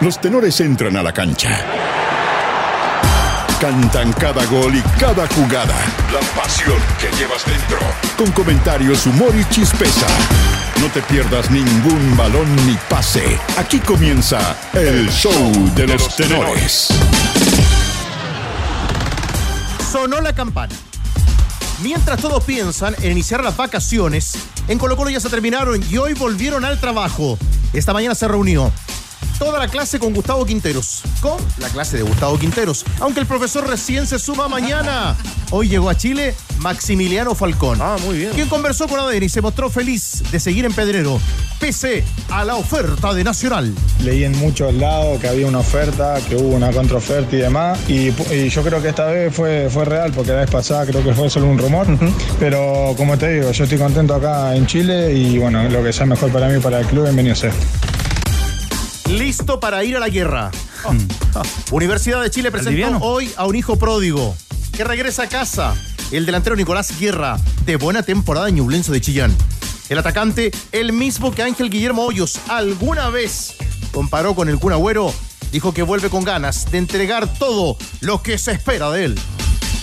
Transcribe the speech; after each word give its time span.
Los 0.00 0.20
tenores 0.20 0.60
entran 0.60 0.94
a 0.98 1.02
la 1.02 1.10
cancha. 1.10 1.58
Cantan 3.58 4.12
cada 4.12 4.44
gol 4.44 4.76
y 4.76 4.82
cada 5.00 5.26
jugada. 5.28 5.74
La 6.12 6.20
pasión 6.38 6.76
que 7.00 7.08
llevas 7.16 7.46
dentro. 7.46 7.78
Con 8.18 8.30
comentarios, 8.32 9.06
humor 9.06 9.34
y 9.34 9.42
chispeza. 9.46 10.06
No 10.82 10.88
te 10.88 11.00
pierdas 11.00 11.50
ningún 11.50 12.14
balón 12.14 12.54
ni 12.66 12.76
pase. 12.90 13.38
Aquí 13.56 13.78
comienza 13.78 14.54
el 14.74 15.08
show 15.08 15.32
de 15.74 15.86
los 15.86 16.14
tenores. 16.14 16.88
Sonó 19.90 20.20
la 20.20 20.34
campana. 20.34 20.74
Mientras 21.82 22.20
todos 22.20 22.44
piensan 22.44 22.94
en 23.00 23.12
iniciar 23.12 23.42
las 23.42 23.56
vacaciones, 23.56 24.36
en 24.68 24.76
Colo 24.78 24.94
Colo 24.98 25.08
ya 25.08 25.20
se 25.20 25.30
terminaron 25.30 25.82
y 25.90 25.96
hoy 25.96 26.12
volvieron 26.12 26.66
al 26.66 26.78
trabajo. 26.80 27.38
Esta 27.72 27.94
mañana 27.94 28.14
se 28.14 28.28
reunió 28.28 28.70
toda 29.38 29.58
la 29.58 29.68
clase 29.68 29.98
con 29.98 30.14
Gustavo 30.14 30.44
Quinteros. 30.44 31.02
Con 31.20 31.36
la 31.58 31.68
clase 31.68 31.96
de 31.96 32.02
Gustavo 32.02 32.38
Quinteros. 32.38 32.84
Aunque 33.00 33.20
el 33.20 33.26
profesor 33.26 33.66
recién 33.68 34.06
se 34.06 34.18
suma 34.18 34.48
mañana. 34.48 35.16
Hoy 35.50 35.68
llegó 35.68 35.90
a 35.90 35.96
Chile 35.96 36.34
Maximiliano 36.58 37.34
Falcón. 37.34 37.78
Ah, 37.80 37.96
muy 38.04 38.18
bien. 38.18 38.32
Quien 38.32 38.48
conversó 38.48 38.88
con 38.88 38.98
Ader 38.98 39.22
y 39.22 39.28
se 39.28 39.40
mostró 39.40 39.70
feliz 39.70 40.22
de 40.30 40.40
seguir 40.40 40.64
en 40.64 40.72
Pedrero, 40.72 41.20
pese 41.60 42.04
a 42.30 42.44
la 42.44 42.56
oferta 42.56 43.14
de 43.14 43.24
Nacional. 43.24 43.72
Leí 44.02 44.24
en 44.24 44.36
muchos 44.38 44.74
lados 44.74 45.20
que 45.20 45.28
había 45.28 45.46
una 45.46 45.58
oferta, 45.58 46.18
que 46.28 46.36
hubo 46.36 46.56
una 46.56 46.72
contraoferta 46.72 47.36
y 47.36 47.38
demás. 47.38 47.78
Y, 47.88 48.08
y 48.32 48.48
yo 48.48 48.62
creo 48.62 48.82
que 48.82 48.88
esta 48.88 49.06
vez 49.06 49.34
fue, 49.34 49.68
fue 49.70 49.84
real, 49.84 50.12
porque 50.12 50.32
la 50.32 50.38
vez 50.38 50.50
pasada 50.50 50.86
creo 50.86 51.04
que 51.04 51.14
fue 51.14 51.30
solo 51.30 51.46
un 51.46 51.58
rumor. 51.58 51.86
Pero 52.40 52.94
como 52.96 53.16
te 53.16 53.34
digo, 53.34 53.52
yo 53.52 53.64
estoy 53.64 53.78
contento 53.78 54.14
acá 54.14 54.56
en 54.56 54.66
Chile 54.66 55.12
y 55.12 55.38
bueno, 55.38 55.68
lo 55.68 55.82
que 55.82 55.92
sea 55.92 56.06
mejor 56.06 56.30
para 56.32 56.48
mí 56.48 56.56
y 56.56 56.60
para 56.60 56.80
el 56.80 56.86
club, 56.86 57.04
bienvenido 57.04 57.34
sea. 57.36 57.52
Listo 59.08 59.60
para 59.60 59.84
ir 59.84 59.96
a 59.96 60.00
la 60.00 60.08
guerra. 60.08 60.50
Universidad 61.70 62.22
de 62.22 62.30
Chile 62.30 62.50
presentó 62.50 62.70
liviano? 62.70 62.98
hoy 63.02 63.30
a 63.36 63.46
un 63.46 63.54
hijo 63.54 63.76
pródigo 63.76 64.34
que 64.72 64.84
regresa 64.84 65.24
a 65.24 65.28
casa. 65.28 65.74
El 66.10 66.26
delantero 66.26 66.56
Nicolás 66.56 66.98
Guerra, 66.98 67.38
de 67.64 67.76
buena 67.76 68.02
temporada 68.02 68.48
en 68.48 68.56
Ñublense 68.56 68.92
de 68.92 69.00
Chillán. 69.00 69.34
El 69.88 69.98
atacante, 69.98 70.50
el 70.72 70.92
mismo 70.92 71.32
que 71.32 71.42
Ángel 71.42 71.70
Guillermo 71.70 72.04
Hoyos 72.04 72.38
alguna 72.48 73.08
vez 73.10 73.54
comparó 73.92 74.34
con 74.34 74.48
el 74.48 74.58
Kun 74.58 74.72
Agüero, 74.72 75.12
dijo 75.52 75.72
que 75.72 75.82
vuelve 75.82 76.10
con 76.10 76.24
ganas 76.24 76.70
de 76.70 76.78
entregar 76.78 77.32
todo 77.38 77.76
lo 78.00 78.22
que 78.22 78.38
se 78.38 78.52
espera 78.52 78.90
de 78.90 79.04
él. 79.06 79.18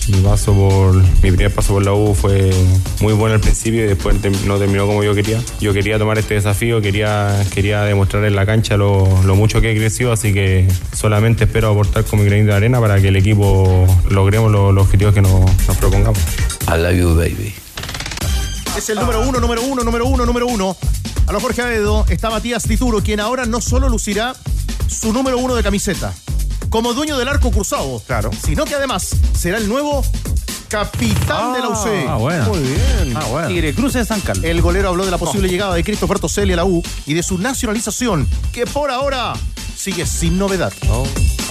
Mi 0.09 0.17
paso 0.21 0.53
por 0.53 0.93
mi 0.95 1.31
primer 1.31 1.53
paso 1.53 1.73
por 1.73 1.83
la 1.85 1.93
U 1.93 2.13
fue 2.13 2.51
muy 2.99 3.13
bueno 3.13 3.35
al 3.35 3.39
principio 3.41 3.85
y 3.85 3.87
después 3.87 4.15
no 4.45 4.57
terminó 4.59 4.85
como 4.85 5.01
yo 5.03 5.15
quería. 5.15 5.41
Yo 5.61 5.71
quería 5.73 5.97
tomar 5.97 6.17
este 6.19 6.33
desafío, 6.33 6.81
quería, 6.81 7.41
quería 7.53 7.81
demostrar 7.83 8.25
en 8.25 8.35
la 8.35 8.45
cancha 8.45 8.75
lo, 8.75 9.07
lo 9.23 9.35
mucho 9.35 9.61
que 9.61 9.71
he 9.71 9.75
crecido, 9.77 10.11
así 10.11 10.33
que 10.33 10.67
solamente 10.93 11.45
espero 11.45 11.71
aportar 11.71 12.03
con 12.03 12.19
mi 12.19 12.25
granito 12.25 12.49
de 12.49 12.55
arena 12.55 12.81
para 12.81 12.99
que 13.01 13.07
el 13.07 13.15
equipo 13.15 13.87
logremos 14.09 14.51
lo- 14.51 14.73
los 14.73 14.83
objetivos 14.85 15.13
que 15.13 15.21
nos, 15.21 15.39
nos 15.67 15.77
propongamos. 15.77 16.19
I 16.67 16.77
love 16.81 16.95
you, 16.97 17.15
baby. 17.15 17.53
Es 18.77 18.89
el 18.89 18.99
número 18.99 19.21
uno, 19.21 19.39
número 19.39 19.61
uno, 19.61 19.83
número 19.83 20.05
uno, 20.05 20.25
número 20.25 20.47
uno. 20.47 20.75
A 21.27 21.31
lo 21.31 21.39
Jorge 21.39 21.61
Aedo 21.61 22.05
está 22.09 22.29
Matías 22.29 22.63
Tituro, 22.63 23.01
quien 23.01 23.21
ahora 23.21 23.45
no 23.45 23.61
solo 23.61 23.87
lucirá 23.87 24.35
su 24.87 25.13
número 25.13 25.37
uno 25.37 25.55
de 25.55 25.63
camiseta 25.63 26.13
como 26.73 26.95
dueño 26.95 27.19
del 27.19 27.27
arco 27.27 27.51
cruzado, 27.51 28.01
Claro. 28.07 28.31
sino 28.43 28.65
que 28.65 28.73
además 28.73 29.11
será 29.37 29.59
el 29.59 29.69
nuevo 29.69 30.03
capitán 30.73 31.53
de 31.53 31.59
la 31.59 31.69
UC. 31.69 31.87
Ah, 32.07 32.15
bueno. 32.15 32.45
Muy 32.45 32.59
bien. 32.59 33.15
Ah, 33.15 33.25
bueno. 33.29 33.47
Tigre 33.47 33.75
Cruz 33.75 33.93
de 33.93 34.03
San 34.03 34.19
Carlos. 34.21 34.43
El 34.43 34.59
golero 34.59 34.89
habló 34.89 35.05
de 35.05 35.11
la 35.11 35.19
posible 35.19 35.47
llegada 35.47 35.75
de 35.75 35.83
Christopher 35.83 36.17
Toselli 36.17 36.53
a 36.53 36.55
la 36.55 36.65
U 36.65 36.81
y 37.05 37.13
de 37.13 37.21
su 37.21 37.37
nacionalización, 37.37 38.27
que 38.51 38.65
por 38.65 38.89
ahora 38.89 39.33
sigue 39.75 40.07
sin 40.07 40.39
novedad. 40.39 40.73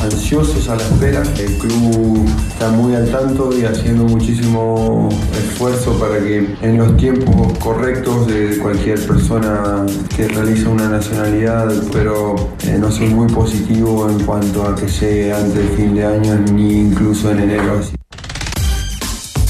ansiosos 0.01 0.69
a 0.69 0.75
la 0.75 0.83
espera. 0.83 1.23
El 1.39 1.57
club 1.57 2.29
está 2.49 2.71
muy 2.71 2.97
al 2.97 3.09
tanto 3.13 3.57
y 3.57 3.65
haciendo 3.65 4.03
muchísimo 4.03 5.09
esfuerzo 5.39 5.97
para 6.01 6.19
que 6.19 6.57
en 6.61 6.79
los 6.79 6.97
tiempos 6.97 7.57
correctos 7.61 8.27
de 8.27 8.59
cualquier 8.59 9.07
persona 9.07 9.87
que 10.17 10.27
realiza 10.27 10.69
una 10.69 10.89
nacionalidad, 10.89 11.73
pero 11.93 12.35
eh, 12.65 12.77
no 12.77 12.91
soy 12.91 13.07
muy 13.07 13.33
positivo 13.33 14.11
en 14.11 14.19
cuanto 14.25 14.67
a 14.67 14.75
que 14.75 14.89
llegue 14.89 15.33
antes 15.33 15.55
del 15.55 15.69
fin 15.77 15.95
de 15.95 16.07
año 16.07 16.35
ni 16.53 16.73
incluso 16.81 17.31
en 17.31 17.39
enero. 17.39 17.79
Así 17.79 18.02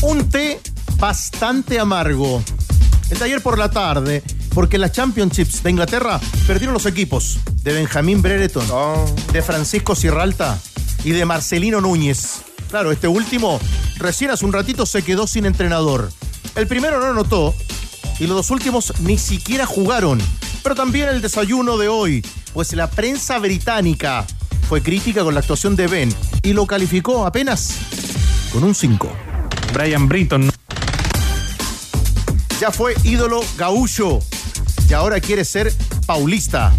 un 0.02 0.28
té 0.28 0.60
bastante 0.98 1.78
amargo. 1.78 2.42
El 3.10 3.18
de 3.18 3.24
ayer 3.24 3.42
por 3.42 3.58
la 3.58 3.70
tarde, 3.70 4.22
porque 4.54 4.76
en 4.76 4.82
las 4.82 4.92
Championships 4.92 5.62
de 5.62 5.70
Inglaterra 5.70 6.20
perdieron 6.46 6.74
los 6.74 6.86
equipos 6.86 7.38
de 7.62 7.72
Benjamín 7.72 8.20
Brereton, 8.20 8.66
de 9.32 9.42
Francisco 9.42 9.94
Sierralta 9.94 10.58
y 11.04 11.10
de 11.12 11.24
Marcelino 11.24 11.80
Núñez. 11.80 12.42
Claro, 12.68 12.90
este 12.90 13.06
último 13.06 13.60
recién 13.98 14.30
hace 14.30 14.44
un 14.44 14.52
ratito 14.52 14.86
se 14.86 15.02
quedó 15.02 15.26
sin 15.26 15.46
entrenador. 15.46 16.10
El 16.56 16.66
primero 16.66 16.98
no 16.98 17.06
anotó 17.06 17.54
y 18.18 18.26
los 18.26 18.36
dos 18.36 18.50
últimos 18.50 18.92
ni 19.00 19.18
siquiera 19.18 19.66
jugaron. 19.66 20.20
Pero 20.62 20.74
también 20.74 21.08
el 21.08 21.22
desayuno 21.22 21.76
de 21.76 21.88
hoy, 21.88 22.26
pues 22.52 22.72
la 22.72 22.90
prensa 22.90 23.38
británica 23.38 24.26
fue 24.68 24.82
crítica 24.82 25.22
con 25.22 25.34
la 25.34 25.40
actuación 25.40 25.76
de 25.76 25.86
Ben 25.86 26.14
y 26.42 26.52
lo 26.54 26.66
calificó 26.66 27.26
apenas 27.26 27.74
con 28.52 28.64
un 28.64 28.74
5. 28.74 29.31
Brian 29.72 30.08
Britton. 30.08 30.50
Ya 32.60 32.70
fue 32.70 32.94
ídolo 33.02 33.40
gaúcho 33.56 34.20
y 34.88 34.92
ahora 34.92 35.20
quiere 35.20 35.44
ser 35.44 35.72
paulista. 36.06 36.72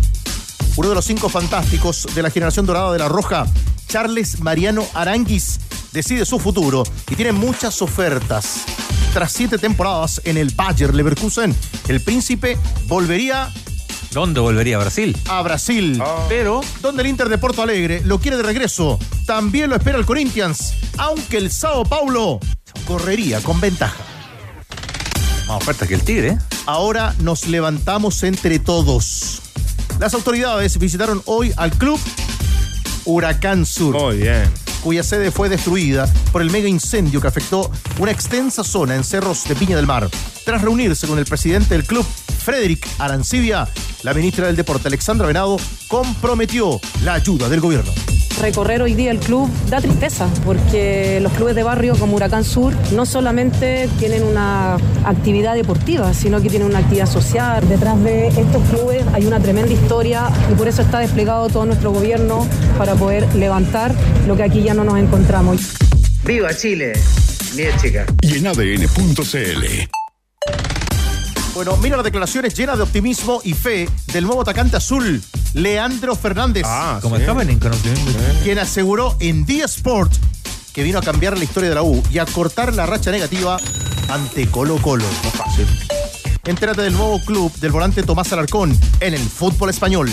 Uno 0.76 0.90
de 0.90 0.96
los 0.96 1.06
cinco 1.06 1.30
fantásticos 1.30 2.08
de 2.16 2.22
la 2.22 2.30
generación 2.30 2.66
dorada 2.66 2.94
de 2.94 3.00
la 3.00 3.09
Roja, 3.09 3.46
Charles 3.88 4.40
Mariano 4.40 4.86
Aranguis, 4.94 5.59
decide 5.92 6.26
su 6.26 6.40
futuro 6.40 6.84
y 7.09 7.16
tiene 7.16 7.31
muchas 7.31 7.81
ofertas. 7.81 8.62
Tras 9.14 9.31
siete 9.31 9.58
temporadas 9.58 10.22
en 10.24 10.38
el 10.38 10.50
Bayer 10.56 10.94
Leverkusen, 10.96 11.56
el 11.88 12.02
príncipe 12.02 12.58
volvería 12.88 13.52
¿Dónde 14.12 14.40
volvería 14.40 14.78
Brasil? 14.78 15.18
a 15.28 15.42
Brasil. 15.42 16.02
Pero 16.30 16.62
Donde 16.81 17.02
el 17.02 17.10
Inter 17.10 17.30
de 17.30 17.38
Porto 17.40 17.62
Alegre 17.64 18.02
lo 18.06 18.20
quiere 18.20 18.38
de 18.38 18.44
regreso. 18.44 19.00
También 19.25 19.70
lo 19.70 19.75
espera 19.75 19.98
el 19.98 20.06
Corinthians, 20.06 20.75
aunque 20.98 21.38
el 21.38 21.52
Sao 21.52 21.84
Paulo 21.84 22.40
correría 22.85 23.41
con 23.41 23.59
ventaja. 23.59 24.03
más 25.47 25.57
ofertas 25.57 25.88
que 25.88 25.95
el 25.95 26.03
Tigre. 26.03 26.28
¿eh? 26.29 26.38
Ahora 26.66 27.13
nos 27.19 27.47
levantamos 27.47 28.23
entre 28.23 28.59
todos. 28.59 29.41
Las 30.00 30.13
autoridades 30.13 30.78
visitaron 30.79 31.22
hoy 31.25 31.53
al 31.57 31.72
club 31.72 32.00
Huracán 33.06 33.66
Sur, 33.66 33.95
Muy 34.01 34.17
bien. 34.17 34.50
cuya 34.81 35.03
sede 35.03 35.31
fue 35.31 35.50
destruida 35.50 36.12
por 36.31 36.41
el 36.41 36.50
mega 36.50 36.67
incendio 36.67 37.22
que 37.22 37.28
afectó 37.28 37.69
una 38.00 38.12
extensa 38.12 38.63
zona 38.63 38.95
en 38.95 39.03
cerros 39.03 39.44
de 39.45 39.56
Piña 39.56 39.75
del 39.75 39.85
Mar. 39.88 40.09
Tras 40.46 40.62
reunirse 40.62 41.08
con 41.08 41.20
el 41.20 41.26
presidente 41.26 41.74
del 41.74 41.86
club, 41.86 42.06
Frederick 42.44 42.86
Arancibia, 43.00 43.68
la 44.04 44.14
ministra 44.14 44.48
del 44.48 44.58
Deporte, 44.58 44.90
Alexandra 44.90 45.26
Venado, 45.26 45.58
comprometió 45.88 46.81
la 47.04 47.14
ayuda 47.14 47.48
del 47.48 47.62
gobierno. 47.62 47.92
Recorrer 48.42 48.81
hoy 48.81 48.94
día 48.94 49.12
el 49.12 49.20
club 49.20 49.50
da 49.70 49.80
tristeza 49.80 50.28
porque 50.44 51.20
los 51.22 51.31
clubes 51.34 51.56
de 51.56 51.64
barrio 51.64 51.96
como 51.96 52.16
Huracán 52.16 52.44
Sur 52.44 52.74
no 52.92 53.06
solamente 53.06 53.88
tienen 54.00 54.24
una 54.24 54.76
actividad 55.06 55.56
deportiva, 55.56 56.14
sino 56.14 56.42
que 56.42 56.50
tienen 56.50 56.68
una 56.68 56.80
actividad 56.80 57.06
social. 57.06 57.66
Detrás 57.70 58.04
de 58.04 58.28
estos 58.28 58.62
clubes 58.70 59.06
hay 59.14 59.25
una 59.25 59.40
tremenda 59.40 59.72
historia 59.72 60.30
y 60.52 60.56
por 60.56 60.68
eso 60.68 60.81
está 60.81 61.00
desplegado 61.00 61.48
todo 61.48 61.66
nuestro 61.66 61.92
gobierno 61.92 62.46
para 62.78 62.96
poder 62.96 63.34
levantar 63.36 63.96
lo 64.28 64.36
que 64.36 64.44
aquí 64.44 64.64
ya 64.64 64.74
no 64.74 64.84
nos 64.84 64.98
encontramos. 64.98 65.62
¡Viva 66.25 66.54
Chile! 66.54 66.94
Bien, 67.56 67.72
chica. 67.78 68.06
Y 68.22 68.40
en 68.40 68.48
ADN.cl. 68.48 70.03
Bueno, 71.54 71.78
mira 71.78 71.96
las 71.98 72.04
declaraciones 72.04 72.56
llenas 72.56 72.78
de 72.78 72.84
optimismo 72.84 73.40
y 73.44 73.54
fe 73.54 73.88
del 74.12 74.24
nuevo 74.26 74.42
atacante 74.42 74.76
azul, 74.78 75.22
Leandro 75.54 76.16
Fernández. 76.16 76.64
Ah, 76.66 76.98
Como 77.02 77.16
sí. 77.18 77.24
el 77.24 77.30
Happening 77.30 77.59
con 77.59 77.72
quien 78.44 78.57
aseguró 78.57 79.16
en 79.19 79.45
Día 79.45 79.66
Sport 79.66 80.12
que 80.74 80.81
vino 80.81 80.98
a 80.98 81.01
cambiar 81.04 81.38
la 81.38 81.44
historia 81.44 81.69
de 81.69 81.75
la 81.75 81.84
U 81.84 82.01
y 82.12 82.18
a 82.18 82.25
cortar 82.25 82.74
la 82.74 82.88
racha 82.88 83.12
negativa 83.12 83.60
ante 84.10 84.48
Colo 84.50 84.78
Colo. 84.78 85.06
No 85.24 85.30
fácil. 85.30 85.68
Entérate 86.46 86.81
del 86.81 86.94
nuevo 86.94 87.19
club 87.24 87.54
del 87.60 87.72
volante 87.72 88.01
Tomás 88.01 88.34
Alarcón 88.34 88.75
en 89.00 89.13
el 89.13 89.22
fútbol 89.22 89.69
español. 89.69 90.10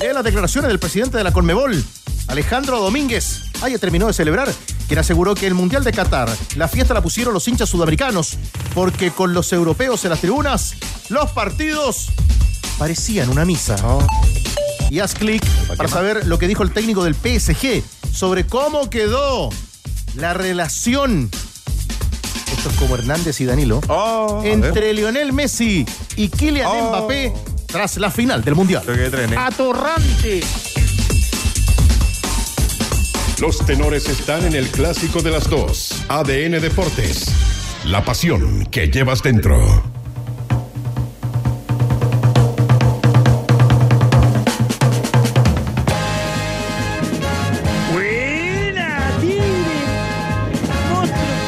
Lee 0.00 0.08
las 0.14 0.22
declaraciones 0.22 0.68
del 0.68 0.78
presidente 0.78 1.18
de 1.18 1.24
la 1.24 1.32
Conmebol, 1.32 1.84
Alejandro 2.28 2.80
Domínguez. 2.80 3.42
Ayer 3.62 3.78
terminó 3.78 4.06
de 4.06 4.12
celebrar, 4.12 4.52
quien 4.88 4.98
aseguró 4.98 5.34
que 5.34 5.46
el 5.46 5.54
Mundial 5.54 5.84
de 5.84 5.92
Qatar, 5.92 6.28
la 6.56 6.68
fiesta 6.68 6.94
la 6.94 7.00
pusieron 7.02 7.32
los 7.32 7.46
hinchas 7.48 7.68
sudamericanos, 7.68 8.36
porque 8.74 9.10
con 9.10 9.32
los 9.32 9.52
europeos 9.52 10.04
en 10.04 10.10
las 10.10 10.20
tribunas, 10.20 10.74
los 11.08 11.30
partidos 11.30 12.08
parecían 12.78 13.28
una 13.30 13.44
misa. 13.44 13.76
Y 14.90 15.00
haz 15.00 15.14
clic 15.14 15.44
para 15.76 15.88
saber 15.88 16.26
lo 16.26 16.38
que 16.38 16.46
dijo 16.48 16.62
el 16.62 16.72
técnico 16.72 17.02
del 17.04 17.14
PSG 17.14 17.82
sobre 18.12 18.46
cómo 18.46 18.90
quedó 18.90 19.50
la 20.16 20.34
relación. 20.34 21.30
Esto 22.56 22.70
es 22.70 22.76
como 22.76 22.94
Hernández 22.94 23.40
y 23.40 23.44
Danilo. 23.44 23.80
Oh, 23.88 24.42
entre 24.44 24.92
Lionel 24.92 25.32
Messi 25.32 25.84
y 26.16 26.28
Kylian 26.28 26.66
Oh. 26.68 26.88
Mbappé 26.90 27.32
tras 27.66 27.96
la 27.96 28.10
final 28.10 28.42
del 28.44 28.54
Mundial. 28.54 28.82
¿eh? 28.88 29.36
¡Atorrante! 29.36 30.42
Los 33.40 33.58
tenores 33.66 34.08
están 34.08 34.46
en 34.46 34.54
el 34.54 34.66
clásico 34.68 35.20
de 35.20 35.30
las 35.30 35.50
dos. 35.50 36.02
ADN 36.08 36.52
Deportes. 36.52 37.26
La 37.84 38.02
pasión 38.02 38.64
que 38.70 38.88
llevas 38.88 39.22
dentro. 39.22 39.58
Buena, 47.92 49.10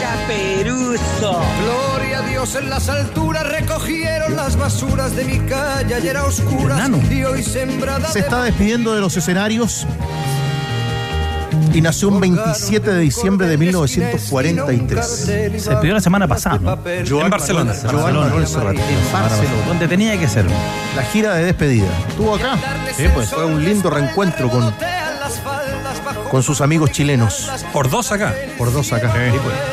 caperuso. 0.03 1.41
Gloria 1.63 2.19
a 2.19 2.29
Dios 2.29 2.55
en 2.55 2.69
las 2.69 2.91
alturas 2.91 3.47
recogieron 3.49 4.37
las 4.37 4.57
basuras 4.57 5.17
de 5.17 5.25
mi 5.25 5.39
calle 5.49 5.95
ayer 5.95 6.19
a 6.19 6.27
oscuras 6.27 6.91
y 7.11 7.25
hoy 7.25 7.43
sembrada 7.43 8.13
Se 8.13 8.19
está 8.19 8.43
despidiendo 8.43 8.95
de 8.95 9.01
los 9.01 9.17
escenarios 9.17 9.87
y 11.73 11.81
nació 11.81 12.09
un 12.09 12.21
27 12.21 12.93
de 12.93 13.01
diciembre 13.01 13.47
de 13.47 13.59
1943. 13.59 15.07
Se 15.07 15.51
despidió 15.51 15.95
la 15.95 16.01
semana 16.01 16.27
pasada, 16.27 16.59
¿no? 16.59 16.79
en 16.85 17.31
Barcelona. 17.31 17.75
Joan 17.91 18.15
Manuel 18.15 18.47
Serrat. 18.47 18.77
En 18.77 19.13
Barcelona. 19.13 19.67
Donde 19.67 19.89
tenía 19.89 20.19
que 20.19 20.29
ser. 20.29 20.47
La 20.97 21.03
gira 21.05 21.35
de 21.35 21.45
despedida. 21.45 21.89
Estuvo 22.09 22.35
acá. 22.35 22.57
Sí, 22.97 23.05
pues. 23.15 23.29
Fue 23.31 23.45
un 23.45 23.65
lindo 23.65 23.91
reencuentro 23.91 24.49
con, 24.49 24.73
con 26.31 26.43
sus 26.43 26.61
amigos 26.61 26.91
chilenos. 26.93 27.51
Por 27.73 27.91
dos 27.91 28.13
acá. 28.13 28.35
Por 28.57 28.73
dos 28.73 28.93
acá. 28.93 29.13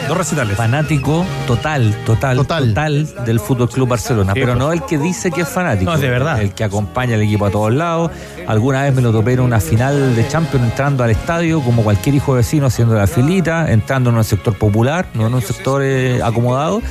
Dos 0.07 0.18
recitales. 0.18 0.57
Fanático 0.57 1.25
total, 1.48 1.96
total, 2.06 2.38
total, 2.38 3.25
del 3.25 3.40
Fútbol 3.40 3.69
Club 3.69 3.90
Barcelona. 3.90 4.34
Sí, 4.34 4.40
pero 4.40 4.54
pues. 4.54 4.60
no 4.60 4.72
el 4.72 4.84
que 4.84 4.98
dice 4.98 5.31
que 5.31 5.42
es 5.42 5.50
fanático. 5.50 5.92
No, 5.92 5.96
es 5.96 6.02
de 6.02 6.10
verdad. 6.10 6.42
El 6.42 6.54
que 6.54 6.63
acompaña 6.63 7.16
al 7.16 7.22
equipo 7.22 7.46
a 7.46 7.52
todos 7.52 7.74
lados. 7.74 8.12
Alguna 8.48 8.84
vez 8.84 8.94
me 8.94 9.02
lo 9.02 9.12
topé 9.12 9.34
en 9.34 9.40
una 9.40 9.60
final 9.60 10.16
de 10.16 10.28
Champions 10.28 10.66
entrando 10.66 11.04
al 11.04 11.10
estadio, 11.10 11.62
como 11.62 11.84
cualquier 11.84 12.16
hijo 12.16 12.34
vecino, 12.34 12.68
haciendo 12.68 12.96
la 12.96 13.08
filita, 13.08 13.72
entrando 13.72 14.10
en 14.12 14.18
un 14.18 14.24
sector 14.24 14.56
popular, 14.58 15.08
no 15.13 15.28
en 15.28 15.34
un 15.34 15.42
sector 15.42 15.81
eh, 15.84 16.22
acomodado. 16.24 16.81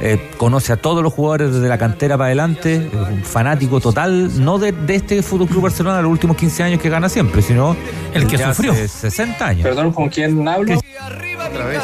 Eh, 0.00 0.30
conoce 0.36 0.72
a 0.72 0.76
todos 0.76 1.02
los 1.02 1.12
jugadores 1.12 1.52
desde 1.52 1.68
la 1.68 1.78
cantera 1.78 2.16
para 2.18 2.26
adelante. 2.26 2.74
eh, 2.74 2.90
un 2.94 3.22
fanático 3.22 3.80
total, 3.80 4.44
no 4.44 4.58
de, 4.58 4.72
de 4.72 4.94
este 4.96 5.22
Fútbol 5.22 5.48
Club 5.48 5.62
Barcelona 5.62 5.96
de 5.98 6.02
los 6.02 6.10
últimos 6.12 6.36
15 6.36 6.62
años 6.64 6.80
que 6.80 6.88
gana 6.88 7.08
siempre, 7.08 7.42
sino 7.42 7.76
El 8.12 8.26
que 8.26 8.36
de 8.36 8.44
hace 8.44 8.54
sufrió. 8.54 8.74
60 9.14 9.46
años. 9.46 9.62
Perdón, 9.62 9.92
¿con 9.92 10.08
quién 10.08 10.46
hablo? 10.48 10.74
Otra 10.74 11.66
vez. 11.66 11.80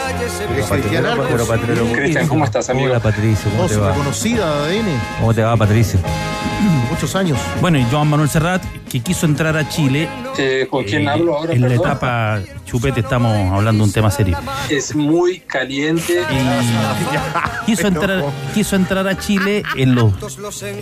Cristian 1.94 2.27
¿cómo 2.27 2.44
estás, 2.44 2.69
amigo? 2.71 2.88
Hola, 2.88 2.99
Patricio, 2.99 3.49
¿cómo 3.53 3.69
te 3.69 3.77
va? 3.77 3.93
de 3.93 4.43
ADN. 4.43 5.00
¿Cómo 5.21 5.35
te 5.35 5.43
va, 5.43 5.56
Patricio? 5.56 6.00
Muchos 6.91 7.15
años. 7.15 7.38
Bueno, 7.61 7.79
y 7.79 7.85
Joan 7.88 8.09
Manuel 8.09 8.29
Serrat, 8.29 8.65
que 8.88 8.99
quiso 8.99 9.27
entrar 9.27 9.56
a 9.56 9.69
Chile. 9.69 10.09
Eh, 10.38 10.67
¿Con 10.69 10.82
quién 10.82 11.03
eh, 11.05 11.11
hablo 11.11 11.37
ahora? 11.37 11.53
En 11.53 11.62
la 11.62 11.73
etapa 11.73 12.41
chupete 12.65 12.99
estamos 12.99 13.32
hablando 13.53 13.85
de 13.85 13.88
un 13.88 13.93
tema 13.93 14.11
serio. 14.11 14.37
Es 14.69 14.97
muy 14.97 15.38
caliente. 15.38 16.23
Y 16.32 17.67
quiso 17.67 17.87
entrar, 17.87 18.25
quiso 18.55 18.75
entrar 18.75 19.06
a 19.06 19.17
Chile 19.17 19.62
en 19.77 19.94
los 19.94 20.12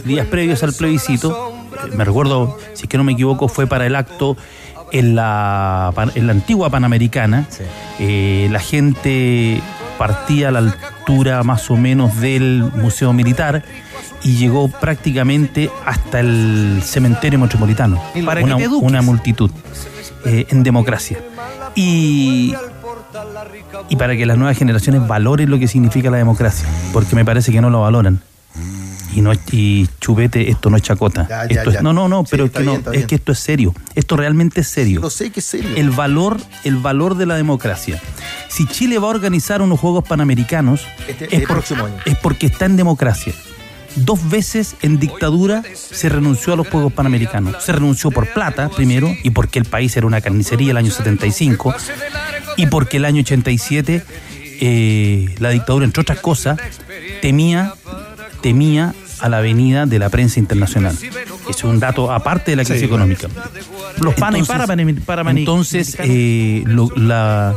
días 0.05 0.27
previos 0.27 0.63
al 0.63 0.73
plebiscito. 0.73 1.53
Me 1.95 2.05
recuerdo, 2.05 2.59
si 2.73 2.85
es 2.85 2.89
que 2.89 2.97
no 2.97 3.05
me 3.05 3.13
equivoco, 3.13 3.49
fue 3.49 3.67
para 3.67 3.87
el 3.87 3.97
acto 3.97 4.37
en 4.93 5.15
la, 5.15 5.93
en 6.15 6.27
la 6.27 6.33
antigua 6.33 6.71
Panamericana. 6.71 7.47
Eh, 7.99 8.49
la 8.51 8.61
gente 8.61 9.61
partía 9.99 10.49
a 10.49 10.51
la 10.53 10.59
altura 10.61 11.43
más 11.43 11.71
o 11.71 11.77
menos 11.77 12.21
del 12.21 12.71
Museo 12.75 13.13
Militar 13.13 13.65
y 14.23 14.37
llegó 14.37 14.69
prácticamente 14.69 15.71
hasta 15.85 16.21
el 16.21 16.81
cementerio 16.83 17.39
metropolitano. 17.39 18.01
Para 18.25 18.43
que 18.43 18.53
una, 18.53 18.65
eduques. 18.65 18.89
una 18.89 19.03
multitud 19.03 19.51
eh, 20.25 20.47
en 20.51 20.63
democracia. 20.63 21.19
Y, 21.75 22.55
y 23.89 23.97
para 23.97 24.17
que 24.17 24.27
las 24.27 24.37
nuevas 24.37 24.57
generaciones 24.57 25.07
valoren 25.07 25.51
lo 25.51 25.59
que 25.59 25.69
significa 25.69 26.11
la 26.11 26.17
democracia, 26.17 26.69
porque 26.93 27.15
me 27.15 27.25
parece 27.25 27.53
que 27.53 27.61
no 27.61 27.71
lo 27.71 27.83
valoran. 27.83 28.21
Y 29.19 29.21
no 29.21 29.33
y 29.51 29.89
chupete, 30.01 30.49
esto 30.49 30.71
no 30.71 30.77
es 30.77 30.83
chacota. 30.85 31.27
Ya, 31.29 31.49
ya, 31.49 31.59
Esto 31.59 31.71
es- 31.71 31.77
ya. 31.77 31.83
no, 31.83 31.93
no, 31.93 32.09
no, 32.09 32.21
Sí, 32.21 32.29
pero 32.31 32.45
es 32.45 32.53
que 32.53 32.63
bien, 32.63 32.85
es 32.93 33.07
esto 33.13 33.33
es 33.33 33.39
serio. 33.41 33.75
Esto 33.97 34.17
realmente 34.17 34.61
es 34.61 34.69
serio. 34.69 35.01
Lo 35.01 35.11
sé 35.11 35.31
que 35.31 35.41
es 35.41 35.47
serio. 35.47 35.71
El 35.77 35.91
valor, 35.91 36.37
el 36.63 36.77
valor 36.77 37.17
de 37.17 37.27
la 37.27 37.35
democracia. 37.35 38.01
Si 38.49 38.65
Chile 38.67 38.99
va 38.99 39.09
a 39.09 39.11
organizar 39.11 39.61
unos 39.61 39.81
Juegos 39.81 40.05
Panamericanos, 40.07 40.87
Este- 41.09 41.25
es, 41.27 41.33
el 41.33 41.41
por- 41.43 41.57
próximo 41.57 41.87
año. 41.87 41.97
es 42.05 42.17
porque 42.19 42.47
está 42.47 42.67
en 42.67 42.77
democracia. 42.77 43.33
Dos 43.97 44.29
veces 44.31 44.77
en 44.83 45.01
dictadura 45.01 45.65
se 45.75 46.09
renunció 46.09 46.53
a 46.53 46.57
los 46.57 46.69
Juegos 46.69 46.93
Panamericanos. 46.93 47.57
Se 47.65 47.73
renunció 47.73 48.13
por 48.13 48.33
plata, 48.33 48.69
primero, 48.69 49.13
y 49.25 49.31
porque 49.31 49.59
el 49.59 49.65
país 49.65 49.97
era 49.97 50.07
una 50.07 50.21
carnicería 50.21 50.71
el 50.71 50.77
año 50.77 50.93
75, 50.93 51.75
y 52.57 52.67
porque 52.67 52.99
el 52.99 53.05
año 53.05 53.23
87 53.23 54.05
eh, 54.61 55.35
la 55.39 55.51
dictadura, 55.51 55.85
entre 55.85 56.03
otras 56.03 56.21
cosas, 56.21 56.59
temía, 57.21 57.75
temía 58.43 58.95
a 59.21 59.29
la 59.29 59.41
venida 59.41 59.87
de 59.87 59.99
la 59.99 60.09
prensa 60.09 60.39
internacional. 60.41 60.97
Es 61.49 61.65
un 61.65 61.81
dato 61.81 62.13
aparte 62.13 62.53
de 62.53 62.57
la 62.57 62.65
crisis 62.65 62.83
económica. 62.85 63.29
Los 64.01 64.15
Entonces- 64.15 64.47
para, 64.47 64.67
para, 64.67 65.23
para 65.25 65.31
entonces, 65.31 65.97
eh, 66.01 66.63
lo- 66.67 66.91
la, 66.97 67.55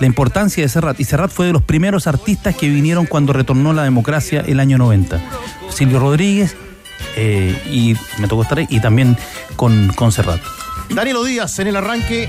la 0.00 0.06
importancia 0.06 0.62
de 0.62 0.68
Serrat, 0.68 0.98
y 1.00 1.04
Serrat 1.04 1.30
fue 1.30 1.46
de 1.46 1.52
los 1.52 1.62
primeros 1.62 2.06
artistas 2.06 2.54
que 2.56 2.68
vinieron 2.68 3.06
cuando 3.06 3.32
retornó 3.32 3.72
la 3.72 3.84
democracia 3.84 4.42
el 4.46 4.60
año 4.60 4.78
90. 4.78 5.20
Silvio 5.70 6.00
Rodríguez, 6.00 6.56
eh, 7.16 7.56
y 7.70 7.94
me 8.20 8.26
tocó 8.28 8.42
estar 8.42 8.58
ahí, 8.58 8.66
y 8.70 8.80
también 8.80 9.16
con, 9.56 9.88
con 9.94 10.10
Serrat. 10.12 10.40
Danilo 10.90 11.22
Díaz 11.24 11.58
en 11.58 11.66
el 11.68 11.76
arranque, 11.76 12.28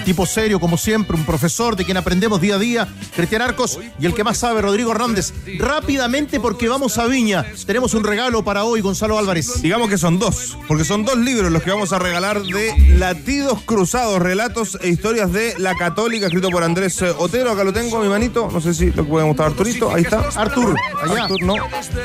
un 0.00 0.04
tipo 0.04 0.24
serio 0.24 0.58
como 0.58 0.78
siempre, 0.78 1.14
un 1.14 1.24
profesor 1.24 1.76
de 1.76 1.84
quien 1.84 1.98
aprendemos 1.98 2.40
día 2.40 2.54
a 2.54 2.58
día, 2.58 2.88
Cristian 3.14 3.42
Arcos 3.42 3.78
y 3.98 4.06
el 4.06 4.14
que 4.14 4.24
más 4.24 4.38
sabe, 4.38 4.62
Rodrigo 4.62 4.92
Hernández. 4.92 5.34
Rápidamente 5.58 6.40
porque 6.40 6.68
vamos 6.68 6.96
a 6.96 7.06
Viña, 7.06 7.44
tenemos 7.66 7.92
un 7.92 8.02
regalo 8.02 8.42
para 8.42 8.64
hoy, 8.64 8.80
Gonzalo 8.80 9.18
Álvarez. 9.18 9.60
Digamos 9.60 9.90
que 9.90 9.98
son 9.98 10.18
dos, 10.18 10.56
porque 10.66 10.84
son 10.84 11.04
dos 11.04 11.18
libros 11.18 11.52
los 11.52 11.62
que 11.62 11.70
vamos 11.70 11.92
a 11.92 11.98
regalar 11.98 12.42
de 12.42 12.96
Latidos 12.96 13.60
Cruzados, 13.62 14.20
relatos 14.20 14.78
e 14.80 14.88
historias 14.88 15.32
de 15.32 15.54
la 15.58 15.74
Católica, 15.74 16.26
escrito 16.26 16.48
por 16.48 16.62
Andrés 16.62 17.02
Otero. 17.18 17.50
Acá 17.50 17.64
lo 17.64 17.72
tengo 17.72 17.98
a 17.98 18.02
mi 18.02 18.08
manito, 18.08 18.48
no 18.50 18.60
sé 18.62 18.72
si 18.72 18.90
lo 18.92 19.04
puede 19.04 19.26
mostrar 19.26 19.48
Arturito, 19.48 19.94
ahí 19.94 20.02
está. 20.02 20.20
Artur, 20.34 20.76
allá. 21.02 21.24
Artur, 21.24 21.42
no, 21.42 21.56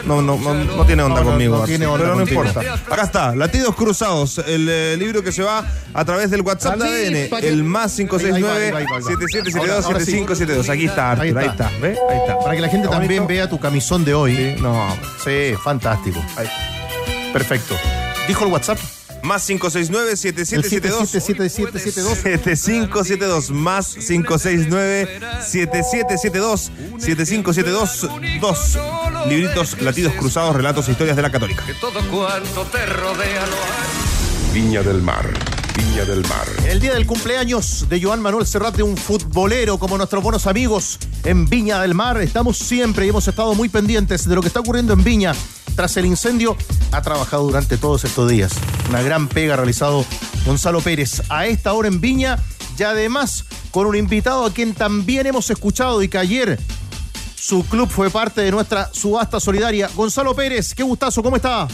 no, 0.06 0.22
no, 0.22 0.38
no, 0.38 0.54
no 0.54 0.86
tiene 0.86 1.04
onda 1.04 1.22
No, 1.22 1.32
conmigo, 1.32 1.56
no 1.56 1.62
Artur, 1.62 1.70
tiene 1.70 1.86
onda 1.88 2.04
pero 2.04 2.16
no 2.16 2.22
importa. 2.24 2.60
Acá 2.60 3.04
está, 3.04 3.36
Latidos 3.36 3.74
Cruzados, 3.76 4.40
el 4.40 4.68
eh, 4.70 4.98
libro 4.98 5.24
que 5.24 5.32
se 5.32 5.44
va 5.44 5.66
a 5.94 6.04
través 6.04 6.30
del 6.30 6.42
WhatsApp 6.42 6.78
de 6.78 7.30
ADN, 7.30 7.46
el 7.46 7.64
más 7.64 7.85
569 7.94 8.66
Ahí 8.66 8.72
va, 8.72 8.78
ahí 8.80 8.86
va, 8.86 8.98
ahí 8.98 9.04
va. 9.04 9.10
7772 9.10 9.56
Ahora- 9.70 9.86
ahora 9.88 10.00
sí. 10.00 10.06
7572. 10.12 10.70
Aquí 10.70 10.86
está, 10.86 11.12
Artur, 11.12 11.38
ahí 11.38 11.48
está. 11.48 11.72
¿Ve? 11.82 11.98
Ahí 12.10 12.18
está. 12.20 12.40
Para 12.40 12.56
que 12.56 12.62
la 12.62 12.70
gente 12.70 12.86
¿Está 12.86 12.98
también 13.00 13.24
bonito? 13.24 13.28
vea 13.40 13.50
tu 13.50 13.60
camisón 13.60 14.06
de 14.06 14.14
hoy. 14.14 14.36
Sí, 14.36 14.56
no. 14.62 14.88
Sí, 15.24 15.54
fantástico. 15.64 16.24
Ahí. 16.38 16.48
Perfecto. 17.34 17.76
¿Dijo 18.28 18.46
el 18.46 18.52
WhatsApp? 18.52 18.80
Más 19.24 19.44
569 19.48 20.16
7772 20.18 21.10
7772 21.10 22.18
7572 22.20 23.50
más 23.50 23.96
569 23.96 25.20
7772 25.42 26.72
7572 27.00 28.08
dos 28.40 28.78
libritos 29.28 29.82
latidos 29.82 30.14
cruzados 30.14 30.56
relatos 30.56 30.88
e 30.88 30.92
historias 30.92 31.16
de 31.16 31.24
la 31.24 31.32
católica 31.32 31.64
todo 31.82 32.00
cuanto 32.12 32.66
te 32.66 32.86
rodea 32.86 33.46
Viña 34.54 34.84
del 34.84 35.02
Mar. 35.02 35.34
Viña 35.78 36.06
del 36.06 36.22
Mar. 36.28 36.48
El 36.68 36.80
día 36.80 36.94
del 36.94 37.06
cumpleaños 37.06 37.88
de 37.90 38.02
Joan 38.02 38.22
Manuel 38.22 38.46
Serrat, 38.46 38.76
de 38.76 38.84
un 38.84 38.96
futbolero 38.96 39.78
como 39.78 39.98
nuestros 39.98 40.24
buenos 40.24 40.48
amigos 40.48 41.00
en 41.26 41.48
Viña 41.48 41.82
del 41.82 41.94
Mar. 41.94 42.22
Estamos 42.22 42.58
siempre 42.58 43.06
y 43.06 43.10
hemos 43.10 43.28
estado 43.28 43.54
muy 43.56 43.68
pendientes 43.68 44.28
de 44.28 44.36
lo 44.36 44.42
que 44.42 44.48
está 44.48 44.62
ocurriendo 44.62 44.94
en 44.94 45.04
Viña. 45.04 45.34
Tras 45.76 45.98
el 45.98 46.06
incendio, 46.06 46.56
ha 46.92 47.02
trabajado 47.02 47.44
durante 47.44 47.78
todos 47.78 48.06
estos 48.06 48.30
días. 48.30 48.54
Una 48.88 49.02
gran 49.02 49.28
pega 49.28 49.58
realizado 49.58 50.06
Gonzalo 50.46 50.80
Pérez 50.80 51.22
a 51.30 51.46
esta 51.46 51.74
hora 51.74 51.90
en 51.90 52.00
Viña 52.00 52.40
y 52.78 52.84
además 52.84 53.44
con 53.72 53.86
un 53.86 53.98
invitado 53.98 54.46
a 54.46 54.54
quien 54.54 54.74
también 54.74 55.28
hemos 55.28 55.50
escuchado 55.50 56.02
y 56.02 56.08
que 56.08 56.18
ayer 56.18 56.58
su 57.36 57.66
club 57.66 57.90
fue 57.90 58.10
parte 58.10 58.42
de 58.42 58.52
nuestra 58.52 58.90
subasta 58.94 59.42
solidaria. 59.42 59.90
Gonzalo 59.94 60.34
Pérez, 60.36 60.74
qué 60.74 60.84
gustazo, 60.84 61.22
¿cómo 61.22 61.36
está? 61.36 61.68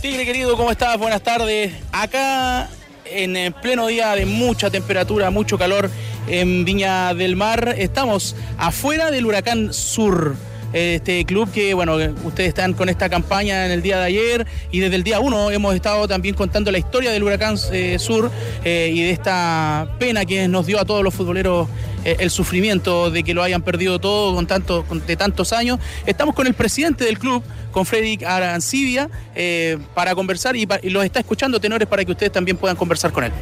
Tigre 0.00 0.24
querido, 0.24 0.56
¿cómo 0.56 0.70
estás? 0.70 0.96
Buenas 0.98 1.22
tardes. 1.22 1.74
Acá 1.90 2.68
en 3.10 3.52
pleno 3.52 3.86
día 3.86 4.14
de 4.14 4.26
mucha 4.26 4.70
temperatura, 4.70 5.30
mucho 5.30 5.58
calor 5.58 5.90
en 6.28 6.64
Viña 6.64 7.14
del 7.14 7.36
Mar, 7.36 7.74
estamos 7.78 8.36
afuera 8.58 9.10
del 9.10 9.26
huracán 9.26 9.72
Sur. 9.72 10.36
Este 10.76 11.24
club 11.24 11.50
que, 11.50 11.72
bueno, 11.72 11.96
ustedes 12.24 12.48
están 12.50 12.74
con 12.74 12.90
esta 12.90 13.08
campaña 13.08 13.64
en 13.64 13.72
el 13.72 13.80
día 13.80 13.96
de 13.98 14.04
ayer 14.04 14.46
y 14.70 14.80
desde 14.80 14.96
el 14.96 15.04
día 15.04 15.20
1 15.20 15.50
hemos 15.52 15.74
estado 15.74 16.06
también 16.06 16.34
contando 16.34 16.70
la 16.70 16.76
historia 16.76 17.12
del 17.12 17.22
huracán 17.22 17.56
eh, 17.72 17.96
Sur 17.98 18.30
eh, 18.62 18.90
y 18.92 19.00
de 19.02 19.10
esta 19.10 19.88
pena 19.98 20.26
que 20.26 20.46
nos 20.48 20.66
dio 20.66 20.78
a 20.78 20.84
todos 20.84 21.02
los 21.02 21.14
futboleros 21.14 21.66
eh, 22.04 22.16
el 22.20 22.30
sufrimiento 22.30 23.10
de 23.10 23.22
que 23.24 23.32
lo 23.32 23.42
hayan 23.42 23.62
perdido 23.62 23.98
todo 23.98 24.34
con 24.34 24.46
tanto, 24.46 24.84
con- 24.84 25.04
de 25.06 25.16
tantos 25.16 25.54
años. 25.54 25.78
Estamos 26.04 26.34
con 26.34 26.46
el 26.46 26.52
presidente 26.52 27.06
del 27.06 27.18
club, 27.18 27.42
con 27.72 27.86
Frederick 27.86 28.24
Arancibia, 28.24 29.08
eh, 29.34 29.78
para 29.94 30.14
conversar 30.14 30.56
y, 30.56 30.68
y 30.82 30.90
los 30.90 31.06
está 31.06 31.20
escuchando 31.20 31.58
tenores 31.58 31.88
para 31.88 32.04
que 32.04 32.12
ustedes 32.12 32.32
también 32.32 32.58
puedan 32.58 32.76
conversar 32.76 33.12
con 33.12 33.24
él. 33.24 33.32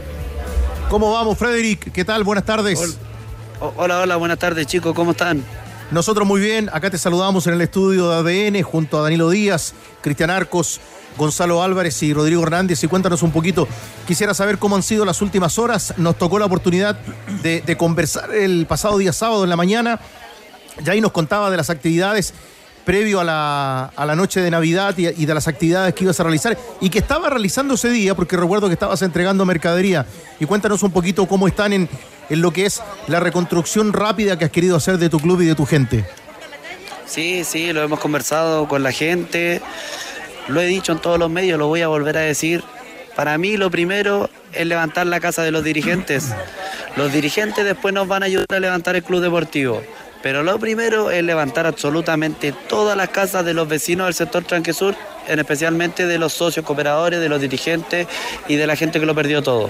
¿Cómo 0.89 1.11
vamos, 1.13 1.37
Frederick? 1.37 1.91
¿Qué 1.91 2.05
tal? 2.05 2.23
Buenas 2.23 2.45
tardes. 2.45 2.97
hola, 3.77 4.03
hola, 4.03 4.15
buenas 4.15 4.39
tardes 4.39 4.69
chicos, 4.69 4.95
¿cómo 4.95 5.11
están? 5.11 5.43
Nosotros 5.91 6.27
muy 6.27 6.41
bien, 6.41 6.71
acá 6.73 6.91
te 6.91 6.99
saludamos 6.99 7.47
en 7.47 7.55
el 7.55 7.61
estudio 7.61 8.09
de 8.09 8.49
ADN 8.49 8.63
junto 8.63 8.99
a 8.99 9.03
Danilo 9.03 9.29
Díaz, 9.29 9.75
Cristian 10.01 10.31
Arcos, 10.31 10.81
Gonzalo 11.17 11.63
Álvarez 11.63 12.03
y 12.03 12.13
Rodrigo 12.13 12.43
Hernández. 12.43 12.83
Y 12.83 12.89
cuéntanos 12.89 13.23
un 13.23 13.31
poquito, 13.31 13.69
quisiera 14.07 14.35
saber 14.35 14.59
cómo 14.59 14.77
han 14.77 14.83
sido 14.83 15.05
las 15.05 15.21
últimas 15.23 15.59
horas. 15.59 15.95
Nos 15.99 16.17
tocó 16.17 16.39
la 16.39 16.47
oportunidad 16.47 16.99
de, 17.43 17.77
conversar 17.77 18.35
el 18.35 18.67
pasado 18.67 18.99
día 18.99 19.13
sábado 19.13 19.45
en 19.45 19.51
la 19.51 19.57
mañana. 19.57 20.01
Ya 20.83 20.93
ahí 20.93 21.01
nos 21.01 21.13
contaba 21.13 21.51
de 21.51 21.57
las 21.59 21.71
actividades 21.71 22.35
previo 22.85 23.21
a 23.21 23.25
la, 23.25 23.85
a 23.97 24.05
la 24.05 24.17
noche 24.17 24.41
de 24.41 24.51
Navidad 24.51 24.97
y, 24.99 25.07
y 25.07 25.27
de 25.27 25.35
las 25.35 25.49
actividades 25.49 25.95
que 25.95 26.05
ibas 26.05 26.21
a 26.21 26.23
realizar 26.23 26.59
y 26.81 26.91
que 26.91 26.99
estaba 26.99 27.31
realizando 27.31 27.75
ese 27.75 27.89
día, 27.89 28.15
porque 28.15 28.37
recuerdo 28.37 28.67
que 28.69 28.75
estabas 28.75 29.01
entregando 29.03 29.45
mercadería. 29.45 30.07
Y 30.41 30.47
cuéntanos 30.47 30.83
un 30.83 30.91
poquito 30.91 31.27
cómo 31.27 31.47
están 31.47 31.73
en, 31.73 31.89
en 32.31 32.41
lo 32.41 32.53
que 32.53 32.67
es 32.67 32.83
la 33.07 33.21
reconstrucción 33.21 33.93
rápida 33.93 34.39
que 34.39 34.47
has 34.47 34.51
querido 34.51 34.77
hacer 34.77 34.99
de 34.99 35.09
tu 35.09 35.19
club 35.19 35.41
y 35.43 35.47
de 35.47 35.55
tu 35.55 35.67
gente. 35.67 36.05
Sí, 37.07 37.45
sí, 37.45 37.73
lo 37.73 37.83
hemos 37.83 38.01
conversado 38.01 38.67
con 38.67 38.83
la 38.83 38.93
gente, 38.93 39.61
lo 40.49 40.61
he 40.61 40.67
dicho 40.67 40.93
en 40.93 40.99
todos 40.99 41.19
los 41.19 41.31
medios, 41.31 41.59
lo 41.59 41.69
voy 41.69 41.83
a 41.83 41.89
volver 41.89 42.17
a 42.17 42.21
decir. 42.21 42.63
Para 43.15 43.39
mí 43.39 43.57
lo 43.57 43.71
primero 43.71 44.29
es 44.53 44.67
levantar 44.67 45.07
la 45.07 45.21
casa 45.21 45.43
de 45.43 45.51
los 45.51 45.63
dirigentes. 45.63 46.33
Los 46.97 47.13
dirigentes 47.13 47.65
después 47.65 47.95
nos 47.95 48.09
van 48.09 48.23
a 48.23 48.27
ayudar 48.27 48.47
a 48.51 48.61
levantar 48.61 48.97
el 48.97 49.05
club 49.05 49.21
deportivo. 49.21 49.83
Pero 50.23 50.43
lo 50.43 50.59
primero 50.59 51.11
es 51.11 51.23
levantar 51.23 51.67
absolutamente 51.67 52.55
todas 52.67 52.97
las 52.97 53.11
casas 53.11 53.45
de 53.45 53.53
los 53.53 53.69
vecinos 53.69 54.07
del 54.07 54.15
sector 54.15 54.43
Tranquesur, 54.43 54.95
en 55.29 55.39
especialmente 55.39 56.07
de 56.07 56.19
los 56.19 56.33
socios 56.33 56.65
cooperadores, 56.65 57.21
de 57.21 57.29
los 57.29 57.41
dirigentes 57.41 58.07
y 58.49 58.57
de 58.57 58.67
la 58.67 58.75
gente 58.75 58.99
que 58.99 59.07
lo 59.07 59.15
perdió 59.15 59.43
todo. 59.43 59.69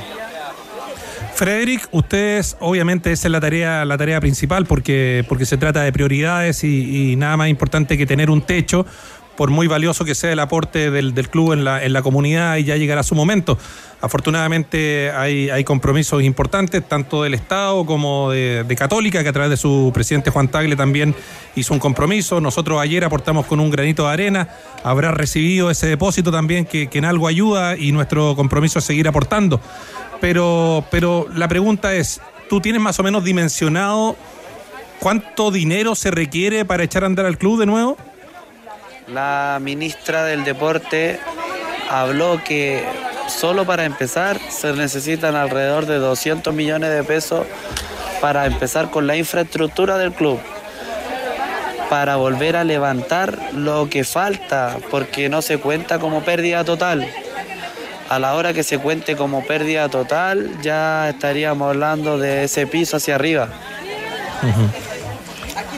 Frederick, 1.35 1.89
ustedes 1.91 2.57
obviamente 2.61 3.11
esa 3.11 3.29
es 3.29 3.33
la 3.33 3.41
tarea, 3.41 3.85
la 3.85 3.99
tarea 3.99 4.21
principal 4.21 4.67
porque, 4.67 5.25
porque 5.29 5.47
se 5.47 5.57
trata 5.57 5.83
de 5.83 5.93
prioridades 5.93 6.63
y, 6.63 7.13
y 7.13 7.17
nada 7.17 7.37
más 7.37 7.49
importante 7.49 7.99
que 7.99 8.07
tener 8.07 8.31
un 8.31 8.43
techo, 8.43 8.87
por 9.37 9.51
muy 9.51 9.67
valioso 9.67 10.05
que 10.05 10.15
sea 10.15 10.33
el 10.33 10.39
aporte 10.39 10.91
del, 10.91 11.15
del 11.15 11.29
club 11.29 11.53
en 11.53 11.65
la, 11.65 11.85
en 11.85 11.93
la 11.93 12.03
comunidad 12.03 12.57
y 12.57 12.65
ya 12.65 12.77
llegará 12.77 13.03
su 13.03 13.15
momento. 13.15 13.59
Afortunadamente 14.01 15.11
hay, 15.13 15.49
hay 15.49 15.65
compromisos 15.65 16.23
importantes, 16.23 16.87
tanto 16.87 17.23
del 17.23 17.33
Estado 17.33 17.87
como 17.87 18.31
de, 18.31 18.75
Católica, 18.77 19.23
que 19.23 19.31
a 19.31 19.33
través 19.33 19.51
de 19.51 19.57
su 19.57 19.91
presidente 19.95 20.31
Juan 20.31 20.49
Tagle 20.49 20.77
también 20.77 21.15
hizo 21.57 21.73
un 21.73 21.81
compromiso. 21.81 22.39
Nosotros 22.39 22.81
ayer 22.83 23.03
aportamos 23.03 23.47
con 23.47 23.61
un 23.61 23.71
granito 23.71 24.07
de 24.07 24.13
arena, 24.13 24.49
habrá 24.83 25.11
recibido 25.11 25.71
ese 25.71 25.87
depósito 25.87 26.31
también 26.31 26.67
que, 26.67 26.89
que 26.89 26.99
en 26.99 27.07
algo 27.07 27.29
ayuda 27.29 27.79
y 27.79 27.93
nuestro 27.93 28.37
compromiso 28.37 28.79
es 28.79 28.85
seguir 28.85 29.09
aportando. 29.09 29.59
Pero, 30.21 30.85
pero 30.91 31.27
la 31.35 31.49
pregunta 31.49 31.95
es, 31.95 32.21
¿tú 32.51 32.61
tienes 32.61 32.83
más 32.83 32.99
o 33.01 33.03
menos 33.03 33.25
dimensionado 33.25 34.17
cuánto 35.01 35.51
dinero 35.51 35.95
se 35.95 36.11
requiere 36.11 36.67
para 36.67 36.83
echar 36.83 37.05
a 37.05 37.07
andar 37.07 37.25
al 37.25 37.39
club 37.39 37.59
de 37.59 37.65
nuevo? 37.65 37.97
La 39.09 39.59
ministra 39.61 40.25
del 40.25 40.45
Deporte 40.45 41.21
habló 41.91 42.43
que 42.43 42.83
solo 43.29 43.67
para 43.67 43.85
empezar 43.85 44.39
se 44.49 44.73
necesitan 44.73 45.37
alrededor 45.37 45.85
de 45.85 45.97
200 45.97 46.55
millones 46.55 46.91
de 46.91 47.05
pesos 47.05 47.47
para 48.23 48.47
empezar 48.47 48.91
con 48.91 49.07
la 49.07 49.17
infraestructura 49.17 49.99
del 49.99 50.13
club, 50.13 50.41
para 51.91 52.17
volver 52.17 52.57
a 52.57 52.65
levantar 52.65 53.39
lo 53.53 53.91
que 53.91 54.05
falta, 54.05 54.79
porque 54.91 55.29
no 55.29 55.43
se 55.43 55.59
cuenta 55.59 55.99
como 55.99 56.23
pérdida 56.23 56.65
total. 56.65 57.07
A 58.09 58.19
la 58.19 58.35
hora 58.35 58.55
que 58.55 58.63
se 58.63 58.79
cuente 58.79 59.17
como 59.17 59.45
pérdida 59.45 59.91
total, 59.91 60.51
ya 60.63 61.11
estaríamos 61.11 61.69
hablando 61.69 62.19
de 62.19 62.45
ese 62.45 62.67
piso 62.67 62.97
hacia 62.97 63.17
arriba. 63.17 63.49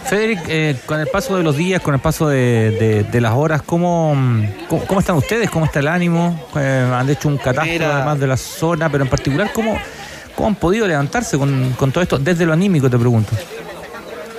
Federic, 0.09 0.41
eh, 0.49 0.77
con 0.87 1.01
el 1.01 1.09
paso 1.09 1.37
de 1.37 1.43
los 1.43 1.57
días, 1.57 1.83
con 1.83 1.95
el 1.95 2.01
paso 2.01 2.29
de, 2.29 2.71
de, 2.71 3.03
de 3.05 3.21
las 3.21 3.33
horas, 3.33 3.63
¿cómo, 3.63 4.15
¿cómo, 4.69 4.85
¿cómo, 4.87 5.01
están 5.01 5.17
ustedes? 5.17 5.51
¿Cómo 5.51 5.65
está 5.65 5.81
el 5.81 5.89
ánimo? 5.89 6.49
Eh, 6.57 6.91
han 6.93 7.09
hecho 7.11 7.29
un 7.29 7.39
catastro 7.39 7.73
Mira, 7.73 7.97
además 7.97 8.21
de 8.21 8.27
la 8.27 8.37
zona, 8.37 8.89
pero 8.89 9.05
en 9.05 9.11
particular, 9.11 9.51
¿cómo, 9.53 9.79
cómo 10.35 10.49
han 10.49 10.55
podido 10.55 10.87
levantarse 10.87 11.37
con, 11.37 11.73
con 11.73 11.91
todo 11.91 12.03
esto? 12.03 12.19
Desde 12.19 12.47
lo 12.47 12.53
anímico, 12.53 12.89
te 12.89 12.99
pregunto. 12.99 13.33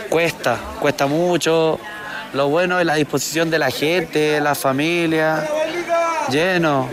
Cuesta, 0.09 0.57
cuesta 0.79 1.05
mucho. 1.05 1.79
Lo 2.33 2.49
bueno 2.49 2.79
es 2.79 2.85
la 2.85 2.95
disposición 2.95 3.49
de 3.49 3.59
la 3.59 3.69
gente, 3.69 4.39
la 4.39 4.55
familia, 4.55 5.47
lleno. 6.29 6.87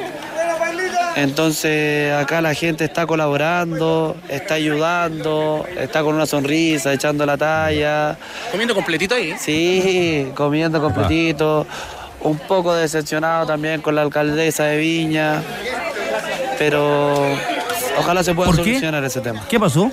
Entonces 1.17 2.13
acá 2.13 2.41
la 2.41 2.55
gente 2.55 2.85
está 2.85 3.07
colaborando, 3.07 4.17
está 4.29 4.55
ayudando, 4.55 5.65
está 5.79 6.03
con 6.03 6.15
una 6.15 6.27
sonrisa, 6.27 6.93
echando 6.93 7.25
la 7.25 7.37
talla. 7.37 8.17
¿Comiendo 8.51 8.75
completito 8.75 9.15
ahí? 9.15 9.35
Sí, 9.39 10.31
comiendo 10.35 10.81
completito. 10.81 11.67
Un 12.21 12.39
poco 12.39 12.75
decepcionado 12.75 13.47
también 13.47 13.81
con 13.81 13.95
la 13.95 14.03
alcaldesa 14.03 14.65
de 14.65 14.79
Viña. 14.79 15.43
Pero 16.59 17.15
ojalá 17.99 18.25
se 18.25 18.35
pueda 18.35 18.53
solucionar 18.53 19.05
ese 19.05 19.21
tema. 19.21 19.45
¿Qué 19.49 19.61
pasó? 19.61 19.91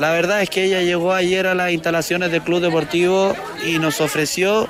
La 0.00 0.10
verdad 0.10 0.42
es 0.42 0.50
que 0.50 0.64
ella 0.64 0.82
llegó 0.82 1.12
ayer 1.12 1.46
a 1.46 1.54
las 1.54 1.70
instalaciones 1.70 2.30
del 2.30 2.42
Club 2.42 2.60
Deportivo 2.60 3.34
y 3.64 3.78
nos 3.78 4.00
ofreció 4.00 4.68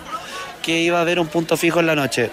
que 0.63 0.81
iba 0.81 0.99
a 0.99 1.01
haber 1.01 1.19
un 1.19 1.27
punto 1.27 1.57
fijo 1.57 1.81
en 1.81 1.87
la 1.87 1.95
noche. 1.95 2.31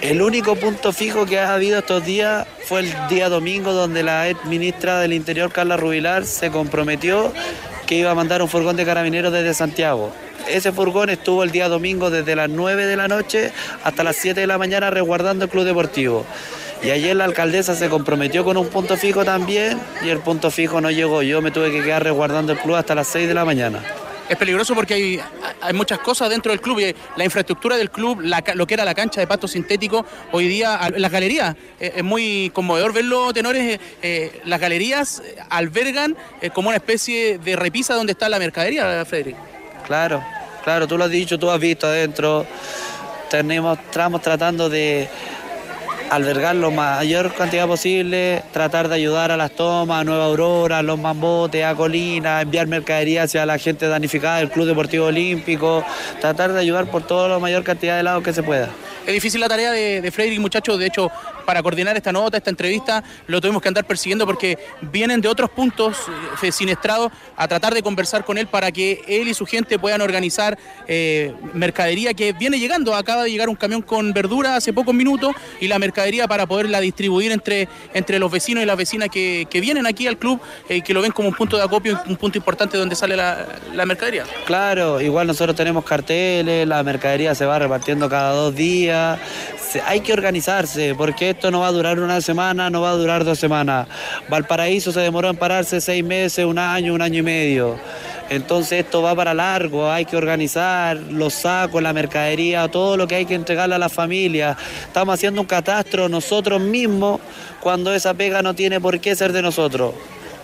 El 0.00 0.22
único 0.22 0.56
punto 0.56 0.94
fijo 0.94 1.26
que 1.26 1.38
ha 1.38 1.52
habido 1.52 1.78
estos 1.78 2.06
días 2.06 2.46
fue 2.64 2.80
el 2.80 3.08
día 3.10 3.28
domingo 3.28 3.74
donde 3.74 4.02
la 4.02 4.30
ex 4.30 4.42
ministra 4.46 4.98
del 4.98 5.12
Interior, 5.12 5.52
Carla 5.52 5.76
Rubilar, 5.76 6.24
se 6.24 6.50
comprometió 6.50 7.30
que 7.86 7.96
iba 7.96 8.10
a 8.10 8.14
mandar 8.14 8.40
un 8.40 8.48
furgón 8.48 8.76
de 8.76 8.86
carabineros 8.86 9.30
desde 9.30 9.52
Santiago. 9.52 10.10
Ese 10.48 10.72
furgón 10.72 11.10
estuvo 11.10 11.42
el 11.42 11.50
día 11.50 11.68
domingo 11.68 12.08
desde 12.08 12.34
las 12.34 12.48
9 12.48 12.86
de 12.86 12.96
la 12.96 13.08
noche 13.08 13.52
hasta 13.84 14.02
las 14.02 14.16
7 14.16 14.40
de 14.40 14.46
la 14.46 14.56
mañana 14.56 14.88
resguardando 14.88 15.44
el 15.44 15.50
club 15.50 15.64
deportivo. 15.64 16.24
Y 16.82 16.90
ayer 16.90 17.14
la 17.14 17.24
alcaldesa 17.24 17.74
se 17.74 17.90
comprometió 17.90 18.42
con 18.42 18.56
un 18.56 18.68
punto 18.68 18.96
fijo 18.96 19.26
también 19.26 19.78
y 20.02 20.08
el 20.08 20.20
punto 20.20 20.50
fijo 20.50 20.80
no 20.80 20.90
llegó. 20.90 21.20
Yo 21.22 21.42
me 21.42 21.50
tuve 21.50 21.70
que 21.70 21.82
quedar 21.82 22.02
resguardando 22.02 22.52
el 22.52 22.58
club 22.58 22.76
hasta 22.76 22.94
las 22.94 23.06
6 23.08 23.28
de 23.28 23.34
la 23.34 23.44
mañana 23.44 23.82
es 24.30 24.36
peligroso 24.36 24.76
porque 24.76 24.94
hay, 24.94 25.20
hay, 25.60 25.72
muchas 25.72 25.98
cosas 25.98 26.30
dentro 26.30 26.52
del 26.52 26.60
club. 26.60 26.78
Y 26.78 26.94
la 27.16 27.24
infraestructura 27.24 27.76
del 27.76 27.90
club, 27.90 28.22
lo 28.54 28.66
que 28.66 28.74
era 28.74 28.84
la 28.84 28.94
cancha 28.94 29.20
de 29.20 29.26
pasto 29.26 29.48
sintético, 29.48 30.06
hoy 30.30 30.46
día, 30.46 30.78
las 30.96 31.10
galerías, 31.10 31.56
eh, 31.80 31.94
es 31.96 32.04
muy 32.04 32.52
conmovedor 32.54 32.92
verlo, 32.92 33.32
tenores. 33.32 33.80
Eh, 34.00 34.40
las 34.44 34.60
galerías 34.60 35.20
albergan 35.48 36.16
eh, 36.40 36.50
como 36.50 36.68
una 36.68 36.76
especie 36.76 37.38
de 37.38 37.56
repisa 37.56 37.94
donde 37.94 38.12
está 38.12 38.28
la 38.28 38.38
mercadería, 38.38 39.04
Frederick. 39.04 39.36
Claro, 39.84 40.24
claro, 40.62 40.86
tú 40.86 40.96
lo 40.96 41.04
has 41.04 41.10
dicho, 41.10 41.36
tú 41.36 41.50
has 41.50 41.58
visto 41.58 41.88
adentro. 41.88 42.46
Tenemos, 43.28 43.80
estamos 43.80 44.22
tratando 44.22 44.68
de 44.68 45.08
albergar 46.10 46.56
la 46.56 46.70
mayor 46.70 47.32
cantidad 47.34 47.66
posible, 47.66 48.42
tratar 48.52 48.88
de 48.88 48.96
ayudar 48.96 49.30
a 49.30 49.36
las 49.36 49.52
tomas, 49.52 50.00
a 50.00 50.04
Nueva 50.04 50.26
Aurora, 50.26 50.78
a 50.78 50.82
los 50.82 50.98
mambotes, 50.98 51.64
a 51.64 51.74
Colina, 51.74 52.40
enviar 52.40 52.66
mercadería 52.66 53.22
hacia 53.22 53.46
la 53.46 53.58
gente 53.58 53.86
damnificada 53.86 54.38
del 54.38 54.50
Club 54.50 54.66
Deportivo 54.66 55.06
Olímpico, 55.06 55.84
tratar 56.20 56.52
de 56.52 56.60
ayudar 56.60 56.90
por 56.90 57.06
toda 57.06 57.28
la 57.28 57.38
mayor 57.38 57.62
cantidad 57.62 57.96
de 57.96 58.02
lados 58.02 58.24
que 58.24 58.32
se 58.32 58.42
pueda. 58.42 58.68
Es 59.06 59.14
difícil 59.14 59.40
la 59.40 59.48
tarea 59.48 59.70
de, 59.70 60.00
de 60.00 60.10
Frederick, 60.10 60.40
muchachos. 60.40 60.78
De 60.78 60.86
hecho, 60.86 61.10
para 61.44 61.62
coordinar 61.62 61.96
esta 61.96 62.12
nota, 62.12 62.36
esta 62.36 62.50
entrevista, 62.50 63.02
lo 63.26 63.40
tuvimos 63.40 63.62
que 63.62 63.68
andar 63.68 63.84
persiguiendo 63.86 64.26
porque 64.26 64.58
vienen 64.80 65.20
de 65.20 65.28
otros 65.28 65.50
puntos 65.50 65.96
eh, 66.42 66.52
siniestrados 66.52 67.12
a 67.36 67.48
tratar 67.48 67.74
de 67.74 67.82
conversar 67.82 68.24
con 68.24 68.38
él 68.38 68.46
para 68.46 68.70
que 68.72 69.02
él 69.06 69.28
y 69.28 69.34
su 69.34 69.46
gente 69.46 69.78
puedan 69.78 70.00
organizar 70.00 70.58
eh, 70.86 71.34
mercadería 71.54 72.14
que 72.14 72.32
viene 72.32 72.58
llegando. 72.58 72.94
Acaba 72.94 73.24
de 73.24 73.30
llegar 73.30 73.48
un 73.48 73.56
camión 73.56 73.82
con 73.82 74.12
verdura 74.12 74.56
hace 74.56 74.72
pocos 74.72 74.94
minutos 74.94 75.34
y 75.60 75.68
la 75.68 75.78
mercadería 75.78 76.28
para 76.28 76.46
poderla 76.46 76.80
distribuir 76.80 77.32
entre, 77.32 77.68
entre 77.94 78.18
los 78.18 78.30
vecinos 78.30 78.62
y 78.62 78.66
las 78.66 78.76
vecinas 78.76 79.08
que, 79.08 79.46
vienen 79.60 79.86
aquí 79.86 80.06
al 80.06 80.16
club 80.16 80.40
y 80.70 80.74
eh, 80.74 80.82
que 80.82 80.94
lo 80.94 81.02
ven 81.02 81.12
como 81.12 81.28
un 81.28 81.34
punto 81.34 81.58
de 81.58 81.62
acopio, 81.62 82.00
un 82.06 82.16
punto 82.16 82.38
importante 82.38 82.78
donde 82.78 82.96
sale 82.96 83.14
la, 83.14 83.46
la 83.74 83.84
mercadería. 83.84 84.24
Claro, 84.46 85.02
igual 85.02 85.26
nosotros 85.26 85.54
tenemos 85.54 85.84
carteles, 85.84 86.66
la 86.66 86.82
mercadería 86.82 87.34
se 87.34 87.44
va 87.44 87.58
repartiendo 87.58 88.08
cada 88.08 88.32
dos 88.32 88.54
días 88.54 89.20
hay 89.86 90.00
que 90.00 90.12
organizarse 90.12 90.94
porque 90.94 91.30
esto 91.40 91.50
no 91.50 91.60
va 91.60 91.68
a 91.68 91.72
durar 91.72 91.98
una 92.00 92.20
semana, 92.20 92.68
no 92.68 92.82
va 92.82 92.90
a 92.90 92.96
durar 92.96 93.24
dos 93.24 93.38
semanas. 93.38 93.88
Valparaíso 94.28 94.92
se 94.92 95.00
demoró 95.00 95.30
en 95.30 95.36
pararse 95.36 95.80
seis 95.80 96.04
meses, 96.04 96.44
un 96.44 96.58
año, 96.58 96.92
un 96.92 97.00
año 97.00 97.20
y 97.20 97.22
medio. 97.22 97.80
Entonces 98.28 98.84
esto 98.84 99.00
va 99.00 99.14
para 99.14 99.32
largo, 99.32 99.90
hay 99.90 100.04
que 100.04 100.18
organizar 100.18 100.98
los 100.98 101.32
sacos, 101.32 101.82
la 101.82 101.94
mercadería, 101.94 102.68
todo 102.68 102.98
lo 102.98 103.08
que 103.08 103.14
hay 103.14 103.24
que 103.24 103.36
entregarle 103.36 103.74
a 103.74 103.78
la 103.78 103.88
familia. 103.88 104.54
Estamos 104.84 105.14
haciendo 105.14 105.40
un 105.40 105.46
catastro 105.46 106.10
nosotros 106.10 106.60
mismos 106.60 107.22
cuando 107.60 107.94
esa 107.94 108.12
pega 108.12 108.42
no 108.42 108.52
tiene 108.52 108.78
por 108.78 109.00
qué 109.00 109.16
ser 109.16 109.32
de 109.32 109.40
nosotros 109.40 109.94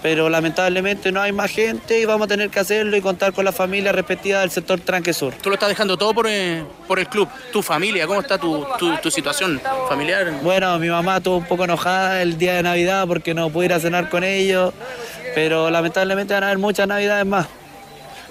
pero 0.02 0.28
lamentablemente 0.28 1.12
no 1.12 1.20
hay 1.20 1.32
más 1.32 1.50
gente 1.50 2.00
y 2.00 2.04
vamos 2.04 2.26
a 2.26 2.28
tener 2.28 2.50
que 2.50 2.60
hacerlo 2.60 2.96
y 2.96 3.00
contar 3.00 3.32
con 3.32 3.44
la 3.44 3.52
familia 3.52 3.92
respectiva 3.92 4.40
del 4.40 4.50
sector 4.50 4.80
Tranque 4.80 5.12
Sur. 5.12 5.34
Tú 5.34 5.48
lo 5.48 5.54
estás 5.54 5.68
dejando 5.68 5.96
todo 5.96 6.14
por, 6.14 6.26
eh, 6.28 6.64
por 6.86 6.98
el 6.98 7.08
club, 7.08 7.28
tu 7.52 7.62
familia, 7.62 8.06
¿cómo 8.06 8.20
está 8.20 8.38
tu, 8.38 8.66
tu, 8.78 8.96
tu, 8.98 9.10
situación 9.10 9.60
familiar? 9.88 10.32
Bueno, 10.42 10.78
mi 10.78 10.88
mamá 10.88 11.18
estuvo 11.18 11.38
un 11.38 11.44
poco 11.44 11.64
enojada 11.64 12.22
el 12.22 12.38
día 12.38 12.54
de 12.54 12.62
Navidad 12.62 13.06
porque 13.06 13.34
no 13.34 13.50
pude 13.50 13.66
ir 13.66 13.72
a 13.72 13.80
cenar 13.80 14.08
con 14.08 14.24
ellos, 14.24 14.72
pero 15.34 15.70
lamentablemente 15.70 16.34
van 16.34 16.42
a 16.44 16.46
haber 16.46 16.58
muchas 16.58 16.86
navidades 16.86 17.26
más. 17.26 17.46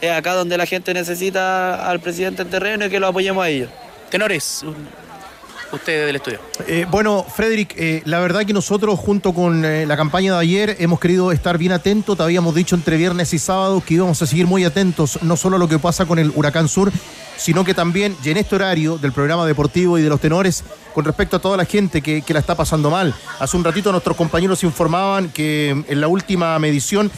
Es 0.02 0.12
acá 0.12 0.34
donde 0.34 0.58
la 0.58 0.66
gente 0.66 0.94
necesita 0.94 1.90
al 1.90 2.00
presidente 2.00 2.42
en 2.42 2.50
terreno 2.50 2.86
y 2.86 2.90
que 2.90 3.00
lo 3.00 3.08
apoyemos 3.08 3.44
a 3.44 3.50
ellos. 3.50 3.70
Tenores, 4.10 4.64
ustedes 5.72 6.06
del 6.06 6.16
estudio. 6.16 6.40
Eh, 6.68 6.86
bueno, 6.90 7.26
Frederick, 7.28 7.74
eh, 7.78 8.02
la 8.06 8.20
verdad 8.20 8.46
que 8.46 8.54
nosotros 8.54 9.00
junto 9.00 9.34
con 9.34 9.66
eh, 9.66 9.86
la 9.86 9.98
campaña 9.98 10.34
de 10.34 10.40
ayer 10.40 10.76
hemos 10.80 11.00
querido 11.00 11.32
estar 11.32 11.58
bien 11.58 11.72
atentos. 11.72 12.18
Te 12.18 12.24
habíamos 12.24 12.56
dicho 12.56 12.76
entre 12.76 12.98
viernes 12.98 13.34
y 13.34 13.40
sábado 13.40 13.82
que 13.86 13.96
íbamos 13.96 14.22
a 14.22 14.26
seguir 14.26 14.48
muy 14.48 14.64
atentos, 14.64 15.20
no 15.22 15.38
solo 15.38 15.56
a 15.58 15.60
lo 15.60 15.68
que 15.68 15.80
pasa 15.80 16.06
con 16.06 16.20
el 16.20 16.32
Huracán 16.36 16.68
Sur, 16.68 16.92
sino 17.38 17.63
que 17.63 17.74
también, 17.74 18.15
y 18.24 18.30
en 18.30 18.38
este 18.38 18.56
horario 18.56 18.98
del 18.98 19.12
programa 19.12 19.46
deportivo 19.46 19.98
y 19.98 20.01
de 20.01 20.10
los 20.10 20.20
tenores, 20.20 20.63
con 20.94 21.06
respecto 21.06 21.38
a 21.38 21.39
toda 21.39 21.58
la 21.58 21.65
gente 21.65 22.01
que, 22.01 22.22
que 22.22 22.34
la 22.34 22.39
está 22.39 22.56
pasando 22.56 22.89
mal. 22.89 23.13
Hace 23.39 23.58
un 23.58 23.63
ratito 23.63 23.92
nuestros 23.92 24.15
compañeros 24.15 24.63
informaban 24.63 25.30
que 25.30 25.70
en 25.88 26.01
la 26.01 26.08
última 26.08 26.58
medición 26.60 27.12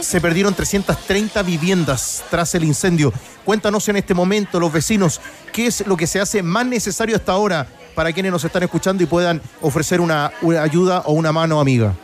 se 0.00 0.20
perdieron 0.20 0.54
330 0.54 1.42
viviendas 1.42 2.24
tras 2.30 2.54
el 2.54 2.64
incendio. 2.64 3.12
Cuéntanos 3.44 3.88
en 3.88 3.96
este 3.96 4.14
momento, 4.14 4.58
los 4.58 4.72
vecinos, 4.72 5.20
qué 5.52 5.66
es 5.66 5.86
lo 5.86 5.96
que 5.96 6.06
se 6.06 6.20
hace 6.20 6.42
más 6.42 6.66
necesario 6.66 7.16
hasta 7.16 7.32
ahora 7.32 7.66
para 7.94 8.12
quienes 8.12 8.32
nos 8.32 8.44
están 8.44 8.62
escuchando 8.62 9.02
y 9.02 9.06
puedan 9.06 9.40
ofrecer 9.60 10.00
una, 10.00 10.32
una 10.42 10.62
ayuda 10.62 11.02
o 11.06 11.12
una 11.12 11.32
mano 11.32 11.60
amiga. 11.60 11.94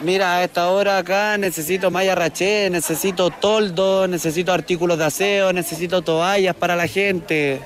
Mira, 0.00 0.36
a 0.36 0.44
esta 0.44 0.70
hora 0.70 0.96
acá 0.98 1.36
necesito 1.36 1.90
malla 1.90 2.14
raché, 2.14 2.70
necesito 2.70 3.28
toldo, 3.30 4.08
necesito 4.08 4.50
artículos 4.52 4.96
de 4.98 5.04
aseo, 5.04 5.52
necesito 5.52 6.00
toallas 6.00 6.54
para 6.56 6.74
la 6.74 6.86
gente. 6.86 7.60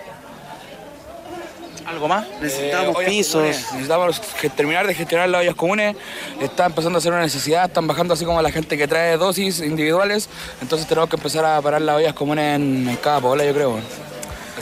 ¿Algo 1.87 2.09
más? 2.09 2.27
Necesitamos 2.41 2.97
Eh, 3.03 3.07
pisos. 3.07 3.35
comunes. 3.35 3.73
Necesitamos 3.73 4.21
terminar 4.57 4.87
de 4.87 4.95
gestionar 4.95 5.29
las 5.29 5.43
ollas 5.43 5.55
comunes. 5.55 5.95
Está 6.41 6.67
empezando 6.67 6.99
a 6.99 7.01
ser 7.03 7.13
una 7.13 7.21
necesidad. 7.21 7.67
Están 7.67 7.87
bajando 7.87 8.15
así 8.15 8.25
como 8.25 8.41
la 8.43 8.51
gente 8.51 8.77
que 8.77 8.89
trae 8.89 9.17
dosis 9.17 9.61
individuales. 9.61 10.29
Entonces 10.63 10.89
tenemos 10.89 11.11
que 11.11 11.17
empezar 11.17 11.45
a 11.45 11.61
parar 11.61 11.83
las 11.83 11.97
ollas 11.97 12.15
comunes 12.15 12.57
en, 12.57 12.89
en 12.89 12.97
cada 12.97 13.21
pobla, 13.21 13.45
yo 13.45 13.53
creo. 13.55 13.79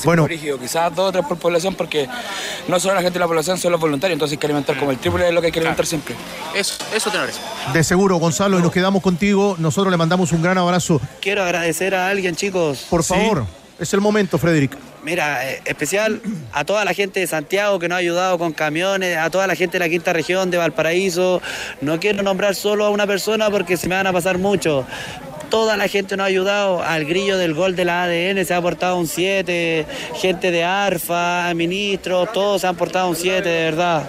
Bueno. 0.05 0.27
rígido. 0.27 0.59
Quizás 0.59 0.95
dos 0.95 1.09
o 1.09 1.13
tres 1.13 1.25
por 1.27 1.39
población 1.39 1.75
porque 1.75 2.09
no 2.69 2.81
solo 2.81 2.95
la 2.95 3.03
gente 3.03 3.15
de 3.15 3.21
la 3.21 3.27
población, 3.27 3.59
son 3.59 3.73
los 3.73 3.81
voluntarios. 3.81 4.17
Entonces 4.17 4.37
hay 4.37 4.39
que 4.39 4.47
alimentar 4.47 4.79
como 4.79 4.91
el 4.91 4.99
triple 4.99 5.25
de 5.25 5.33
lo 5.33 5.41
que 5.41 5.47
hay 5.47 5.53
que 5.53 5.61
alimentar 5.61 5.87
siempre. 5.87 6.15
Eso, 6.55 6.75
eso, 6.95 7.11
tenores. 7.11 7.41
De 7.73 7.85
seguro, 7.85 8.17
Gonzalo, 8.17 8.59
y 8.59 8.63
nos 8.63 8.73
quedamos 8.73 9.03
contigo. 9.03 9.57
Nosotros 9.59 9.91
le 9.91 9.97
mandamos 9.97 10.33
un 10.33 10.43
gran 10.43 10.59
abrazo. 10.59 11.01
Quiero 11.21 11.43
agradecer 11.43 11.95
a 11.95 12.09
alguien, 12.09 12.37
chicos. 12.37 12.87
Por 12.89 13.03
favor, 13.03 13.45
es 13.79 13.93
el 13.95 14.01
momento, 14.01 14.39
Frederick. 14.39 14.77
Mira, 15.03 15.51
eh, 15.51 15.61
especial 15.65 16.23
a 16.53 16.65
toda 16.65 16.85
la 16.85 16.95
gente 16.95 17.19
de 17.19 17.27
Santiago 17.27 17.81
que 17.81 17.89
nos 17.89 17.97
ha 17.97 17.99
ayudado 17.99 18.39
con 18.39 18.53
camiones, 18.53 19.17
a 19.17 19.31
toda 19.31 19.49
la 19.49 19.57
gente 19.57 19.73
de 19.73 19.85
la 19.85 19.89
quinta 19.89 20.13
región, 20.13 20.51
de 20.53 20.59
Valparaíso. 20.59 21.43
No 21.81 21.99
quiero 21.99 22.23
nombrar 22.23 22.55
solo 22.55 22.85
a 22.87 22.91
una 22.91 23.05
persona 23.05 23.51
porque 23.51 23.77
se 23.77 23.89
me 23.89 23.97
van 23.97 24.07
a 24.07 24.13
pasar 24.13 24.39
mucho. 24.39 24.87
Toda 25.53 25.77
la 25.77 25.87
gente 25.87 26.17
nos 26.17 26.25
ha 26.25 26.29
ayudado. 26.29 26.83
Al 26.83 27.05
grillo 27.05 27.37
del 27.37 27.53
gol 27.53 27.77
de 27.77 27.85
la 27.85 28.05
ADN 28.05 28.43
se 28.47 28.55
ha 28.55 28.57
aportado 28.57 28.97
un 28.97 29.07
7. 29.07 29.85
Gente 30.15 30.51
de 30.51 30.65
ARFA, 30.65 31.53
ministros, 31.55 32.33
todos 32.33 32.63
se 32.63 32.67
han 32.67 32.75
aportado 32.75 33.11
un 33.11 33.17
7, 33.17 33.47
de 33.47 33.65
verdad. 33.65 34.09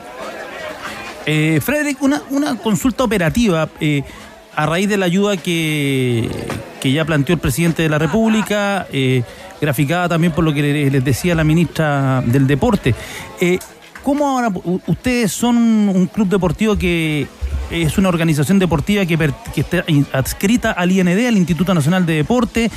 Eh, 1.26 1.60
Frederick, 1.62 2.02
una, 2.02 2.22
una 2.30 2.56
consulta 2.58 3.04
operativa 3.04 3.68
eh, 3.82 4.04
a 4.56 4.66
raíz 4.66 4.88
de 4.88 4.96
la 4.96 5.06
ayuda 5.06 5.36
que, 5.36 6.30
que 6.82 6.94
ya 6.94 7.04
planteó 7.04 7.36
el 7.36 7.42
presidente 7.42 7.84
de 7.84 7.90
la 7.90 8.00
República, 8.00 8.88
eh, 8.94 9.24
graficada 9.60 10.08
también 10.08 10.32
por 10.32 10.46
lo 10.46 10.54
que 10.54 10.62
le- 10.62 10.90
les 10.90 11.04
decía 11.04 11.36
la 11.36 11.44
ministra 11.44 12.24
del 12.26 12.48
Deporte. 12.48 12.96
¿Cómo 14.02 14.30
ahora 14.30 14.50
ustedes 14.88 15.32
son 15.34 15.58
un 15.58 16.08
club 16.08 16.28
deportivo 16.30 16.78
que 16.78 17.28
es 17.82 17.98
una 17.98 18.10
organización 18.10 18.60
deportiva 18.60 19.06
que, 19.06 19.18
está 19.62 19.84
adscrita 20.14 20.72
al 20.72 20.92
IND, 20.92 21.28
al 21.28 21.38
Instituto 21.38 21.74
Nacional 21.74 22.06
de 22.06 22.14
Deporte? 22.14 22.70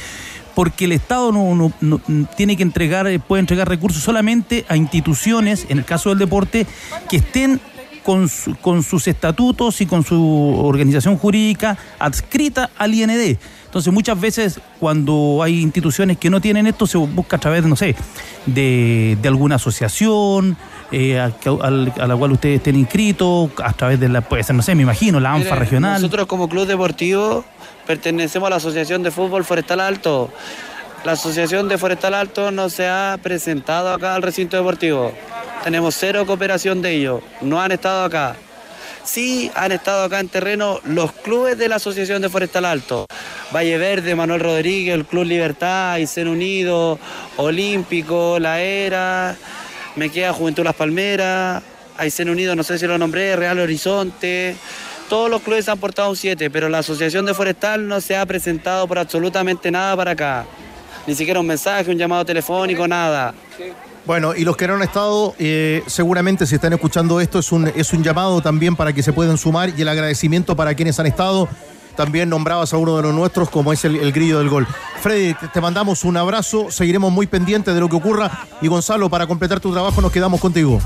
Porque 0.54 0.86
el 0.86 0.92
Estado 0.92 1.32
no, 1.32 1.72
no- 1.80 2.00
tiene 2.36 2.56
que 2.56 2.62
entregar, 2.62 3.06
puede 3.20 3.40
entregar 3.40 3.68
recursos 3.68 4.02
solamente 4.02 4.64
a 4.68 4.76
instituciones, 4.76 5.66
en 5.68 5.78
el 5.78 5.84
caso 5.84 6.08
del 6.08 6.18
deporte, 6.18 6.66
que 7.10 7.18
estén 7.18 7.60
con, 8.06 8.28
su- 8.28 8.54
con 8.56 8.84
sus 8.84 9.08
estatutos 9.08 9.80
y 9.80 9.86
con 9.86 10.04
su 10.04 10.60
organización 10.64 11.18
jurídica 11.18 11.76
adscrita 11.98 12.70
al 12.78 12.94
IND. 12.94 13.36
Entonces 13.64 13.92
muchas 13.92 14.18
veces 14.20 14.60
cuando 14.78 15.40
hay 15.42 15.60
instituciones 15.60 16.16
que 16.16 16.30
no 16.30 16.40
tienen 16.40 16.68
esto 16.68 16.86
se 16.86 16.96
busca 16.98 17.36
a 17.36 17.40
través, 17.40 17.64
no 17.64 17.74
sé, 17.74 17.96
de, 18.46 19.18
de 19.20 19.28
alguna 19.28 19.56
asociación 19.56 20.56
eh, 20.92 21.18
a, 21.18 21.30
la 22.06 22.16
cual 22.16 22.32
ustedes 22.32 22.58
estén 22.58 22.76
inscritos, 22.76 23.50
a 23.62 23.72
través 23.72 23.98
de 23.98 24.08
la, 24.08 24.20
puede 24.20 24.44
ser, 24.44 24.54
no 24.54 24.62
sé, 24.62 24.74
me 24.76 24.82
imagino, 24.82 25.18
la 25.18 25.32
ANFA 25.32 25.56
regional. 25.56 26.00
Nosotros 26.00 26.26
como 26.26 26.48
club 26.48 26.66
deportivo 26.66 27.44
pertenecemos 27.86 28.46
a 28.46 28.50
la 28.50 28.56
Asociación 28.56 29.02
de 29.02 29.10
Fútbol 29.10 29.44
Forestal 29.44 29.80
Alto. 29.80 30.30
La 31.06 31.12
Asociación 31.12 31.68
de 31.68 31.78
Forestal 31.78 32.14
Alto 32.14 32.50
no 32.50 32.68
se 32.68 32.88
ha 32.88 33.16
presentado 33.22 33.92
acá 33.92 34.16
al 34.16 34.22
recinto 34.22 34.56
deportivo. 34.56 35.12
Tenemos 35.62 35.94
cero 35.94 36.26
cooperación 36.26 36.82
de 36.82 36.94
ellos. 36.94 37.22
No 37.42 37.62
han 37.62 37.70
estado 37.70 38.02
acá. 38.02 38.34
Sí 39.04 39.48
han 39.54 39.70
estado 39.70 40.02
acá 40.02 40.18
en 40.18 40.28
terreno 40.28 40.80
los 40.82 41.12
clubes 41.12 41.58
de 41.58 41.68
la 41.68 41.76
Asociación 41.76 42.22
de 42.22 42.28
Forestal 42.28 42.64
Alto. 42.64 43.06
Valle 43.54 43.78
Verde, 43.78 44.16
Manuel 44.16 44.40
Rodríguez, 44.40 44.96
el 44.96 45.04
Club 45.04 45.26
Libertad, 45.26 45.92
Aysén 45.92 46.26
Unido, 46.26 46.98
Olímpico, 47.36 48.40
La 48.40 48.60
Era, 48.60 49.36
me 49.94 50.10
queda 50.10 50.32
Juventud 50.32 50.64
Las 50.64 50.74
Palmeras, 50.74 51.62
Aysén 51.98 52.30
Unido, 52.30 52.56
no 52.56 52.64
sé 52.64 52.80
si 52.80 52.86
lo 52.88 52.98
nombré, 52.98 53.36
Real 53.36 53.60
Horizonte. 53.60 54.56
Todos 55.08 55.30
los 55.30 55.40
clubes 55.42 55.68
han 55.68 55.78
portado 55.78 56.10
un 56.10 56.16
7, 56.16 56.50
pero 56.50 56.68
la 56.68 56.78
Asociación 56.78 57.26
de 57.26 57.32
Forestal 57.32 57.86
no 57.86 58.00
se 58.00 58.16
ha 58.16 58.26
presentado 58.26 58.88
por 58.88 58.98
absolutamente 58.98 59.70
nada 59.70 59.96
para 59.96 60.10
acá. 60.10 60.46
Ni 61.06 61.14
siquiera 61.14 61.40
un 61.40 61.46
mensaje, 61.46 61.90
un 61.90 61.98
llamado 61.98 62.24
telefónico, 62.24 62.86
nada. 62.88 63.32
Bueno, 64.04 64.34
y 64.36 64.44
los 64.44 64.56
que 64.56 64.68
no 64.68 64.74
han 64.74 64.82
estado, 64.82 65.34
eh, 65.38 65.82
seguramente 65.86 66.46
si 66.46 66.54
están 66.54 66.72
escuchando 66.72 67.20
esto, 67.20 67.38
es 67.38 67.50
un, 67.50 67.66
es 67.74 67.92
un 67.92 68.02
llamado 68.02 68.40
también 68.40 68.76
para 68.76 68.92
que 68.92 69.02
se 69.02 69.12
puedan 69.12 69.36
sumar 69.36 69.72
y 69.76 69.82
el 69.82 69.88
agradecimiento 69.88 70.54
para 70.54 70.74
quienes 70.74 70.98
han 71.00 71.06
estado. 71.06 71.48
También 71.96 72.28
nombrabas 72.28 72.72
a 72.72 72.76
uno 72.76 72.96
de 72.96 73.02
los 73.02 73.14
nuestros, 73.14 73.48
como 73.48 73.72
es 73.72 73.84
el, 73.84 73.96
el 73.96 74.12
grillo 74.12 74.38
del 74.38 74.48
gol. 74.48 74.66
Freddy, 75.00 75.34
te, 75.34 75.48
te 75.48 75.60
mandamos 75.60 76.04
un 76.04 76.16
abrazo, 76.16 76.70
seguiremos 76.70 77.10
muy 77.10 77.26
pendientes 77.26 77.74
de 77.74 77.80
lo 77.80 77.88
que 77.88 77.96
ocurra. 77.96 78.46
Y 78.60 78.68
Gonzalo, 78.68 79.08
para 79.08 79.26
completar 79.26 79.60
tu 79.60 79.72
trabajo, 79.72 80.00
nos 80.00 80.12
quedamos 80.12 80.40
contigo. 80.40 80.80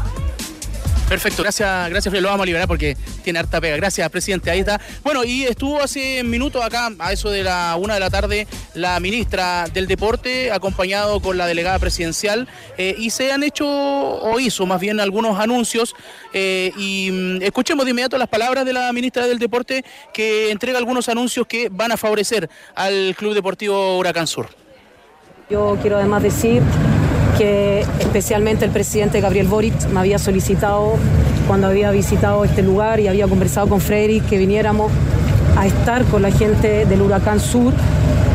Perfecto, 1.11 1.43
gracias, 1.43 1.91
gracias. 1.91 2.15
Lo 2.15 2.29
vamos 2.29 2.45
a 2.45 2.47
liberar 2.47 2.69
porque 2.69 2.97
tiene 3.25 3.41
harta 3.41 3.61
pega. 3.61 3.75
Gracias, 3.75 4.09
presidente. 4.11 4.49
Ahí 4.49 4.61
está. 4.61 4.81
Bueno, 5.03 5.25
y 5.25 5.43
estuvo 5.43 5.83
hace 5.83 6.23
minutos 6.23 6.65
acá, 6.65 6.89
a 7.01 7.13
eso 7.13 7.31
de 7.31 7.43
la 7.43 7.77
una 7.77 7.95
de 7.95 8.01
la 8.01 8.11
tarde, 8.11 8.47
la 8.75 9.01
ministra 9.01 9.67
del 9.75 9.89
Deporte, 9.89 10.53
acompañado 10.53 11.21
con 11.21 11.37
la 11.37 11.49
delegada 11.49 11.81
presidencial, 11.81 12.47
eh, 12.79 12.95
y 12.97 13.11
se 13.11 13.33
han 13.33 13.43
hecho, 13.43 13.67
o 13.67 14.39
hizo 14.39 14.67
más 14.67 14.81
bien, 14.81 15.01
algunos 15.01 15.41
anuncios. 15.41 15.97
eh, 16.33 16.71
y 16.77 17.11
mm, 17.11 17.43
escuchemos 17.43 17.85
de 17.87 17.91
inmediato 17.91 18.17
las 18.17 18.29
palabras 18.29 18.65
de 18.65 18.73
la 18.73 18.93
ministra 18.93 19.27
del 19.27 19.41
Deporte, 19.41 19.85
que 20.15 20.53
entrega 20.53 20.79
algunos 20.79 21.09
anuncios 21.09 21.45
que 21.45 21.71
van 21.73 21.91
a 21.91 21.97
favorecer 21.97 22.49
al 22.77 23.17
Club 23.19 23.35
Deportivo 23.35 23.99
Huracán 23.99 24.29
Sur. 24.29 24.49
Yo 25.51 25.77
quiero 25.83 25.97
además 25.97 26.23
decir 26.23 26.63
que 27.41 27.81
especialmente 28.01 28.67
el 28.67 28.71
presidente 28.71 29.19
Gabriel 29.19 29.49
Boric 29.49 29.89
me 29.89 30.01
había 30.01 30.19
solicitado 30.19 30.97
cuando 31.49 31.69
había 31.69 31.91
visitado 31.91 32.45
este 32.45 32.63
lugar 32.63 33.01
y 33.01 33.09
había 33.09 33.27
conversado 33.27 33.67
con 33.67 33.81
Frederick 33.81 34.27
que 34.27 34.37
viniéramos 34.37 34.93
a 35.57 35.67
estar 35.67 36.05
con 36.05 36.21
la 36.21 36.31
gente 36.31 36.85
del 36.85 37.01
Huracán 37.01 37.41
Sur. 37.41 37.73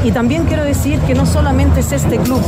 Y 0.03 0.11
también 0.11 0.45
quiero 0.45 0.63
decir 0.63 0.97
que 1.01 1.13
no 1.13 1.27
solamente 1.27 1.81
es 1.81 1.91
este 1.91 2.17
club, 2.17 2.41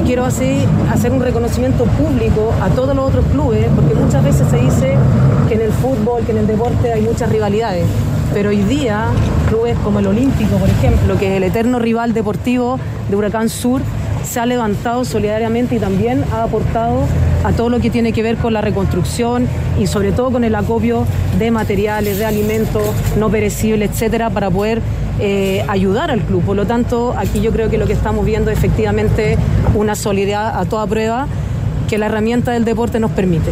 y 0.00 0.06
quiero 0.06 0.24
así 0.24 0.64
hacer 0.90 1.12
un 1.12 1.20
reconocimiento 1.20 1.84
público 1.84 2.54
a 2.62 2.70
todos 2.70 2.96
los 2.96 3.10
otros 3.10 3.26
clubes, 3.26 3.66
porque 3.76 3.94
muchas 3.94 4.24
veces 4.24 4.48
se 4.48 4.56
dice 4.56 4.94
que 5.46 5.56
en 5.56 5.60
el 5.60 5.72
fútbol, 5.72 6.24
que 6.24 6.32
en 6.32 6.38
el 6.38 6.46
deporte 6.46 6.90
hay 6.90 7.02
muchas 7.02 7.28
rivalidades. 7.28 7.84
Pero 8.34 8.48
hoy 8.48 8.62
día, 8.62 9.08
clubes 9.48 9.76
como 9.84 9.98
el 9.98 10.06
Olímpico, 10.06 10.56
por 10.56 10.68
ejemplo, 10.68 11.18
que 11.18 11.32
es 11.32 11.36
el 11.36 11.42
eterno 11.42 11.78
rival 11.78 12.14
deportivo 12.14 12.78
de 13.10 13.16
Huracán 13.16 13.50
Sur, 13.50 13.82
se 14.24 14.40
ha 14.40 14.46
levantado 14.46 15.04
solidariamente 15.04 15.74
y 15.74 15.78
también 15.78 16.24
ha 16.32 16.44
aportado 16.44 17.00
a 17.44 17.52
todo 17.52 17.68
lo 17.68 17.80
que 17.80 17.90
tiene 17.90 18.12
que 18.12 18.22
ver 18.22 18.36
con 18.36 18.54
la 18.54 18.62
reconstrucción 18.62 19.46
y 19.78 19.86
sobre 19.86 20.12
todo 20.12 20.30
con 20.30 20.44
el 20.44 20.54
acopio 20.54 21.04
de 21.38 21.50
materiales, 21.50 22.18
de 22.18 22.24
alimentos 22.24 22.82
no 23.18 23.28
perecibles, 23.28 23.90
etcétera, 23.90 24.30
para 24.30 24.50
poder 24.50 24.80
eh, 25.20 25.62
ayudar 25.68 26.10
al 26.10 26.22
club. 26.22 26.42
Por 26.42 26.56
lo 26.56 26.66
tanto, 26.66 27.14
aquí 27.16 27.40
yo 27.42 27.52
creo 27.52 27.68
que 27.68 27.76
lo 27.76 27.86
que 27.86 27.92
estamos 27.92 28.24
viendo 28.24 28.50
es 28.50 28.56
efectivamente 28.56 29.36
una 29.74 29.94
solidaridad 29.94 30.58
a 30.58 30.64
toda 30.64 30.86
prueba 30.86 31.26
que 31.88 31.98
la 31.98 32.06
herramienta 32.06 32.52
del 32.52 32.64
deporte 32.64 32.98
nos 32.98 33.10
permite. 33.10 33.50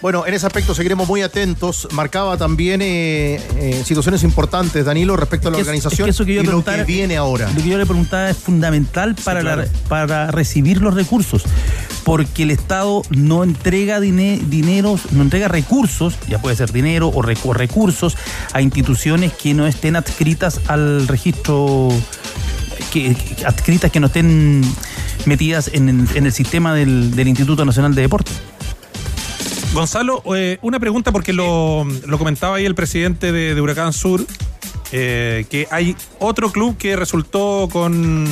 Bueno, 0.00 0.24
en 0.26 0.32
ese 0.34 0.46
aspecto 0.46 0.76
seguiremos 0.76 1.08
muy 1.08 1.22
atentos. 1.22 1.88
Marcaba 1.92 2.36
también 2.36 2.80
eh, 2.82 3.40
eh, 3.56 3.82
situaciones 3.84 4.22
importantes, 4.22 4.84
Danilo, 4.84 5.16
respecto 5.16 5.48
a 5.48 5.50
la 5.50 5.56
Es- 5.58 5.62
es 5.62 5.66
organización 5.66 6.06
que 6.06 6.10
eso 6.10 6.24
que 6.24 6.34
yo 6.34 6.42
y 6.42 6.44
lo 6.46 6.62
que 6.64 6.84
viene 6.84 7.16
ahora. 7.16 7.50
Lo 7.52 7.60
que 7.62 7.68
yo 7.68 7.78
le 7.78 7.84
preguntaba 7.84 8.30
es 8.30 8.36
fundamental 8.36 9.16
para, 9.24 9.40
claro. 9.40 9.62
la- 9.62 9.68
para 9.88 10.30
recibir 10.30 10.80
los 10.80 10.94
recursos. 10.94 11.42
porque 12.04 12.44
el 12.44 12.50
Estado 12.52 13.02
no 13.10 13.44
entrega 13.44 14.00
dine- 14.00 14.40
dineros, 14.48 15.12
no 15.12 15.20
entrega 15.22 15.46
recursos, 15.46 16.14
ya 16.26 16.40
puede 16.40 16.56
ser 16.56 16.72
dinero 16.72 17.08
o 17.08 17.20
recu- 17.22 17.52
recursos, 17.52 18.16
a 18.54 18.62
instituciones 18.62 19.34
que 19.34 19.52
no 19.52 19.66
estén 19.66 19.94
adscritas 19.94 20.58
al 20.68 21.06
registro, 21.06 21.90
que, 22.94 23.14
que- 23.14 23.44
adscritas 23.44 23.90
que 23.90 24.00
no 24.00 24.06
estén 24.06 24.62
metidas 25.26 25.68
en, 25.74 25.90
el- 25.90 26.16
en 26.16 26.24
el 26.24 26.32
sistema 26.32 26.72
del, 26.74 27.14
del 27.14 27.28
Instituto 27.28 27.66
Nacional 27.66 27.94
de 27.94 28.00
Deportes. 28.02 28.36
Gonzalo, 29.72 30.22
eh, 30.34 30.58
una 30.62 30.80
pregunta 30.80 31.12
porque 31.12 31.32
lo, 31.32 31.84
lo 32.06 32.18
comentaba 32.18 32.56
ahí 32.56 32.64
el 32.64 32.74
presidente 32.74 33.32
de, 33.32 33.54
de 33.54 33.60
Huracán 33.60 33.92
Sur, 33.92 34.24
eh, 34.92 35.44
que 35.50 35.68
hay 35.70 35.94
otro 36.18 36.50
club 36.50 36.76
que 36.78 36.96
resultó 36.96 37.68
con, 37.70 38.26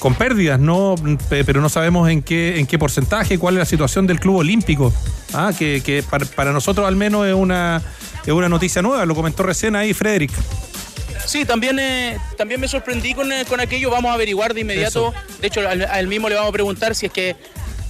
con 0.00 0.14
pérdidas, 0.16 0.58
¿no? 0.58 0.96
Pe- 1.28 1.44
pero 1.44 1.60
no 1.60 1.68
sabemos 1.68 2.10
en 2.10 2.20
qué, 2.22 2.58
en 2.58 2.66
qué 2.66 2.78
porcentaje, 2.78 3.38
cuál 3.38 3.54
es 3.54 3.58
la 3.60 3.64
situación 3.64 4.06
del 4.06 4.18
club 4.20 4.36
olímpico. 4.36 4.92
Ah, 5.32 5.52
que, 5.56 5.82
que 5.84 6.02
para, 6.02 6.26
para 6.26 6.52
nosotros 6.52 6.86
al 6.86 6.96
menos 6.96 7.26
es 7.26 7.34
una, 7.34 7.80
es 8.26 8.32
una 8.32 8.48
noticia 8.48 8.82
nueva, 8.82 9.06
lo 9.06 9.14
comentó 9.14 9.44
recién 9.44 9.76
ahí 9.76 9.94
Frederick. 9.94 10.32
Sí, 11.24 11.44
también, 11.44 11.78
eh, 11.78 12.18
también 12.36 12.60
me 12.60 12.68
sorprendí 12.68 13.14
con, 13.14 13.30
con 13.48 13.58
aquello. 13.58 13.88
Vamos 13.90 14.10
a 14.10 14.14
averiguar 14.14 14.52
de 14.52 14.60
inmediato. 14.60 15.14
De 15.40 15.46
hecho, 15.46 15.66
al, 15.66 15.82
al 15.82 16.06
mismo 16.06 16.28
le 16.28 16.34
vamos 16.34 16.50
a 16.50 16.52
preguntar 16.52 16.94
si 16.94 17.06
es 17.06 17.12
que 17.12 17.34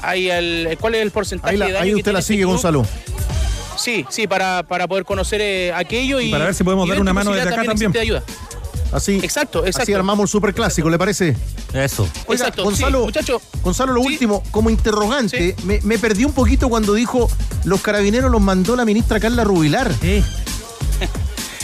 hay 0.09 0.31
el. 0.31 0.77
¿Cuál 0.81 0.95
es 0.97 1.03
el 1.03 1.11
porcentaje 1.11 1.53
Ahí, 1.53 1.59
la- 1.59 1.67
de 1.67 1.73
daño 1.73 1.85
ahí 1.85 1.91
que 1.91 1.95
usted 1.97 2.05
tiene 2.05 2.13
la 2.15 2.19
este 2.21 2.33
sigue, 2.33 2.43
club? 2.43 2.53
Gonzalo. 2.53 2.87
Sí, 3.77 4.05
sí, 4.09 4.27
para, 4.27 4.63
para 4.63 4.87
poder 4.87 5.05
conocer 5.05 5.41
eh, 5.41 5.73
aquello 5.75 6.21
y. 6.21 6.29
Y 6.29 6.31
para 6.31 6.45
ver 6.47 6.55
si 6.55 6.63
podemos 6.65 6.89
dar 6.89 7.01
una 7.01 7.13
mano 7.13 7.33
desde 7.33 7.49
acá 7.49 7.63
de 7.63 8.01
ayuda. 8.01 8.23
Así, 8.93 9.17
Exacto, 9.25 9.67
exacto. 9.67 9.83
así 9.83 9.93
armamos 9.93 10.23
el 10.23 10.29
superclásico, 10.29 10.89
¿le 10.89 10.97
parece? 10.97 11.35
Eso. 11.73 12.09
Oiga, 12.29 12.45
Exacto, 12.45 12.63
Gonzalo, 12.63 13.01
sí, 13.01 13.05
muchacho. 13.07 13.43
Gonzalo, 13.65 13.93
lo 13.93 14.01
último, 14.03 14.41
como 14.53 14.71
interrogante, 14.71 15.57
me, 15.65 15.81
me 15.83 15.99
perdí 15.99 16.25
un 16.25 16.33
poquito 16.33 16.69
cuando 16.69 16.95
dijo 16.95 17.29
los 17.65 17.81
carabineros 17.81 18.31
los 18.31 18.41
mandó 18.41 18.77
la 18.77 18.85
ministra 18.85 19.19
Carla 19.19 19.43
Rubilar. 19.43 19.93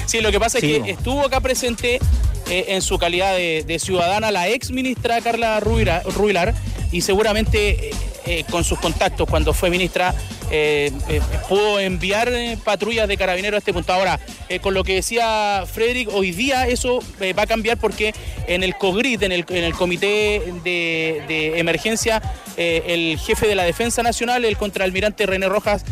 Sí, 0.07 0.21
lo 0.21 0.33
que 0.33 0.41
pasa 0.41 0.59
Sí, 0.59 0.75
es 0.75 0.83
que 0.83 0.91
estuvo 0.91 1.25
acá 1.25 1.39
presente 1.41 2.01
eh, 2.49 2.65
en 2.69 2.83
su 2.83 2.99
calidad 2.99 3.33
de, 3.37 3.63
de 3.65 3.79
ciudadana 3.79 4.33
la 4.33 4.49
ex 4.49 4.73
ministra 4.73 5.21
Carla 5.21 5.61
Rubilar, 5.61 6.03
Rubilar, 6.17 6.53
y 6.91 7.03
seguramente 7.03 7.91
eh, 7.91 7.95
eh, 8.27 8.45
con 8.51 8.65
sus 8.65 8.79
contactos 8.79 9.29
cuando 9.29 9.55
fue 9.55 9.71
ministra 9.71 10.15
eh, 10.51 10.93
eh, 11.09 11.21
pudo 11.49 11.81
enviar 11.81 12.31
patrullas 12.65 13.09
de 13.09 13.17
carabineros 13.17 13.57
a 13.57 13.59
este 13.59 13.73
punto. 13.73 13.93
Ahora, 13.93 14.21
con 14.61 14.75
lo 14.75 14.85
que 14.85 14.97
decía 14.97 15.65
Frederick, 15.73 16.09
hoy 16.13 16.33
día 16.33 16.67
eso 16.67 17.01
va 17.39 17.43
a 17.43 17.47
cambiar 17.47 17.79
porque 17.79 18.13
en 18.47 18.63
el 18.63 18.75
COGRID, 18.75 19.23
en 19.23 19.33
el, 19.33 19.45
en 19.49 19.65
el 19.65 19.75
Comité 19.75 20.43
de, 20.65 21.23
de 21.29 21.59
Emergencia, 21.61 22.21
el 22.57 23.17
jefe 23.19 23.47
de 23.47 23.55
la 23.55 23.63
Defensa 23.63 24.03
Nacional, 24.03 24.45
el 24.45 24.57
contraalmirante 24.57 25.25
René 25.25 25.49
Rojas, 25.49 25.85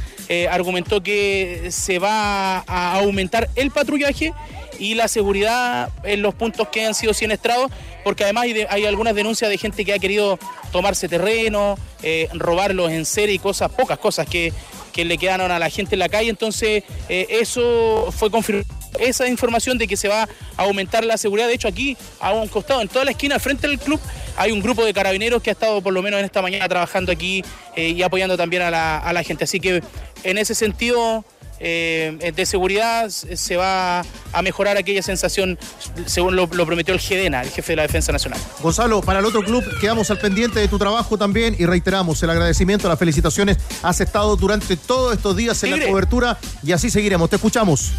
argumentó 0.51 1.03
que 1.03 1.69
se 1.71 2.01
va 2.01 2.65
a 2.67 2.99
aumentar 2.99 3.49
el 3.55 3.71
patrullaje 3.71 4.33
y 4.79 4.95
la 4.95 5.09
seguridad 5.09 5.91
en 6.05 6.23
los 6.23 6.35
puntos 6.35 6.69
que 6.69 6.87
han 6.87 6.95
sido 6.95 7.15
siniestrados, 7.15 7.71
porque 8.05 8.25
además 8.25 8.47
hay, 8.71 8.85
algunas 8.87 9.15
denuncias 9.15 9.51
de 9.51 9.59
gente 9.59 9.85
que 9.85 9.93
ha 9.93 9.99
querido 9.99 10.39
tomarse 10.73 11.09
terreno, 11.09 11.77
eh, 12.03 12.29
robarlos 12.35 12.91
en 12.91 13.05
serie 13.05 13.35
y 13.35 13.39
cosas, 13.39 13.71
pocas 13.71 13.99
cosas 13.99 14.27
que, 14.27 14.53
que 14.93 15.05
le 15.05 15.19
quedaron 15.19 15.51
a 15.51 15.59
la 15.59 15.71
gente 15.71 15.95
en 15.95 16.01
la 16.01 16.09
calle. 16.09 16.31
Entonces, 16.31 16.85
eh, 17.09 17.27
eso 17.31 18.09
fue 18.11 18.31
confirmado. 18.31 18.67
Esa 18.99 19.29
información 19.29 19.79
de 19.79 19.87
que 19.87 19.97
se 19.97 20.09
va 20.09 20.23
a 20.23 20.63
aumentar 20.65 21.05
la 21.05 21.17
seguridad, 21.19 21.47
de 21.47 21.55
hecho 21.55 21.69
aquí, 21.69 21.97
a 22.19 22.33
un 22.33 22.49
costado, 22.49 22.81
en 22.81 22.89
toda 22.89 23.05
la 23.05 23.13
esquina, 23.13 23.39
frente 23.39 23.67
al 23.67 23.79
club, 23.79 24.01
hay 24.37 24.51
un 24.51 24.61
grupo 24.61 24.85
de 24.85 24.93
carabineros 24.93 25.43
que 25.43 25.51
ha 25.51 25.53
estado 25.53 25.81
por 25.83 25.93
lo 25.93 26.03
menos 26.03 26.19
en 26.19 26.25
esta 26.25 26.43
mañana 26.43 26.69
trabajando 26.69 27.13
aquí 27.13 27.45
eh, 27.77 27.91
y 27.91 28.03
apoyando 28.03 28.37
también 28.37 28.63
a 28.63 28.71
la, 28.71 28.99
a 28.99 29.13
la 29.13 29.23
gente. 29.23 29.45
Así 29.45 29.61
que 29.61 29.83
en 30.25 30.39
ese 30.39 30.55
sentido, 30.55 31.25
eh, 31.61 32.33
de 32.35 32.47
seguridad 32.47 33.09
se 33.09 33.57
va 33.57 34.01
a 34.33 34.43
mejorar 34.43 34.77
aquella 34.77 35.03
sensación, 35.03 35.59
según 36.07 36.37
lo, 36.37 36.47
lo 36.53 36.67
prometió 36.67 36.95
el 36.95 37.01
GEDENA, 37.01 37.43
el 37.43 37.51
jefe 37.51 37.73
de 37.73 37.77
la 37.77 37.83
Defensa 37.83 38.13
Nacional. 38.13 38.39
Gonzalo, 38.61 39.01
para 39.01 39.19
el 39.21 39.25
otro 39.25 39.43
club 39.43 39.65
quedamos 39.81 40.11
al 40.11 40.19
pendiente 40.19 40.61
de 40.61 40.69
tu 40.69 40.79
trabajo 40.79 41.19
también 41.19 41.57
y 41.59 41.67
reiteramos 41.67 42.23
el 42.23 42.31
agradecimiento, 42.31 42.89
las 42.89 42.99
felicitaciones. 42.99 43.57
Has 43.83 44.01
estado 44.01 44.37
durante 44.37 44.77
todos 44.77 45.17
estos 45.17 45.37
días 45.37 45.63
en 45.65 45.79
la 45.79 45.87
cobertura 45.87 46.39
y 46.63 46.73
así 46.73 46.91
seguiremos. 46.91 47.29
Te 47.31 47.37
escuchamos. 47.37 47.91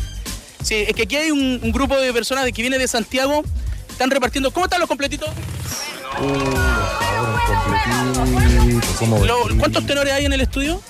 Sí, 0.64 0.76
es 0.88 0.94
que 0.94 1.04
aquí 1.04 1.16
hay 1.16 1.32
un, 1.32 1.60
un 1.64 1.72
grupo 1.72 1.96
de 1.98 2.12
personas 2.14 2.44
de 2.46 2.52
que 2.54 2.62
viene 2.62 2.78
de 2.78 2.88
Santiago, 2.88 3.44
están 3.90 4.10
repartiendo. 4.12 4.52
¿Cómo 4.52 4.66
están 4.66 4.80
los 4.80 4.88
completitos? 4.90 5.30
Lo- 9.26 9.58
¿Cuántos 9.58 9.86
tenores 9.86 10.14
hay 10.14 10.26
en 10.26 10.34
el 10.34 10.42
estudio? 10.42 10.82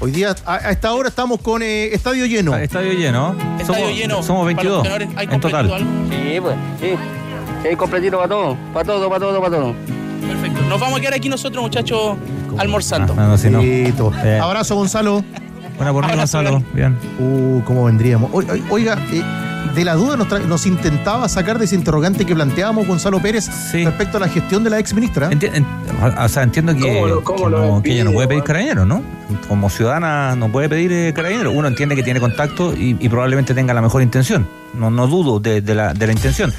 Hoy 0.00 0.12
día, 0.12 0.34
a, 0.46 0.54
a 0.54 0.70
esta 0.70 0.92
hora 0.92 1.08
estamos 1.08 1.40
con 1.40 1.60
eh, 1.62 1.86
estadio 1.92 2.24
lleno. 2.26 2.56
Estadio 2.56 2.92
lleno. 2.92 3.34
Estadio 3.58 3.86
somos, 3.86 3.96
lleno. 3.98 4.22
Somos 4.22 4.54
Para 4.54 4.62
los 4.62 4.82
22 4.82 4.82
tenores, 4.84 5.08
¿hay 5.16 5.24
en 5.24 5.30
completito 5.30 5.62
total. 5.68 5.72
algo? 5.72 5.90
Sí, 6.10 6.40
pues, 6.40 6.56
sí. 6.80 6.86
Sí, 7.62 7.68
hay 7.68 7.76
completito 7.76 8.16
para 8.16 8.28
todo, 8.28 8.56
para 8.72 8.84
todo, 8.84 9.08
para 9.08 9.20
todo, 9.20 9.40
para 9.40 9.56
todo. 9.56 9.74
Perfecto. 10.20 10.60
Nos 10.68 10.80
vamos 10.80 10.98
a 10.98 11.00
quedar 11.00 11.14
aquí 11.14 11.28
nosotros, 11.28 11.62
muchachos, 11.62 12.16
almorzando. 12.56 13.14
Ah, 13.18 13.26
no, 13.26 13.38
si 13.38 13.50
no. 13.50 13.60
Eh. 13.60 14.38
Abrazo, 14.40 14.76
Gonzalo. 14.76 15.24
Buena 15.78 15.92
por 15.92 16.04
mí, 16.04 16.10
Abrazo, 16.12 16.38
Gonzalo. 16.38 16.62
Bien. 16.74 16.96
Uh, 17.18 17.62
¿cómo 17.64 17.84
vendríamos? 17.84 18.30
O- 18.32 18.38
o- 18.40 18.44
Oiga, 18.70 18.98
eh, 19.12 19.22
de 19.74 19.84
la 19.84 19.94
duda 19.94 20.16
nos, 20.16 20.28
nos 20.46 20.66
intentaba 20.66 21.28
sacar 21.28 21.58
de 21.58 21.64
ese 21.66 21.74
interrogante 21.76 22.24
que 22.24 22.34
planteábamos 22.34 22.86
Gonzalo 22.86 23.20
Pérez 23.20 23.48
respecto 23.72 24.16
a 24.16 24.20
la 24.20 24.28
gestión 24.28 24.64
de 24.64 24.70
la 24.70 24.78
ex 24.80 24.92
ministra. 24.92 25.30
Enti- 25.30 25.50
en- 25.54 25.64
o 26.18 26.28
sea, 26.28 26.42
entiendo 26.42 26.74
que, 26.74 26.80
¿Cómo 26.80 27.06
lo- 27.06 27.22
cómo 27.24 27.44
que 27.44 27.50
lo 27.50 27.66
no- 27.76 27.82
que 27.82 27.92
ella 27.92 28.04
no 28.04 28.12
puede 28.12 28.26
pedir 28.28 28.42
carabineros, 28.42 28.86
¿no? 28.86 29.02
Como 29.46 29.70
ciudadana 29.70 30.34
no 30.36 30.50
puede 30.50 30.68
pedir 30.68 30.90
eh, 30.92 31.12
carabineros. 31.14 31.52
Uno 31.54 31.68
entiende 31.68 31.94
que 31.94 32.02
tiene 32.02 32.18
contacto 32.20 32.74
y, 32.74 32.96
y 32.98 33.08
probablemente 33.08 33.54
tenga 33.54 33.72
la 33.74 33.82
mejor 33.82 34.02
intención. 34.02 34.46
No, 34.74 34.90
no 34.90 35.06
dudo 35.06 35.38
de, 35.38 35.60
de 35.60 35.74
la, 35.74 35.94
de 35.94 36.06
la 36.06 36.12
intención. 36.12 36.52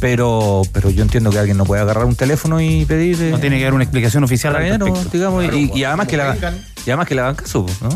Pero, 0.00 0.62
pero 0.72 0.90
yo 0.90 1.02
entiendo 1.02 1.30
que 1.30 1.38
alguien 1.38 1.56
no 1.56 1.64
puede 1.64 1.80
agarrar 1.80 2.04
un 2.04 2.14
teléfono 2.16 2.60
y 2.60 2.84
pedir. 2.84 3.16
eh, 3.22 3.30
No 3.30 3.38
tiene 3.38 3.56
que 3.58 3.64
haber 3.64 3.74
una 3.74 3.84
explicación 3.84 4.24
oficial 4.24 4.54
al 4.54 4.64
digamos, 4.64 5.06
y- 5.06 5.18
Claro, 5.18 5.56
y, 5.56 5.70
y 5.74 5.84
además 5.84 6.06
que 6.06 6.16
vengan. 6.18 6.54
y 6.84 6.90
además 6.90 7.08
que 7.08 7.14
le 7.14 7.20
hagan 7.22 7.34
caso, 7.34 7.64
¿no? 7.80 7.88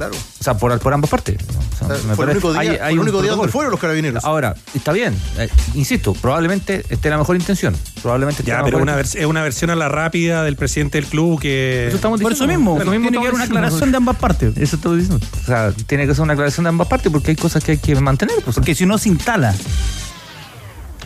Claro. 0.00 0.14
O 0.16 0.42
sea, 0.42 0.54
por, 0.56 0.78
por 0.80 0.94
ambas 0.94 1.10
partes. 1.10 1.36
O 1.74 1.76
sea, 1.76 1.88
me 2.08 2.14
fue 2.16 2.24
el 2.24 2.30
único 2.30 2.52
día, 2.52 2.60
hay- 2.62 2.68
hay 2.68 2.92
el 2.94 3.00
un 3.00 3.02
único 3.04 3.20
día 3.20 3.32
donde 3.32 3.48
fueron 3.52 3.70
los 3.70 3.78
carabineros. 3.78 4.24
Ahora, 4.24 4.54
está 4.74 4.92
bien, 4.92 5.14
eh, 5.36 5.50
insisto, 5.74 6.14
probablemente 6.14 6.86
esté 6.88 7.10
la 7.10 7.18
mejor 7.18 7.36
intención. 7.36 7.76
Probablemente 8.00 8.40
esté 8.40 8.50
Ya, 8.50 8.58
la 8.60 8.64
pero 8.64 8.78
mejor 8.78 8.94
una 8.94 9.00
es 9.02 9.14
una 9.26 9.42
versión 9.42 9.68
a 9.68 9.76
la 9.76 9.90
rápida 9.90 10.42
del 10.42 10.56
presidente 10.56 10.98
del 10.98 11.06
club 11.06 11.38
que. 11.38 11.88
Eso 11.88 11.96
estamos 11.96 12.18
Por 12.22 12.32
eso 12.32 12.44
diciendo. 12.46 12.76
mismo, 12.76 12.90
tiene 12.90 13.10
que 13.10 13.18
haber 13.18 13.18
estamos 13.18 13.34
una 13.34 13.42
diciendo. 13.44 13.58
aclaración 13.58 13.90
de 13.90 13.96
ambas 13.98 14.16
partes. 14.16 14.56
Eso 14.56 14.76
estoy 14.76 15.00
diciendo. 15.00 15.26
O 15.42 15.44
sea, 15.44 15.72
tiene 15.86 16.06
que 16.06 16.14
ser 16.14 16.22
una 16.22 16.32
aclaración 16.32 16.64
de 16.64 16.68
ambas 16.70 16.88
partes 16.88 17.12
porque 17.12 17.32
hay 17.32 17.36
cosas 17.36 17.62
que 17.62 17.72
hay 17.72 17.78
que 17.78 17.94
mantener. 17.96 18.36
Pues. 18.42 18.54
Porque 18.56 18.74
si 18.74 18.86
no 18.86 18.96
se 18.96 19.10
instala. 19.10 19.54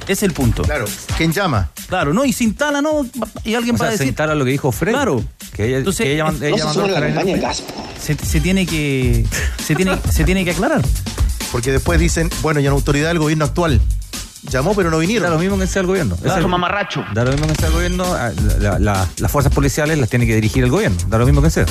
Ese 0.04 0.12
es 0.12 0.22
el 0.24 0.32
punto. 0.32 0.62
Claro. 0.62 0.84
¿Quién 1.16 1.32
llama? 1.32 1.70
Claro, 1.88 2.12
no, 2.12 2.24
y 2.24 2.32
se 2.32 2.44
instala, 2.44 2.80
no, 2.82 3.06
y 3.44 3.54
alguien 3.54 3.74
O 3.74 3.78
va 3.78 3.86
sea, 3.86 3.88
a 3.88 3.90
se 3.92 3.98
decir. 3.98 4.08
instala 4.08 4.34
lo 4.34 4.44
que 4.44 4.50
dijo 4.52 4.70
Fred. 4.72 4.92
Claro. 4.92 5.24
Que 5.54 5.66
ella, 5.68 5.78
Entonces, 5.78 6.04
que 6.04 6.12
ella, 6.14 6.26
es- 6.28 6.42
ella 6.42 6.64
mandó. 6.66 6.86
Se, 8.00 8.14
se 8.16 8.40
tiene 8.40 8.66
que. 8.66 9.26
Se 9.64 9.74
tiene, 9.74 9.98
se 10.10 10.24
tiene 10.24 10.44
que 10.44 10.50
aclarar. 10.50 10.82
Porque 11.52 11.72
después 11.72 11.98
dicen, 12.00 12.28
bueno, 12.42 12.60
y 12.60 12.66
en 12.66 12.72
autoridad 12.72 13.08
del 13.08 13.18
gobierno 13.18 13.44
actual. 13.44 13.80
Llamó, 14.50 14.74
pero 14.74 14.90
no 14.90 14.96
Da 14.96 15.00
vinieron. 15.00 15.30
lo 15.30 15.38
mismo 15.38 15.58
que 15.58 15.66
sea 15.66 15.80
el 15.80 15.86
gobierno. 15.86 16.16
Claro. 16.16 16.38
Es 16.40 16.44
el- 16.44 16.50
mamarracho. 16.50 17.02
Da 17.14 17.24
lo 17.24 17.30
mismo 17.32 17.46
que 17.46 17.54
sea 17.54 17.68
el 17.68 17.72
gobierno. 17.74 18.04
ah, 18.12 18.30
la- 18.60 18.78
la- 18.78 19.08
las 19.16 19.30
fuerzas 19.32 19.52
policiales 19.54 19.96
las 19.98 20.10
tiene 20.10 20.26
que 20.26 20.34
dirigir 20.34 20.64
el 20.64 20.70
gobierno. 20.70 20.98
Da 21.08 21.16
lo 21.16 21.24
mismo 21.24 21.40
que 21.40 21.48
sea. 21.50 21.64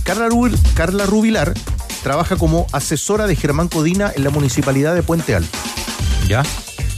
Carla, 0.04 0.28
Rubil- 0.28 0.58
Carla 0.74 1.06
Rubilar 1.06 1.54
trabaja 2.02 2.37
como 2.37 2.66
asesora 2.72 3.26
de 3.26 3.37
Germán 3.37 3.68
Codina 3.68 4.12
en 4.14 4.24
la 4.24 4.30
municipalidad 4.30 4.94
de 4.94 5.02
Puente 5.02 5.35
Alto. 5.35 5.56
¿Ya? 6.28 6.42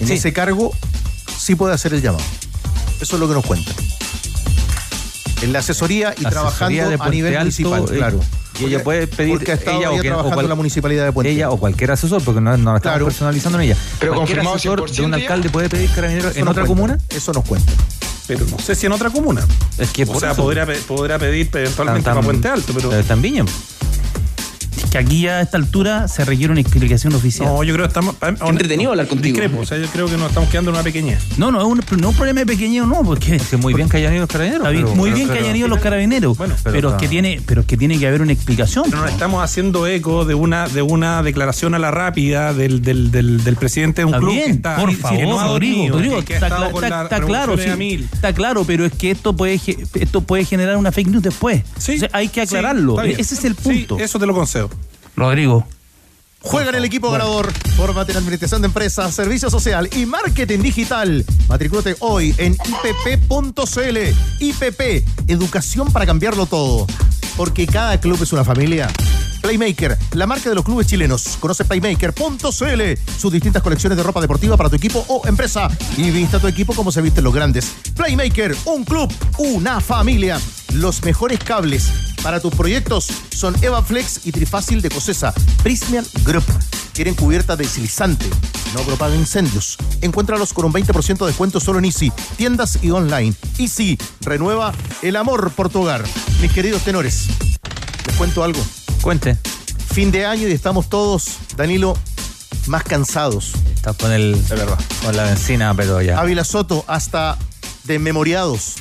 En 0.00 0.10
ese 0.10 0.32
cargo 0.32 0.72
sí 1.38 1.54
puede 1.54 1.74
hacer 1.74 1.94
el 1.94 2.02
llamado. 2.02 2.24
Eso 3.00 3.16
es 3.16 3.20
lo 3.20 3.28
que 3.28 3.34
nos 3.34 3.44
cuenta. 3.44 3.72
En 5.42 5.52
la 5.52 5.58
asesoría 5.58 6.14
y 6.18 6.22
La 6.22 6.30
trabajando 6.30 6.88
de 6.88 6.96
a 6.98 7.08
nivel 7.10 7.32
Alto, 7.34 7.40
municipal, 7.44 7.84
eh, 7.92 7.96
claro. 7.98 8.20
Y 8.60 8.64
ella 8.66 8.82
puede 8.84 9.06
pedir. 9.08 9.34
Porque 9.36 9.50
ha 9.52 9.54
estado 9.56 9.78
ella 9.78 9.88
ella 9.90 9.98
o 9.98 10.00
que- 10.02 10.08
o 10.08 10.12
trabajando 10.12 10.34
cual- 10.36 10.44
en 10.46 10.48
la 10.48 10.54
municipalidad 10.54 11.04
de 11.04 11.12
Puente 11.12 11.32
Ella 11.32 11.44
Alto. 11.46 11.56
o 11.56 11.58
cualquier 11.58 11.90
asesor, 11.90 12.22
porque 12.22 12.40
no, 12.40 12.56
no 12.56 12.70
la 12.72 12.76
estamos 12.78 12.80
Claro. 12.94 13.04
personalizando 13.06 13.58
en 13.58 13.64
ella. 13.64 13.76
Pero 13.98 14.14
¿Cualquier 14.14 14.38
confirmado 14.38 14.56
asesor 14.56 14.76
de 14.78 14.82
un 14.82 14.88
100% 14.88 15.18
ya? 15.18 15.22
alcalde 15.24 15.50
puede 15.50 15.68
pedir 15.68 15.90
carabineros 15.90 16.30
Eso 16.30 16.40
en 16.40 16.48
otra 16.48 16.62
cuenta. 16.64 16.68
comuna? 16.68 16.98
Eso 17.10 17.32
nos 17.32 17.44
cuenta. 17.44 17.72
Pero 18.26 18.46
no 18.46 18.58
sé 18.58 18.74
si 18.74 18.86
en 18.86 18.92
otra 18.92 19.10
comuna. 19.10 19.44
Es 19.76 19.90
que 19.90 20.04
O 20.04 20.06
por 20.06 20.20
sea, 20.20 20.30
eso- 20.32 20.42
podrá, 20.42 20.66
podrá 20.86 21.18
pedir 21.18 21.50
eventualmente 21.52 22.04
Tan- 22.04 22.14
para 22.14 22.24
Puente 22.24 22.48
Alto, 22.48 22.72
pero. 22.74 22.88
Pero 22.88 23.00
está 23.02 23.12
en 23.14 23.22
Viña. 23.22 23.44
Que 24.94 24.98
aquí 24.98 25.22
ya 25.22 25.38
a 25.38 25.40
esta 25.40 25.56
altura 25.56 26.06
se 26.06 26.24
requiere 26.24 26.52
una 26.52 26.60
explicación 26.60 27.12
oficial. 27.16 27.48
No, 27.48 27.64
yo 27.64 27.74
creo 27.74 27.84
que 27.84 27.88
estamos. 27.88 28.14
Qué 28.20 28.48
entretenido 28.48 28.92
hablar 28.92 29.08
contigo. 29.08 29.34
Discrepo, 29.34 29.62
o 29.62 29.66
sea, 29.66 29.76
yo 29.76 29.88
creo 29.88 30.06
que 30.06 30.16
nos 30.16 30.28
estamos 30.28 30.48
quedando 30.50 30.70
en 30.70 30.76
una 30.76 30.84
pequeñez. 30.84 31.18
No, 31.36 31.50
no 31.50 31.58
es 31.60 31.66
un, 31.66 32.00
no 32.00 32.10
un 32.10 32.14
problema 32.14 32.38
de 32.40 32.46
pequeño, 32.46 32.86
no, 32.86 33.02
porque. 33.02 33.34
Es 33.34 33.48
que 33.48 33.56
muy 33.56 33.74
bien 33.74 33.88
que 33.88 33.96
hayan 33.96 34.12
ido 34.12 34.20
los 34.20 34.30
carabineros. 34.30 34.68
Pero- 34.68 34.94
muy 34.94 35.10
pero- 35.10 35.16
bien 35.16 35.28
que 35.28 35.38
hayan 35.40 35.56
ido 35.56 35.66
los 35.66 35.80
carabineros. 35.80 36.38
Bueno, 36.38 36.54
pero, 36.62 36.72
pero 36.76 36.88
es 36.90 36.94
que 36.94 37.08
tiene, 37.08 37.40
pero 37.44 37.62
es 37.62 37.66
que 37.66 37.76
tiene 37.76 37.98
que 37.98 38.06
haber 38.06 38.22
una 38.22 38.32
explicación. 38.32 38.84
Pero 38.88 39.02
nos 39.02 39.10
estamos 39.10 39.42
haciendo 39.42 39.84
eco 39.88 40.24
de 40.24 40.34
una, 40.34 40.68
de 40.68 40.82
una 40.82 41.24
declaración 41.24 41.74
a 41.74 41.80
la 41.80 41.90
rápida 41.90 42.54
del, 42.54 42.80
del, 42.80 43.10
del, 43.10 43.42
del 43.42 43.56
presidente 43.56 44.02
de 44.02 44.04
un 44.04 44.10
Está 44.14 44.20
club 44.20 44.30
bien, 44.32 44.44
que 44.46 44.52
está 44.52 44.76
por 44.76 44.90
sí, 44.90 44.96
favor, 44.96 45.18
que 45.18 45.24
no 45.26 45.40
ha 45.40 45.46
Rodrigo, 45.48 45.98
que- 46.24 46.34
está, 46.34 46.46
está- 46.46 46.58
la 46.60 46.66
está 47.02 47.20
claro, 47.20 47.56
sí, 47.58 48.06
está 48.12 48.32
claro, 48.32 48.62
pero 48.64 48.84
es 48.84 48.92
que 48.92 49.10
esto 49.10 49.34
puede 49.34 49.60
esto 49.94 50.20
puede 50.20 50.44
generar 50.44 50.76
una 50.76 50.92
fake 50.92 51.08
news 51.08 51.22
después. 51.24 51.64
Entonces, 51.66 52.08
hay 52.12 52.28
que 52.28 52.46
Sí, 52.46 52.54
aclararlo. 52.56 53.00
Ese 53.02 53.34
es 53.34 53.44
el 53.44 53.56
Sí, 53.56 53.62
punto. 53.86 53.98
eso 53.98 54.20
te 54.20 54.26
lo 54.26 54.34
concedo. 54.34 54.70
Rodrigo. 55.16 55.66
Juega 56.40 56.68
en 56.68 56.74
el 56.74 56.84
equipo 56.84 57.10
ganador. 57.10 57.50
Fórmate 57.76 58.12
en 58.12 58.18
administración 58.18 58.60
de 58.60 58.66
empresas, 58.66 59.14
servicio 59.14 59.48
social 59.48 59.88
y 59.96 60.04
marketing 60.04 60.58
digital. 60.58 61.24
Matricúlate 61.48 61.96
hoy 62.00 62.34
en 62.36 62.52
ipp.cl. 62.52 63.98
IPP, 64.40 65.08
educación 65.28 65.90
para 65.90 66.04
cambiarlo 66.04 66.44
todo. 66.44 66.86
Porque 67.36 67.66
cada 67.66 67.98
club 67.98 68.22
es 68.22 68.32
una 68.32 68.44
familia. 68.44 68.90
Playmaker, 69.44 69.98
la 70.14 70.26
marca 70.26 70.48
de 70.48 70.54
los 70.54 70.64
clubes 70.64 70.86
chilenos. 70.86 71.36
Conoce 71.38 71.66
playmaker.cl, 71.66 72.82
sus 73.18 73.30
distintas 73.30 73.62
colecciones 73.62 73.98
de 73.98 74.02
ropa 74.02 74.22
deportiva 74.22 74.56
para 74.56 74.70
tu 74.70 74.76
equipo 74.76 75.04
o 75.06 75.28
empresa. 75.28 75.68
Y 75.98 76.10
vista 76.10 76.40
tu 76.40 76.48
equipo 76.48 76.72
como 76.74 76.90
se 76.90 77.02
visten 77.02 77.24
los 77.24 77.34
grandes. 77.34 77.74
Playmaker, 77.94 78.56
un 78.64 78.84
club, 78.84 79.12
una 79.36 79.82
familia. 79.82 80.40
Los 80.72 81.04
mejores 81.04 81.40
cables 81.40 81.90
para 82.22 82.40
tus 82.40 82.54
proyectos 82.54 83.08
son 83.36 83.54
Evaflex 83.62 84.26
y 84.26 84.32
Trifácil 84.32 84.80
de 84.80 84.88
Cosesa. 84.88 85.34
Prismian 85.62 86.06
Group. 86.24 86.44
Quieren 86.94 87.14
cubierta 87.14 87.54
deslizante. 87.54 88.24
No 88.72 88.80
propaga 88.80 89.14
incendios. 89.14 89.76
Encuéntralos 90.00 90.54
con 90.54 90.64
un 90.64 90.72
20% 90.72 91.18
de 91.18 91.26
descuento 91.26 91.60
solo 91.60 91.80
en 91.80 91.84
Easy, 91.84 92.10
tiendas 92.38 92.78
y 92.82 92.92
online. 92.92 93.34
Easy, 93.58 93.98
renueva 94.22 94.72
el 95.02 95.16
amor 95.16 95.50
por 95.50 95.68
tu 95.68 95.82
hogar. 95.82 96.02
Mis 96.40 96.50
queridos 96.50 96.82
tenores, 96.82 97.26
les 98.06 98.16
cuento 98.16 98.42
algo. 98.42 98.64
Cuente. 99.04 99.36
Fin 99.92 100.10
de 100.10 100.24
año 100.24 100.48
y 100.48 100.52
estamos 100.52 100.88
todos, 100.88 101.36
Danilo, 101.58 101.94
más 102.68 102.84
cansados. 102.84 103.52
Estás 103.74 103.96
con 103.96 104.10
el. 104.10 104.34
Verdad. 104.48 104.78
Con 105.02 105.14
la 105.14 105.24
benzina, 105.24 105.74
pero 105.74 106.00
ya. 106.00 106.18
Ávila 106.18 106.42
Soto, 106.42 106.86
hasta 106.86 107.36
desmemoriados. 107.84 108.76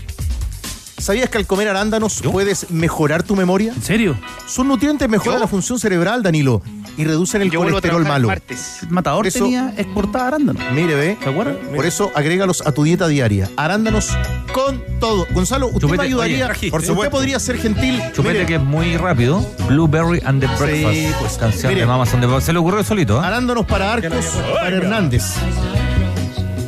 ¿Sabías 1.04 1.30
que 1.30 1.38
al 1.38 1.46
comer 1.46 1.68
arándanos 1.68 2.22
puedes 2.22 2.72
mejorar 2.72 3.24
tu 3.24 3.36
memoria? 3.36 3.74
¿En 3.76 3.84
serio? 3.84 4.18
Sus 4.48 4.66
nutrientes 4.66 5.10
mejoran 5.10 5.42
la 5.42 5.48
función 5.48 5.78
cerebral, 5.78 6.24
Danilo, 6.24 6.62
y 6.96 7.04
reducen 7.04 7.42
el 7.42 7.52
Yo 7.52 7.60
colesterol 7.60 8.04
el 8.04 8.08
malo. 8.08 8.28
martes. 8.30 8.84
El 8.84 8.90
matador 8.92 9.28
eso- 9.28 9.40
tenía 9.40 9.74
exportada 9.76 10.28
arándano. 10.30 10.60
Mire, 10.74 10.96
ve. 10.96 11.18
¿Se 11.22 11.30
acuerdan? 11.30 11.58
Por 11.76 11.86
eso 11.86 12.10
agrégalos 12.16 12.66
a 12.66 12.72
tu 12.72 12.84
dieta 12.84 13.10
diaria. 13.10 13.50
Arándanos 13.58 14.18
con 14.54 14.82
todo. 15.02 15.28
Gonzalo, 15.34 15.68
usted 15.68 15.82
Chupete, 15.82 15.98
me 15.98 16.04
ayudaría. 16.08 16.48
oye, 16.48 16.72
por 16.72 16.80
usted 16.80 16.94
supuesto. 16.94 17.18
podría 17.18 17.38
ser 17.40 17.58
gentil. 17.58 18.02
Chupete 18.14 18.34
Mire, 18.36 18.46
que 18.46 18.56
es 18.56 18.62
muy 18.62 18.96
rápido. 18.96 19.46
Blueberry 19.68 20.22
and 20.24 20.40
the 20.40 20.48
Breakfast. 20.58 21.20
pues, 21.20 21.34
canción 21.38 21.74
mire. 21.74 21.86
de 21.86 21.92
Amazon 21.92 22.22
de 22.22 22.40
Se 22.42 22.54
le 22.54 22.60
ocurrió 22.60 22.82
solito, 22.82 23.20
¿ah? 23.20 23.28
Arándanos 23.28 23.66
para 23.66 23.92
Arcos, 23.92 24.26
para 24.62 24.78
Hernández. 24.78 25.34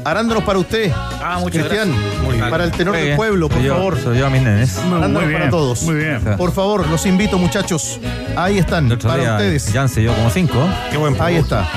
Arándanos 0.05 0.43
para 0.43 0.59
usted. 0.59 0.91
Ah, 0.93 1.39
muchas 1.39 1.65
Cristian, 1.65 1.89
gracias. 1.91 2.23
Muy 2.23 2.35
bien. 2.35 2.49
para 2.51 2.63
el 2.63 2.71
tenor 2.71 2.95
del 2.95 3.15
pueblo, 3.15 3.49
por 3.49 3.65
favor. 3.65 3.97
Lo 4.03 4.13
llevo 4.13 4.27
a 4.27 4.29
mis 4.29 4.41
nenes. 4.43 4.77
Arándanos 4.77 5.33
para 5.33 5.49
todos. 5.49 5.81
Muy 5.81 5.95
bien. 5.95 6.21
Por 6.37 6.51
favor, 6.53 6.87
los 6.87 7.07
invito, 7.07 7.39
muchachos. 7.39 7.99
Ahí 8.35 8.59
están, 8.59 8.85
El 8.85 8.93
otro 8.93 9.09
para 9.09 9.21
día, 9.23 9.31
ustedes. 9.33 9.71
Jan 9.73 9.89
se 9.89 10.01
llevó 10.03 10.13
como 10.13 10.29
cinco. 10.29 10.69
Qué 10.91 10.97
buen 10.97 11.19
Ahí 11.19 11.37
está. 11.37 11.67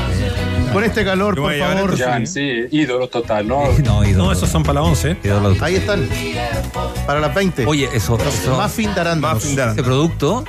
Con 0.74 0.84
este 0.84 1.06
calor, 1.06 1.36
Yo 1.36 1.42
por 1.42 1.58
favor. 1.58 1.96
Ya, 1.96 2.26
sí, 2.26 2.66
ídolo 2.70 3.08
total, 3.08 3.48
¿no? 3.48 3.62
No, 3.84 4.04
ídolo. 4.04 4.26
No, 4.26 4.32
esos 4.32 4.50
son 4.50 4.62
para 4.62 4.74
la 4.74 4.82
11. 4.82 5.16
Ídolo. 5.24 5.56
Ahí 5.62 5.76
están. 5.76 6.06
Para 7.06 7.20
las 7.20 7.34
20. 7.34 7.64
Oye, 7.64 7.88
eso. 7.94 8.18
Eso 8.18 8.60
muffin 8.60 8.94
de 8.94 9.00
arándanos. 9.00 9.42
Muffin 9.42 9.56
de 9.56 9.70
ese 9.70 9.82
producto. 9.82 10.44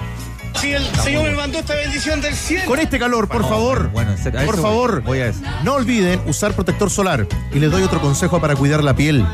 Si 0.59 0.73
el 0.73 0.85
Señor 1.03 1.23
me 1.23 1.35
mandó 1.35 1.59
esta 1.59 1.75
bendición 1.75 2.21
del 2.21 2.33
cielo. 2.33 2.65
Con 2.65 2.79
este 2.79 2.99
calor, 2.99 3.27
por 3.27 3.47
favor. 3.47 3.89
Bueno, 3.91 4.11
en 4.11 4.17
serio, 4.17 4.39
a 4.41 4.45
Por 4.45 4.55
eso 4.55 4.63
favor. 4.63 4.95
Voy, 5.01 5.03
voy 5.03 5.19
a 5.19 5.27
eso. 5.27 5.39
No 5.63 5.75
olviden 5.75 6.21
usar 6.25 6.53
protector 6.53 6.89
solar. 6.89 7.25
Y 7.53 7.59
les 7.59 7.71
doy 7.71 7.83
otro 7.83 8.01
consejo 8.01 8.39
para 8.41 8.55
cuidar 8.55 8.83
la 8.83 8.95
piel. 8.95 9.25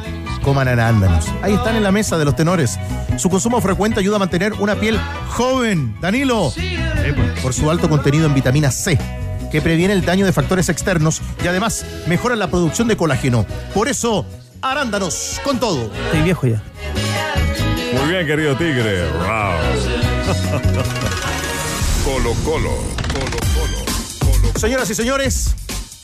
Coman 0.43 0.67
arándanos. 0.67 1.25
Ahí 1.41 1.53
están 1.53 1.75
en 1.75 1.83
la 1.83 1.91
mesa 1.91 2.17
de 2.17 2.25
los 2.25 2.35
tenores. 2.35 2.77
Su 3.17 3.29
consumo 3.29 3.59
frecuente 3.61 3.99
ayuda 3.99 4.17
a 4.17 4.19
mantener 4.19 4.53
una 4.53 4.75
piel 4.75 4.99
joven. 5.29 5.95
Danilo. 5.99 6.53
Por 7.41 7.53
su 7.53 7.69
alto 7.71 7.89
contenido 7.89 8.25
en 8.27 8.33
vitamina 8.33 8.69
C, 8.71 8.97
que 9.51 9.61
previene 9.61 9.93
el 9.93 10.05
daño 10.05 10.25
de 10.25 10.33
factores 10.33 10.69
externos 10.69 11.21
y 11.43 11.47
además 11.47 11.85
mejora 12.07 12.35
la 12.35 12.47
producción 12.47 12.87
de 12.87 12.97
colágeno. 12.97 13.45
Por 13.73 13.87
eso, 13.87 14.25
arándanos 14.61 15.39
con 15.43 15.59
todo. 15.59 15.91
Estoy 16.05 16.21
viejo 16.21 16.47
ya. 16.47 16.61
Muy 17.99 18.11
bien, 18.11 18.27
querido 18.27 18.55
Tigre. 18.55 19.05
Colo 22.03 22.33
Colo. 22.43 22.71
Colo 23.13 23.37
Colo. 23.53 24.59
Señoras 24.59 24.89
y 24.89 24.95
señores, 24.95 25.53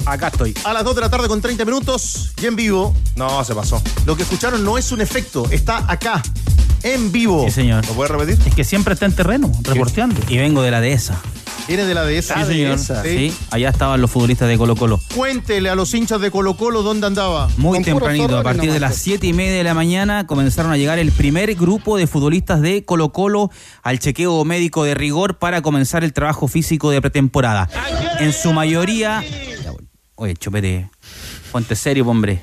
Acá 0.06 0.28
estoy. 0.28 0.54
a 0.64 0.74
las 0.74 0.84
2 0.84 0.96
de 0.96 1.02
la 1.02 1.10
tarde 1.10 1.28
con 1.28 1.42
30 1.42 1.66
minutos 1.66 2.32
y 2.40 2.46
en 2.46 2.56
vivo. 2.56 2.96
No, 3.16 3.44
se 3.44 3.56
pasó. 3.56 3.82
Lo 4.06 4.16
que 4.16 4.22
escucharon 4.24 4.64
no 4.64 4.78
es 4.78 4.92
un 4.92 5.02
efecto, 5.02 5.48
está 5.50 5.86
acá, 5.92 6.22
en 6.84 7.12
vivo. 7.12 7.46
Sí, 7.46 7.52
señor. 7.52 7.84
¿Lo 7.88 7.94
puedes 7.94 8.12
repetir? 8.12 8.40
Es 8.48 8.54
que 8.54 8.64
siempre 8.64 8.94
está 8.94 9.08
en 9.08 9.14
terreno, 9.16 9.52
reporteando. 9.64 10.22
Y 10.28 10.38
vengo 10.38 10.62
de 10.62 10.70
la 10.70 10.82
dehesa. 10.82 11.20
Viene 11.72 11.86
de 11.86 11.94
la 11.94 12.04
dehesa. 12.04 12.36
Sí, 12.36 12.52
señor. 12.52 12.78
Sí. 12.80 12.94
Sí, 13.06 13.34
allá 13.50 13.70
estaban 13.70 14.02
los 14.02 14.12
futbolistas 14.12 14.50
de 14.50 14.58
Colo 14.58 14.76
Colo. 14.76 15.00
Cuéntele 15.16 15.70
a 15.70 15.76
los 15.76 15.94
hinchas 15.94 16.20
de 16.20 16.30
Colo 16.30 16.58
Colo 16.58 16.84
dónde 16.84 17.08
andaba. 17.08 17.48
Muy 17.56 17.78
Con 17.78 17.86
tempranito, 17.86 18.38
a 18.38 18.44
partir 18.44 18.74
de 18.74 18.80
las 18.82 18.96
siete 18.98 19.28
y 19.28 19.32
media 19.32 19.54
de 19.54 19.64
la 19.64 19.74
mañana 19.74 20.28
comenzaron 20.28 20.74
a 20.74 20.76
llegar 20.76 21.00
el 21.00 21.14
primer 21.14 21.56
grupo 21.56 21.96
de 21.96 22.08
futbolistas 22.08 22.60
de 22.60 22.84
Colo 22.84 23.14
Colo 23.14 23.52
al 23.84 24.00
chequeo 24.00 24.44
médico 24.44 24.84
de 24.84 24.96
rigor 24.96 25.38
para 25.38 25.62
comenzar 25.62 26.04
el 26.04 26.12
trabajo 26.12 26.50
físico 26.50 26.92
de 26.92 27.00
pretemporada. 27.02 27.70
En 28.20 28.34
su 28.34 28.52
mayoría... 28.52 29.24
Oye, 30.16 30.36
chupete, 30.36 30.90
ponte 31.54 31.78
serio, 31.78 32.06
hombre. 32.06 32.42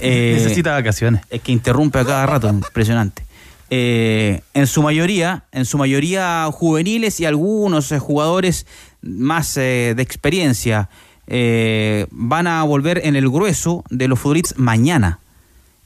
Eh, 0.00 0.38
Necesita 0.38 0.72
vacaciones. 0.72 1.20
Es 1.28 1.42
que 1.42 1.52
interrumpe 1.52 1.98
a 1.98 2.06
cada 2.06 2.24
rato, 2.24 2.48
impresionante. 2.48 3.22
Eh, 3.68 4.42
en 4.54 4.66
su 4.68 4.82
mayoría, 4.82 5.44
en 5.50 5.64
su 5.64 5.76
mayoría 5.76 6.48
juveniles 6.52 7.18
y 7.18 7.24
algunos 7.24 7.90
eh, 7.90 7.98
jugadores 7.98 8.64
más 9.02 9.56
eh, 9.56 9.94
de 9.96 10.02
experiencia 10.02 10.88
van 11.28 12.46
a 12.46 12.62
volver 12.62 13.00
en 13.04 13.16
el 13.16 13.28
grueso 13.28 13.82
de 13.90 14.06
los 14.06 14.20
futbolistas 14.20 14.58
mañana. 14.58 15.18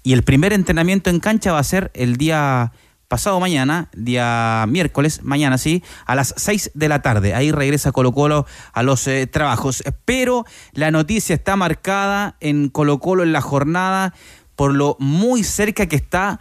Y 0.02 0.12
el 0.12 0.22
primer 0.22 0.52
entrenamiento 0.52 1.08
en 1.08 1.18
cancha 1.18 1.52
va 1.52 1.58
a 1.58 1.64
ser 1.64 1.90
el 1.94 2.18
día 2.18 2.72
pasado 3.08 3.40
mañana, 3.40 3.88
día 3.96 4.66
miércoles, 4.68 5.22
mañana 5.22 5.56
sí, 5.56 5.82
a 6.04 6.14
las 6.14 6.34
6 6.36 6.72
de 6.74 6.88
la 6.90 7.00
tarde. 7.00 7.32
Ahí 7.34 7.52
regresa 7.52 7.90
Colo 7.90 8.12
Colo 8.12 8.44
a 8.74 8.82
los 8.82 9.08
trabajos. 9.30 9.82
Pero 10.04 10.44
la 10.74 10.90
noticia 10.90 11.34
está 11.34 11.56
marcada 11.56 12.36
en 12.40 12.68
Colo 12.68 13.00
Colo 13.00 13.22
en 13.22 13.32
la 13.32 13.40
jornada 13.40 14.12
por 14.60 14.74
lo 14.74 14.94
muy 14.98 15.42
cerca 15.42 15.86
que 15.86 15.96
está 15.96 16.38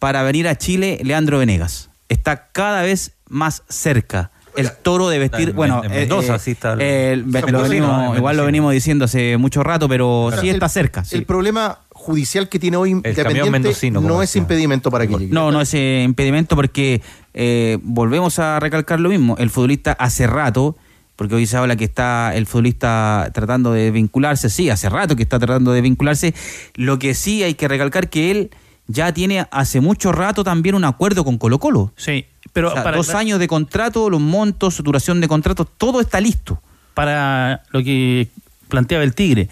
para 0.00 0.24
venir 0.24 0.48
a 0.48 0.56
Chile 0.56 0.98
Leandro 1.04 1.38
Venegas. 1.38 1.90
Está 2.08 2.48
cada 2.50 2.82
vez 2.82 3.12
más 3.28 3.62
cerca. 3.68 4.32
El 4.56 4.68
toro 4.72 5.08
de 5.08 5.20
vestir, 5.20 5.50
en- 5.50 5.56
bueno, 5.56 5.84
en 5.84 5.92
eh, 5.92 5.94
Mendoza, 6.00 6.34
eh, 6.34 6.38
sí 6.40 6.50
está 6.50 6.72
el- 6.72 6.80
eh, 6.80 7.12
el- 7.12 7.20
San 7.22 7.32
lo 7.32 7.46
Mendocino, 7.46 7.68
venimos- 7.68 8.10
¿no? 8.10 8.16
igual 8.16 8.36
lo 8.36 8.44
venimos 8.44 8.72
diciendo 8.72 9.04
hace 9.04 9.36
mucho 9.36 9.62
rato, 9.62 9.88
pero 9.88 10.30
sí 10.40 10.48
está 10.50 10.68
cerca. 10.68 11.04
sí. 11.04 11.14
El 11.16 11.24
problema 11.24 11.78
judicial 11.92 12.48
que 12.48 12.58
tiene 12.58 12.76
hoy 12.76 12.90
Independiente 12.90 13.72
no 14.00 14.22
es 14.22 14.34
impedimento 14.34 14.90
para 14.90 15.06
que 15.06 15.14
llegue. 15.16 15.32
No, 15.32 15.52
no 15.52 15.60
es 15.60 15.72
eh, 15.74 16.02
impedimento 16.04 16.56
porque 16.56 17.00
eh, 17.32 17.78
volvemos 17.82 18.40
a 18.40 18.58
recalcar 18.58 18.98
lo 18.98 19.08
mismo. 19.10 19.36
El 19.38 19.50
futbolista 19.50 19.92
hace 19.92 20.26
rato, 20.26 20.76
porque 21.14 21.36
hoy 21.36 21.46
se 21.46 21.56
habla 21.56 21.76
que 21.76 21.84
está 21.84 22.32
el 22.34 22.46
futbolista 22.46 23.30
tratando 23.32 23.72
de 23.72 23.90
vincularse, 23.92 24.50
sí, 24.50 24.68
hace 24.68 24.88
rato 24.88 25.14
que 25.14 25.22
está 25.22 25.38
tratando 25.38 25.72
de 25.72 25.80
vincularse. 25.82 26.34
Lo 26.74 26.98
que 26.98 27.14
sí 27.14 27.44
hay 27.44 27.54
que 27.54 27.68
recalcar 27.68 28.08
que 28.10 28.30
él 28.32 28.50
ya 28.90 29.12
tiene 29.12 29.46
hace 29.50 29.80
mucho 29.80 30.12
rato 30.12 30.44
también 30.44 30.74
un 30.74 30.84
acuerdo 30.84 31.24
con 31.24 31.38
Colo 31.38 31.58
Colo. 31.58 31.92
Sí, 31.96 32.26
pero 32.52 32.68
O 32.68 32.72
sea, 32.72 32.82
para, 32.82 32.96
dos 32.96 33.10
años 33.14 33.38
de 33.38 33.46
contrato, 33.48 34.10
los 34.10 34.20
montos, 34.20 34.82
duración 34.82 35.20
de 35.20 35.28
contrato, 35.28 35.64
todo 35.64 36.00
está 36.00 36.20
listo. 36.20 36.60
para 36.94 37.62
lo 37.70 37.82
que 37.82 38.28
planteaba 38.68 39.04
el 39.04 39.14
Tigre. 39.14 39.48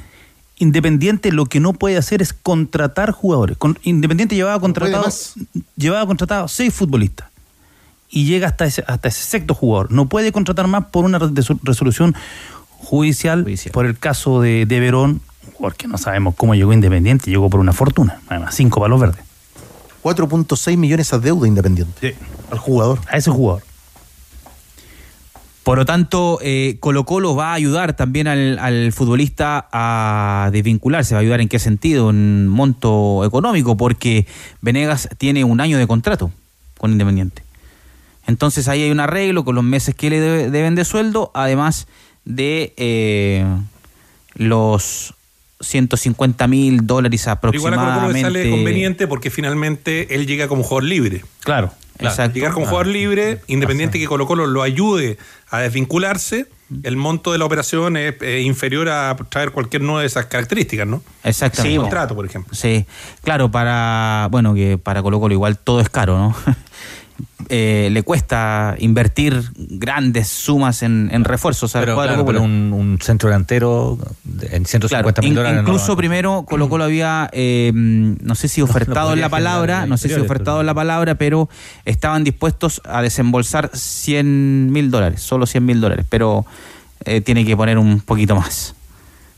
Independiente 0.61 1.31
lo 1.31 1.47
que 1.47 1.61
no 1.61 1.73
puede 1.73 1.97
hacer 1.97 2.21
es 2.21 2.33
contratar 2.33 3.13
jugadores. 3.13 3.57
Con- 3.57 3.79
Independiente 3.85 4.35
llevaba 4.35 4.59
contratado, 4.61 5.07
llevaba 5.77 6.05
contratado 6.07 6.49
seis 6.49 6.75
futbolistas 6.75 7.29
y 8.11 8.25
llega 8.25 8.49
hasta 8.49 8.65
ese, 8.67 8.83
hasta 8.89 9.09
ese 9.09 9.23
sexto 9.23 9.55
jugador. 9.55 9.93
No 9.93 10.09
puede 10.09 10.33
contratar 10.33 10.67
más 10.67 10.87
por 10.87 11.05
una 11.05 11.19
resolución 11.63 12.15
judicial, 12.79 13.43
Judicial. 13.45 13.73
por 13.73 13.87
el 13.87 13.99
caso 13.99 14.41
de, 14.41 14.67
de 14.67 14.81
Verón, 14.81 15.21
porque 15.61 15.87
no 15.89 15.97
sabemos 15.99 16.35
cómo 16.37 16.55
llegó 16.55 16.73
Independiente, 16.73 17.31
llegó 17.31 17.49
por 17.51 17.61
una 17.61 17.73
fortuna, 17.73 18.21
además, 18.29 18.55
cinco 18.55 18.81
palos 18.81 19.01
verdes. 19.01 19.25
4.6 20.09 20.77
millones 20.77 21.13
a 21.13 21.19
deuda 21.19 21.47
Independiente. 21.47 22.17
Al 22.51 22.59
jugador. 22.59 22.99
A 23.11 23.17
ese 23.17 23.31
jugador. 23.31 23.63
Por 25.63 25.77
lo 25.77 25.85
tanto, 25.85 26.39
eh, 26.41 26.79
Colo 26.81 27.05
Colo 27.05 27.35
va 27.37 27.51
a 27.51 27.55
ayudar 27.55 27.95
también 27.95 28.27
al, 28.27 28.59
al 28.59 28.91
futbolista 28.93 29.69
a 29.71 30.49
desvincularse. 30.51 31.15
¿Va 31.15 31.19
a 31.19 31.21
ayudar 31.21 31.43
en 31.43 31.49
qué 31.49 31.59
sentido? 31.59 32.09
En 32.09 32.49
monto 32.49 33.23
económico, 33.27 33.77
porque 33.77 34.27
Venegas 34.63 35.11
tiene 35.19 35.45
un 35.45 35.61
año 35.61 35.77
de 35.77 35.87
contrato 35.87 36.31
con 36.79 36.93
Independiente. 36.93 37.43
Entonces 38.27 38.67
ahí 38.69 38.83
hay 38.83 38.91
un 38.91 39.01
arreglo 39.01 39.45
con 39.45 39.55
los 39.57 39.65
meses 39.65 39.95
que 39.95 40.09
le 40.09 40.21
debe- 40.21 40.51
deben 40.51 40.75
de 40.75 40.85
sueldo, 40.87 41.31
además 41.35 41.87
de 42.25 42.73
eh, 42.79 43.45
los 44.35 45.15
150 45.61 46.47
mil 46.47 46.87
dólares 46.87 47.29
Pero 47.41 47.55
igual 47.55 47.75
a 47.75 47.77
Colo 47.77 47.89
Colo 47.89 48.01
le 48.01 48.07
aproximadamente. 48.07 48.43
sale 48.43 48.51
conveniente 48.51 49.07
porque 49.07 49.31
finalmente 49.31 50.15
él 50.15 50.27
llega 50.27 50.49
como 50.49 50.63
jugador 50.63 50.85
libre. 50.85 51.25
Claro, 51.41 51.73
Claro, 51.99 52.13
Exacto. 52.13 52.35
Llegar 52.37 52.53
como 52.53 52.67
jugador 52.67 52.87
libre, 52.87 53.41
independiente 53.49 53.99
que 53.99 54.07
Colo 54.07 54.25
Colo 54.27 54.47
lo 54.47 54.63
ayude 54.63 55.19
a 55.51 55.59
desvincularse, 55.59 56.47
el 56.85 56.97
monto 56.97 57.33
de 57.33 57.39
la 57.39 57.45
operación 57.45 57.97
es 57.97 58.15
eh, 58.21 58.43
inferior 58.43 58.89
a 58.89 59.17
traer 59.29 59.51
cualquier 59.51 59.83
nueva 59.83 60.03
de 60.03 60.07
esas 60.07 60.27
características, 60.27 60.87
¿no? 60.87 61.03
Exactamente. 61.25 61.75
Sí, 61.75 61.81
contrato, 61.81 62.15
por 62.15 62.25
ejemplo. 62.25 62.55
Sí, 62.55 62.87
claro, 63.23 63.51
para, 63.51 64.29
bueno, 64.31 64.55
que 64.55 64.79
para 64.79 65.03
Colo 65.03 65.19
Colo 65.19 65.35
igual 65.35 65.59
todo 65.59 65.81
es 65.81 65.89
caro, 65.89 66.17
¿no? 66.19 66.37
Eh, 67.51 67.89
le 67.93 68.03
cuesta 68.03 68.75
invertir 68.79 69.43
grandes 69.57 70.29
sumas 70.29 70.83
en, 70.83 71.09
en 71.13 71.25
refuerzos 71.25 71.75
al 71.77 71.83
Pero, 71.83 71.95
cuadro 71.95 72.13
claro, 72.13 72.27
pero 72.27 72.43
un, 72.43 72.73
un 72.75 72.99
centro 73.01 73.31
delantero 73.31 73.97
de- 74.25 74.55
en 74.55 74.67
150 74.67 75.23
mil 75.23 75.31
In- 75.31 75.35
dólares. 75.37 75.61
incluso 75.63 75.97
primero 75.97 76.45
Colo 76.47 76.69
Colo 76.69 76.85
había, 76.85 77.31
eh, 77.33 77.71
no 77.75 78.35
sé 78.35 78.49
si 78.49 78.61
ofertado 78.63 79.15
en 79.15 79.21
la 79.23 79.31
palabra, 79.31 79.87
no 79.87 79.97
sé 79.97 80.09
si 80.09 80.15
ofertado 80.21 80.61
en 80.61 80.67
la 80.67 80.75
palabra, 80.75 81.15
pero 81.15 81.49
estaban 81.87 82.23
dispuestos 82.23 82.83
a 82.85 83.01
desembolsar 83.01 83.71
100 83.73 84.71
mil 84.71 84.91
dólares, 84.91 85.23
solo 85.23 85.47
100 85.47 85.65
mil 85.65 85.81
dólares, 85.81 86.05
pero 86.09 86.45
eh, 87.07 87.21
tiene 87.23 87.47
que 87.47 87.57
poner 87.57 87.79
un 87.79 88.01
poquito 88.01 88.37
más. 88.37 88.75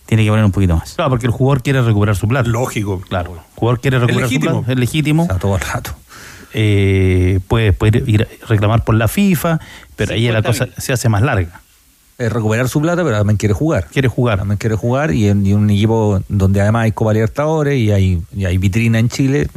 Tiene 0.06 0.24
que 0.24 0.30
poner 0.30 0.44
un 0.44 0.50
poquito 0.50 0.74
más. 0.76 0.94
Claro, 0.94 1.10
porque 1.10 1.26
el 1.26 1.32
jugador 1.32 1.62
quiere 1.62 1.80
recuperar 1.82 2.16
su 2.16 2.26
plata. 2.26 2.48
Lógico. 2.48 3.00
Claro. 3.08 3.34
El 3.34 3.40
jugador 3.54 3.80
quiere 3.80 3.98
recuperar 4.00 4.28
su 4.28 4.32
legítimo. 4.34 4.58
plata. 4.62 4.72
Es 4.72 4.78
legítimo. 4.80 5.28
todo 5.40 5.54
el 5.54 5.60
rato. 5.60 5.94
Eh, 6.52 7.40
puede, 7.48 7.72
puede 7.72 8.02
ir 8.06 8.28
a 8.42 8.46
reclamar 8.46 8.84
por 8.84 8.94
la 8.94 9.08
FIFA, 9.08 9.60
pero 9.96 10.14
ahí 10.14 10.28
la 10.30 10.42
cosa 10.42 10.68
se 10.76 10.92
hace 10.92 11.08
más 11.08 11.22
larga. 11.22 11.60
Es 12.18 12.30
recuperar 12.30 12.68
su 12.68 12.80
plata, 12.82 13.02
pero 13.02 13.16
también 13.16 13.38
quiere 13.38 13.54
jugar. 13.54 13.86
Quiere 13.90 14.08
jugar. 14.08 14.38
También 14.38 14.58
quiere 14.58 14.76
jugar 14.76 15.12
y 15.12 15.28
en 15.28 15.46
y 15.46 15.54
un 15.54 15.70
equipo 15.70 16.20
donde 16.28 16.60
además 16.60 16.84
hay 16.84 16.92
Copa 16.92 17.14
Libertadores 17.14 17.78
y 17.78 17.90
hay, 17.92 18.22
y 18.36 18.44
hay 18.44 18.58
vitrina 18.58 18.98
en 18.98 19.08
Chile. 19.08 19.48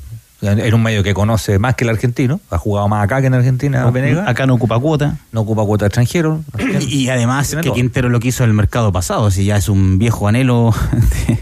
En 0.41 0.59
en 0.59 0.73
un 0.73 0.83
medio 0.83 1.03
que 1.03 1.13
conoce 1.13 1.57
más 1.57 1.75
que 1.75 1.85
el 1.85 1.89
argentino. 1.89 2.41
Ha 2.49 2.57
jugado 2.57 2.87
más 2.89 3.03
acá 3.03 3.21
que 3.21 3.27
en 3.27 3.33
Argentina, 3.33 3.81
No, 3.81 3.91
Venegas. 3.93 4.27
acá 4.27 4.45
no 4.45 4.53
ocupa 4.55 4.77
cuota. 4.79 5.17
No 5.31 5.41
ocupa 5.41 5.63
cuota 5.63 5.85
extranjero. 5.85 6.41
Y, 6.81 7.03
y 7.03 7.09
además 7.09 7.49
que 7.55 7.61
todo. 7.61 7.73
Quintero 7.73 8.09
lo 8.09 8.19
quiso 8.19 8.43
el 8.43 8.53
mercado 8.53 8.91
pasado, 8.91 9.31
si 9.31 9.45
ya 9.45 9.55
es 9.57 9.69
un 9.69 9.99
viejo 9.99 10.27
anhelo 10.27 10.73
de, 11.27 11.39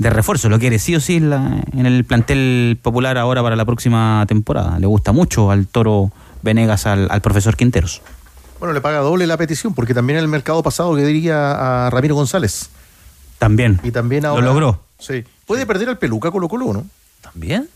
de 0.00 0.08
refuerzo, 0.10 0.48
lo 0.48 0.58
quiere 0.58 0.78
sí 0.78 0.96
o 0.96 1.00
sí 1.00 1.16
en 1.16 1.28
la- 1.28 1.62
en 1.76 1.84
el 1.84 2.04
plantel 2.04 2.78
popular 2.80 3.18
ahora 3.18 3.42
para 3.42 3.54
la 3.54 3.64
próxima 3.66 4.24
temporada. 4.26 4.78
Le 4.78 4.86
gusta 4.86 5.12
mucho 5.12 5.50
al 5.50 5.66
toro 5.66 6.10
Venegas, 6.42 6.86
al, 6.86 7.06
al 7.10 7.20
profesor 7.20 7.54
Quinteros. 7.54 8.00
Bueno, 8.58 8.72
le 8.72 8.80
paga 8.80 8.98
doble 9.00 9.26
la 9.26 9.36
petición, 9.36 9.74
porque 9.74 9.92
también 9.92 10.18
en 10.18 10.24
el 10.24 10.28
mercado 10.30 10.62
pasado 10.62 10.96
que 10.96 11.04
diría 11.04 11.86
a 11.86 11.90
Ramiro 11.90 12.14
González. 12.14 12.70
También. 13.38 13.78
Y 13.82 13.90
también 13.90 14.24
ahora. 14.24 14.40
Lo 14.42 14.48
logró. 14.48 14.82
Sí. 14.98 15.24
Puede 15.46 15.66
perder 15.66 15.88
al 15.90 15.98
peluca 15.98 16.30
Colo 16.30 16.48
Colo, 16.48 16.72
¿no? 16.72 16.86
¿También? 17.20 17.68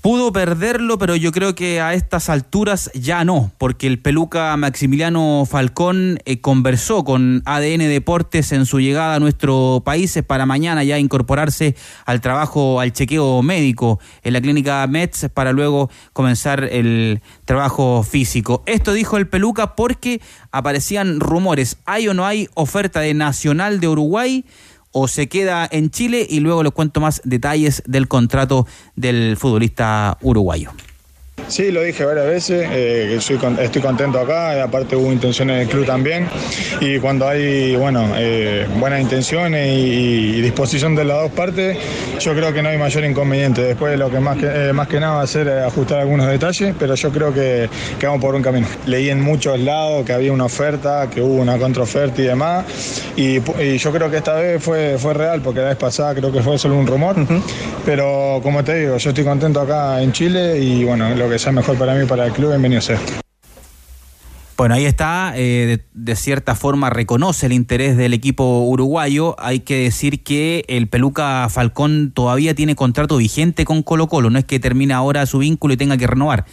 Pudo 0.00 0.32
perderlo, 0.32 0.96
pero 0.96 1.14
yo 1.14 1.30
creo 1.30 1.54
que 1.54 1.82
a 1.82 1.92
estas 1.92 2.30
alturas 2.30 2.90
ya 2.94 3.22
no, 3.22 3.52
porque 3.58 3.86
el 3.86 3.98
peluca 3.98 4.56
Maximiliano 4.56 5.44
Falcón 5.44 6.20
eh, 6.24 6.40
conversó 6.40 7.04
con 7.04 7.42
ADN 7.44 7.80
Deportes 7.80 8.50
en 8.52 8.64
su 8.64 8.80
llegada 8.80 9.16
a 9.16 9.20
nuestro 9.20 9.82
país 9.84 10.18
para 10.26 10.46
mañana 10.46 10.84
ya 10.84 10.98
incorporarse 10.98 11.76
al 12.06 12.22
trabajo, 12.22 12.80
al 12.80 12.94
chequeo 12.94 13.42
médico 13.42 14.00
en 14.22 14.32
la 14.32 14.40
clínica 14.40 14.86
METS 14.86 15.28
para 15.34 15.52
luego 15.52 15.90
comenzar 16.14 16.64
el 16.64 17.20
trabajo 17.44 18.02
físico. 18.02 18.62
Esto 18.64 18.94
dijo 18.94 19.18
el 19.18 19.28
peluca 19.28 19.76
porque 19.76 20.22
aparecían 20.50 21.20
rumores, 21.20 21.76
¿hay 21.84 22.08
o 22.08 22.14
no 22.14 22.24
hay 22.24 22.48
oferta 22.54 23.00
de 23.00 23.12
Nacional 23.12 23.80
de 23.80 23.88
Uruguay? 23.88 24.46
O 24.92 25.08
se 25.08 25.28
queda 25.28 25.68
en 25.70 25.90
Chile 25.90 26.26
y 26.28 26.40
luego 26.40 26.62
les 26.62 26.72
cuento 26.72 27.00
más 27.00 27.20
detalles 27.24 27.82
del 27.86 28.08
contrato 28.08 28.66
del 28.96 29.36
futbolista 29.36 30.18
uruguayo. 30.20 30.72
Sí, 31.50 31.72
lo 31.72 31.82
dije 31.82 32.04
varias 32.04 32.26
veces, 32.26 32.68
eh, 32.70 33.16
soy 33.18 33.36
estoy 33.58 33.82
contento 33.82 34.20
acá, 34.20 34.56
y 34.56 34.60
aparte 34.60 34.94
hubo 34.94 35.12
intenciones 35.12 35.58
del 35.58 35.68
club 35.68 35.84
también, 35.84 36.28
y 36.80 37.00
cuando 37.00 37.26
hay 37.26 37.74
bueno, 37.74 38.12
eh, 38.16 38.68
buenas 38.78 39.00
intenciones 39.00 39.66
y, 39.66 40.36
y 40.36 40.40
disposición 40.42 40.94
de 40.94 41.04
las 41.04 41.22
dos 41.22 41.32
partes, 41.32 41.76
yo 42.20 42.34
creo 42.36 42.54
que 42.54 42.62
no 42.62 42.68
hay 42.68 42.78
mayor 42.78 43.04
inconveniente. 43.04 43.62
Después 43.62 43.98
lo 43.98 44.08
que 44.10 44.20
más 44.20 44.36
que, 44.36 44.46
eh, 44.46 44.72
más 44.72 44.86
que 44.86 45.00
nada 45.00 45.16
va 45.16 45.22
a 45.22 45.26
ser 45.26 45.48
eh, 45.48 45.64
ajustar 45.64 45.98
algunos 45.98 46.28
detalles, 46.28 46.72
pero 46.78 46.94
yo 46.94 47.10
creo 47.10 47.34
que, 47.34 47.68
que 47.98 48.06
vamos 48.06 48.20
por 48.20 48.36
un 48.36 48.42
camino. 48.42 48.68
Leí 48.86 49.10
en 49.10 49.20
muchos 49.20 49.58
lados 49.58 50.06
que 50.06 50.12
había 50.12 50.32
una 50.32 50.44
oferta, 50.44 51.10
que 51.12 51.20
hubo 51.20 51.42
una 51.42 51.58
contraoferta 51.58 52.22
y 52.22 52.26
demás, 52.26 52.64
y, 53.16 53.38
y 53.60 53.76
yo 53.76 53.90
creo 53.90 54.08
que 54.08 54.18
esta 54.18 54.34
vez 54.34 54.62
fue, 54.62 54.98
fue 54.98 55.14
real, 55.14 55.40
porque 55.42 55.58
la 55.58 55.70
vez 55.70 55.76
pasada 55.76 56.14
creo 56.14 56.30
que 56.30 56.42
fue 56.42 56.58
solo 56.58 56.76
un 56.76 56.86
rumor, 56.86 57.16
pero 57.84 58.38
como 58.40 58.62
te 58.62 58.76
digo, 58.76 58.98
yo 58.98 59.10
estoy 59.10 59.24
contento 59.24 59.60
acá 59.60 60.00
en 60.00 60.12
Chile 60.12 60.56
y 60.60 60.84
bueno, 60.84 61.12
lo 61.16 61.28
que 61.28 61.39
sea 61.40 61.52
mejor 61.52 61.76
para 61.76 61.94
mí 61.94 62.04
y 62.04 62.06
para 62.06 62.26
el 62.26 62.32
club, 62.32 62.50
bienvenido 62.50 62.80
sea. 62.80 63.00
Bueno, 64.60 64.74
ahí 64.74 64.84
está, 64.84 65.32
eh, 65.36 65.78
de, 65.94 66.16
cierta 66.16 66.54
forma 66.54 66.90
reconoce 66.90 67.46
el 67.46 67.54
interés 67.54 67.96
del 67.96 68.12
equipo 68.12 68.60
uruguayo. 68.60 69.34
Hay 69.38 69.60
que 69.60 69.84
decir 69.84 70.22
que 70.22 70.66
el 70.68 70.86
Peluca 70.86 71.48
Falcón 71.48 72.12
todavía 72.12 72.54
tiene 72.54 72.76
contrato 72.76 73.16
vigente 73.16 73.64
con 73.64 73.82
Colo 73.82 74.06
Colo, 74.08 74.28
no 74.28 74.38
es 74.38 74.44
que 74.44 74.60
termina 74.60 74.96
ahora 74.96 75.24
su 75.24 75.38
vínculo 75.38 75.72
y 75.72 75.78
tenga 75.78 75.96
que 75.96 76.06
renovar. 76.06 76.44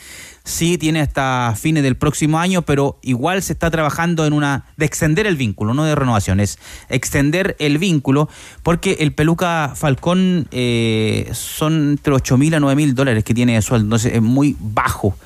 Sí 0.48 0.78
tiene 0.78 1.02
hasta 1.02 1.54
fines 1.58 1.84
del 1.84 1.98
próximo 1.98 2.40
año, 2.40 2.62
pero 2.62 2.98
igual 3.02 3.44
se 3.44 3.52
está 3.52 3.70
trabajando 3.70 4.26
en 4.26 4.32
una 4.32 4.64
de 4.78 4.86
extender 4.86 5.28
el 5.28 5.36
vínculo, 5.36 5.74
no 5.74 5.84
de 5.84 5.94
renovación, 5.94 6.40
es 6.40 6.58
extender 6.88 7.58
el 7.60 7.78
vínculo, 7.78 8.30
porque 8.64 8.96
el 9.02 9.12
Peluca 9.12 9.74
Falcón 9.76 10.48
eh, 10.52 11.30
son 11.34 11.90
entre 11.90 12.14
8 12.14 12.38
mil 12.38 12.56
a 12.56 12.62
9 12.62 12.78
mil 12.78 12.96
dólares 12.96 13.26
que 13.26 13.34
tiene 13.34 13.56
de 13.56 13.62
sueldo, 13.62 13.84
entonces 13.88 14.14
es 14.14 14.22
muy 14.22 14.56
bajo 14.58 15.18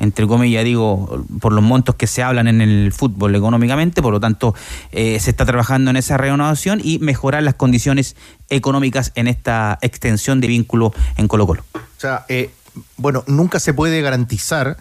entre 0.00 0.28
comillas 0.28 0.64
digo, 0.64 1.24
por 1.40 1.52
los 1.52 1.64
montos 1.64 1.96
que 1.96 2.06
se 2.06 2.22
hablan 2.22 2.46
en 2.46 2.60
el 2.60 2.92
fútbol 2.92 3.34
económicamente, 3.34 4.00
por 4.00 4.12
lo 4.12 4.20
tanto 4.20 4.54
eh, 4.92 5.18
se 5.18 5.30
está 5.30 5.44
trabajando 5.44 5.90
en 5.90 5.96
esa 5.96 6.16
renovación 6.16 6.80
y 6.80 7.00
mejorar 7.00 7.42
las 7.42 7.54
condiciones 7.54 8.14
económicas 8.48 9.10
en 9.16 9.26
esta 9.26 9.76
extensión 9.82 10.40
de 10.40 10.46
vínculo 10.46 10.92
en 11.16 11.26
Colo 11.26 11.48
Colo. 11.48 11.64
O 11.74 12.00
sea, 12.00 12.24
eh, 12.28 12.50
bueno, 12.96 13.24
nunca 13.26 13.60
se 13.60 13.74
puede 13.74 14.00
garantizar, 14.00 14.76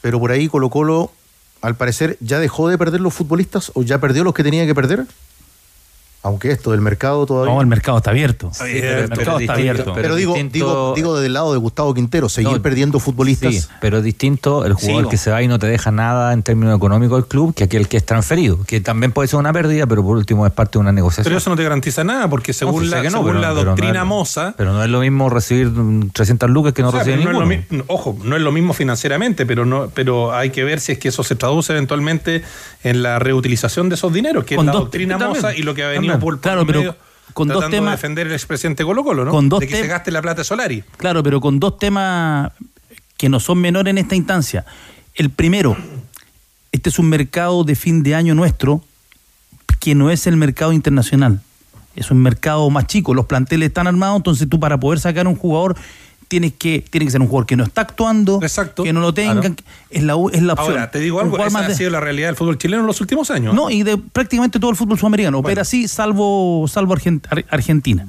pero 0.00 0.18
por 0.18 0.30
ahí 0.30 0.48
Colo 0.48 0.70
Colo, 0.70 1.12
al 1.60 1.76
parecer, 1.76 2.16
ya 2.20 2.38
dejó 2.38 2.68
de 2.68 2.78
perder 2.78 3.00
los 3.00 3.14
futbolistas 3.14 3.72
o 3.74 3.82
ya 3.82 3.98
perdió 3.98 4.24
los 4.24 4.34
que 4.34 4.42
tenía 4.42 4.66
que 4.66 4.74
perder. 4.74 5.06
Aunque 6.22 6.50
esto 6.52 6.72
del 6.72 6.82
mercado 6.82 7.24
todavía. 7.24 7.54
No, 7.54 7.60
el 7.62 7.66
mercado 7.66 7.96
está 7.96 8.10
abierto. 8.10 8.50
Sí, 8.52 8.64
el 8.78 9.08
mercado 9.08 9.38
está 9.38 9.54
abierto. 9.54 9.92
Pero, 9.94 10.14
digo, 10.16 10.34
digo, 10.52 10.92
digo 10.94 11.14
desde 11.14 11.28
el 11.28 11.32
lado 11.32 11.52
de 11.52 11.58
Gustavo 11.58 11.94
Quintero, 11.94 12.28
seguir 12.28 12.52
No, 12.52 12.60
perdiendo 12.62 13.00
futbolistas. 13.00 13.54
Sí, 13.54 13.62
pero 13.80 13.98
es 13.98 14.04
distinto 14.04 14.66
el 14.66 14.74
jugador 14.74 15.04
Sí, 15.04 15.10
que 15.10 15.16
se 15.16 15.30
va 15.30 15.42
y 15.42 15.48
no 15.48 15.58
te 15.58 15.66
deja 15.66 15.90
nada 15.90 16.34
en 16.34 16.42
términos 16.42 16.76
económicos 16.76 17.16
del 17.22 17.26
club 17.26 17.54
que 17.54 17.64
aquel 17.64 17.88
que 17.88 17.96
es 17.96 18.04
transferido, 18.04 18.58
que 18.66 18.82
también 18.82 19.12
puede 19.12 19.28
ser 19.28 19.38
una 19.38 19.52
pérdida, 19.52 19.86
pero 19.86 20.02
por 20.02 20.16
último 20.18 20.46
es 20.46 20.52
parte 20.52 20.72
de 20.72 20.80
una 20.80 20.92
negociación. 20.92 21.24
Pero 21.24 21.38
eso 21.38 21.48
no 21.48 21.56
te 21.56 21.62
garantiza 21.62 22.04
nada, 22.04 22.28
porque 22.28 22.52
según, 22.52 22.90
la, 22.90 22.98
que 23.00 23.04
no, 23.08 23.18
según 23.18 23.26
pero- 23.28 23.40
la 23.40 23.48
pero 23.54 23.64
doctrina 23.70 24.04
Moza, 24.04 24.52
Pero 24.58 24.74
no 24.74 24.82
es 24.84 24.90
lo 24.90 25.00
mismo 25.00 25.30
recibir 25.30 25.68
mm, 25.68 26.10
300 26.10 26.50
lucas 26.50 26.74
que 26.74 26.82
no 26.82 26.88
O 26.88 26.90
sea, 26.92 27.00
recibir 27.00 27.20
pero 27.26 27.32
no 27.38 27.44
es 27.44 27.48
ninguno. 27.48 27.66
lo 27.70 27.76
mi- 27.78 27.84
ojo, 27.88 28.18
no 28.24 28.36
es 28.36 28.42
lo 28.42 28.52
mismo 28.52 28.74
financieramente, 28.74 29.46
pero 29.46 29.64
no, 29.64 29.88
pero 29.94 30.34
hay 30.34 30.50
que 30.50 30.64
ver 30.64 30.80
si 30.80 30.92
es 30.92 30.98
que 30.98 31.08
eso 31.08 31.22
se 31.24 31.34
traduce 31.34 31.72
eventualmente 31.72 32.42
en 32.84 33.02
la 33.02 33.18
reutilización 33.18 33.88
de 33.88 33.94
esos 33.94 34.12
dineros, 34.12 34.44
que 34.44 34.56
Con 34.56 34.64
es 34.64 34.66
la 34.66 34.72
dos- 34.72 34.82
doctrina 34.82 35.16
Moza 35.16 35.54
y 35.56 35.62
lo 35.62 35.74
que 35.74 35.84
ha 35.84 35.88
venido 35.88 36.09
por 36.18 36.40
Claro, 36.40 36.66
pero 36.66 36.96
con 37.32 37.46
dos 37.48 37.68
temas- 37.70 37.90
de 37.92 37.96
defender 37.96 38.26
el 38.26 38.32
expresidente 38.32 38.84
Colo 38.84 39.04
Colo, 39.04 39.24
¿no? 39.24 39.30
Con 39.30 39.48
dos 39.48 39.60
de 39.60 39.68
que 39.68 39.76
se 39.76 39.86
gaste 39.86 40.10
la 40.10 40.20
plata 40.22 40.42
Solari. 40.42 40.82
Claro, 40.96 41.22
pero 41.22 41.40
con 41.40 41.60
dos 41.60 41.78
temas 41.78 42.50
que 43.16 43.28
no 43.28 43.38
son 43.38 43.58
menores 43.60 43.90
en 43.92 43.98
esta 43.98 44.16
instancia. 44.16 44.64
El 45.14 45.30
primero, 45.30 45.76
este 46.72 46.88
es 46.90 46.98
un 46.98 47.08
mercado 47.08 47.64
de 47.64 47.74
fin 47.76 48.02
de 48.02 48.14
año 48.14 48.34
nuestro 48.34 48.82
que 49.78 49.94
no 49.94 50.10
es 50.10 50.26
el 50.26 50.36
mercado 50.36 50.72
internacional. 50.72 51.40
Es 51.96 52.10
un 52.10 52.18
mercado 52.18 52.68
más 52.70 52.86
chico, 52.86 53.14
los 53.14 53.26
planteles 53.26 53.68
están 53.68 53.86
armados, 53.86 54.16
entonces 54.18 54.48
tú 54.48 54.60
para 54.60 54.78
poder 54.78 55.00
sacar 55.00 55.26
un 55.26 55.36
jugador 55.36 55.76
tienes 56.30 56.52
que 56.52 56.84
tiene 56.88 57.06
que 57.06 57.10
ser 57.10 57.20
un 57.20 57.26
jugador 57.26 57.44
que 57.46 57.56
no 57.56 57.64
está 57.64 57.80
actuando, 57.80 58.38
que 58.84 58.92
no 58.92 59.00
lo 59.00 59.12
tengan, 59.12 59.40
Claro. 59.40 59.56
es 59.90 60.02
la 60.04 60.14
u- 60.14 60.30
es 60.30 60.40
la 60.42 60.52
opción. 60.52 60.70
Ahora, 60.74 60.90
te 60.92 61.00
digo 61.00 61.18
algo, 61.20 61.36
esa 61.38 61.50
más 61.50 61.64
ha 61.64 61.68
de- 61.68 61.74
sido 61.74 61.90
la 61.90 61.98
realidad 61.98 62.28
del 62.28 62.36
fútbol 62.36 62.56
chileno 62.56 62.82
en 62.82 62.86
los 62.86 63.00
últimos 63.00 63.32
años. 63.32 63.52
no, 63.52 63.68
y 63.68 63.82
de 63.82 63.98
prácticamente 63.98 64.60
todo 64.60 64.70
el 64.70 64.76
fútbol 64.76 64.96
sudamericano, 64.96 65.38
opera 65.40 65.62
así, 65.62 65.88
salvo, 65.88 66.66
salvo 66.68 66.94
Argen- 66.94 67.20
Ar- 67.28 67.44
Argentina. 67.50 68.06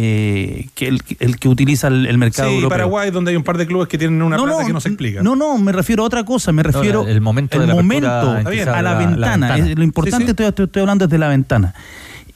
eh, 0.00 0.68
que 0.76 0.86
el, 0.86 1.02
el 1.18 1.38
que 1.40 1.48
utiliza 1.48 1.88
el, 1.88 2.06
el 2.06 2.18
mercado 2.18 2.48
Sí, 2.50 2.54
europeo. 2.54 2.76
Paraguay, 2.76 3.10
donde 3.10 3.32
hay 3.32 3.36
un 3.36 3.42
par 3.42 3.58
de 3.58 3.66
clubes 3.66 3.88
que 3.88 3.98
tienen 3.98 4.22
una 4.22 4.36
No, 4.36 4.44
plata 4.44 4.60
no, 4.60 4.66
que 4.68 4.72
no 4.72 4.80
se 4.80 4.88
explica. 4.90 5.22
No, 5.24 5.34
no, 5.34 5.58
me 5.58 5.72
refiero 5.72 6.04
a 6.04 6.06
otra 6.06 6.22
cosa, 6.24 6.52
me 6.52 6.62
refiero 6.62 7.08
el 7.08 7.20
momento 7.20 7.56
el 7.56 7.62
de 7.62 7.66
la 7.66 7.74
momento 7.74 8.06
a 8.08 8.42
la, 8.42 8.42
la- 8.44 8.82
la 8.82 8.94
ventana. 8.98 9.56
Es- 9.58 9.76
lo 9.76 9.82
importante 9.82 10.18
Sí, 10.28 10.34
sí. 10.36 10.44
Estoy, 10.44 10.64
estoy- 10.66 10.80
hablando 10.82 11.06
desde 11.08 11.18
la 11.18 11.26
ventana. 11.28 11.74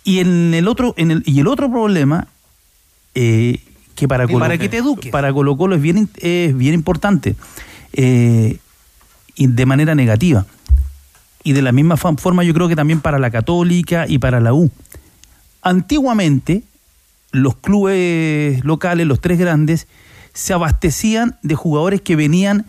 Y 0.02 0.18
en 0.18 0.52
el 0.54 0.66
otro, 0.66 0.94
en 0.96 1.12
el, 1.12 1.22
y 1.24 1.38
el 1.38 1.46
otro 1.46 1.70
problema, 1.70 2.26
eh, 3.14 3.60
que 3.94 4.08
para 4.08 4.26
Colo, 4.26 4.40
para 4.40 4.58
que 4.58 4.68
te 4.68 4.78
eduques. 4.78 5.10
para 5.10 5.32
Colo 5.32 5.56
Colo 5.56 5.74
es 5.76 5.82
bien, 5.82 6.08
es 6.16 6.56
bien 6.56 6.74
importante, 6.74 7.36
eh, 7.92 8.58
y 9.34 9.46
de 9.46 9.66
manera 9.66 9.94
negativa. 9.94 10.46
Y 11.44 11.52
de 11.52 11.62
la 11.62 11.72
misma 11.72 11.96
forma 11.96 12.44
yo 12.44 12.54
creo 12.54 12.68
que 12.68 12.76
también 12.76 13.00
para 13.00 13.18
la 13.18 13.30
Católica 13.30 14.06
y 14.06 14.18
para 14.18 14.40
la 14.40 14.54
U. 14.54 14.70
Antiguamente, 15.60 16.62
los 17.32 17.56
clubes 17.56 18.64
locales, 18.64 19.06
los 19.06 19.20
tres 19.20 19.38
grandes, 19.38 19.88
se 20.34 20.52
abastecían 20.52 21.38
de 21.42 21.54
jugadores 21.54 22.00
que 22.00 22.16
venían 22.16 22.66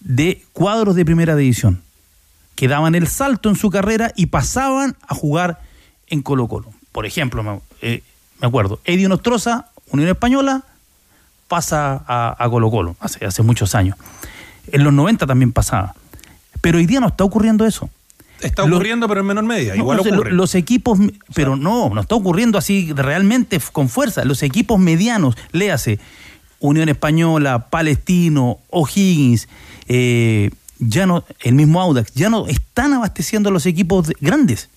de 0.00 0.42
cuadros 0.52 0.94
de 0.94 1.04
primera 1.04 1.36
división, 1.36 1.82
que 2.54 2.68
daban 2.68 2.94
el 2.94 3.06
salto 3.08 3.48
en 3.48 3.56
su 3.56 3.70
carrera 3.70 4.12
y 4.16 4.26
pasaban 4.26 4.96
a 5.06 5.14
jugar 5.14 5.60
en 6.08 6.22
Colo 6.22 6.48
Colo. 6.48 6.70
Por 6.92 7.06
ejemplo, 7.06 7.42
me, 7.42 7.60
eh, 7.80 8.02
me 8.40 8.46
acuerdo, 8.46 8.80
Eddie 8.84 9.08
Nostroza, 9.08 9.71
Unión 9.92 10.08
Española, 10.08 10.62
pasa 11.48 12.02
a, 12.06 12.36
a 12.42 12.48
Colo 12.50 12.70
Colo, 12.70 12.96
hace, 13.00 13.24
hace 13.24 13.42
muchos 13.42 13.74
años. 13.74 13.96
En 14.70 14.84
los 14.84 14.92
90 14.92 15.26
también 15.26 15.52
pasaba. 15.52 15.94
Pero 16.60 16.78
hoy 16.78 16.86
día 16.86 17.00
no 17.00 17.08
está 17.08 17.24
ocurriendo 17.24 17.66
eso. 17.66 17.90
Está 18.40 18.64
ocurriendo, 18.64 19.06
pero 19.06 19.20
en 19.20 19.26
menor 19.26 19.44
medida. 19.44 19.76
Igual 19.76 20.00
ocurre. 20.00 20.30
lo- 20.30 20.36
los 20.36 20.54
equipos, 20.54 20.98
pero 21.34 21.54
no, 21.56 21.90
no 21.90 22.00
está 22.00 22.14
ocurriendo 22.16 22.58
así 22.58 22.92
realmente 22.92 23.60
con 23.72 23.88
fuerza. 23.88 24.24
Los 24.24 24.42
equipos 24.42 24.80
medianos, 24.80 25.36
léase, 25.52 26.00
Unión 26.58 26.88
Española, 26.88 27.66
Palestino, 27.70 28.58
O'Higgins, 28.70 29.48
eh, 29.88 30.50
ya 30.78 31.06
no, 31.06 31.24
el 31.40 31.54
mismo 31.54 31.80
Audax, 31.80 32.12
ya 32.14 32.30
no 32.30 32.46
están 32.48 32.94
abasteciendo 32.94 33.48
a 33.48 33.52
los 33.52 33.66
equipos 33.66 34.08
de- 34.08 34.16
grandes. 34.20 34.68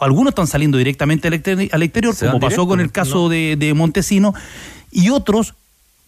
Algunos 0.00 0.30
están 0.30 0.46
saliendo 0.46 0.78
directamente 0.78 1.28
al 1.28 1.34
exter- 1.34 1.68
al 1.72 1.82
exterior, 1.82 2.14
como 2.18 2.40
pasó 2.40 2.66
con 2.66 2.80
el 2.80 2.86
¿no? 2.86 2.92
caso 2.92 3.28
de, 3.28 3.56
de 3.58 3.74
Montesino, 3.74 4.34
y 4.90 5.10
otros, 5.10 5.54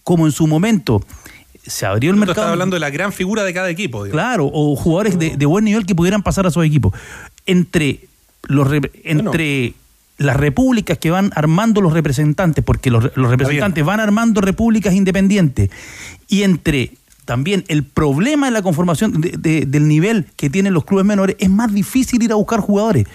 como 0.03 0.27
en 0.27 0.33
su 0.33 0.47
momento 0.47 1.03
se 1.65 1.87
abrió 1.87 2.11
el 2.11 2.17
mercado. 2.17 2.41
estás 2.41 2.51
hablando 2.53 2.75
de 2.75 2.81
la 2.81 2.91
gran 2.91 3.13
figura 3.13 3.45
de 3.45 3.55
cada 3.55 3.71
equipo. 3.71 4.05
digamos. 4.05 4.21
Claro, 4.21 4.51
o 4.53 4.75
jugadores 4.77 5.19
de, 5.19 5.37
de 5.37 5.47
buen 5.47 5.65
nivel 5.65 5.87
que 5.87 5.95
pudieran 5.95 6.23
pasar 6.23 6.47
a 6.47 6.51
sus 6.51 6.65
equipos. 6.65 6.93
Entre 7.47 8.01
los 8.49 8.69
entre 9.05 9.75
las 10.19 10.37
repúblicas 10.37 10.99
que 10.99 11.11
van 11.11 11.31
armando 11.35 11.81
los 11.81 11.93
representantes, 11.93 12.65
porque 12.65 12.91
los, 12.91 13.05
los 13.17 13.31
representantes 13.31 13.85
van 13.85 14.01
armando 14.01 14.41
repúblicas 14.41 14.95
independientes, 14.95 15.71
y 16.29 16.43
entre 16.43 16.93
también 17.25 17.65
el 17.69 17.85
problema 17.85 18.47
de 18.47 18.53
la 18.53 18.63
conformación 18.63 19.21
de- 19.21 19.37
de- 19.39 19.65
del 19.67 19.87
nivel 19.87 20.27
que 20.37 20.51
tienen 20.51 20.75
los 20.75 20.85
clubes 20.85 21.05
menores, 21.07 21.37
es 21.39 21.49
más 21.51 21.73
difícil 21.73 22.23
ir 22.23 22.33
a 22.33 22.35
buscar 22.37 22.61
jugadores. 22.61 23.07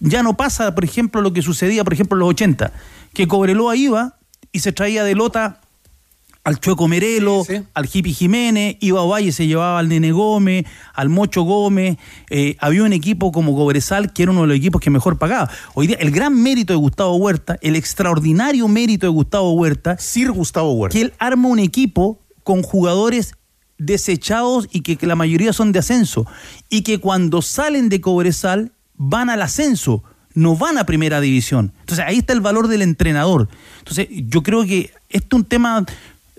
Ya 0.00 0.22
no 0.22 0.36
pasa, 0.36 0.74
por 0.74 0.84
ejemplo, 0.84 1.20
lo 1.20 1.32
que 1.32 1.42
sucedía, 1.42 1.84
por 1.84 1.92
ejemplo, 1.92 2.16
en 2.16 2.20
los 2.20 2.30
80, 2.30 2.72
que 3.12 3.28
Cobreloa 3.28 3.76
iba 3.76 4.18
y 4.50 4.60
se 4.60 4.72
traía 4.72 5.04
de 5.04 5.14
lota 5.14 5.60
al 6.42 6.58
Chueco 6.58 6.88
Merelo, 6.88 7.44
al 7.74 7.88
Hippie 7.92 8.14
Jiménez, 8.14 8.76
iba 8.80 9.00
a 9.00 9.04
Valle, 9.04 9.30
se 9.30 9.46
llevaba 9.46 9.78
al 9.78 9.88
Nene 9.88 10.10
Gómez, 10.10 10.64
al 10.94 11.10
Mocho 11.10 11.42
Gómez, 11.42 11.98
eh, 12.30 12.56
había 12.60 12.82
un 12.82 12.94
equipo 12.94 13.30
como 13.30 13.54
Cobresal 13.54 14.12
que 14.12 14.22
era 14.22 14.32
uno 14.32 14.42
de 14.42 14.46
los 14.48 14.56
equipos 14.56 14.80
que 14.80 14.88
mejor 14.88 15.18
pagaba. 15.18 15.50
Hoy 15.74 15.88
día, 15.88 15.98
el 16.00 16.10
gran 16.10 16.42
mérito 16.42 16.72
de 16.72 16.78
Gustavo 16.78 17.16
Huerta, 17.16 17.58
el 17.60 17.76
extraordinario 17.76 18.68
mérito 18.68 19.06
de 19.06 19.10
Gustavo 19.10 19.52
Huerta, 19.52 19.98
Sir 19.98 20.32
Gustavo 20.32 20.72
Huerta. 20.72 20.96
que 20.96 21.02
él 21.02 21.12
arma 21.18 21.48
un 21.48 21.58
equipo 21.58 22.20
con 22.42 22.62
jugadores 22.62 23.34
desechados 23.76 24.66
y 24.72 24.80
que, 24.80 24.96
que 24.96 25.06
la 25.06 25.16
mayoría 25.16 25.52
son 25.52 25.72
de 25.72 25.78
ascenso, 25.78 26.26
y 26.70 26.82
que 26.82 26.98
cuando 26.98 27.42
salen 27.42 27.90
de 27.90 28.00
Cobresal 28.00 28.72
van 29.02 29.30
al 29.30 29.40
ascenso, 29.40 30.02
no 30.34 30.56
van 30.56 30.76
a 30.76 30.84
primera 30.84 31.20
división. 31.22 31.72
Entonces 31.80 32.04
ahí 32.06 32.18
está 32.18 32.34
el 32.34 32.40
valor 32.42 32.68
del 32.68 32.82
entrenador. 32.82 33.48
Entonces 33.78 34.08
yo 34.10 34.42
creo 34.42 34.64
que 34.66 34.90
esto 35.08 35.36
es 35.36 35.42
un 35.42 35.44
tema, 35.46 35.86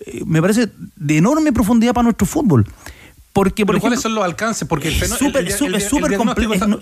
eh, 0.06 0.22
me 0.28 0.40
parece, 0.42 0.70
de 0.96 1.18
enorme 1.18 1.52
profundidad 1.52 1.94
para 1.94 2.04
nuestro 2.04 2.28
fútbol. 2.28 2.68
Porque, 3.34 3.66
por 3.66 3.80
¿cuáles 3.80 4.00
ejemplo, 4.00 4.10
son 4.10 4.16
los 4.16 4.26
alcances? 4.26 4.68
Porque 4.68 4.90
el 4.90 5.02
es 5.02 5.10
súper 5.10 5.42
el- 5.42 5.48
es 5.48 5.54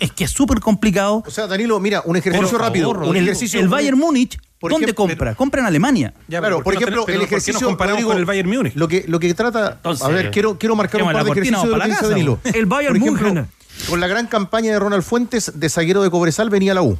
es, 0.00 0.12
que 0.12 0.24
es 0.24 0.30
súper 0.32 0.60
complicado. 0.60 1.22
O 1.26 1.30
sea, 1.30 1.46
Danilo, 1.46 1.78
mira, 1.80 2.02
un 2.04 2.16
ejercicio 2.16 2.50
Por 2.50 2.60
rápido. 2.60 2.92
favor, 2.92 3.08
un 3.08 3.16
ejercicio. 3.16 3.58
el 3.60 3.68
Bayern 3.68 3.96
Múnich, 3.96 4.36
¿dónde 4.60 4.74
ejemplo, 4.86 4.94
compra? 4.96 5.34
compra 5.36 5.60
en 5.62 5.66
Alemania. 5.68 6.12
Ya, 6.28 6.40
claro, 6.40 6.56
pero 6.56 6.64
por 6.64 6.64
¿por 6.64 6.72
qué 6.74 6.78
no 6.80 6.86
ejemplo, 6.86 7.04
pero 7.06 7.14
el 7.14 7.20
por 7.20 7.28
qué 7.28 7.34
nos 7.36 7.42
ejercicio. 7.44 7.66
comparamos 7.68 8.04
con 8.04 8.18
el 8.18 8.24
Bayern 8.26 8.50
Múnich? 8.50 8.74
Lo 8.74 8.88
que, 8.88 9.04
lo 9.06 9.18
que 9.20 9.32
trata. 9.32 9.72
Entonces, 9.76 10.04
a 10.04 10.08
ver, 10.08 10.30
quiero, 10.32 10.58
quiero 10.58 10.74
marcar 10.76 11.02
un 11.02 11.12
par 11.12 11.24
de 11.24 11.30
ejercicios 11.30 11.62
de 11.62 11.68
lo 11.70 11.80
que 11.80 11.88
dice 11.88 12.08
Danilo. 12.08 12.38
El 12.52 12.66
Bayern 12.66 12.98
München. 12.98 13.48
Con 13.88 14.00
la 14.00 14.06
gran 14.06 14.26
campaña 14.26 14.72
de 14.72 14.78
Ronald 14.78 15.02
Fuentes, 15.02 15.52
de 15.54 15.68
zaguero 15.68 16.02
de 16.02 16.10
Cobresal 16.10 16.50
venía 16.50 16.74
la 16.74 16.82
U. 16.82 16.98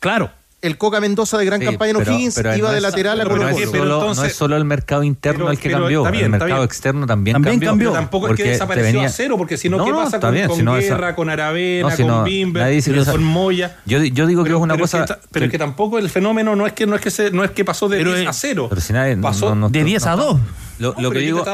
Claro. 0.00 0.30
El 0.60 0.76
Coca 0.76 1.00
Mendoza 1.00 1.38
de 1.38 1.44
gran 1.44 1.60
Sí, 1.60 1.66
campaña 1.66 1.92
en 1.92 1.98
pero- 1.98 2.10
O'Higgins 2.10 2.34
pero 2.34 2.56
iba 2.56 2.66
no 2.66 2.72
de 2.72 2.78
es- 2.78 2.82
lateral 2.82 3.20
a 3.20 3.22
pero 3.22 3.36
Colo 3.36 3.42
no 3.44 3.48
es 3.56 3.64
solo- 3.70 3.94
entonces- 4.00 4.18
no 4.18 4.24
es 4.28 4.34
solo 4.34 4.56
el 4.56 4.64
mercado 4.64 5.04
interno 5.04 5.38
Pero- 5.44 5.50
el 5.52 5.58
que 5.60 5.70
cambió, 5.70 6.02
bien, 6.10 6.24
el 6.24 6.30
mercado 6.30 6.54
bien. 6.54 6.64
externo 6.64 7.06
también, 7.06 7.34
También 7.34 7.60
cambió. 7.60 7.92
tampoco 7.92 8.26
es 8.26 8.30
porque 8.30 8.42
que 8.42 8.48
te 8.48 8.52
desapareció 8.54 8.92
venía- 8.92 9.06
a 9.08 9.12
cero, 9.12 9.36
porque 9.38 9.56
si 9.56 9.68
no, 9.68 9.84
¿qué 9.84 9.92
pasa 9.92 10.18
con, 10.18 10.34
bien, 10.34 10.48
con 10.48 10.58
esa- 10.58 10.94
Guerra, 10.94 11.14
con 11.14 11.30
Aravena, 11.30 11.94
No, 11.96 12.08
con 12.08 12.24
Bimber, 12.24 12.72
esa- 12.72 13.12
con 13.12 13.22
Moya? 13.22 13.76
Yo, 13.86 14.02
yo 14.02 14.26
digo 14.26 14.42
que 14.42 14.50
es 14.50 14.56
una 14.56 14.74
pero 14.74 14.82
cosa. 14.82 15.04
que 15.06 15.14
pero 15.30 15.44
es 15.44 15.50
que 15.52 15.58
tampoco 15.58 15.96
el 15.96 16.10
fenómeno 16.10 16.56
no 16.56 16.66
es 16.66 16.72
que 16.72 16.86
no 16.88 16.96
es 16.96 17.02
que 17.02 17.12
se, 17.12 17.30
no 17.30 17.44
es 17.44 17.52
que 17.52 17.64
pasó 17.64 17.88
de 17.88 17.98
Pero 17.98 18.10
10 18.10 18.22
es- 18.22 18.28
a 18.28 18.32
0. 18.32 18.66
Pero 18.68 18.80
si 18.80 18.92
nadie. 18.92 19.16
Pasó 19.18 19.54
De 19.68 19.84
10 19.84 20.06
a 20.06 20.16
no- 20.16 20.24
2. 20.24 20.40
Lo, 20.78 20.94
lo 20.98 21.10
que 21.10 21.18
digo. 21.20 21.44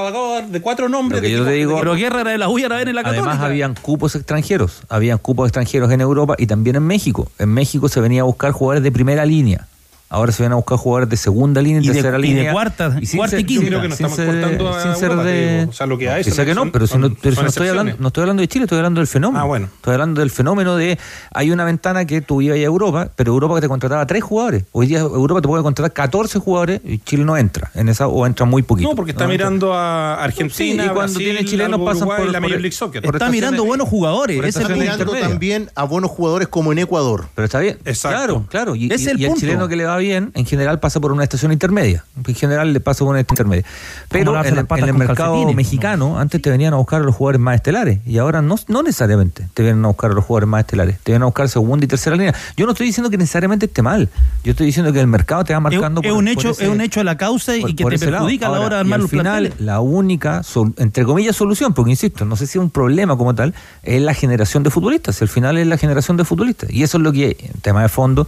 de 0.49 0.61
cuatro 0.61 0.89
nombres. 0.89 1.21
Lo 1.21 1.23
que 1.23 1.29
de 1.33 1.39
yo 1.39 1.45
te 1.45 1.53
digo- 1.53 1.79
Pero 1.79 1.95
Guerra 1.95 2.21
era 2.23 2.31
de 2.33 2.39
la 2.39 2.49
U 2.49 2.59
y 2.59 2.65
Aravena 2.65 2.91
en 2.91 2.97
la 2.97 3.03
Católica. 3.03 3.31
Además, 3.31 3.45
habían 3.45 3.75
cupos 3.75 4.15
extranjeros. 4.15 4.83
Habían 4.89 5.19
cupos 5.19 5.49
extranjeros 5.49 5.91
en 5.93 6.01
Europa 6.01 6.35
y 6.39 6.47
también 6.47 6.77
en 6.77 6.83
México. 6.85 7.31
En 7.39 7.49
México 7.51 7.89
se 7.89 8.01
venía 8.01 8.23
a 8.23 8.25
buscar 8.25 8.53
jugadores 8.53 8.83
de 8.83 8.93
primera 8.93 9.25
línea. 9.25 9.67
Ahora 10.11 10.31
se 10.33 10.43
vienen 10.43 10.53
a 10.53 10.57
buscar 10.57 10.79
jugadores 10.79 11.09
de 11.09 11.17
segunda 11.17 11.61
línea 11.61 11.81
y, 11.81 11.85
Y 11.85 11.89
de- 11.89 11.95
tercera 11.95 12.19
y 12.19 12.23
de 12.23 12.29
línea. 12.29 12.53
cuarta- 12.53 13.01
sin 13.03 13.17
cuarta 13.19 13.37
y 13.37 13.41
ser- 13.41 13.47
quinta. 13.47 13.63
sin- 13.65 13.65
Yo 13.65 13.69
creo 13.69 13.83
que 13.83 13.89
nos 13.89 13.97
sin 13.99 14.07
estamos 14.07 14.17
ser- 14.33 14.41
cortando 14.43 14.69
a 14.75 14.83
sin 14.83 14.95
ser 14.95 15.05
Europa, 15.11 15.23
te 15.25 15.29
de. 15.31 15.59
digo. 15.59 15.71
O 15.71 15.73
sea, 15.75 15.87
lo 15.87 15.99
que 15.99 16.09
hay 16.11 16.25
son- 16.25 16.45
que 16.45 16.55
no, 16.55 16.61
son- 16.61 16.71
pero 16.71 16.87
si 16.87 16.99
no, 16.99 17.15
pero 17.21 17.35
si 17.37 17.43
no 17.43 17.49
estoy 17.49 17.69
hablando, 17.69 17.97
no 17.99 18.07
estoy 18.09 18.21
hablando 18.23 18.41
de 18.43 18.49
Chile, 18.49 18.65
estoy 18.65 18.79
hablando 18.79 19.01
del 19.01 19.09
fenómeno. 19.09 19.43
Ah, 19.43 19.47
bueno. 19.47 19.69
Estoy 19.75 19.93
hablando 19.95 20.21
del 20.21 20.31
fenómeno 20.31 20.77
de. 20.77 20.99
Hay 21.33 21.51
una 21.51 21.65
ventana 21.65 22.05
que 22.05 22.21
tú 22.21 22.41
ibas 22.43 22.57
a 22.59 22.61
Europa, 22.61 23.09
pero 23.17 23.33
Europa 23.33 23.57
que 23.57 23.61
te 23.63 23.69
contrataba 23.69 24.07
tres 24.07 24.23
jugadores. 24.23 24.65
Hoy 24.73 24.87
día 24.87 25.01
Europa 25.01 25.41
te 25.41 25.49
puede 25.49 25.63
contratar 25.65 25.93
14 25.93 26.39
jugadores 26.39 26.81
y 26.85 26.99
Chile 26.99 27.25
no 27.25 27.37
entra 27.37 27.71
en 27.75 27.89
esa 27.89 28.07
o 28.07 28.25
entra 28.27 28.47
muy 28.47 28.63
poquito. 28.63 28.91
No, 28.91 28.95
porque 28.95 29.11
está 29.13 29.25
No 29.25 29.31
mirando 29.31 29.75
a 29.75 30.23
Argentina, 30.23 30.55
Sí, 30.55 30.71
y 30.73 30.77
cuando 30.77 30.95
Brasil, 31.01 31.19
tiene 31.25 31.45
chilenos 31.45 31.81
pasan 31.81 31.97
Uruguay, 32.03 32.23
por- 32.23 32.33
la 32.33 32.41
Major 32.41 32.61
League 32.61 32.77
Soccer. 32.77 33.03
por 33.03 33.17
Está 33.17 33.31
mirando 33.31 33.65
buenos 33.65 33.89
jugadores. 33.89 34.39
Ese 34.45 34.61
Está 34.63 34.75
mirando 34.77 35.13
también 35.13 35.71
a 35.75 35.85
buenos 35.85 36.11
jugadores 36.13 36.47
como 36.47 36.71
en 36.73 36.79
Ecuador. 36.79 37.27
Pero 37.35 37.47
está 37.47 37.59
bien. 37.59 37.79
Exacto. 37.85 38.15
Claro, 38.19 38.47
claro. 38.49 38.75
Y, 38.77 38.93
es 38.93 39.03
y- 39.03 39.09
el 39.11 39.21
y 39.21 39.25
punto. 39.27 39.41
chileno 39.41 39.67
que 39.67 39.77
le 39.77 39.85
va 39.85 39.95
bien, 40.05 40.31
en 40.35 40.47
general 40.47 40.79
pasa 40.81 41.01
por 41.01 41.13
una 41.13 41.23
estación 41.23 41.53
intermedia. 41.53 42.05
En 42.27 42.35
general 42.35 42.73
le 42.73 42.81
pasa 42.81 43.01
por 43.01 43.09
una 43.09 43.21
estación 43.21 43.47
intermedia. 43.47 43.65
Pero 44.09 44.33
en, 44.45 44.59
en 44.59 44.89
el 44.89 44.95
mercado 44.95 45.53
mexicano, 45.53 46.19
antes 46.19 46.41
te 46.41 46.51
venían 46.51 46.73
a 46.75 46.77
buscar 46.77 47.01
a 47.03 47.05
los 47.05 47.15
jugadores 47.15 47.41
más 47.41 47.57
estelares. 47.57 47.99
Y 48.07 48.19
ahora 48.19 48.43
no, 48.43 48.57
no 48.69 48.83
necesariamente 48.83 49.49
te 49.55 49.63
vienen 49.63 49.85
a 49.85 49.89
buscar 49.89 50.11
a 50.11 50.15
los 50.15 50.25
jugadores 50.25 50.49
más 50.49 50.61
estelares. 50.61 50.99
Te 51.03 51.13
vienen 51.13 51.23
a 51.23 51.27
buscar 51.27 51.49
segunda 51.49 51.85
y 51.85 51.89
tercera 51.89 52.17
línea. 52.17 52.35
Yo 52.57 52.67
no 52.67 52.73
estoy 52.73 52.87
diciendo 52.87 53.11
que 53.11 53.17
necesariamente 53.19 53.67
esté 53.67 53.83
mal. 53.83 54.09
Yo 54.45 54.51
estoy 54.53 54.67
diciendo 54.67 54.93
que 54.93 55.01
el 55.01 55.07
mercado 55.07 55.45
te 55.45 55.53
va 55.55 55.61
marcando 55.61 56.01
es 56.03 56.09
por- 56.09 56.19
un 56.19 56.25
por 56.27 56.33
hecho, 56.33 56.51
ese- 56.51 56.65
es 56.65 56.71
un 56.71 56.81
hecho 56.81 57.01
de 57.01 57.05
la 57.05 57.17
causa 57.17 57.57
y 57.57 57.61
por- 57.63 57.75
que 57.75 57.85
te 57.85 57.99
perjudica 57.99 58.47
a 58.47 58.51
la 58.51 58.61
hora 58.61 58.77
de 58.77 58.83
y 58.83 58.85
armar 58.85 58.95
al 58.97 59.01
los 59.03 59.11
final, 59.11 59.25
planteles. 59.43 59.61
la 59.61 59.81
única, 59.81 60.43
entre 60.77 61.05
comillas, 61.05 61.35
solución, 61.37 61.75
porque 61.75 61.91
insisto, 61.91 62.25
no 62.25 62.37
sé 62.37 62.47
si 62.47 62.59
es 62.59 62.63
un 62.63 62.71
problema 62.71 63.17
como 63.17 63.35
tal, 63.35 63.55
es 63.83 64.01
la 64.03 64.15
generación 64.15 64.63
de 64.63 64.71
futbolistas. 64.71 65.21
El 65.23 65.29
final 65.29 65.57
es 65.59 65.67
la 65.67 65.77
generación 65.79 66.17
de 66.17 66.25
futbolistas. 66.25 66.71
Y 66.71 66.83
eso 66.83 66.99
es 66.99 67.03
lo 67.05 67.13
que, 67.13 67.37
en 67.55 67.61
tema 67.61 67.83
de 67.83 67.89
fondo, 67.89 68.27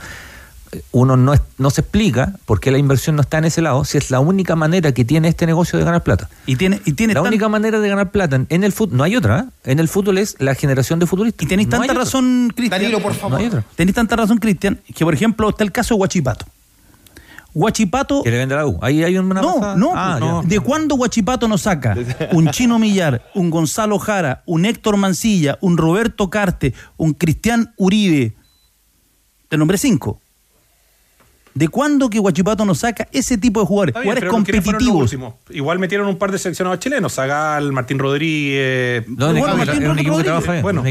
uno 0.93 1.17
no, 1.17 1.35
es- 1.35 1.41
no 1.59 1.71
se 1.71 1.81
explica 1.83 2.33
por 2.45 2.61
qué 2.61 2.71
la 2.71 2.79
inversión 2.79 3.17
no 3.17 3.23
está 3.23 3.39
en 3.39 3.45
ese 3.47 3.63
lado, 3.63 3.85
si 3.85 3.99
es 3.99 4.11
la 4.11 4.21
única 4.21 4.57
manera 4.57 4.93
que 4.93 5.05
tiene 5.05 5.29
este 5.29 5.47
negocio 5.47 5.79
de 5.79 5.85
ganar 5.85 6.03
plata. 6.03 6.29
Y 6.47 6.57
tiene, 6.57 6.81
y 6.85 6.93
tiene 6.93 7.15
La 7.15 7.21
tan- 7.23 7.29
única 7.29 7.49
manera 7.49 7.81
de 7.81 7.89
ganar 7.89 8.11
plata 8.11 8.41
en- 8.49 8.65
el 8.65 8.73
fútbol, 8.73 8.97
no 8.99 9.05
hay 9.05 9.17
otra, 9.17 9.41
¿eh? 9.65 9.71
en 9.73 9.79
el 9.79 9.89
fútbol 9.89 10.19
es 10.19 10.37
la 10.39 10.55
generación 10.55 10.99
de 10.99 11.07
futbolistas. 11.07 11.45
Y 11.45 11.49
tenéis 11.49 11.69
No 11.69 11.79
tanta 11.79 11.95
razón, 11.95 12.53
Cristian. 12.55 12.81
Danilo, 12.81 13.01
por 13.01 13.13
No 13.31 13.37
otra. 13.47 13.65
Tenéis 13.75 13.95
tanta 13.95 14.17
razón, 14.17 14.39
Cristian, 14.39 14.81
que 14.95 15.05
por 15.05 15.15
ejemplo 15.15 15.49
está 15.51 15.65
el 15.65 15.73
caso 15.73 15.95
de 15.95 15.99
Guachipato. 15.99 16.47
Guachipato. 17.55 18.23
Que 18.23 18.31
le 18.31 18.37
vende 18.37 18.55
la 18.55 18.67
U. 18.67 18.79
Ahí 18.83 19.03
hay 19.03 19.17
una 19.17 19.41
No, 19.41 19.55
pasada. 19.55 19.77
no, 19.77 19.93
Ah, 19.95 20.19
no. 20.21 20.43
¿De 20.43 20.61
cuándo 20.61 20.95
Guachipato 20.97 21.49
nos 21.49 21.63
saca 21.63 21.97
un 22.33 22.51
Chino 22.51 22.79
Millar, 22.79 23.23
un 23.35 23.49
Gonzalo 23.49 23.99
Jara, 23.99 24.43
un 24.45 24.67
Héctor 24.67 24.99
Mancilla, 24.99 25.57
un 25.63 25.79
Roberto 25.79 26.29
Carte, 26.29 26.75
un 26.99 27.15
Cristian 27.15 27.73
Uribe? 27.79 28.35
Te 29.49 29.57
nombré 29.57 29.79
cinco. 29.79 30.21
¿De 31.57 31.69
cuándo 31.69 32.11
que 32.11 32.19
Guachipato 32.19 32.67
nos 32.67 32.81
saca 32.81 33.09
ese 33.13 33.39
tipo 33.39 33.61
de 33.61 33.67
jugadores? 33.67 33.95
Bien, 33.95 34.03
jugadores 34.05 34.21
pero 34.31 34.45
¿quiénes 34.45 34.63
fueron 34.65 34.85
los 34.85 35.11
competitivos. 35.11 35.37
Igual 35.51 35.79
metieron 35.79 36.07
un 36.07 36.19
par 36.19 36.31
de 36.31 36.39
seleccionados 36.39 36.79
chilenos, 36.81 37.15
Zagal, 37.15 37.73
Martín 37.73 37.99
Rodríguez. 37.99 39.09
No, 39.09 39.31
un 39.31 39.39
Bueno, 39.39 39.55
equipo- 39.55 39.57
Martín 39.67 39.85
Rodríguez. 39.87 40.25
trabaja 40.25 40.61
Bueno, 40.61 40.85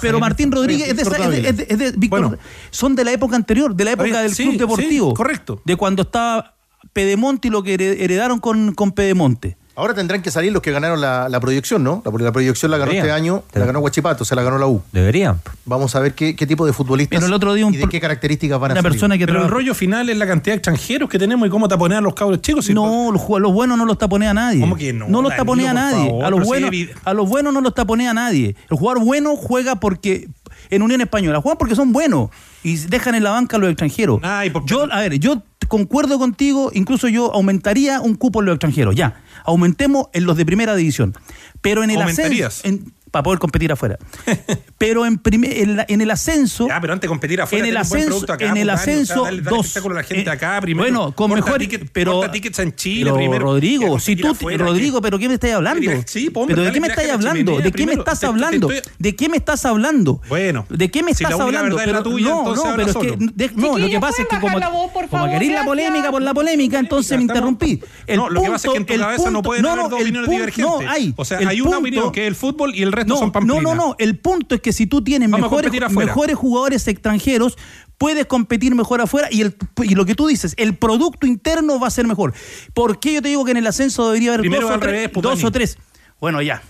Pero. 0.00 0.20
Martín 0.20 0.52
Rodríguez 0.52 0.88
es 0.90 0.96
de, 0.96 1.02
esa- 1.02 1.16
es 1.16 1.30
de- 1.42 1.48
es 1.48 1.56
de- 1.56 1.66
es 1.68 1.78
de 1.78 1.92
Víctor- 1.98 2.20
Bueno. 2.28 2.38
son 2.70 2.94
de 2.94 3.04
la 3.04 3.10
época 3.10 3.34
anterior, 3.34 3.74
de 3.74 3.84
la 3.84 3.90
época 3.92 4.22
del 4.22 4.32
sí, 4.32 4.44
club 4.44 4.58
deportivo. 4.58 5.08
sí, 5.10 5.14
correcto. 5.16 5.60
De 5.64 5.74
cuando 5.74 6.02
estaba 6.02 6.54
Pedemonte 6.92 7.48
y 7.48 7.50
lo 7.50 7.64
que 7.64 7.74
hered- 7.74 8.00
heredaron 8.00 8.38
con, 8.38 8.74
con 8.74 8.92
Pedemonte. 8.92 9.56
Ahora 9.74 9.94
tendrán 9.94 10.20
que 10.20 10.30
salir 10.30 10.52
los 10.52 10.60
que 10.60 10.70
ganaron 10.70 11.00
la, 11.00 11.28
la 11.30 11.40
proyección, 11.40 11.82
¿no? 11.82 12.02
La, 12.04 12.12
la 12.24 12.32
proyección 12.32 12.70
la 12.70 12.76
ganó 12.76 12.90
Deberían. 12.90 13.06
este 13.06 13.12
año, 13.18 13.42
la 13.54 13.64
ganó 13.64 13.80
Guachipato, 13.80 14.24
se 14.24 14.34
la 14.36 14.42
ganó 14.42 14.58
la 14.58 14.66
U. 14.66 14.82
Deberían. 14.92 15.40
Vamos 15.64 15.94
a 15.96 16.00
ver 16.00 16.12
qué, 16.14 16.36
qué 16.36 16.46
tipo 16.46 16.66
de 16.66 16.72
futbolistas 16.74 17.16
Pero 17.18 17.26
el 17.26 17.32
otro 17.32 17.54
día 17.54 17.64
un 17.64 17.72
y 17.72 17.78
de 17.78 17.88
qué 17.88 18.00
características 18.00 18.60
van 18.60 18.72
a 18.72 18.74
salir. 18.74 18.90
persona 18.90 19.16
que 19.16 19.26
Pero 19.26 19.44
el 19.44 19.50
rollo 19.50 19.74
final 19.74 20.10
es 20.10 20.16
la 20.18 20.26
cantidad 20.26 20.52
de 20.54 20.56
extranjeros 20.58 21.08
que 21.08 21.18
tenemos 21.18 21.46
y 21.48 21.50
cómo 21.50 21.68
taponear 21.68 22.00
a 22.00 22.02
los 22.02 22.14
cabros 22.14 22.42
chicos. 22.42 22.68
y- 22.68 22.74
No, 22.74 23.10
los, 23.12 23.22
jug- 23.22 23.40
los 23.40 23.52
buenos 23.52 23.78
no 23.78 23.86
los 23.86 23.96
taponea 23.96 24.34
nadie. 24.34 24.60
¿Cómo 24.60 24.76
que 24.76 24.92
no? 24.92 25.06
los 25.06 25.12
Danilo, 25.22 25.36
taponea 25.36 25.72
nadie. 25.72 26.06
favor, 26.08 26.24
a, 26.26 26.30
los 26.30 26.40
si 26.40 26.46
buenos, 26.46 26.70
a 27.04 27.14
los 27.14 27.28
buenos 27.28 27.54
no 27.54 27.60
los 27.62 27.74
taponea 27.74 28.12
nadie. 28.12 28.54
El 28.70 28.76
jugador 28.76 29.02
bueno 29.04 29.36
juega 29.36 29.76
porque 29.80 30.28
en 30.68 30.82
Unión 30.82 31.00
Española. 31.00 31.40
Juegan 31.40 31.56
porque 31.58 31.74
son 31.74 31.92
buenos 31.92 32.28
y 32.62 32.76
dejan 32.76 33.14
en 33.14 33.24
la 33.24 33.30
banca 33.30 33.56
a 33.56 33.60
los 33.60 33.70
extranjeros. 33.70 34.20
Ay, 34.22 34.50
por- 34.50 34.64
Yo, 34.66 34.86
a 34.92 35.00
ver, 35.00 35.18
yo 35.18 35.42
concuerdo 35.68 36.18
contigo, 36.18 36.70
incluso 36.74 37.08
yo 37.08 37.32
aumentaría 37.34 38.00
un 38.00 38.14
cupo 38.14 38.40
en 38.40 38.46
los 38.46 38.54
extranjeros. 38.54 38.94
Ya, 38.94 39.22
aumentemos 39.44 40.06
en 40.12 40.24
los 40.24 40.36
de 40.36 40.44
primera 40.46 40.74
división. 40.76 41.14
Pero 41.60 41.84
en 41.84 41.90
el 41.90 41.96
ascenso. 42.02 42.28
en- 42.64 42.92
para 43.12 43.22
poder 43.22 43.38
competir 43.38 43.70
afuera. 43.70 43.96
Pero 44.78 45.06
en, 45.06 45.18
primer- 45.18 45.56
en, 45.58 45.76
la- 45.76 45.86
en 45.88 46.00
el 46.00 46.10
ascenso. 46.10 46.66
Ya, 46.66 46.80
pero 46.80 46.92
antes 46.92 47.02
de 47.02 47.08
competir 47.08 47.40
afuera, 47.40 47.64
En 47.64 47.70
el 47.70 47.76
ascenso, 47.76 48.24
acá, 48.32 48.44
en 48.46 48.56
el 48.56 48.56
pues, 48.56 48.56
Dani, 48.56 48.62
o 48.62 48.64
sea, 48.66 48.74
ascenso, 48.74 49.24
dale- 49.24 49.42
dale 49.42 49.56
dos. 49.56 49.76
a 49.76 49.88
la 49.90 50.02
gente 50.02 50.28
Eh, 50.28 50.32
acá 50.32 50.60
primero. 50.60 50.82
Bueno, 50.88 51.12
con 51.14 51.30
Corta 51.30 51.44
mejor. 51.44 51.60
ticket- 51.60 51.90
pero, 51.92 52.28
tickets 52.32 52.58
en 52.58 52.74
Chile 52.74 53.04
pero, 53.04 53.14
primero. 53.16 53.44
Rodrigo, 53.44 53.94
Que 53.94 54.00
si 54.00 54.16
tú, 54.16 54.28
afuera, 54.28 54.64
Rodrigo, 54.64 55.00
pero 55.00 55.18
¿qué 55.20 55.28
me 55.28 55.34
estás 55.34 55.52
hablando? 55.52 55.88
Sí, 56.06 56.30
pues, 56.30 56.42
hombre, 56.42 56.56
pero 56.56 56.64
¿de 56.66 56.72
qué 56.72 56.80
me 56.80 56.86
estás 56.88 57.10
hablando? 57.10 57.58
¿De 57.60 57.70
qué 57.72 57.86
me 57.86 57.92
estás 57.92 58.24
hablando? 58.24 58.68
¿De 58.98 59.14
qué 59.16 59.28
me 59.28 59.36
estás 59.36 59.64
hablando? 59.66 60.20
Bueno, 60.28 60.66
¿De 60.68 60.90
qué 60.90 61.02
me 61.04 61.10
estás 61.12 61.32
hablando? 61.38 61.76
Pero- 61.76 62.02
tuya, 62.02 62.28
no, 62.30 62.38
entonces 62.40 62.64
no, 62.64 62.76
pero 62.76 62.88
es 62.90 62.96
que 62.96 63.16
de- 63.34 63.50
no, 63.54 63.78
lo 63.78 63.88
que 63.88 64.00
pasa 64.00 64.22
es 64.22 64.28
que 64.28 64.36
¿pueden 64.38 64.60
como, 64.62 64.90
voz, 64.92 65.08
como 65.10 65.30
queréis 65.30 65.52
la 65.52 65.64
polémica 65.64 66.10
por 66.10 66.22
la 66.22 66.34
polémica, 66.34 66.78
entonces 66.80 67.16
me 67.16 67.22
interrumpí. 67.22 67.80
El 68.08 68.16
no, 68.16 68.28
lo 68.30 68.42
que 68.42 68.50
pasa 68.50 68.66
es 68.68 68.72
que 68.72 68.78
en 68.78 68.86
tu 68.86 68.96
cabeza 68.98 69.30
no 69.30 69.42
pueden 69.42 69.64
haber 69.66 69.88
dos 69.88 70.00
opiniones 70.00 70.28
divergentes. 70.30 70.64
No, 70.86 70.90
hay. 70.90 71.14
O 71.16 71.24
sea, 71.24 71.38
hay 71.38 71.60
una 71.60 71.70
punto- 71.72 71.78
opinión 71.78 72.12
que 72.12 72.22
es 72.22 72.28
el 72.28 72.34
fútbol 72.34 72.74
y 72.74 72.82
el 72.82 72.90
resto 72.90 73.01
no, 73.06 73.16
son 73.16 73.26
no, 73.26 73.32
pamplinas. 73.32 73.62
no, 73.62 73.74
no. 73.74 73.96
El 73.98 74.18
punto 74.18 74.54
es 74.54 74.60
que 74.60 74.72
si 74.72 74.86
tú 74.86 75.02
tienes 75.02 75.30
Vamos 75.30 75.50
mejores, 75.50 75.72
mejores 75.92 76.36
jugadores 76.36 76.86
extranjeros, 76.88 77.56
puedes 77.98 78.26
competir 78.26 78.74
mejor 78.74 79.00
afuera 79.00 79.28
y, 79.30 79.42
el, 79.42 79.56
y 79.82 79.94
lo 79.94 80.04
que 80.04 80.14
tú 80.14 80.26
dices, 80.26 80.54
el 80.56 80.76
producto 80.76 81.26
interno 81.26 81.78
va 81.78 81.86
a 81.86 81.90
ser 81.90 82.06
mejor. 82.06 82.34
¿Por 82.74 82.98
qué 82.98 83.14
yo 83.14 83.22
te 83.22 83.28
digo 83.28 83.44
que 83.44 83.52
en 83.52 83.58
el 83.58 83.66
ascenso 83.66 84.08
debería 84.08 84.30
haber 84.30 84.40
Primero 84.40 84.66
dos, 84.66 84.76
o 84.76 84.80
tres, 84.80 84.92
revés, 84.92 85.10
pues, 85.12 85.22
dos 85.22 85.44
o 85.44 85.52
tres? 85.52 85.78
Bueno, 86.20 86.42
ya. 86.42 86.62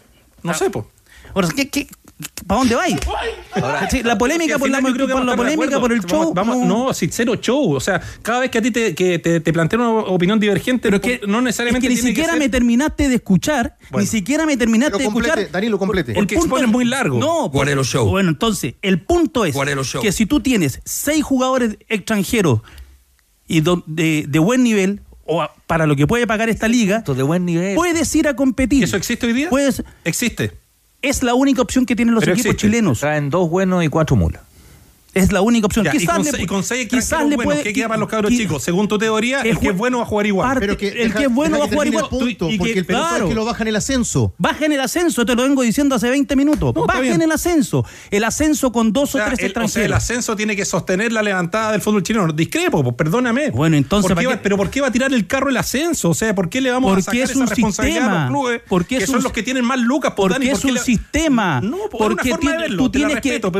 No 0.43 0.55
sé, 0.55 0.71
pues. 0.71 0.87
Ahora, 1.35 1.49
¿qué, 1.55 1.71
qué, 1.71 1.89
¿Para 2.47 2.61
dónde 2.61 2.75
vais? 2.75 2.97
Sí, 3.91 4.03
la 4.03 4.17
polémica 4.19 4.59
por 4.59 4.69
la, 4.71 4.81
creo 4.81 5.07
que 5.07 5.13
por 5.13 5.25
la 5.25 5.37
polémica, 5.37 5.79
por 5.81 5.93
el 5.93 6.01
show. 6.05 6.33
Vamos, 6.35 6.59
no, 6.67 6.93
si 6.95 7.09
cero 7.09 7.37
show. 7.37 7.73
O 7.75 7.81
sea, 7.81 8.01
cada 8.23 8.41
vez 8.41 8.51
que 8.51 8.59
a 8.59 8.63
ti 8.63 8.71
te, 8.71 8.95
que 8.95 9.19
te, 9.19 9.41
te 9.41 9.53
plantean 9.53 9.83
una 9.83 9.91
opinión 10.05 10.39
divergente, 10.41 10.91
Pero 10.91 10.97
es 10.97 11.03
que, 11.21 11.27
no 11.27 11.39
es 11.39 11.45
necesariamente 11.45 11.87
que 11.87 11.91
ni 11.91 11.95
tiene 11.97 12.09
siquiera 12.11 12.31
ser- 12.33 12.39
me 12.39 12.49
terminaste 12.49 13.09
de 13.09 13.15
escuchar, 13.17 13.77
Bueno. 13.91 14.03
ni 14.03 14.07
siquiera 14.07 14.47
me 14.47 14.57
terminaste 14.57 14.99
Pero 14.99 15.11
de 15.11 15.19
escuchar. 15.19 15.51
Danilo, 15.51 15.79
complete. 15.79 16.15
Porque 16.15 16.35
expones 16.37 16.69
muy 16.69 16.85
largo. 16.85 17.19
No, 17.19 17.49
Guarelo 17.51 17.83
porque- 17.83 17.91
Show. 17.93 18.09
Bueno, 18.09 18.31
entonces, 18.31 18.75
el 18.83 19.01
punto 19.01 19.45
es 19.45 19.55
Guarelo 19.55 19.85
Show. 19.85 20.03
que 20.03 20.13
si 20.13 20.27
tú 20.27 20.41
tienes 20.41 20.81
seis 20.85 21.23
jugadores 21.25 21.77
extranjeros 21.89 22.61
y 23.47 23.61
do- 23.61 23.83
de, 23.87 24.25
de 24.29 24.39
buen 24.39 24.63
nivel, 24.63 25.01
o 25.25 25.41
a- 25.43 25.55
para 25.67 25.87
lo 25.87 25.95
que 25.97 26.07
puede 26.07 26.27
pagar 26.27 26.49
esta 26.49 26.69
liga, 26.69 27.01
De 27.07 27.23
buen 27.23 27.45
nivel. 27.45 27.75
puedes 27.77 28.15
ir 28.17 28.27
a 28.29 28.35
competir. 28.37 28.83
¿Eso 28.85 28.97
existe 28.97 29.27
hoy 29.27 29.33
día? 29.33 29.51
Puedes, 29.51 29.83
Existe. 30.05 30.53
Es 31.03 31.23
la 31.23 31.35
única 31.35 31.61
opción 31.63 31.85
que 31.87 31.95
tienen 31.97 32.15
los 32.15 32.23
Pero 32.23 32.33
equipos 32.35 32.53
existe. 32.53 32.67
chilenos. 32.69 33.01
Traen 33.01 33.29
dos 33.31 33.51
buenos 33.51 33.85
y 33.85 33.89
cuatro 33.89 34.17
mulas. 34.17 34.43
Es 35.15 35.31
la 35.31 35.43
única 35.43 35.67
opción. 35.67 35.85
Ya, 35.85 35.95
y, 35.95 35.99
quizás 35.99 36.17
con, 36.17 36.25
le 36.25 36.43
y 36.43 36.47
con 36.47 36.63
seis 36.65 36.89
quizás 36.89 37.01
extranjeros 37.05 37.31
le 37.31 37.37
buenos, 37.37 37.53
puede- 37.55 37.65
¿qué 37.65 37.73
queda 37.75 37.89
para 37.89 38.01
los 38.01 38.09
cabros 38.09 38.33
chicos? 38.33 38.63
Según 38.63 38.89
tu 38.89 38.97
teoría, 38.97 39.43
el, 39.43 39.59
que 39.59 39.69
es 39.69 39.77
bueno 39.77 39.99
va 39.99 40.05
a 40.05 40.07
jugar 40.07 40.27
igual. 40.27 40.49
parte- 40.49 40.61
Pero 40.61 40.77
que 40.79 40.89
el 40.89 41.09
deja- 41.09 41.19
que 41.19 41.25
es 41.27 41.33
bueno 41.33 41.59
va 41.59 41.65
a 41.67 41.69
jugar 41.69 41.87
igual. 41.87 42.09
punto, 42.09 42.49
Y 42.49 42.53
que- 42.53 42.59
porque 42.59 42.79
el 42.79 42.87
pelotón 42.87 43.09
claro. 43.11 43.25
es 43.25 43.29
que 43.29 43.35
lo 43.35 43.45
bajan 43.45 43.69
el 43.69 43.77
ascenso. 43.77 44.33
Baja 44.39 44.65
en 44.65 44.73
el 44.73 44.81
ascenso, 44.81 45.27
te 45.27 45.35
lo 45.35 45.43
vengo 45.43 45.61
diciendo 45.63 45.95
hace 45.97 46.09
20 46.09 46.35
minutos. 46.35 46.75
No, 46.75 46.81
está 46.83 46.87
Baja 46.95 47.01
bien. 47.01 47.15
en 47.17 47.23
el 47.23 47.33
ascenso. 47.33 47.85
El 48.11 48.25
ascenso 48.25 48.73
con 48.73 48.93
dos 48.93 49.11
O 49.15 49.19
sea, 49.19 49.25
o 49.25 49.27
tres 49.29 49.41
el, 49.41 49.45
o 49.45 49.53
sea, 49.53 49.61
el 49.61 49.65
extranjeros. 49.67 49.97
ascenso 49.99 50.35
tiene 50.37 50.57
que 50.57 50.65
sostener 50.65 51.13
la 51.13 51.23
levantada 51.23 51.73
del 51.73 51.83
fútbol 51.83 52.03
chileno. 52.03 52.33
Discrepo, 52.33 52.83
pues, 52.83 52.97
perdóname. 52.97 53.51
Bueno, 53.51 53.77
entonces, 53.77 54.09
¿Por 54.09 54.19
qué 54.19 54.25
¿para 54.25 54.37
va- 54.37 54.43
pero 54.43 54.57
¿por 54.57 54.71
qué 54.71 54.81
va 54.81 54.87
a 54.89 54.93
tirar 54.93 55.13
el 55.13 55.27
carro 55.27 55.51
el 55.51 55.57
ascenso? 55.59 56.09
O 56.09 56.15
sea, 56.15 56.35
¿por 56.35 56.49
qué 56.49 56.63
le 56.63 56.71
vamos 56.71 56.89
a 56.91 56.95
Porque 56.95 57.03
sacar 57.03 57.21
es 57.21 57.31
esa 57.33 57.39
un 57.41 57.47
responsabilidad 57.49 57.99
a 57.99 58.07
sistema. 58.07 58.21
los 58.31 58.31
clubes? 58.41 58.63
Porque 58.67 58.99
que 58.99 59.07
son 59.07 59.17
un- 59.17 59.23
los 59.25 59.33
que 59.33 59.43
tienen 59.43 59.65
más 59.67 59.79
lucas, 59.79 60.15
porque 60.17 60.51
es 60.51 60.65
un 60.65 60.79
sistema. 60.79 61.61
No, 61.61 61.77
porque 61.91 62.31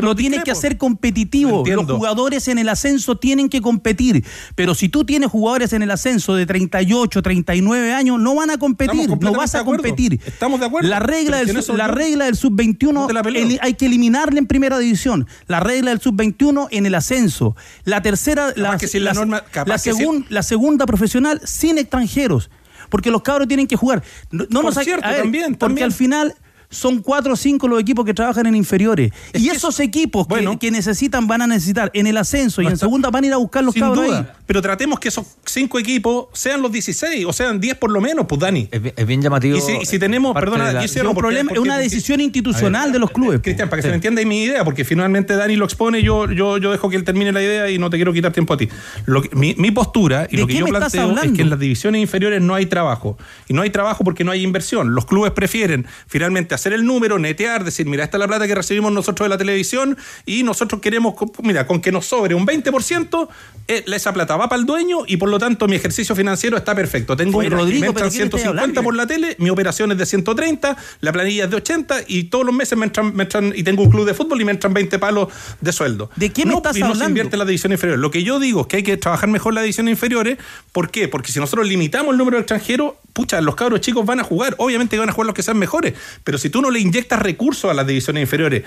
lo 0.01 0.15
tienes 0.15 0.43
que 0.43 0.49
hacer 0.51 0.77
competitivo. 0.79 1.42
Los 1.49 1.85
jugadores 1.97 2.47
en 2.47 2.57
el 2.57 2.69
ascenso 2.69 3.17
tienen 3.17 3.49
que 3.49 3.61
competir. 3.61 4.23
Pero 4.55 4.73
si 4.75 4.89
tú 4.89 5.03
tienes 5.05 5.29
jugadores 5.29 5.73
en 5.73 5.81
el 5.81 5.91
ascenso 5.91 6.35
de 6.35 6.45
38, 6.45 7.21
39 7.21 7.93
años, 7.93 8.19
no 8.19 8.35
van 8.35 8.49
a 8.49 8.57
competir. 8.57 9.09
No 9.19 9.33
vas 9.33 9.55
a 9.55 9.63
competir. 9.63 10.19
Estamos 10.25 10.59
de 10.59 10.65
acuerdo. 10.65 10.89
La 10.89 10.99
regla 10.99 11.37
Pero 11.37 11.37
del, 11.37 11.45
si 11.47 11.51
en 11.51 11.55
sub- 11.55 11.63
eso 11.63 11.77
la 11.77 11.87
yo- 11.87 11.93
regla 11.95 12.25
del 12.25 12.35
sub-21 12.35 12.93
No 12.93 13.07
te 13.07 13.13
la 13.13 13.23
peleo. 13.23 13.45
el- 13.47 13.59
hay 13.61 13.73
que 13.73 13.85
eliminarla 13.85 14.39
en 14.39 14.47
primera 14.47 14.77
división. 14.79 15.27
La 15.47 15.59
regla 15.59 15.91
del 15.91 15.99
sub-21 16.01 16.67
en 16.71 16.85
el 16.85 16.95
ascenso. 16.95 17.55
La 17.83 18.01
tercera, 18.01 18.53
la, 18.55 18.77
que 18.77 18.87
si 18.87 18.99
la 18.99 19.13
norma- 19.13 19.43
capaz 19.45 19.67
la 19.69 19.75
que 19.75 19.93
si- 19.93 19.99
segun- 20.03 20.25
la 20.29 20.43
segunda 20.43 20.85
profesional 20.85 21.41
sin 21.43 21.77
extranjeros. 21.77 22.49
Porque 22.89 23.09
los 23.09 23.23
cabros 23.23 23.47
tienen 23.47 23.65
que 23.67 23.75
jugar. 23.75 24.03
No, 24.31 24.45
nos 24.61 24.75
cierto, 24.75 25.07
ver, 25.07 25.21
también, 25.21 25.45
Porque 25.53 25.57
también. 25.57 25.85
al 25.85 25.91
final 25.93 26.35
son 26.73 27.01
cuatro 27.01 27.33
o 27.33 27.35
cinco 27.35 27.67
los 27.67 27.79
equipos 27.79 28.03
que 28.05 28.13
trabajan 28.13 28.45
en 28.47 28.55
inferiores. 28.55 29.11
y 29.33 29.49
esos 29.49 29.79
equipos 29.79 30.27
que- 30.27 30.33
bueno. 30.35 30.59
que, 30.59 30.71
necesitan 30.71 31.27
van 31.27 31.41
a 31.43 31.47
necesitar 31.47 31.91
en 31.93 32.07
el 32.07 32.17
ascenso 32.17 32.61
y 32.61 32.65
No 32.65 32.69
en 32.69 32.73
está- 32.73 32.85
segunda 32.87 33.09
van 33.09 33.23
a 33.23 33.27
ir 33.27 33.33
a 33.33 33.37
buscar 33.37 33.63
los 33.63 33.73
Sin 33.73 33.83
cabros 33.83 34.05
duda. 34.05 34.19
ahí. 34.19 34.25
Pero 34.45 34.61
tratemos 34.61 34.99
que 34.99 35.07
esos 35.09 35.25
cinco 35.45 35.79
equipos 35.79 36.25
sean 36.33 36.61
los 36.61 36.71
16 36.71 37.25
o 37.25 37.33
sean 37.33 37.59
10 37.59 37.75
por 37.77 37.91
lo 37.91 38.01
menos, 38.01 38.25
pues 38.27 38.41
Dani. 38.41 38.67
Es, 38.71 38.81
bien- 38.81 38.93
es 38.97 39.05
bien 39.07 39.21
llamativo. 39.21 39.57
Y 39.57 39.61
si, 39.61 39.71
y 39.81 39.85
si 39.85 39.99
tenemos, 39.99 40.33
perdona, 40.33 40.71
la- 40.73 40.81
un 40.81 40.87
porque- 40.87 41.13
problema, 41.19 41.51
es 41.51 41.59
una 41.59 41.73
porque- 41.75 41.83
decisión 41.83 42.21
institucional 42.21 42.91
de 42.91 42.99
los 42.99 43.11
clubes. 43.11 43.41
Cristian, 43.41 43.69
para 43.69 43.77
que 43.81 43.83
se 43.83 43.89
me 43.89 43.95
entienda 43.95 44.19
ahí 44.19 44.25
mi 44.25 44.43
idea, 44.43 44.63
porque 44.63 44.85
finalmente 44.85 45.35
Dani 45.35 45.55
lo 45.55 45.65
expone, 45.65 46.01
yo, 46.01 46.31
yo, 46.31 46.57
yo 46.57 46.71
dejo 46.71 46.89
que 46.89 46.95
él 46.95 47.03
termine 47.03 47.31
la 47.31 47.41
idea 47.41 47.69
y 47.69 47.77
no 47.77 47.89
te 47.89 47.97
quiero 47.97 48.13
quitar 48.13 48.31
tiempo 48.31 48.53
a 48.53 48.57
ti. 48.57 48.69
Lo 49.05 49.21
que- 49.21 49.35
mi, 49.35 49.53
mi 49.57 49.71
postura 49.71 50.27
y 50.29 50.35
¿De 50.37 50.41
lo 50.41 50.47
que 50.47 50.53
yo 50.55 50.65
planteo 50.65 51.11
es 51.21 51.31
que 51.33 51.41
en 51.41 51.49
las 51.49 51.59
divisiones 51.59 52.01
inferiores 52.01 52.41
no 52.41 52.55
hay 52.55 52.65
trabajo. 52.67 53.17
Y 53.49 53.53
no 53.53 53.61
hay 53.63 53.69
trabajo 53.69 54.03
porque 54.03 54.23
no 54.23 54.31
hay 54.31 54.41
inversión. 54.43 54.95
Los 54.95 55.05
clubes 55.05 55.31
prefieren 55.33 55.85
finalmente 56.07 56.55
hacer 56.55 56.62
el 56.71 56.85
número, 56.85 57.19
netear, 57.19 57.65
decir, 57.65 57.85
mira, 57.87 58.05
esta 58.05 58.15
es 58.15 58.19
la 58.19 58.27
plata 58.27 58.47
que 58.47 58.55
recibimos 58.55 58.93
nosotros 58.93 59.25
de 59.25 59.29
la 59.29 59.37
televisión 59.37 59.97
y 60.25 60.43
nosotros 60.43 60.79
queremos, 60.79 61.15
mira, 61.41 61.67
con 61.67 61.81
que 61.81 61.91
nos 61.91 62.05
sobre 62.05 62.35
un 62.35 62.45
20%, 62.47 63.27
eh, 63.67 63.83
esa 63.87 64.13
plata 64.13 64.37
va 64.37 64.47
para 64.47 64.59
el 64.59 64.65
dueño 64.65 64.99
y 65.07 65.17
por 65.17 65.29
lo 65.29 65.39
tanto 65.39 65.67
mi 65.67 65.75
ejercicio 65.75 66.15
financiero 66.15 66.55
está 66.55 66.73
perfecto. 66.75 67.17
Tengo 67.17 67.39
un 67.39 67.49
Rodrigo, 67.51 67.87
me 67.87 67.93
¿pero 67.93 68.05
entran 68.05 68.11
qué 68.11 68.17
me 68.19 68.23
estás 68.25 68.39
150 68.41 68.49
hablando? 68.61 68.83
por 68.83 68.95
la 68.95 69.07
tele, 69.07 69.35
mi 69.39 69.49
operación 69.49 69.91
es 69.91 69.97
de 69.97 70.05
130, 70.05 70.77
la 71.01 71.11
planilla 71.11 71.45
es 71.45 71.49
de 71.49 71.55
80 71.57 71.95
y 72.07 72.25
todos 72.25 72.45
los 72.45 72.53
meses 72.55 72.77
me 72.77 72.85
entran, 72.85 73.15
me 73.15 73.27
entran- 73.27 73.53
y 73.55 73.63
tengo 73.63 73.83
un 73.83 73.89
club 73.89 74.05
de 74.05 74.13
fútbol 74.13 74.39
y 74.41 74.45
me 74.45 74.51
entran 74.51 74.73
20 74.73 74.99
palos 74.99 75.29
de 75.59 75.71
sueldo. 75.73 76.09
¿De 76.15 76.29
qué 76.31 76.45
me 76.45 76.51
no, 76.51 76.57
estás 76.57 76.77
y 76.77 76.81
no 76.81 76.93
se 76.95 77.05
invierte 77.05 77.35
en 77.35 77.39
la 77.39 77.45
división 77.45 77.71
inferior. 77.71 77.97
Lo 77.99 78.11
que 78.11 78.23
yo 78.23 78.39
digo 78.39 78.61
es 78.61 78.67
que 78.67 78.77
hay 78.77 78.83
que 78.83 78.97
trabajar 78.97 79.29
mejor 79.29 79.53
las 79.53 79.63
divisiones 79.63 79.91
inferiores. 79.93 80.37
¿Por 80.71 80.91
qué? 80.91 81.07
Porque 81.07 81.31
si 81.31 81.39
nosotros 81.39 81.67
limitamos 81.67 82.11
el 82.11 82.17
número 82.17 82.37
de 82.37 82.41
extranjeros, 82.41 82.93
pucha, 83.13 83.39
los 83.41 83.55
cabros 83.55 83.81
chicos 83.81 84.05
van 84.05 84.19
a 84.19 84.23
jugar. 84.23 84.55
Obviamente 84.57 84.97
van 84.97 85.09
a 85.09 85.11
jugar 85.13 85.27
los 85.27 85.35
que 85.35 85.43
sean 85.43 85.57
mejores. 85.57 85.93
Pero 86.23 86.37
si 86.37 86.49
tú 86.49 86.61
no 86.61 86.71
le 86.71 86.79
inyectas 86.79 87.21
recursos 87.21 87.69
a 87.71 87.73
las 87.73 87.87
divisiones 87.87 88.21
inferiores, 88.21 88.63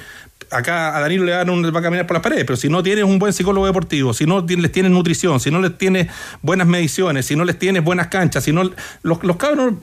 acá 0.51 0.97
a 0.97 1.01
Danilo 1.01 1.25
le 1.25 1.33
dan 1.33 1.51
un, 1.51 1.65
va 1.65 1.81
a 1.81 1.83
caminar 1.83 2.07
por 2.07 2.15
las 2.15 2.23
paredes, 2.23 2.45
pero 2.45 2.57
si 2.57 2.69
no 2.69 2.83
tienes 2.83 3.05
un 3.05 3.19
buen 3.19 3.33
psicólogo 3.33 3.67
deportivo, 3.67 4.15
si 4.15 4.27
no 4.27 4.41
les 4.41 4.73
tienes 4.73 4.93
nutrición, 4.93 5.41
si 5.41 5.51
no 5.51 5.61
les 5.61 5.77
tienes 5.77 6.09
buenas 6.43 6.67
mediciones, 6.67 7.27
si 7.27 7.37
no 7.37 7.45
les 7.45 7.59
tienes 7.59 7.83
buenas 7.83 8.09
canchas, 8.09 8.45
si 8.45 8.53
no 8.53 8.63
los, 9.03 9.23
los 9.23 9.37
cabros 9.37 9.75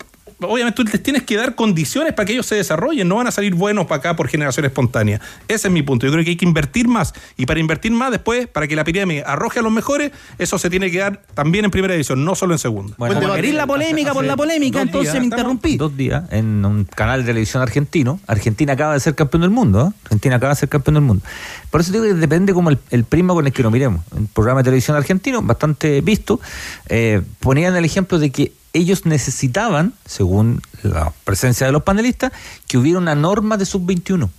obviamente 0.43 0.75
tú 0.75 0.83
les 0.83 1.01
tienes 1.01 1.23
que 1.23 1.35
dar 1.35 1.55
condiciones 1.55 2.13
para 2.13 2.25
que 2.25 2.33
ellos 2.33 2.45
se 2.45 2.55
desarrollen, 2.55 3.07
no 3.07 3.15
van 3.15 3.27
a 3.27 3.31
salir 3.31 3.55
buenos 3.55 3.85
para 3.85 3.99
acá 3.99 4.15
por 4.15 4.27
generación 4.27 4.65
espontánea. 4.65 5.19
Ese 5.47 5.67
es 5.67 5.73
mi 5.73 5.81
punto. 5.81 6.05
Yo 6.05 6.11
creo 6.11 6.23
que 6.23 6.31
hay 6.31 6.37
que 6.37 6.45
invertir 6.45 6.87
más 6.87 7.13
y 7.37 7.45
para 7.45 7.59
invertir 7.59 7.91
más 7.91 8.11
después, 8.11 8.47
para 8.47 8.67
que 8.67 8.75
la 8.75 8.83
pirámide 8.83 9.23
arroje 9.25 9.59
a 9.59 9.61
los 9.61 9.71
mejores, 9.71 10.11
eso 10.37 10.57
se 10.57 10.69
tiene 10.69 10.91
que 10.91 10.99
dar 10.99 11.21
también 11.33 11.65
en 11.65 11.71
primera 11.71 11.93
división, 11.93 12.23
no 12.23 12.35
solo 12.35 12.53
en 12.53 12.59
segunda. 12.59 12.95
Bueno, 12.97 13.19
Como 13.19 13.33
queréis 13.33 13.55
la 13.55 13.67
polémica 13.67 14.13
por 14.13 14.25
la 14.25 14.35
polémica, 14.35 14.81
entonces 14.81 15.13
días, 15.13 15.21
me 15.21 15.25
interrumpí. 15.25 15.77
Dos 15.77 15.95
días 15.95 16.23
en 16.31 16.65
un 16.65 16.85
canal 16.85 17.21
de 17.21 17.27
televisión 17.27 17.61
argentino. 17.61 18.19
Argentina 18.27 18.73
acaba 18.73 18.93
de 18.93 18.99
ser 18.99 19.15
campeón 19.15 19.41
del 19.41 19.51
mundo. 19.51 19.87
¿eh? 19.87 19.99
Argentina 20.05 20.35
acaba 20.35 20.53
de 20.53 20.59
ser 20.59 20.69
campeón 20.69 20.95
del 20.95 21.03
mundo. 21.03 21.23
Por 21.69 21.81
eso 21.81 21.91
digo 21.91 22.03
que 22.05 22.13
depende 22.13 22.53
como 22.53 22.69
el, 22.69 22.79
el 22.91 23.03
prisma 23.03 23.33
con 23.33 23.45
el 23.45 23.53
que 23.53 23.63
nos 23.63 23.71
miremos. 23.71 24.01
Un 24.11 24.27
programa 24.27 24.61
de 24.61 24.65
televisión 24.65 24.97
argentino, 24.97 25.41
bastante 25.41 26.01
visto, 26.01 26.39
eh, 26.89 27.21
ponían 27.39 27.75
el 27.75 27.85
ejemplo 27.85 28.19
de 28.19 28.31
que 28.31 28.51
ellos 28.73 29.05
necesitaban, 29.05 29.93
según 30.05 30.61
la 30.81 31.13
presencia 31.23 31.65
de 31.65 31.71
los 31.71 31.83
panelistas, 31.83 32.33
que 32.67 32.77
hubiera 32.77 32.99
una 32.99 33.15
norma 33.15 33.57
de 33.57 33.65
sub-21 33.65 34.29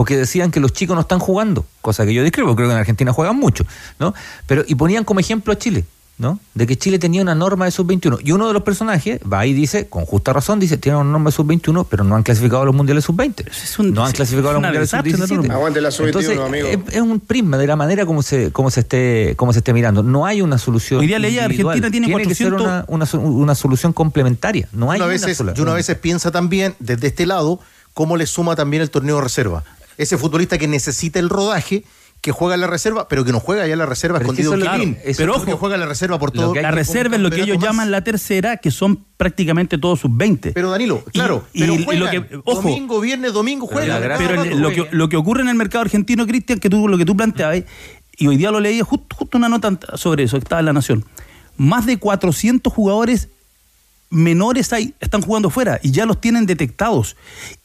porque 0.00 0.16
decían 0.16 0.50
que 0.50 0.60
los 0.60 0.72
chicos 0.72 0.94
no 0.94 1.02
están 1.02 1.18
jugando, 1.18 1.66
cosa 1.82 2.06
que 2.06 2.14
yo 2.14 2.22
discrepo, 2.22 2.56
creo 2.56 2.68
que 2.68 2.72
en 2.72 2.80
Argentina 2.80 3.12
juegan 3.12 3.36
mucho, 3.36 3.66
¿no? 3.98 4.14
Pero 4.46 4.64
y 4.66 4.74
ponían 4.74 5.04
como 5.04 5.20
ejemplo 5.20 5.52
a 5.52 5.58
Chile. 5.58 5.84
¿No? 6.20 6.38
De 6.52 6.66
que 6.66 6.76
Chile 6.76 6.98
tenía 6.98 7.22
una 7.22 7.34
norma 7.34 7.64
de 7.64 7.70
sub-21. 7.70 8.20
Y 8.22 8.32
uno 8.32 8.46
de 8.46 8.52
los 8.52 8.62
personajes 8.62 9.20
va 9.20 9.46
y 9.46 9.54
dice, 9.54 9.88
con 9.88 10.04
justa 10.04 10.34
razón, 10.34 10.60
dice, 10.60 10.76
tienen 10.76 11.00
una 11.00 11.12
norma 11.12 11.30
de 11.30 11.36
sub-21, 11.36 11.86
pero 11.88 12.04
no 12.04 12.14
han 12.14 12.22
clasificado 12.22 12.60
a 12.60 12.64
los 12.66 12.74
mundiales 12.74 13.04
sub-20. 13.06 13.90
no 13.90 14.04
han 14.04 14.12
clasificado 14.12 14.50
a 14.50 14.52
los 14.52 14.62
mundiales 14.62 14.90
sub-17. 14.90 15.50
Aguante 15.50 15.80
la 15.80 15.90
sub-21, 15.90 16.06
Entonces, 16.06 16.38
amigo. 16.38 16.68
Es, 16.68 16.78
es 16.94 17.00
un 17.00 17.20
prisma 17.20 17.56
de 17.56 17.66
la 17.66 17.74
manera 17.74 18.04
como 18.04 18.22
se, 18.22 18.52
como 18.52 18.70
se 18.70 18.80
esté, 18.80 19.34
como 19.36 19.54
se 19.54 19.60
esté 19.60 19.72
mirando. 19.72 20.02
No 20.02 20.26
hay 20.26 20.42
una 20.42 20.58
solución. 20.58 21.00
Hoy 21.00 21.06
día 21.06 21.18
leía. 21.18 21.46
Argentina 21.46 21.90
tiene 21.90 22.06
que 22.06 22.34
ser 22.34 22.50
400 22.52 22.60
una, 22.60 22.84
una, 22.88 23.06
una 23.26 23.54
solución 23.54 23.94
complementaria. 23.94 24.68
No 24.72 24.90
hay 24.90 24.98
uno 24.98 25.04
a 25.04 25.08
una 25.08 25.12
veces, 25.14 25.38
sola. 25.38 25.54
y 25.56 25.60
uno 25.62 25.70
a 25.70 25.74
veces 25.74 25.96
piensa 25.96 26.30
también, 26.30 26.74
desde 26.80 27.06
este 27.06 27.24
lado, 27.24 27.60
cómo 27.94 28.18
le 28.18 28.26
suma 28.26 28.56
también 28.56 28.82
el 28.82 28.90
torneo 28.90 29.16
de 29.16 29.22
reserva. 29.22 29.64
Ese 29.96 30.18
futbolista 30.18 30.58
que 30.58 30.68
necesita 30.68 31.18
el 31.18 31.30
rodaje, 31.30 31.84
que 32.20 32.32
juega 32.32 32.54
en 32.54 32.60
la 32.60 32.66
reserva, 32.66 33.08
pero 33.08 33.24
que 33.24 33.32
no 33.32 33.40
juega 33.40 33.66
ya 33.66 33.72
en 33.72 33.78
la 33.78 33.86
reserva 33.86 34.18
Pero 34.18 34.30
es 34.32 34.36
que 34.36 34.42
escondido 34.42 34.68
es 34.70 34.76
Quilín. 34.78 34.94
claro, 34.94 35.14
pero 35.16 35.34
ojo, 35.36 35.56
juega 35.56 35.74
en 35.76 35.80
la 35.80 35.86
reserva 35.86 36.18
por 36.18 36.30
todo. 36.30 36.54
la 36.54 36.70
reserva 36.70 37.16
es 37.16 37.22
lo 37.22 37.30
que 37.30 37.40
ellos 37.42 37.58
llaman 37.58 37.90
la 37.90 38.04
tercera, 38.04 38.58
que 38.58 38.70
son 38.70 39.04
prácticamente 39.16 39.78
todos 39.78 40.00
sub-20. 40.00 40.52
Pero 40.52 40.70
Danilo, 40.70 41.02
claro, 41.12 41.46
y, 41.54 41.60
pero 41.60 41.74
y 41.74 41.96
lo 41.96 42.10
que, 42.10 42.18
ojo, 42.44 42.60
domingo, 42.62 43.00
viernes, 43.00 43.32
domingo 43.32 43.66
juegan. 43.66 44.02
pero 44.18 44.42
el- 44.42 44.60
lo, 44.60 44.70
que, 44.70 44.86
lo 44.90 45.08
que 45.08 45.16
ocurre 45.16 45.40
en 45.42 45.48
el 45.48 45.54
mercado 45.54 45.82
argentino, 45.82 46.26
Cristian, 46.26 46.58
que 46.58 46.68
tú, 46.68 46.88
lo 46.88 46.98
que 46.98 47.06
tú 47.06 47.16
planteabas, 47.16 47.62
y 48.18 48.26
hoy 48.26 48.36
día 48.36 48.50
lo 48.50 48.60
leí, 48.60 48.80
justo, 48.82 49.16
justo 49.16 49.38
una 49.38 49.48
nota 49.48 49.78
sobre 49.94 50.24
eso, 50.24 50.36
que 50.36 50.44
estaba 50.44 50.60
en 50.60 50.66
La 50.66 50.72
Nación. 50.74 51.06
Más 51.56 51.86
de 51.86 51.98
400 51.98 52.70
jugadores 52.70 53.28
menores 54.10 54.72
hay, 54.72 54.94
están 55.00 55.22
jugando 55.22 55.50
fuera 55.50 55.78
y 55.82 55.90
ya 55.92 56.04
los 56.04 56.20
tienen 56.20 56.44
detectados. 56.46 57.16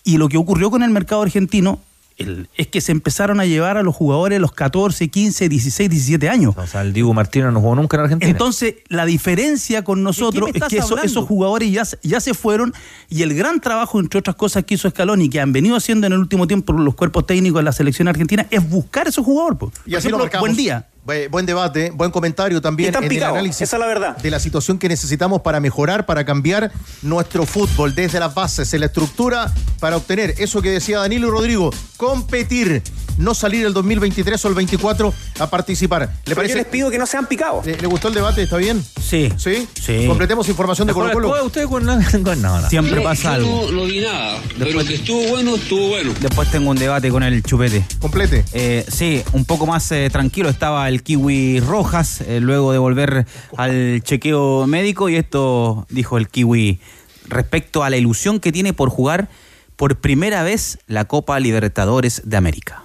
Y 0.04 0.18
lo 0.18 0.30
que 0.30 0.38
ocurrió 0.38 0.70
con 0.72 0.84
el 0.84 0.92
mercado 0.92 1.22
argentino 1.24 1.80
el- 2.18 2.48
es 2.56 2.68
que 2.68 2.80
se 2.82 2.92
empezaron 2.92 3.40
a 3.40 3.46
llevar 3.46 3.78
a 3.78 3.84
los 3.84 3.94
jugadores 3.96 4.38
a 4.38 4.40
los 4.40 4.52
14, 4.54 5.10
15, 5.10 5.50
16, 5.50 5.90
17 5.90 6.30
años. 6.30 6.56
O 6.58 6.66
sea, 6.68 6.82
el 6.82 6.94
Dibu 6.94 7.14
Martínez 7.14 7.52
no 7.52 7.60
jugó 7.60 7.76
nunca 7.76 7.98
en 7.98 8.04
Argentina. 8.04 8.32
Entonces, 8.32 8.76
la 8.88 9.06
diferencia 9.06 9.84
con 9.84 10.02
nosotros 10.04 10.50
es 10.54 10.64
que 10.64 10.78
eso- 10.78 10.98
esos 11.02 11.26
jugadores 11.26 11.72
ya, 11.72 11.84
se- 11.86 11.98
ya 12.04 12.20
se 12.20 12.34
fueron 12.34 12.74
y 13.10 13.22
el 13.24 13.34
gran 13.34 13.60
trabajo, 13.60 14.00
entre 14.00 14.20
otras 14.20 14.36
cosas, 14.36 14.64
que 14.64 14.76
hizo 14.76 14.90
Scaloni, 14.90 15.30
que 15.30 15.40
han 15.42 15.52
venido 15.52 15.76
haciendo 15.76 16.08
en 16.08 16.14
el 16.14 16.20
último 16.20 16.48
tiempo 16.48 16.72
los 16.74 16.96
cuerpos 16.96 17.26
técnicos 17.28 17.60
de 17.60 17.64
la 17.64 17.72
selección 17.74 18.08
argentina, 18.08 18.46
es 18.50 18.68
buscar 18.70 19.08
esos 19.08 19.26
jugadores. 19.26 19.58
Y 19.58 19.60
Por 19.60 19.70
así 19.70 19.90
lo 19.90 19.98
ejemplo, 19.98 20.18
marcamos. 20.20 20.40
buen 20.48 20.56
día. 20.56 20.88
Bu- 21.06 21.30
Buen 21.30 21.46
debate, 21.46 21.92
buen 21.92 22.10
comentario 22.12 22.62
también 22.62 22.94
en 22.96 23.08
picados, 23.08 23.34
el 23.34 23.40
análisis 23.40 23.62
esa 23.62 23.76
es 23.76 23.80
la 23.80 23.86
verdad. 23.88 24.18
de 24.18 24.32
la 24.32 24.40
situación 24.40 24.80
que 24.80 24.90
necesitamos 24.90 25.42
para 25.42 25.60
mejorar, 25.60 26.06
para 26.06 26.26
cambiar 26.26 26.72
nuestro 27.04 27.46
fútbol 27.46 27.94
desde 27.94 28.20
las 28.20 28.34
bases, 28.34 28.74
en 28.74 28.80
la 28.80 28.88
estructura, 28.88 29.54
para 29.80 29.98
obtener 29.98 30.34
eso 30.40 30.62
que 30.62 30.72
decía 30.72 31.00
Danilo 31.00 31.28
y 31.28 31.32
Rodrigo, 31.32 31.72
competir, 31.98 32.82
no 33.18 33.34
salir 33.34 33.66
el 33.66 33.74
2023 33.74 34.44
o 34.44 34.48
el 34.50 34.56
24 34.56 35.14
a 35.40 35.50
participar. 35.50 36.02
¿Le 36.02 36.08
Pero 36.24 36.36
parece? 36.38 36.54
yo 36.54 36.58
les 36.58 36.66
pido 36.68 36.90
que 36.92 36.98
no 36.98 37.06
sean 37.06 37.28
picados. 37.28 37.66
¿Le, 37.66 37.78
le 37.78 37.88
gustó 37.88 38.08
el 38.10 38.14
debate? 38.14 38.44
¿Está 38.44 38.58
bien? 38.58 38.84
Sí. 39.02 39.32
¿Sí? 39.38 39.68
Sí. 39.82 40.06
Completemos 40.08 40.50
información 40.50 40.88
de 40.88 40.94
Colo 40.94 41.12
Colo. 41.14 41.46
usted 41.46 41.66
con 41.66 41.86
nada, 41.86 42.04
con 42.24 42.42
nada. 42.42 42.70
Siempre 42.70 43.00
pasa 43.02 43.34
algo. 43.36 43.68
No, 43.68 43.72
no 43.72 43.84
vi 43.86 44.02
nada, 44.02 44.40
pero 44.60 44.84
que 44.84 44.96
estuvo 44.96 45.28
bueno, 45.30 45.56
estuvo 45.56 45.88
bueno. 45.90 46.14
Después 46.20 46.50
tengo 46.52 46.70
un 46.72 46.78
debate 46.78 47.10
con 47.10 47.24
el 47.24 47.42
chupete. 47.44 47.86
Complete. 48.00 48.44
Eh, 48.54 48.86
sí, 48.90 49.24
un 49.34 49.46
poco 49.46 49.66
más 49.66 49.90
eh, 49.92 50.10
tranquilo 50.12 50.50
estaba 50.50 50.88
el 50.90 50.95
Kiwi 51.04 51.60
Rojas 51.60 52.22
eh, 52.22 52.40
luego 52.40 52.72
de 52.72 52.78
volver 52.78 53.26
al 53.58 54.02
chequeo 54.04 54.68
médico 54.68 55.10
y 55.10 55.16
esto 55.16 55.86
dijo 55.90 56.18
el 56.18 56.28
Kiwi 56.28 56.80
respecto 57.28 57.84
a 57.84 57.90
la 57.90 57.98
ilusión 57.98 58.40
que 58.40 58.52
tiene 58.52 58.74
por 58.74 58.90
jugar 58.90 59.30
por 59.76 59.98
primera 59.98 60.44
vez 60.44 60.80
la 60.88 61.06
Copa 61.06 61.40
Libertadores 61.40 62.22
de 62.26 62.38
América. 62.38 62.84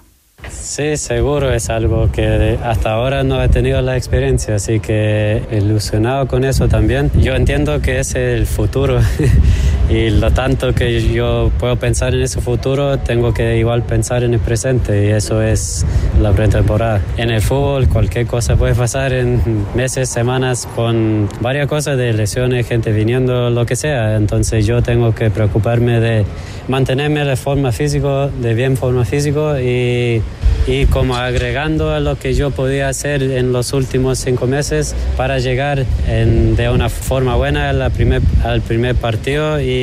Sí, 0.49 0.97
seguro 0.97 1.53
es 1.53 1.69
algo 1.69 2.11
que 2.11 2.57
hasta 2.63 2.93
ahora 2.93 3.23
no 3.23 3.41
he 3.41 3.49
tenido 3.49 3.81
la 3.81 3.95
experiencia, 3.95 4.55
así 4.55 4.79
que 4.79 5.43
ilusionado 5.51 6.27
con 6.27 6.43
eso 6.43 6.67
también. 6.67 7.11
Yo 7.15 7.35
entiendo 7.35 7.81
que 7.81 7.99
es 7.99 8.15
el 8.15 8.47
futuro 8.47 8.99
y 9.91 10.09
lo 10.09 10.31
tanto 10.31 10.73
que 10.73 11.11
yo 11.13 11.51
puedo 11.59 11.75
pensar 11.75 12.13
en 12.15 12.21
ese 12.21 12.39
futuro, 12.39 12.97
tengo 12.99 13.33
que 13.33 13.57
igual 13.57 13.83
pensar 13.83 14.23
en 14.23 14.33
el 14.33 14.39
presente 14.39 15.05
y 15.07 15.09
eso 15.09 15.41
es 15.41 15.85
la 16.21 16.31
pretemporada. 16.31 17.01
En 17.17 17.29
el 17.29 17.41
fútbol 17.41 17.89
cualquier 17.89 18.25
cosa 18.25 18.55
puede 18.55 18.73
pasar 18.73 19.11
en 19.11 19.41
meses, 19.75 20.07
semanas, 20.09 20.67
con 20.75 21.27
varias 21.41 21.67
cosas 21.67 21.97
de 21.97 22.13
lesiones, 22.13 22.67
gente 22.67 22.91
viniendo, 22.93 23.49
lo 23.49 23.65
que 23.65 23.75
sea. 23.75 24.15
Entonces 24.15 24.65
yo 24.65 24.81
tengo 24.81 25.13
que 25.13 25.29
preocuparme 25.29 25.99
de 25.99 26.25
mantenerme 26.69 27.25
de 27.25 27.35
forma 27.35 27.71
física, 27.73 28.27
de 28.27 28.53
bien 28.53 28.77
forma 28.77 29.03
física 29.03 29.61
y, 29.61 30.21
y 30.67 30.85
como 30.85 31.15
agregando 31.17 31.91
a 31.91 31.99
lo 31.99 32.17
que 32.17 32.33
yo 32.33 32.51
podía 32.51 32.87
hacer 32.87 33.23
en 33.23 33.51
los 33.51 33.73
últimos 33.73 34.19
cinco 34.19 34.47
meses 34.47 34.95
para 35.17 35.39
llegar 35.39 35.83
en- 36.07 36.55
de 36.55 36.69
una 36.69 36.87
forma 36.87 37.35
buena 37.35 37.69
a 37.69 37.73
la 37.73 37.89
primer, 37.89 38.21
al 38.45 38.61
primer 38.61 38.95
partido 38.95 39.59
y 39.59 39.80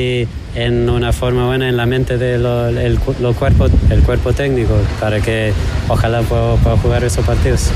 en 0.55 0.89
una 0.89 1.13
forma 1.13 1.45
buena 1.45 1.69
en 1.69 1.77
la 1.77 1.85
mente 1.85 2.17
del 2.17 2.43
de 2.43 2.99
lo, 3.19 3.33
cuerpo, 3.33 3.67
el 3.89 4.01
cuerpo 4.03 4.33
técnico 4.33 4.73
para 4.99 5.21
que 5.21 5.53
ojalá 5.87 6.21
pueda, 6.23 6.55
pueda 6.57 6.77
jugar 6.77 7.03
esos 7.03 7.25
partidos. 7.25 7.71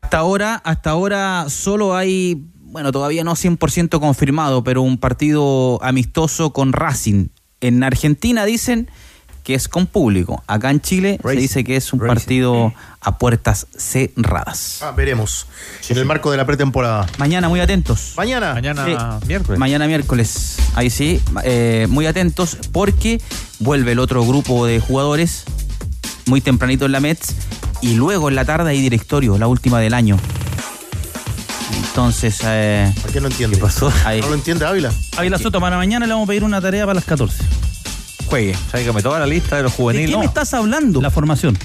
Hasta 0.00 0.18
ahora, 0.18 0.54
hasta 0.64 0.90
ahora 0.90 1.46
solo 1.48 1.96
hay, 1.96 2.44
bueno, 2.54 2.92
todavía 2.92 3.24
no 3.24 3.32
100% 3.32 3.98
confirmado, 3.98 4.62
pero 4.62 4.82
un 4.82 4.98
partido 4.98 5.82
amistoso 5.82 6.52
con 6.52 6.72
Racing. 6.72 7.28
En 7.60 7.82
Argentina 7.82 8.44
dicen 8.44 8.88
que 9.46 9.54
es 9.54 9.68
con 9.68 9.86
público. 9.86 10.42
Acá 10.48 10.72
en 10.72 10.80
Chile 10.80 11.20
se 11.22 11.36
dice 11.36 11.62
que 11.62 11.76
es 11.76 11.92
un 11.92 12.00
partido 12.00 12.74
a 13.00 13.16
puertas 13.16 13.68
cerradas. 13.78 14.80
Ah, 14.82 14.90
veremos. 14.90 15.46
En 15.88 15.98
el 15.98 16.04
marco 16.04 16.32
de 16.32 16.36
la 16.36 16.44
pretemporada. 16.44 17.06
Mañana 17.16 17.48
muy 17.48 17.60
atentos. 17.60 18.14
Mañana. 18.16 18.54
Mañana 18.54 19.20
miércoles. 19.24 19.60
Mañana 19.60 19.86
miércoles. 19.86 20.56
Ahí 20.74 20.90
sí, 20.90 21.22
eh, 21.44 21.86
muy 21.88 22.06
atentos 22.06 22.58
porque 22.72 23.20
vuelve 23.60 23.92
el 23.92 24.00
otro 24.00 24.26
grupo 24.26 24.66
de 24.66 24.80
jugadores 24.80 25.44
muy 26.26 26.40
tempranito 26.40 26.86
en 26.86 26.90
la 26.90 26.98
Mets 26.98 27.36
y 27.82 27.94
luego 27.94 28.28
en 28.28 28.34
la 28.34 28.44
tarde 28.44 28.70
hay 28.70 28.80
directorio, 28.80 29.38
la 29.38 29.46
última 29.46 29.78
del 29.78 29.94
año. 29.94 30.16
Entonces, 31.88 32.40
eh, 32.42 32.92
¿Por 33.00 33.12
qué 33.12 33.20
no 33.20 33.28
entiende? 33.28 33.58
¿Qué 33.58 33.62
pasó? 33.62 33.92
Ahí. 34.04 34.20
¿No 34.22 34.26
lo 34.26 34.34
entiende 34.34 34.66
Ávila? 34.66 34.92
Ávila 35.16 35.38
Soto, 35.38 35.60
para 35.60 35.76
mañana 35.76 36.04
le 36.04 36.12
vamos 36.12 36.26
a 36.26 36.30
pedir 36.30 36.42
una 36.42 36.60
tarea 36.60 36.84
para 36.84 36.94
las 36.94 37.04
14. 37.04 37.44
Juegue. 38.26 38.54
Sácame 38.70 39.02
toda 39.02 39.18
la 39.20 39.26
lista 39.26 39.56
de 39.56 39.62
los 39.62 39.72
¿De 39.72 39.76
juveniles. 39.76 40.10
qué 40.10 40.18
me 40.18 40.24
estás 40.26 40.52
hablando? 40.54 41.00
La 41.00 41.10
formación. 41.10 41.56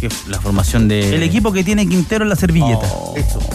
Que 0.00 0.08
la 0.28 0.40
formación 0.40 0.88
de... 0.88 1.14
El 1.14 1.22
equipo 1.22 1.52
que 1.52 1.62
tiene 1.64 1.86
Quintero 1.86 2.24
en 2.24 2.30
la 2.30 2.36
servilleta. 2.36 2.86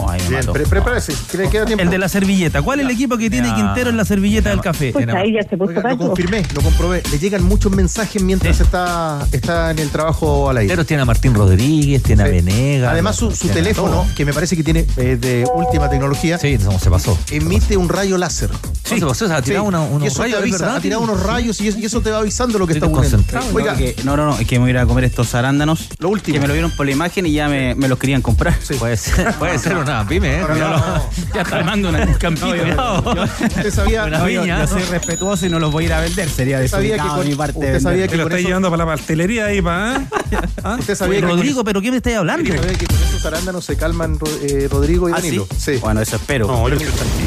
Ay, 0.07 0.21
me 0.23 0.29
Bien, 0.29 0.39
mató. 0.41 0.53
pre- 0.53 0.65
prepárese, 0.65 1.13
que 1.31 1.37
le 1.37 1.49
queda 1.49 1.65
tiempo. 1.65 1.83
El 1.83 1.89
de 1.89 1.97
la 1.97 2.07
servilleta. 2.09 2.61
¿Cuál 2.61 2.79
es 2.79 2.85
el 2.85 2.91
equipo 2.91 3.17
que 3.17 3.29
tiene. 3.29 3.53
Quintero 3.53 3.89
en 3.89 3.97
la 3.97 4.05
servilleta 4.05 4.49
del 4.49 4.61
café? 4.61 4.91
Pues 4.91 5.07
ahí 5.09 5.33
ya 5.33 5.41
se 5.47 5.57
puso 5.57 5.71
Oiga, 5.71 5.89
lo 5.89 5.97
confirmé, 5.97 6.43
lo 6.53 6.61
comprobé. 6.61 7.01
Le 7.11 7.19
llegan 7.19 7.43
muchos 7.43 7.71
mensajes 7.71 8.21
mientras 8.21 8.59
está, 8.59 9.25
está 9.31 9.71
en 9.71 9.79
el 9.79 9.89
trabajo 9.89 10.49
al 10.49 10.57
aire. 10.57 10.71
Pero 10.71 10.85
tiene 10.85 11.03
a 11.03 11.05
Martín 11.05 11.33
Rodríguez, 11.33 12.03
tiene 12.03 12.23
a 12.23 12.27
Venegas. 12.27 12.91
Además, 12.91 13.15
su, 13.15 13.29
teléfono, 13.29 14.05
que 14.15 14.25
me 14.25 14.33
parece 14.33 14.55
que 14.55 14.63
tiene 14.63 14.85
eh, 14.97 15.17
de 15.19 15.45
última 15.55 15.89
tecnología, 15.89 16.37
Sí, 16.37 16.57
no, 16.63 16.77
se 16.79 16.89
pasó. 16.89 17.17
emite 17.31 17.77
un 17.77 17.89
rayo 17.89 18.17
láser. 18.17 18.49
Sí, 18.83 18.99
se 18.99 19.05
pasó, 19.05 19.27
se 19.27 19.33
ha 19.33 19.41
tirado 19.41 19.63
Sí. 19.63 19.67
una- 19.69 19.81
unos 19.81 20.03
y 20.03 20.07
eso 20.07 20.21
rayos, 20.21 20.33
te 20.39 20.39
¿es 20.39 20.43
avisa, 20.53 20.57
verdad? 20.65 20.75
ha 20.77 20.81
tirado 20.81 21.01
unos 21.01 21.23
rayos 21.23 21.59
y 21.61 21.67
eso, 21.69 21.79
y 21.79 21.85
eso 21.85 22.01
te 22.01 22.11
va 22.11 22.19
avisando 22.19 22.59
lo 22.59 22.67
que 22.67 22.73
está 22.73 22.85
Estoy 22.85 22.93
ocurriendo. 22.99 23.23
No, 23.71 23.77
que- 23.77 23.95
no, 24.03 24.15
no, 24.17 24.25
no, 24.27 24.37
es 24.39 24.45
que 24.47 24.55
me 24.55 24.61
voy 24.65 24.69
a 24.69 24.71
ir 24.71 24.77
a 24.79 24.85
comer 24.85 25.05
estos 25.05 25.33
arándanos. 25.35 25.89
Lo 25.99 26.09
último. 26.09 26.34
Que 26.35 26.41
me 26.41 26.47
lo 26.47 26.53
vieron 26.53 26.71
por 26.71 26.85
la 26.85 26.91
imagen 26.91 27.25
y 27.25 27.31
ya 27.31 27.47
me, 27.47 27.75
me 27.75 27.87
los 27.87 27.97
querían 27.97 28.21
comprar. 28.21 28.53
Puede 28.77 28.97
ser, 28.97 29.33
puede 29.35 29.57
ser 29.57 29.77
una 29.77 30.05
pyme, 30.07 30.35
¿eh? 30.35 30.41
No, 30.41 30.47
no, 30.49 30.55
no, 30.55 30.77
no. 30.77 31.09
Ya 31.33 31.41
está 31.41 31.55
armando 31.57 31.89
una- 31.89 32.03
un 32.03 32.13
campito. 32.15 33.03
usted 33.41 33.71
sabía, 33.73 34.05
No, 34.07 34.27
yo, 34.29 34.41
viña. 34.41 34.59
yo 34.65 34.67
soy 34.67 34.83
respetuoso 34.83 35.45
y 35.45 35.49
no 35.49 35.59
los 35.59 35.71
voy 35.71 35.85
a 35.85 35.87
ir 35.87 35.93
a 35.93 36.01
vender. 36.01 36.27
Sería 36.29 36.57
usted 36.57 36.69
sabía 36.69 36.95
que 36.97 37.07
con, 37.07 37.19
de 37.21 37.25
mi 37.29 37.35
parte. 37.35 37.53
usted 37.53 37.65
vender. 37.67 37.81
sabía 37.81 38.07
Que 38.07 38.17
lo 38.17 38.23
con 38.23 38.31
está 38.33 38.39
eso, 38.39 38.47
llevando 38.49 38.69
para 38.69 38.85
la 38.85 38.91
pastelería 38.91 39.45
ahí, 39.45 39.61
¿pa? 39.61 40.01
¿Ah? 40.63 40.75
usted 40.79 40.95
sabía 40.95 41.21
que 41.21 41.25
Rodrigo, 41.27 41.63
¿pero 41.63 41.81
qué 41.81 41.91
me 41.91 41.97
estáis 41.97 42.17
hablando? 42.17 42.43
usted 42.49 42.61
sabía 42.61 42.77
que 42.77 42.85
con 42.85 42.95
esos 42.97 43.25
arándanos 43.25 43.63
se 43.65 43.77
calman 43.77 44.19
eh, 44.41 44.67
Rodrigo 44.69 45.07
y 45.09 45.13
¿Ah, 45.13 45.15
Danilo. 45.15 45.47
sí? 45.57 45.77
Bueno, 45.77 46.01
eso 46.01 46.17
espero. 46.17 46.47
No, 46.47 46.67
yo- 46.67 46.77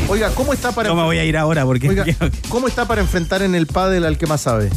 Oiga, 0.08 0.30
¿cómo 0.34 0.52
está 0.52 0.72
para 0.72 0.88
Yo 0.90 0.94
me 0.94 1.02
voy 1.02 1.18
a 1.18 1.24
ir 1.24 1.36
ahora 1.36 1.64
porque... 1.64 1.88
Oiga, 1.88 2.04
¿cómo 2.50 2.68
está 2.68 2.86
para 2.86 3.00
enfrentar 3.00 3.42
en 3.42 3.54
el 3.54 3.66
pádel 3.66 4.04
al 4.04 4.18
que 4.18 4.26
más 4.26 4.42
sabe? 4.42 4.70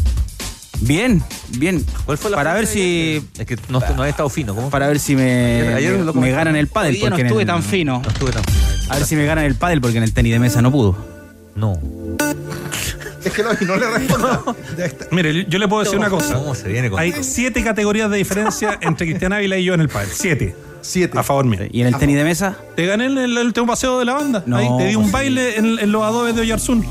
Bien, 0.81 1.21
bien. 1.57 1.85
¿Cuál 2.05 2.17
fue 2.17 2.31
la 2.31 2.37
Para 2.37 2.53
ver 2.53 2.65
si... 2.67 3.23
Es 3.37 3.45
que 3.45 3.55
no, 3.69 3.79
no 3.95 4.03
he 4.05 4.09
estado 4.09 4.29
fino. 4.29 4.55
¿cómo? 4.55 4.69
Para 4.69 4.87
ver 4.87 4.99
si 4.99 5.15
me, 5.15 5.61
Ayer- 5.61 5.73
ayer 5.75 5.99
lo 5.99 6.13
me, 6.13 6.21
me 6.21 6.31
ganan 6.31 6.55
el 6.55 6.67
pádel. 6.67 6.93
Hoy 6.95 6.99
día 6.99 7.09
no 7.11 7.17
estuve 7.17 7.41
el- 7.43 7.47
tan 7.47 7.63
fino. 7.63 8.01
No 8.03 8.09
estuve 8.09 8.31
tan 8.31 8.43
A 8.89 8.95
ver 8.97 9.05
si 9.05 9.15
me 9.15 9.25
ganan 9.25 9.45
el 9.45 9.55
pádel 9.55 9.79
porque 9.79 9.97
en 9.97 10.03
el 10.03 10.13
tenis 10.13 10.33
de 10.33 10.39
mesa 10.39 10.61
no 10.61 10.71
pudo. 10.71 10.97
No. 11.55 11.77
Es 13.23 13.31
que 13.33 13.43
no, 13.43 13.49
no 13.61 13.75
le 13.77 13.89
responda. 13.91 14.41
Mire, 15.11 15.45
yo 15.47 15.59
le 15.59 15.67
puedo 15.67 15.83
decir 15.83 15.97
una 15.99 16.09
cosa. 16.09 16.33
¿Cómo 16.35 16.55
se 16.55 16.67
viene 16.67 16.89
con 16.89 16.99
Hay 16.99 17.13
siete 17.21 17.63
categorías 17.63 18.09
de 18.09 18.17
diferencia 18.17 18.77
entre 18.81 19.05
Cristian 19.07 19.33
Ávila 19.33 19.57
y 19.57 19.65
yo 19.65 19.73
en 19.75 19.81
el 19.81 19.89
pádel. 19.89 20.09
Siete. 20.11 20.55
Siete. 20.81 21.15
A 21.19 21.21
favor 21.21 21.45
mío. 21.45 21.59
¿Y 21.71 21.81
en 21.81 21.87
el 21.87 21.97
tenis 21.97 22.15
de 22.15 22.23
mesa? 22.23 22.57
Te 22.75 22.87
gané 22.87 23.05
en 23.05 23.17
el, 23.19 23.37
el 23.37 23.45
último 23.45 23.67
paseo 23.67 23.99
de 23.99 24.05
la 24.05 24.13
banda. 24.13 24.43
No, 24.47 24.57
Ahí 24.57 24.67
te 24.79 24.87
di 24.87 24.95
un 24.95 25.05
sí. 25.05 25.11
baile 25.11 25.57
en, 25.57 25.77
en 25.77 25.91
los 25.91 26.01
adobes 26.03 26.33
de 26.33 26.41
Oyarzún. 26.41 26.83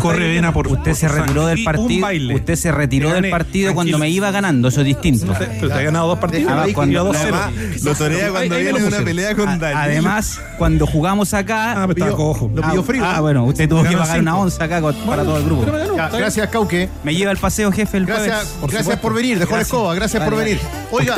Corre 0.00 0.30
bien 0.30 0.44
a 0.44 0.52
por 0.52 0.68
Usted 0.68 0.94
se 0.94 1.08
retiró 1.08 1.46
del 1.46 1.64
partido. 1.64 2.06
Usted 2.34 2.56
se 2.56 2.72
retiró 2.72 3.12
del 3.12 3.30
partido 3.30 3.74
cuando 3.74 3.98
me 3.98 4.08
iba 4.08 4.30
ganando, 4.30 4.68
eso 4.68 4.80
es 4.80 4.86
distinto. 4.86 5.26
No 5.26 5.34
pero 5.34 5.68
te 5.68 5.74
ha 5.74 5.82
ganado 5.82 6.08
dos 6.08 6.18
partidos. 6.18 6.50
Además, 6.50 6.68
Iba 6.68 6.74
cuando- 6.74 7.04
2-0. 7.04 7.18
Además, 7.20 7.82
lo 7.82 7.94
torea 7.94 8.30
cuando 8.30 8.56
viene 8.56 8.84
una 8.84 8.98
pelea 8.98 9.34
con 9.34 9.58
Daniel. 9.58 9.78
Además, 9.78 10.40
cuando 10.58 10.86
jugamos 10.86 11.34
acá. 11.34 11.82
Ah, 11.82 11.88
pero 11.92 12.16
cojo. 12.16 12.50
Lo 12.54 12.62
pilló 12.62 12.82
frío. 12.82 13.04
Ah, 13.04 13.20
bueno, 13.20 13.44
usted 13.44 13.68
tuvo 13.68 13.82
que 13.82 13.96
pagar 13.96 14.20
una 14.20 14.36
onza 14.36 14.64
acá 14.64 14.80
para 15.06 15.24
todo 15.24 15.38
el 15.38 15.44
grupo. 15.44 15.66
Gracias, 16.12 16.48
Cauque. 16.48 16.88
Me 17.02 17.14
lleva 17.14 17.32
el 17.32 17.38
paseo, 17.38 17.70
jefe, 17.72 17.98
el 17.98 18.06
Gracias, 18.06 18.56
por 19.00 19.14
venir. 19.14 19.38
Dejó 19.38 19.56
la 19.56 19.62
escoba. 19.62 19.94
Gracias 19.94 20.22
por 20.22 20.36
venir. 20.36 20.58
Oiga? 20.90 21.16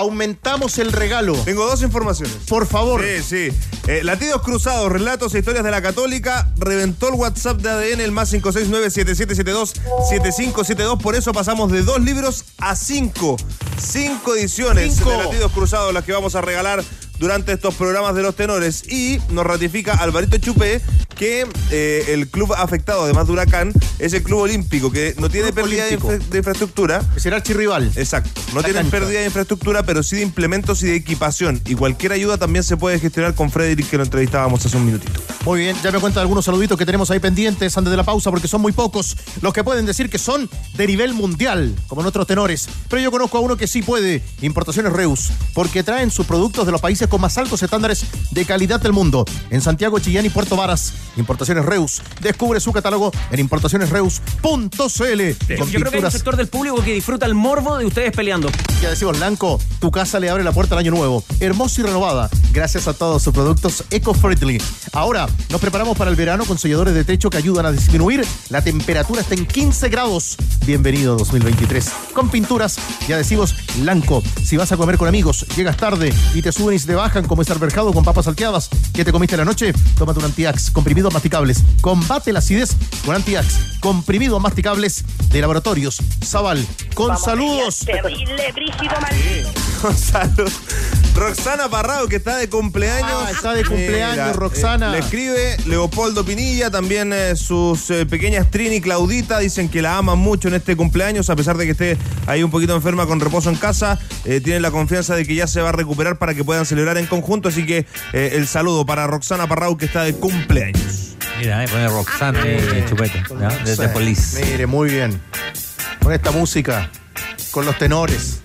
Aumentamos 0.00 0.78
el 0.78 0.92
regalo. 0.92 1.34
Tengo 1.44 1.66
dos 1.66 1.82
informaciones. 1.82 2.34
Por 2.48 2.66
favor. 2.66 3.02
Sí, 3.02 3.22
sí. 3.22 3.48
Eh, 3.86 4.02
latidos 4.02 4.42
cruzados, 4.42 4.90
relatos 4.90 5.34
e 5.34 5.38
historias 5.38 5.64
de 5.64 5.70
la 5.70 5.82
Católica. 5.82 6.50
Reventó 6.56 7.08
el 7.08 7.14
WhatsApp 7.14 7.58
de 7.58 7.70
ADN, 7.70 8.00
el 8.00 8.12
más 8.12 8.32
569-7772-7572. 8.32 11.00
Por 11.00 11.14
eso 11.14 11.32
pasamos 11.32 11.70
de 11.70 11.82
dos 11.82 12.00
libros 12.00 12.44
a 12.58 12.74
cinco. 12.76 13.36
Cinco 13.78 14.34
ediciones 14.34 14.96
Cinco. 14.96 15.10
de 15.10 15.18
Latidos 15.18 15.52
Cruzados, 15.52 15.94
las 15.94 16.04
que 16.04 16.12
vamos 16.12 16.34
a 16.34 16.40
regalar 16.40 16.82
durante 17.20 17.52
estos 17.52 17.74
programas 17.76 18.16
de 18.16 18.22
los 18.22 18.34
tenores. 18.34 18.82
Y 18.90 19.20
nos 19.30 19.46
ratifica 19.46 19.92
Alvarito 19.94 20.38
Chupé 20.38 20.80
que 21.14 21.46
eh, 21.70 22.04
el 22.08 22.28
club 22.28 22.54
afectado, 22.54 23.02
además 23.04 23.26
de 23.26 23.34
Huracán, 23.34 23.72
es 23.98 24.14
el 24.14 24.22
Club 24.22 24.40
Olímpico, 24.40 24.90
que 24.90 25.14
no 25.18 25.28
tiene 25.28 25.52
Club 25.52 25.64
pérdida 25.66 25.84
de, 25.84 25.88
Olímpico. 25.96 26.14
infra- 26.14 26.28
de 26.30 26.38
infraestructura. 26.38 27.02
Es 27.14 27.26
el 27.26 27.34
archirrival. 27.34 27.92
Exacto. 27.94 28.40
No 28.54 28.62
cancha. 28.62 28.90
pérdida 28.90 29.20
de 29.20 29.26
infraestructura, 29.26 29.82
pero 29.82 30.02
sí 30.02 30.16
de 30.16 30.22
implementos 30.22 30.82
y 30.82 30.86
de 30.86 30.96
equipación. 30.96 31.60
Y 31.66 31.74
cualquier 31.74 32.12
ayuda 32.12 32.38
también 32.38 32.64
se 32.64 32.78
puede 32.78 32.98
gestionar 32.98 33.34
con 33.34 33.50
Frederick, 33.50 33.90
que 33.90 33.98
lo 33.98 34.02
entrevistábamos 34.04 34.64
hace 34.64 34.74
un 34.78 34.86
minutito. 34.86 35.20
Muy 35.44 35.60
bien, 35.60 35.76
ya 35.84 35.92
me 35.92 35.98
cuenta 36.00 36.22
algunos 36.22 36.46
saluditos 36.46 36.78
que 36.78 36.86
tenemos 36.86 37.10
ahí 37.10 37.18
pendientes 37.20 37.76
antes 37.76 37.90
de 37.90 37.96
la 37.98 38.04
pausa, 38.04 38.30
porque 38.30 38.48
son 38.48 38.62
muy 38.62 38.72
pocos 38.72 39.14
los 39.42 39.52
que 39.52 39.62
pueden 39.62 39.84
decir 39.84 40.08
que 40.08 40.18
son 40.18 40.48
de 40.74 40.86
nivel 40.86 41.12
mundial, 41.12 41.74
como 41.86 42.00
nuestros 42.00 42.26
tenores. 42.26 42.66
Pero 42.88 43.02
yo 43.02 43.10
conozco 43.10 43.36
a 43.36 43.40
uno 43.42 43.58
que 43.58 43.66
sí 43.66 43.82
puede, 43.82 44.22
Importaciones 44.40 44.90
Reus, 44.94 45.30
porque 45.52 45.82
traen 45.82 46.10
sus 46.10 46.24
productos 46.24 46.64
de 46.64 46.72
los 46.72 46.80
países 46.80 47.08
con 47.10 47.20
más 47.20 47.36
altos 47.36 47.62
estándares 47.62 48.06
de 48.30 48.46
calidad 48.46 48.80
del 48.80 48.92
mundo. 48.92 49.26
En 49.50 49.60
Santiago, 49.60 49.98
Chillán 49.98 50.24
y 50.24 50.30
Puerto 50.30 50.56
Varas, 50.56 50.94
Importaciones 51.16 51.66
Reus. 51.66 52.00
Descubre 52.20 52.60
su 52.60 52.72
catálogo 52.72 53.12
en 53.30 53.40
importacionesreus.cl. 53.40 54.48
Yo 54.80 55.66
creo 55.66 55.90
que 55.90 55.98
hay 55.98 56.04
un 56.04 56.10
sector 56.10 56.36
del 56.36 56.48
público 56.48 56.82
que 56.82 56.94
disfruta 56.94 57.26
el 57.26 57.34
morbo 57.34 57.76
de 57.76 57.84
ustedes 57.84 58.12
peleando. 58.12 58.48
ya 58.80 58.88
decimos, 58.88 59.18
Blanco, 59.18 59.60
tu 59.80 59.90
casa 59.90 60.18
le 60.20 60.30
abre 60.30 60.44
la 60.44 60.52
puerta 60.52 60.74
al 60.74 60.78
año 60.78 60.92
nuevo. 60.92 61.22
Hermosa 61.40 61.80
y 61.80 61.84
renovada, 61.84 62.30
gracias 62.52 62.88
a 62.88 62.94
todos 62.94 63.22
sus 63.22 63.34
productos 63.34 63.84
eco-friendly. 63.90 64.62
Ahora, 64.92 65.28
nos 65.50 65.60
preparamos 65.60 65.98
para 65.98 66.10
el 66.10 66.16
verano 66.16 66.44
con 66.44 66.58
selladores 66.58 66.94
de 66.94 67.04
techo 67.04 67.28
que 67.28 67.36
ayudan 67.36 67.66
a 67.66 67.72
disminuir 67.72 68.24
la 68.48 68.62
temperatura 68.62 69.20
hasta 69.20 69.34
en 69.34 69.46
15 69.46 69.88
grados. 69.88 70.36
Bienvenido 70.64 71.16
2023. 71.16 71.90
Con 72.12 72.30
pinturas 72.30 72.78
y 73.08 73.12
adhesivos 73.12 73.54
Blanco. 73.78 74.22
Si 74.44 74.56
vas 74.56 74.72
a 74.72 74.76
comer 74.76 74.96
con 74.96 75.08
amigos, 75.08 75.46
llegas 75.56 75.76
tarde 75.76 76.12
y 76.34 76.42
te 76.42 76.52
suben 76.52 76.76
y 76.76 76.78
se 76.78 76.86
te 76.86 76.94
bajan 77.00 77.26
como 77.26 77.40
es 77.40 77.50
alberjado 77.50 77.94
con 77.94 78.04
papas 78.04 78.26
salteadas 78.26 78.68
que 78.92 79.06
te 79.06 79.10
comiste 79.10 79.34
la 79.34 79.46
noche, 79.46 79.72
tómate 79.96 80.18
un 80.18 80.26
antiax, 80.26 80.70
comprimidos 80.70 81.12
masticables. 81.12 81.64
Combate 81.80 82.30
la 82.30 82.40
acidez 82.40 82.76
con 83.06 83.16
antiax, 83.16 83.78
comprimidos 83.80 84.40
masticables 84.40 85.04
de 85.30 85.40
laboratorios. 85.40 86.02
Zaval, 86.22 86.64
con 86.94 87.16
saludos. 87.16 87.78
Terrible, 87.86 88.52
brígido, 88.52 88.94
maldito. 89.00 89.50
Gonzalo. 89.82 90.44
Roxana 91.20 91.68
Parrado, 91.68 92.08
que 92.08 92.16
está 92.16 92.38
de 92.38 92.48
cumpleaños. 92.48 93.12
Ah, 93.26 93.30
está 93.30 93.52
de 93.52 93.62
cumpleaños, 93.62 94.34
Roxana. 94.36 94.88
eh, 94.88 94.92
le 94.92 94.98
escribe 95.00 95.56
Leopoldo 95.66 96.24
Pinilla, 96.24 96.70
también 96.70 97.12
eh, 97.12 97.36
sus 97.36 97.90
eh, 97.90 98.06
pequeñas 98.06 98.50
Trini 98.50 98.76
y 98.76 98.80
Claudita 98.80 99.38
dicen 99.38 99.68
que 99.68 99.82
la 99.82 99.98
aman 99.98 100.18
mucho 100.18 100.48
en 100.48 100.54
este 100.54 100.76
cumpleaños, 100.76 101.28
a 101.28 101.36
pesar 101.36 101.58
de 101.58 101.66
que 101.66 101.72
esté 101.72 101.98
ahí 102.26 102.42
un 102.42 102.50
poquito 102.50 102.74
enferma 102.74 103.04
con 103.04 103.20
reposo 103.20 103.50
en 103.50 103.56
casa. 103.56 103.98
eh, 104.24 104.40
tienen 104.40 104.62
la 104.62 104.70
confianza 104.70 105.14
de 105.14 105.26
que 105.26 105.34
ya 105.34 105.46
se 105.46 105.60
va 105.60 105.68
a 105.68 105.72
recuperar 105.72 106.16
para 106.16 106.32
que 106.34 106.42
puedan 106.42 106.64
celebrar 106.64 106.96
en 106.96 107.04
conjunto. 107.04 107.50
Así 107.50 107.66
que 107.66 107.84
eh, 108.14 108.30
el 108.36 108.48
saludo 108.48 108.86
para 108.86 109.06
Roxana 109.06 109.46
Parrado, 109.46 109.76
que 109.76 109.84
está 109.84 110.04
de 110.04 110.14
cumpleaños. 110.14 111.16
Mira, 111.38 111.62
eh, 111.64 111.68
pone 111.68 111.86
Roxana 111.88 112.40
y 112.46 112.88
Chupete, 112.88 113.22
¿ya? 113.38 113.48
desde 113.62 113.88
Sí, 113.88 113.92
Police. 113.92 114.42
Mire, 114.42 114.66
muy 114.66 114.88
bien. 114.88 115.20
Con 116.02 116.14
esta 116.14 116.30
música, 116.30 116.90
con 117.50 117.66
los 117.66 117.76
tenores, 117.76 118.40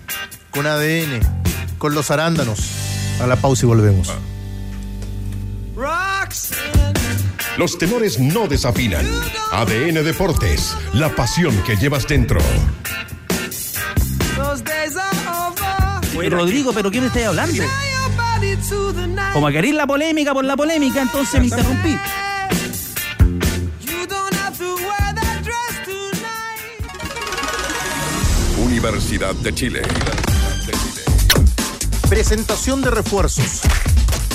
con 0.50 0.66
ADN, 0.66 1.20
con 1.78 1.94
los 1.94 2.10
arándanos. 2.10 2.58
A 3.20 3.26
la 3.26 3.36
pausa 3.36 3.64
y 3.64 3.68
volvemos. 3.68 4.12
Los 7.56 7.78
tenores 7.78 8.18
no 8.18 8.46
desafinan. 8.46 9.06
ADN 9.52 10.04
Deportes, 10.04 10.76
la 10.92 11.14
pasión 11.14 11.56
que 11.62 11.76
llevas 11.76 12.06
dentro. 12.06 12.40
Rodrigo, 16.30 16.72
¿pero 16.72 16.90
me 17.00 17.06
estáis 17.06 17.26
hablando? 17.26 17.62
Como 19.32 19.46
a 19.46 19.52
querer 19.52 19.74
la 19.74 19.86
polémica 19.86 20.34
por 20.34 20.44
la 20.44 20.56
polémica, 20.56 21.02
entonces 21.02 21.40
me 21.40 21.46
interrumpí. 21.46 21.96
Universidad 28.58 29.34
de 29.36 29.54
Chile. 29.54 29.82
Presentación 32.08 32.82
de 32.82 32.90
refuerzos. 32.90 33.60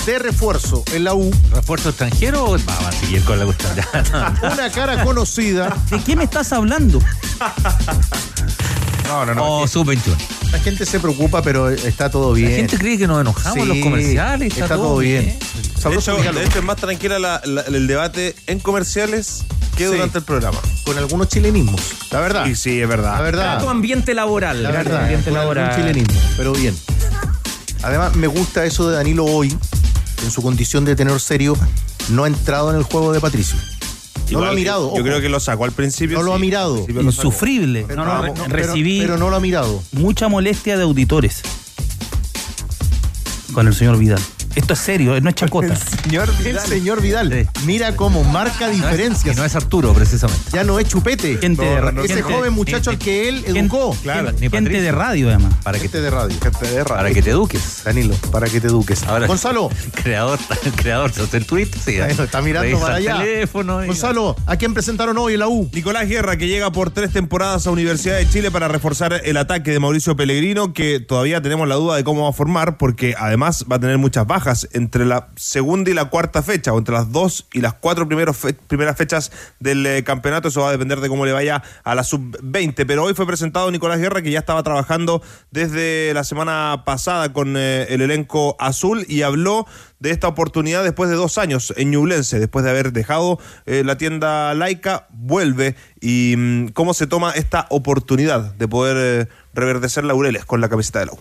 De 0.05 0.19
refuerzo 0.19 0.83
en 0.93 1.03
la 1.03 1.13
U. 1.13 1.31
¿Refuerzo 1.53 1.89
extranjero 1.89 2.43
o 2.45 2.57
vamos 2.57 2.85
a 2.85 2.91
seguir 2.91 3.23
con 3.23 3.39
la 3.39 3.45
cuestión? 3.45 3.71
Una 4.53 4.69
cara 4.71 5.03
conocida. 5.03 5.75
¿De 5.89 5.99
qué 6.03 6.15
me 6.15 6.23
estás 6.25 6.51
hablando? 6.53 6.99
No, 9.07 9.25
no, 9.25 9.33
no. 9.35 9.59
O 9.59 9.67
sub-21. 9.67 9.99
La 10.51 10.59
gente 10.59 10.85
se 10.85 10.99
preocupa, 10.99 11.41
pero 11.41 11.69
está 11.69 12.09
todo 12.09 12.33
bien. 12.33 12.51
La 12.51 12.57
gente 12.57 12.77
cree 12.77 12.97
que 12.97 13.07
nos 13.07 13.21
enojamos 13.21 13.57
en 13.59 13.67
los 13.67 13.77
comerciales. 13.77 14.53
Está, 14.57 14.75
todo 14.75 14.97
bien. 14.97 15.37
De 15.39 15.81
Sabroso 15.81 16.11
hecho, 16.11 16.19
regalo. 16.19 16.39
de 16.39 16.45
hecho, 16.45 16.59
es 16.59 16.65
más 16.65 16.75
tranquila 16.77 17.19
la- 17.19 17.41
la- 17.45 17.61
el 17.61 17.87
debate 17.87 18.35
en 18.47 18.59
comerciales 18.59 19.43
que 19.77 19.85
Sí. 19.87 19.91
durante 19.93 20.17
el 20.17 20.23
programa. 20.25 20.59
Con 20.85 20.97
algunos 20.97 21.29
chilenismos. 21.29 21.79
La 22.11 22.19
verdad. 22.19 22.45
Y 22.47 22.55
sí, 22.55 22.81
es 22.81 22.87
verdad. 22.87 23.15
La 23.15 23.21
verdad. 23.21 23.59
Tu 23.61 23.69
ambiente 23.69 24.13
laboral. 24.13 24.61
La 24.63 24.71
verdad. 24.71 25.03
ambiente 25.03 25.29
con 25.29 25.39
algún 25.39 25.55
laboral. 25.57 25.75
chilenismo, 25.75 26.19
pero 26.37 26.53
bien. 26.53 26.75
Además, 27.83 28.15
me 28.15 28.27
gusta 28.27 28.65
eso 28.65 28.89
de 28.89 28.95
Danilo 28.95 29.25
hoy, 29.25 29.55
en 30.23 30.31
su 30.31 30.41
condición 30.41 30.85
de 30.85 30.95
tenor 30.95 31.19
serio, 31.19 31.57
no 32.09 32.23
ha 32.23 32.27
entrado 32.27 32.69
en 32.71 32.77
el 32.77 32.83
juego 32.83 33.11
de 33.11 33.19
Patricio. 33.19 33.57
No 34.31 34.39
lo 34.39 34.51
ha 34.51 34.53
mirado. 34.53 34.87
Yo 34.89 34.93
ojo. 34.93 35.03
creo 35.03 35.19
que 35.19 35.27
lo 35.27 35.39
sacó 35.41 35.65
al 35.65 35.73
principio. 35.73 36.17
No 36.17 36.23
lo 36.23 36.33
ha 36.33 36.39
mirado. 36.39 36.85
Lo. 36.87 37.01
Insufrible. 37.01 37.83
Pero, 37.87 38.05
No, 38.05 38.21
no, 38.21 38.27
no, 38.27 38.33
pero- 38.45 38.67
recibí 38.67 39.01
pero 39.01 39.17
no 39.17 39.29
lo 39.29 39.35
ha 39.35 39.39
mirado. 39.41 39.83
mucha 39.91 40.29
molestia 40.29 40.77
de 40.77 40.83
auditores 40.83 41.41
con 43.53 43.67
el 43.67 43.73
señor 43.75 43.97
Vidal. 43.97 44.21
Esto 44.55 44.73
es 44.73 44.79
serio, 44.79 45.19
no 45.21 45.29
es 45.29 45.35
chacota. 45.35 45.75
Señor 45.75 46.29
el 46.45 46.59
señor 46.59 47.01
Vidal. 47.01 47.47
Mira 47.65 47.95
cómo 47.95 48.23
marca 48.23 48.67
diferencias. 48.69 49.35
Y 49.35 49.39
no 49.39 49.45
es 49.45 49.55
Arturo, 49.55 49.93
precisamente. 49.93 50.43
Ya 50.51 50.63
no 50.63 50.77
es 50.79 50.87
chupete. 50.87 51.37
Gente 51.37 51.63
de, 51.63 51.79
ra- 51.81 51.93
Ese 52.03 52.15
gente- 52.15 52.23
joven 52.33 52.53
muchacho 52.53 52.89
al 52.89 52.97
que 52.97 53.29
él 53.29 53.43
gente- 53.43 53.59
educó. 53.59 53.95
Claro, 54.03 54.31
ni 54.33 54.37
gente 54.39 54.49
Patricio. 54.57 54.81
de 54.83 54.91
radio, 54.91 55.29
además. 55.29 55.53
Para 55.63 55.77
que, 55.77 55.83
Gente 55.83 56.01
de 56.01 56.09
radio. 56.09 56.37
Gente 56.41 56.67
de 56.67 56.83
radio. 56.83 56.95
para 56.95 57.11
que 57.13 57.21
te 57.21 57.29
eduques. 57.31 57.81
Danilo, 57.85 58.13
para 58.31 58.47
que 58.47 58.59
te 58.61 58.67
eduques. 58.67 59.03
Ahora- 59.03 59.27
Gonzalo. 59.27 59.69
Creador, 60.03 60.39
creador 60.75 61.11
del 61.13 61.45
tweet, 61.45 61.69
sí. 61.83 61.95
Está 61.97 62.41
mirando 62.41 62.79
para 62.79 62.97
el 62.97 63.07
allá. 63.07 63.23
teléfono 63.23 63.85
Gonzalo, 63.85 64.35
¿a 64.45 64.55
quién 64.57 64.73
presentaron 64.73 65.17
hoy 65.17 65.33
en 65.33 65.39
la 65.39 65.47
U? 65.47 65.69
Nicolás 65.73 66.07
Guerra, 66.07 66.37
que 66.37 66.47
llega 66.47 66.71
por 66.71 66.91
tres 66.91 67.11
temporadas 67.11 67.65
a 67.67 67.71
Universidad 67.71 68.17
de 68.17 68.27
Chile 68.29 68.51
para 68.51 68.67
reforzar 68.67 69.21
el 69.23 69.37
ataque 69.37 69.71
de 69.71 69.79
Mauricio 69.79 70.15
Pellegrino, 70.15 70.73
que 70.73 70.99
todavía 70.99 71.41
tenemos 71.41 71.67
la 71.67 71.75
duda 71.75 71.95
de 71.95 72.03
cómo 72.03 72.23
va 72.23 72.29
a 72.29 72.33
formar, 72.33 72.77
porque 72.77 73.15
además 73.17 73.65
va 73.71 73.77
a 73.77 73.79
tener 73.79 73.97
muchas 73.97 74.25
bajas 74.27 74.40
entre 74.73 75.05
la 75.05 75.27
segunda 75.35 75.91
y 75.91 75.93
la 75.93 76.05
cuarta 76.05 76.41
fecha, 76.43 76.73
o 76.73 76.77
entre 76.77 76.93
las 76.93 77.11
dos 77.11 77.47
y 77.53 77.61
las 77.61 77.73
cuatro 77.73 78.07
fe- 78.33 78.53
primeras 78.53 78.97
fechas 78.97 79.31
del 79.59 79.85
eh, 79.85 80.03
campeonato. 80.03 80.47
Eso 80.47 80.61
va 80.61 80.69
a 80.69 80.71
depender 80.71 80.99
de 80.99 81.09
cómo 81.09 81.25
le 81.25 81.31
vaya 81.31 81.61
a 81.83 81.95
la 81.95 82.03
sub-20. 82.03 82.85
Pero 82.85 83.03
hoy 83.03 83.13
fue 83.13 83.25
presentado 83.27 83.69
Nicolás 83.71 83.99
Guerra, 83.99 84.21
que 84.21 84.31
ya 84.31 84.39
estaba 84.39 84.63
trabajando 84.63 85.21
desde 85.51 86.13
la 86.13 86.23
semana 86.23 86.83
pasada 86.85 87.33
con 87.33 87.55
eh, 87.57 87.87
el 87.89 88.01
elenco 88.01 88.55
azul 88.59 89.05
y 89.07 89.21
habló 89.21 89.65
de 89.99 90.09
esta 90.11 90.27
oportunidad 90.27 90.83
después 90.83 91.09
de 91.09 91.15
dos 91.15 91.37
años 91.37 91.73
en 91.77 91.91
Ñublense, 91.91 92.39
después 92.39 92.65
de 92.65 92.71
haber 92.71 92.91
dejado 92.91 93.39
eh, 93.67 93.83
la 93.85 93.97
tienda 93.97 94.53
laica, 94.55 95.05
vuelve 95.11 95.75
y 95.99 96.33
mm, 96.37 96.67
cómo 96.69 96.93
se 96.93 97.05
toma 97.05 97.31
esta 97.31 97.67
oportunidad 97.69 98.53
de 98.55 98.67
poder 98.67 99.29
reverdecer 99.53 100.03
laureles 100.03 100.45
con 100.45 100.59
la 100.59 100.69
camiseta 100.69 100.99
de 100.99 101.05
la 101.07 101.11
U. 101.13 101.19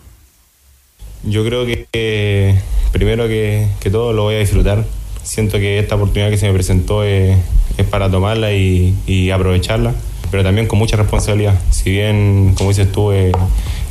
Yo 1.23 1.45
creo 1.45 1.65
que 1.65 1.85
eh, 1.93 2.59
primero 2.91 3.27
que, 3.27 3.67
que 3.79 3.89
todo 3.89 4.13
lo 4.13 4.23
voy 4.23 4.35
a 4.35 4.39
disfrutar. 4.39 4.85
Siento 5.23 5.59
que 5.59 5.79
esta 5.79 5.95
oportunidad 5.95 6.29
que 6.29 6.37
se 6.37 6.47
me 6.47 6.53
presentó 6.53 7.03
eh, 7.03 7.37
es 7.77 7.85
para 7.85 8.09
tomarla 8.09 8.53
y, 8.53 8.95
y 9.05 9.29
aprovecharla, 9.29 9.93
pero 10.31 10.43
también 10.43 10.67
con 10.67 10.79
mucha 10.79 10.97
responsabilidad. 10.97 11.59
Si 11.69 11.91
bien, 11.91 12.53
como 12.57 12.69
dices 12.69 12.91
tú, 12.91 13.11
eh, 13.11 13.31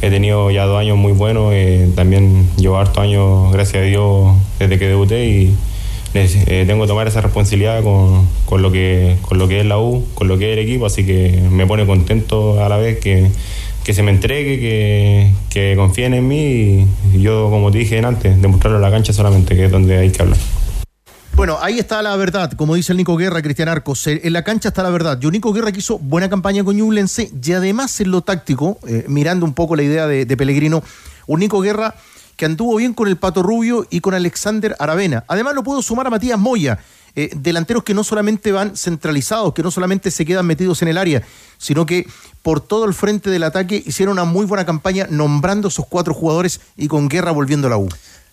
he 0.02 0.10
tenido 0.10 0.50
ya 0.50 0.64
dos 0.64 0.80
años 0.80 0.96
muy 0.96 1.12
buenos, 1.12 1.52
eh, 1.54 1.88
también 1.94 2.48
llevo 2.56 2.78
hartos 2.78 2.98
años, 2.98 3.52
gracias 3.52 3.82
a 3.82 3.86
Dios, 3.86 4.36
desde 4.58 4.78
que 4.78 4.88
debuté 4.88 5.26
y 5.26 5.54
eh, 6.14 6.64
tengo 6.66 6.82
que 6.82 6.88
tomar 6.88 7.06
esa 7.06 7.20
responsabilidad 7.20 7.84
con, 7.84 8.26
con 8.44 8.62
lo 8.62 8.72
que, 8.72 9.16
con 9.22 9.38
lo 9.38 9.46
que 9.46 9.60
es 9.60 9.66
la 9.66 9.78
U, 9.78 10.04
con 10.14 10.26
lo 10.26 10.36
que 10.36 10.52
es 10.52 10.58
el 10.58 10.64
equipo, 10.64 10.86
así 10.86 11.06
que 11.06 11.40
me 11.50 11.66
pone 11.66 11.86
contento 11.86 12.64
a 12.64 12.68
la 12.68 12.76
vez 12.76 12.98
que, 12.98 13.30
que 13.90 13.94
se 13.94 14.04
me 14.04 14.12
entregue, 14.12 14.60
que, 14.60 15.32
que 15.50 15.74
confíen 15.74 16.14
en 16.14 16.28
mí 16.28 16.86
y 17.12 17.20
yo, 17.20 17.50
como 17.50 17.72
te 17.72 17.78
dije 17.78 17.98
antes, 17.98 18.40
demostrarlo 18.40 18.78
en 18.78 18.82
la 18.82 18.90
cancha 18.92 19.12
solamente, 19.12 19.56
que 19.56 19.64
es 19.64 19.70
donde 19.72 19.98
hay 19.98 20.10
que 20.10 20.22
hablar. 20.22 20.38
Bueno, 21.34 21.58
ahí 21.60 21.80
está 21.80 22.00
la 22.00 22.14
verdad, 22.14 22.52
como 22.52 22.76
dice 22.76 22.92
el 22.92 22.98
Nico 22.98 23.16
Guerra, 23.16 23.42
Cristian 23.42 23.68
Arcos. 23.68 24.06
eh, 24.06 24.20
En 24.22 24.32
la 24.32 24.44
cancha 24.44 24.68
está 24.68 24.84
la 24.84 24.90
verdad. 24.90 25.18
Yo, 25.18 25.28
Nico 25.32 25.52
Guerra, 25.52 25.72
que 25.72 25.80
hizo 25.80 25.98
buena 25.98 26.28
campaña 26.30 26.62
con 26.62 26.76
Ñublense 26.76 27.32
y 27.42 27.52
además 27.52 28.00
en 28.00 28.12
lo 28.12 28.20
táctico, 28.20 28.78
eh, 28.86 29.06
mirando 29.08 29.44
un 29.44 29.54
poco 29.54 29.74
la 29.74 29.82
idea 29.82 30.06
de, 30.06 30.24
de 30.24 30.36
Pellegrino, 30.36 30.84
un 31.26 31.40
Nico 31.40 31.60
Guerra 31.60 31.96
que 32.36 32.44
anduvo 32.44 32.76
bien 32.76 32.94
con 32.94 33.08
el 33.08 33.16
Pato 33.16 33.42
Rubio 33.42 33.88
y 33.90 33.98
con 34.00 34.14
Alexander 34.14 34.76
Aravena. 34.78 35.24
Además 35.26 35.56
lo 35.56 35.64
puedo 35.64 35.82
sumar 35.82 36.06
a 36.06 36.10
Matías 36.10 36.38
Moya, 36.38 36.78
eh, 37.16 37.30
delanteros 37.34 37.84
que 37.84 37.94
no 37.94 38.04
solamente 38.04 38.52
van 38.52 38.76
centralizados, 38.76 39.54
que 39.54 39.62
no 39.62 39.70
solamente 39.70 40.10
se 40.10 40.24
quedan 40.24 40.46
metidos 40.46 40.82
en 40.82 40.88
el 40.88 40.98
área, 40.98 41.22
sino 41.58 41.86
que 41.86 42.06
por 42.42 42.60
todo 42.60 42.84
el 42.84 42.94
frente 42.94 43.30
del 43.30 43.42
ataque 43.42 43.82
hicieron 43.84 44.14
una 44.14 44.24
muy 44.24 44.46
buena 44.46 44.64
campaña 44.64 45.06
nombrando 45.10 45.68
esos 45.68 45.86
cuatro 45.86 46.14
jugadores 46.14 46.60
y 46.76 46.88
con 46.88 47.08
Guerra 47.08 47.32
volviendo 47.32 47.66
a 47.66 47.70
la 47.70 47.76
U. 47.78 47.88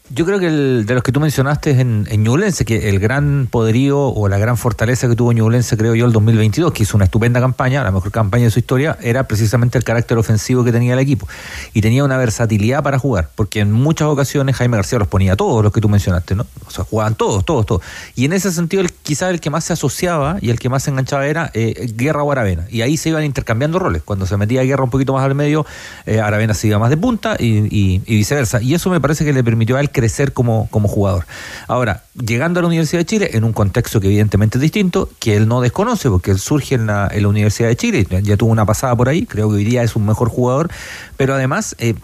Yo 0.10 0.26
creo 0.26 0.40
que 0.40 0.48
el, 0.48 0.86
de 0.86 0.94
los 0.94 1.04
que 1.04 1.12
tú 1.12 1.20
mencionaste 1.20 1.72
en, 1.82 2.08
en 2.10 2.24
Ñublense, 2.24 2.64
que 2.64 2.88
el 2.90 3.00
gran 3.00 3.48
poderío 3.52 4.00
o 4.08 4.28
la 4.30 4.38
gran 4.38 4.56
fortaleza 4.56 5.10
que 5.10 5.16
tuvo 5.16 5.34
Ñublense, 5.34 5.76
creo 5.76 5.96
yo, 5.96 6.06
el 6.06 6.14
2022, 6.14 6.72
que 6.72 6.84
hizo 6.84 6.96
una 6.96 7.06
estupenda 7.06 7.42
campaña, 7.42 7.84
la 7.84 7.92
mejor 7.92 8.12
campaña 8.12 8.46
de 8.46 8.52
su 8.52 8.60
historia, 8.60 8.98
era 9.02 9.28
precisamente 9.28 9.78
el 9.78 9.84
carácter 9.84 10.18
ofensivo 10.18 10.64
que 10.64 10.72
tenía 10.72 10.94
el 10.94 11.00
equipo. 11.00 11.28
Y 11.74 11.82
tenía 11.82 12.06
una 12.06 12.16
versatilidad 12.18 12.82
para 12.84 13.00
jugar, 13.00 13.30
porque 13.36 13.60
en 13.60 13.72
muchas 13.74 14.08
ocasiones 14.08 14.56
Jaime 14.56 14.78
García 14.78 14.98
los 14.98 15.10
ponía 15.10 15.34
a 15.34 15.36
todos 15.36 15.62
los 15.62 15.74
que 15.74 15.82
tú 15.82 15.90
mencionaste, 15.90 16.36
¿no? 16.36 16.46
O 16.66 16.72
sea, 16.72 16.86
jugaban 16.86 17.16
todos, 17.16 17.44
todos, 17.44 17.66
todos. 17.66 17.82
Y 18.16 18.24
en 18.26 18.34
ese 18.34 18.52
sentido, 18.54 18.82
el, 18.84 18.94
quizás 18.94 19.30
el 19.32 19.42
que 19.42 19.50
más 19.50 19.66
se 19.66 19.74
asociaba 19.74 20.38
y 20.42 20.52
el 20.52 20.60
que 20.60 20.70
más 20.70 20.84
se 20.84 20.92
enganchaba 20.92 21.26
era 21.28 21.52
eh, 21.54 21.92
Guerra 21.96 22.24
o 22.24 22.32
Aravena. 22.32 22.66
Y 22.70 22.82
ahí 22.82 22.96
se 22.96 23.10
iban 23.10 23.26
intercambiando 23.26 23.78
roles. 23.78 24.04
Cuando 24.04 24.26
se 24.26 24.38
metía 24.38 24.64
Guerra 24.64 24.84
un 24.86 24.90
poquito 24.90 25.12
más 25.14 25.26
al 25.26 25.36
medio, 25.36 25.66
eh, 26.06 26.22
Aravena 26.22 26.54
se 26.54 26.68
iba 26.68 26.80
más 26.80 26.90
de 26.90 26.98
punta 26.98 27.36
y, 27.38 27.58
y- 27.76 28.02
y 28.06 28.16
viceversa. 28.16 28.62
Y 28.62 28.74
eso 28.74 28.90
me 28.90 29.02
parece 29.02 29.26
que 29.26 29.34
le 29.34 29.44
permitió 29.44 29.76
a 29.76 29.82
él 29.82 29.90
crecer 29.98 30.32
como, 30.32 30.68
como 30.70 30.88
jugador. 30.88 31.26
Ahora, 31.68 32.04
llegando 32.14 32.60
a 32.60 32.62
la 32.62 32.68
Universidad 32.68 33.00
de 33.00 33.06
Chile, 33.06 33.30
en 33.34 33.44
un 33.44 33.52
contexto 33.52 34.00
que 34.00 34.06
evidentemente 34.06 34.60
es 34.60 34.62
distinto, 34.62 35.10
que 35.18 35.36
él 35.36 35.48
no 35.48 35.60
desconoce, 35.60 36.08
porque 36.12 36.30
él 36.30 36.38
surge 36.38 36.76
en 36.76 36.86
la, 36.86 37.12
Universidad 37.28 37.68
de 37.68 37.76
Chile, 37.76 38.08
ya, 38.08 38.20
ya 38.20 38.38
tuvo 38.38 38.52
una 38.52 38.64
pasada 38.64 38.96
por 38.96 39.10
ahí, 39.10 39.26
creo 39.26 39.50
que 39.50 39.56
hoy 39.56 39.64
día 39.64 39.82
es 39.82 39.96
un 39.96 40.06
mejor 40.06 40.30
jugador, 40.30 40.70
pero 41.18 41.34
además... 41.34 41.76
eh, 41.80 41.96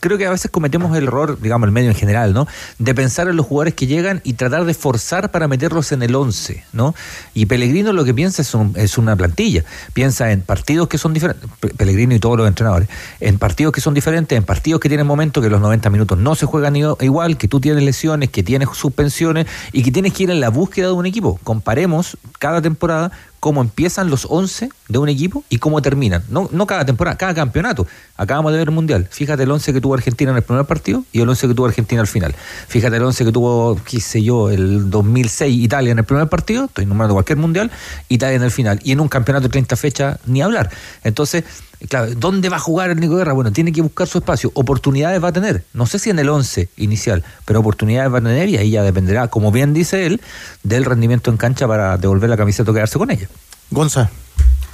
creo 0.00 0.18
que 0.18 0.26
a 0.26 0.30
veces 0.30 0.50
cometemos 0.50 0.96
el 0.96 1.04
error, 1.04 1.38
digamos, 1.40 1.66
el 1.66 1.72
medio 1.72 1.90
en 1.90 1.96
general, 1.96 2.32
¿no? 2.34 2.46
De 2.78 2.94
pensar 2.94 3.28
en 3.28 3.36
los 3.36 3.46
jugadores 3.46 3.74
que 3.74 3.86
llegan 3.86 4.20
y 4.24 4.34
tratar 4.34 4.64
de 4.64 4.74
forzar 4.74 5.30
para 5.30 5.48
meterlos 5.48 5.92
en 5.92 6.02
el 6.02 6.14
11, 6.14 6.64
¿no? 6.72 6.94
Y 7.34 7.46
Pellegrino 7.46 7.92
lo 7.92 8.04
que 8.04 8.14
piensa 8.14 8.42
es, 8.42 8.54
un- 8.54 8.72
es 8.76 8.98
una 8.98 9.16
plantilla. 9.16 9.64
Piensa 9.92 10.32
en 10.32 10.40
partidos 10.42 10.88
que 10.88 10.98
son 10.98 11.12
diferentes, 11.14 11.48
Pe- 11.60 11.68
Pellegrino 11.74 12.14
y 12.14 12.18
todos 12.18 12.36
los 12.38 12.48
entrenadores, 12.48 12.88
en 13.20 13.38
partidos 13.38 13.72
que 13.72 13.80
son 13.80 13.94
diferentes, 13.94 14.36
en 14.36 14.44
partidos 14.44 14.80
que 14.80 14.88
tienen 14.88 15.06
momentos 15.06 15.42
que 15.42 15.50
los 15.50 15.60
90 15.60 15.90
minutos 15.90 16.18
no 16.18 16.34
se 16.34 16.46
juegan 16.46 16.76
igual, 16.76 17.36
que 17.36 17.48
tú 17.48 17.60
tienes 17.60 17.82
lesiones, 17.82 18.30
que 18.30 18.42
tienes 18.42 18.68
suspensiones 18.74 19.46
y 19.72 19.82
que 19.82 19.90
tienes 19.92 20.12
que 20.12 20.24
ir 20.24 20.30
en 20.30 20.40
la 20.40 20.48
búsqueda 20.50 20.86
de 20.88 20.92
un 20.92 21.06
equipo. 21.06 21.38
Comparemos 21.44 22.16
cada 22.38 22.60
temporada 22.62 23.12
cómo 23.46 23.60
empiezan 23.60 24.10
los 24.10 24.26
11 24.28 24.70
de 24.88 24.98
un 24.98 25.08
equipo 25.08 25.44
y 25.48 25.58
cómo 25.58 25.80
terminan. 25.80 26.24
No, 26.28 26.48
no 26.50 26.66
cada 26.66 26.84
temporada, 26.84 27.16
cada 27.16 27.32
campeonato. 27.32 27.86
Acabamos 28.16 28.50
de 28.50 28.58
ver 28.58 28.66
el 28.66 28.74
Mundial. 28.74 29.06
Fíjate 29.08 29.44
el 29.44 29.50
11 29.52 29.72
que 29.72 29.80
tuvo 29.80 29.94
Argentina 29.94 30.32
en 30.32 30.38
el 30.38 30.42
primer 30.42 30.64
partido 30.64 31.04
y 31.12 31.20
el 31.20 31.28
11 31.28 31.46
que 31.46 31.54
tuvo 31.54 31.66
Argentina 31.66 32.00
al 32.00 32.08
final. 32.08 32.34
Fíjate 32.66 32.96
el 32.96 33.04
11 33.04 33.24
que 33.24 33.30
tuvo, 33.30 33.80
qué 33.88 34.00
sé 34.00 34.20
yo, 34.20 34.50
el 34.50 34.90
2006 34.90 35.62
Italia 35.62 35.92
en 35.92 35.98
el 35.98 36.04
primer 36.04 36.28
partido, 36.28 36.64
estoy 36.64 36.86
nombrando 36.86 37.14
cualquier 37.14 37.38
Mundial, 37.38 37.70
Italia 38.08 38.34
en 38.34 38.42
el 38.42 38.50
final. 38.50 38.80
Y 38.82 38.90
en 38.90 38.98
un 38.98 39.06
campeonato 39.06 39.44
de 39.44 39.50
30 39.50 39.76
fechas, 39.76 40.18
ni 40.26 40.42
hablar. 40.42 40.68
Entonces, 41.04 41.44
claro, 41.88 42.14
¿dónde 42.16 42.48
va 42.48 42.56
a 42.56 42.60
jugar 42.60 42.90
el 42.90 43.00
Nico 43.00 43.16
Guerra? 43.16 43.32
Bueno, 43.32 43.52
tiene 43.52 43.72
que 43.72 43.82
buscar 43.82 44.06
su 44.06 44.18
espacio. 44.18 44.50
Oportunidades 44.54 45.22
va 45.22 45.28
a 45.28 45.32
tener. 45.32 45.64
No 45.72 45.86
sé 45.86 45.98
si 45.98 46.10
en 46.10 46.18
el 46.18 46.28
11 46.28 46.68
inicial, 46.76 47.24
pero 47.44 47.60
oportunidades 47.60 48.12
va 48.12 48.18
a 48.18 48.22
tener 48.22 48.48
y 48.48 48.56
ahí 48.56 48.70
ya 48.70 48.82
dependerá, 48.82 49.28
como 49.28 49.50
bien 49.52 49.74
dice 49.74 50.06
él, 50.06 50.20
del 50.62 50.84
rendimiento 50.84 51.30
en 51.30 51.36
cancha 51.36 51.66
para 51.66 51.98
devolver 51.98 52.30
la 52.30 52.36
camiseta 52.36 52.70
o 52.70 52.74
quedarse 52.74 52.98
con 52.98 53.10
ella. 53.10 53.28
Gonza. 53.70 54.10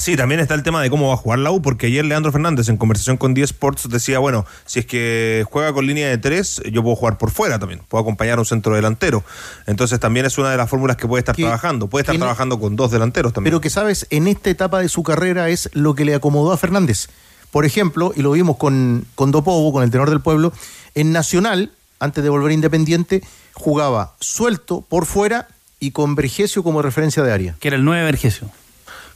Sí, 0.03 0.17
también 0.17 0.41
está 0.41 0.55
el 0.55 0.65
tema 0.65 0.83
de 0.83 0.91
cómo 0.91 1.07
va 1.07 1.15
a 1.15 1.17
jugar 1.17 1.39
la 1.39 1.53
U, 1.53 1.63
porque 1.63 1.87
ayer 1.87 2.05
Leandro 2.05 2.33
Fernández 2.33 2.69
en 2.69 2.77
conversación 2.77 3.17
con 3.17 3.35
10 3.35 3.51
Sports 3.51 3.89
decía, 3.89 4.19
bueno, 4.19 4.45
si 4.67 4.81
es 4.81 4.87
que 4.87 5.47
juega 5.49 5.73
con 5.73 5.87
línea 5.87 6.09
de 6.09 6.19
tres, 6.19 6.61
yo 6.73 6.83
puedo 6.83 6.97
jugar 6.97 7.19
por 7.19 7.31
fuera 7.31 7.61
también, 7.61 7.83
puedo 7.89 8.03
acompañar 8.03 8.39
a 8.39 8.41
un 8.41 8.45
centro 8.45 8.75
delantero. 8.75 9.23
Entonces 9.65 10.01
también 10.01 10.27
es 10.27 10.37
una 10.39 10.51
de 10.51 10.57
las 10.57 10.69
fórmulas 10.69 10.97
que 10.97 11.07
puede 11.07 11.21
estar 11.21 11.37
trabajando, 11.37 11.87
puede 11.87 12.03
estar 12.03 12.17
trabajando 12.17 12.59
con 12.59 12.75
dos 12.75 12.91
delanteros 12.91 13.33
también. 13.33 13.53
Pero 13.53 13.61
que 13.61 13.71
sabes, 13.71 14.09
en 14.11 14.27
esta 14.27 14.51
etapa 14.51 14.81
de 14.81 14.89
su 14.89 15.05
carrera 15.05 15.51
es 15.51 15.71
lo 15.73 15.95
que 15.95 16.05
le 16.05 16.17
acomodó 16.17 16.51
a 16.51 16.57
Fernández. 16.57 17.07
Por 17.53 17.65
ejemplo, 17.65 18.13
y 18.17 18.23
lo 18.23 18.33
vimos 18.33 18.57
con, 18.57 19.07
con 19.15 19.31
Dopovo, 19.31 19.73
con 19.73 19.85
el 19.85 19.93
tenor 19.93 20.11
del 20.11 20.21
pueblo, 20.21 20.53
en 20.97 21.13
Nacional, 21.13 21.71
antes 22.01 22.25
de 22.25 22.29
volver 22.29 22.51
a 22.51 22.55
Independiente, 22.55 23.23
jugaba 23.53 24.17
suelto 24.19 24.81
por 24.81 25.07
fuera 25.07 25.47
y 25.79 25.93
con 25.93 26.17
Vergesio 26.17 26.65
como 26.65 26.83
referencia 26.83 27.23
de 27.23 27.33
área. 27.33 27.57
Que 27.61 27.69
era 27.69 27.77
el 27.77 27.85
9 27.85 28.03
Vergesio. 28.03 28.51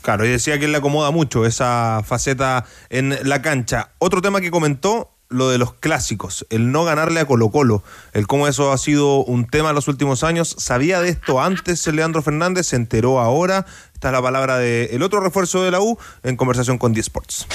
Claro, 0.06 0.24
y 0.24 0.28
decía 0.28 0.60
que 0.60 0.68
le 0.68 0.78
acomoda 0.78 1.10
mucho 1.10 1.46
esa 1.46 2.00
faceta 2.06 2.64
en 2.90 3.18
la 3.28 3.42
cancha. 3.42 3.90
Otro 3.98 4.22
tema 4.22 4.40
que 4.40 4.52
comentó, 4.52 5.10
lo 5.28 5.48
de 5.48 5.58
los 5.58 5.74
clásicos, 5.74 6.46
el 6.48 6.70
no 6.70 6.84
ganarle 6.84 7.18
a 7.18 7.24
Colo 7.24 7.50
Colo, 7.50 7.82
el 8.12 8.28
cómo 8.28 8.46
eso 8.46 8.70
ha 8.70 8.78
sido 8.78 9.24
un 9.24 9.48
tema 9.48 9.70
en 9.70 9.74
los 9.74 9.88
últimos 9.88 10.22
años. 10.22 10.54
¿Sabía 10.58 11.00
de 11.00 11.08
esto 11.08 11.40
antes 11.40 11.84
Leandro 11.88 12.22
Fernández? 12.22 12.68
¿Se 12.68 12.76
enteró 12.76 13.18
ahora? 13.18 13.66
Esta 13.94 14.10
es 14.10 14.12
la 14.12 14.22
palabra 14.22 14.58
del 14.58 15.02
otro 15.02 15.18
refuerzo 15.18 15.64
de 15.64 15.72
la 15.72 15.80
U 15.80 15.98
en 16.22 16.36
conversación 16.36 16.78
con 16.78 16.92
10 16.92 17.06
Sports. 17.06 17.48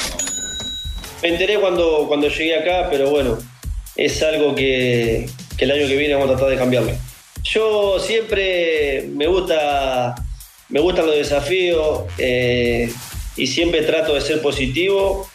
Me 1.24 1.30
enteré 1.30 1.58
cuando, 1.58 2.04
cuando 2.10 2.28
llegué 2.28 2.58
acá, 2.60 2.90
pero 2.92 3.12
bueno, 3.12 3.38
es 3.96 4.22
algo 4.24 4.56
que, 4.56 5.30
que 5.58 5.64
el 5.64 5.72
año 5.72 5.88
que 5.88 5.96
viene 5.96 6.16
vamos 6.16 6.32
a 6.32 6.34
tratar 6.34 6.50
de 6.50 6.58
cambiarlo. 6.58 6.92
Yo 7.44 7.98
siempre 7.98 9.10
me 9.16 9.28
gusta, 9.28 10.16
me 10.72 10.80
gustan 10.80 11.06
los 11.06 11.16
desafíos 11.16 12.04
eh, 12.18 12.92
y 13.36 13.48
siempre 13.48 13.84
trato 13.84 14.16
de 14.16 14.22
ser 14.22 14.42
positivo 14.42 15.28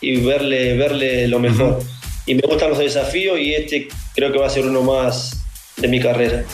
y 0.00 0.20
verle, 0.20 0.76
verle 0.76 1.28
lo 1.28 1.38
mejor. 1.40 1.80
Y 2.26 2.34
me 2.34 2.42
gustan 2.42 2.70
los 2.70 2.78
desafíos 2.78 3.38
y 3.38 3.54
este 3.54 3.88
creo 4.14 4.32
que 4.32 4.38
va 4.38 4.46
a 4.46 4.50
ser 4.50 4.66
uno 4.66 4.82
más 4.82 5.36
de 5.76 5.88
mi 5.88 6.00
carrera. 6.00 6.44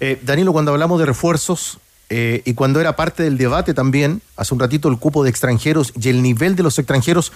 Eh, 0.00 0.18
Danilo, 0.22 0.52
cuando 0.52 0.72
hablamos 0.72 0.98
de 0.98 1.06
refuerzos 1.06 1.78
eh, 2.08 2.42
y 2.44 2.54
cuando 2.54 2.80
era 2.80 2.96
parte 2.96 3.22
del 3.22 3.38
debate 3.38 3.74
también, 3.74 4.22
hace 4.36 4.54
un 4.54 4.60
ratito 4.60 4.88
el 4.88 4.98
cupo 4.98 5.22
de 5.22 5.30
extranjeros 5.30 5.92
y 6.00 6.08
el 6.08 6.22
nivel 6.22 6.56
de 6.56 6.62
los 6.62 6.78
extranjeros, 6.78 7.32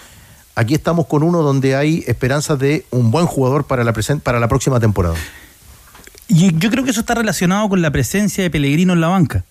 aquí 0.55 0.73
estamos 0.73 1.05
con 1.05 1.23
uno 1.23 1.43
donde 1.43 1.75
hay 1.75 2.03
esperanzas 2.07 2.59
de 2.59 2.85
un 2.89 3.11
buen 3.11 3.27
jugador 3.27 3.65
para 3.65 3.83
la, 3.83 3.93
para 4.23 4.39
la 4.39 4.47
próxima 4.47 4.79
temporada. 4.79 5.15
Y 6.29 6.57
yo 6.57 6.69
creo 6.69 6.83
que 6.83 6.91
eso 6.91 6.99
está 7.01 7.15
relacionado 7.15 7.69
con 7.69 7.81
la 7.81 7.91
presencia 7.91 8.43
de 8.43 8.49
Pellegrino 8.49 8.93
en 8.93 9.01
la 9.01 9.07
banca. 9.07 9.43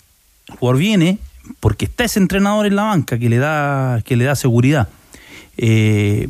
Jugador 0.58 0.78
viene 0.78 1.18
porque 1.60 1.84
está 1.86 2.04
ese 2.04 2.18
entrenador 2.18 2.66
en 2.66 2.76
la 2.76 2.82
banca 2.84 3.18
que 3.18 3.28
le 3.28 3.38
da, 3.38 4.02
que 4.04 4.16
le 4.16 4.24
da 4.24 4.34
seguridad. 4.36 4.88
Eh, 5.56 6.28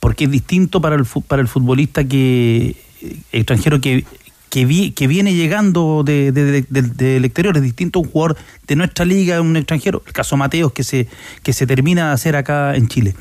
porque 0.00 0.24
es 0.24 0.30
distinto 0.30 0.80
para 0.80 0.96
el, 0.96 1.04
para 1.26 1.42
el 1.42 1.48
futbolista 1.48 2.04
que 2.04 2.76
eh, 3.02 3.16
extranjero 3.32 3.80
que, 3.80 4.04
que, 4.48 4.64
vi- 4.64 4.92
que 4.92 5.06
viene 5.06 5.34
llegando 5.34 6.02
de- 6.04 6.32
del 6.32 7.24
exterior. 7.24 7.56
Es 7.56 7.62
distinto 7.62 7.98
a 7.98 8.02
un 8.02 8.08
jugador 8.08 8.36
de 8.66 8.76
nuestra 8.76 9.04
liga, 9.04 9.40
un 9.40 9.56
extranjero. 9.56 10.02
El 10.06 10.12
caso 10.12 10.36
Mateos 10.36 10.72
que 10.72 10.82
se, 10.84 11.08
que 11.42 11.52
se 11.52 11.66
termina 11.66 12.08
de 12.08 12.14
hacer 12.14 12.36
acá 12.36 12.74
en 12.74 12.88
Chile. 12.88 13.14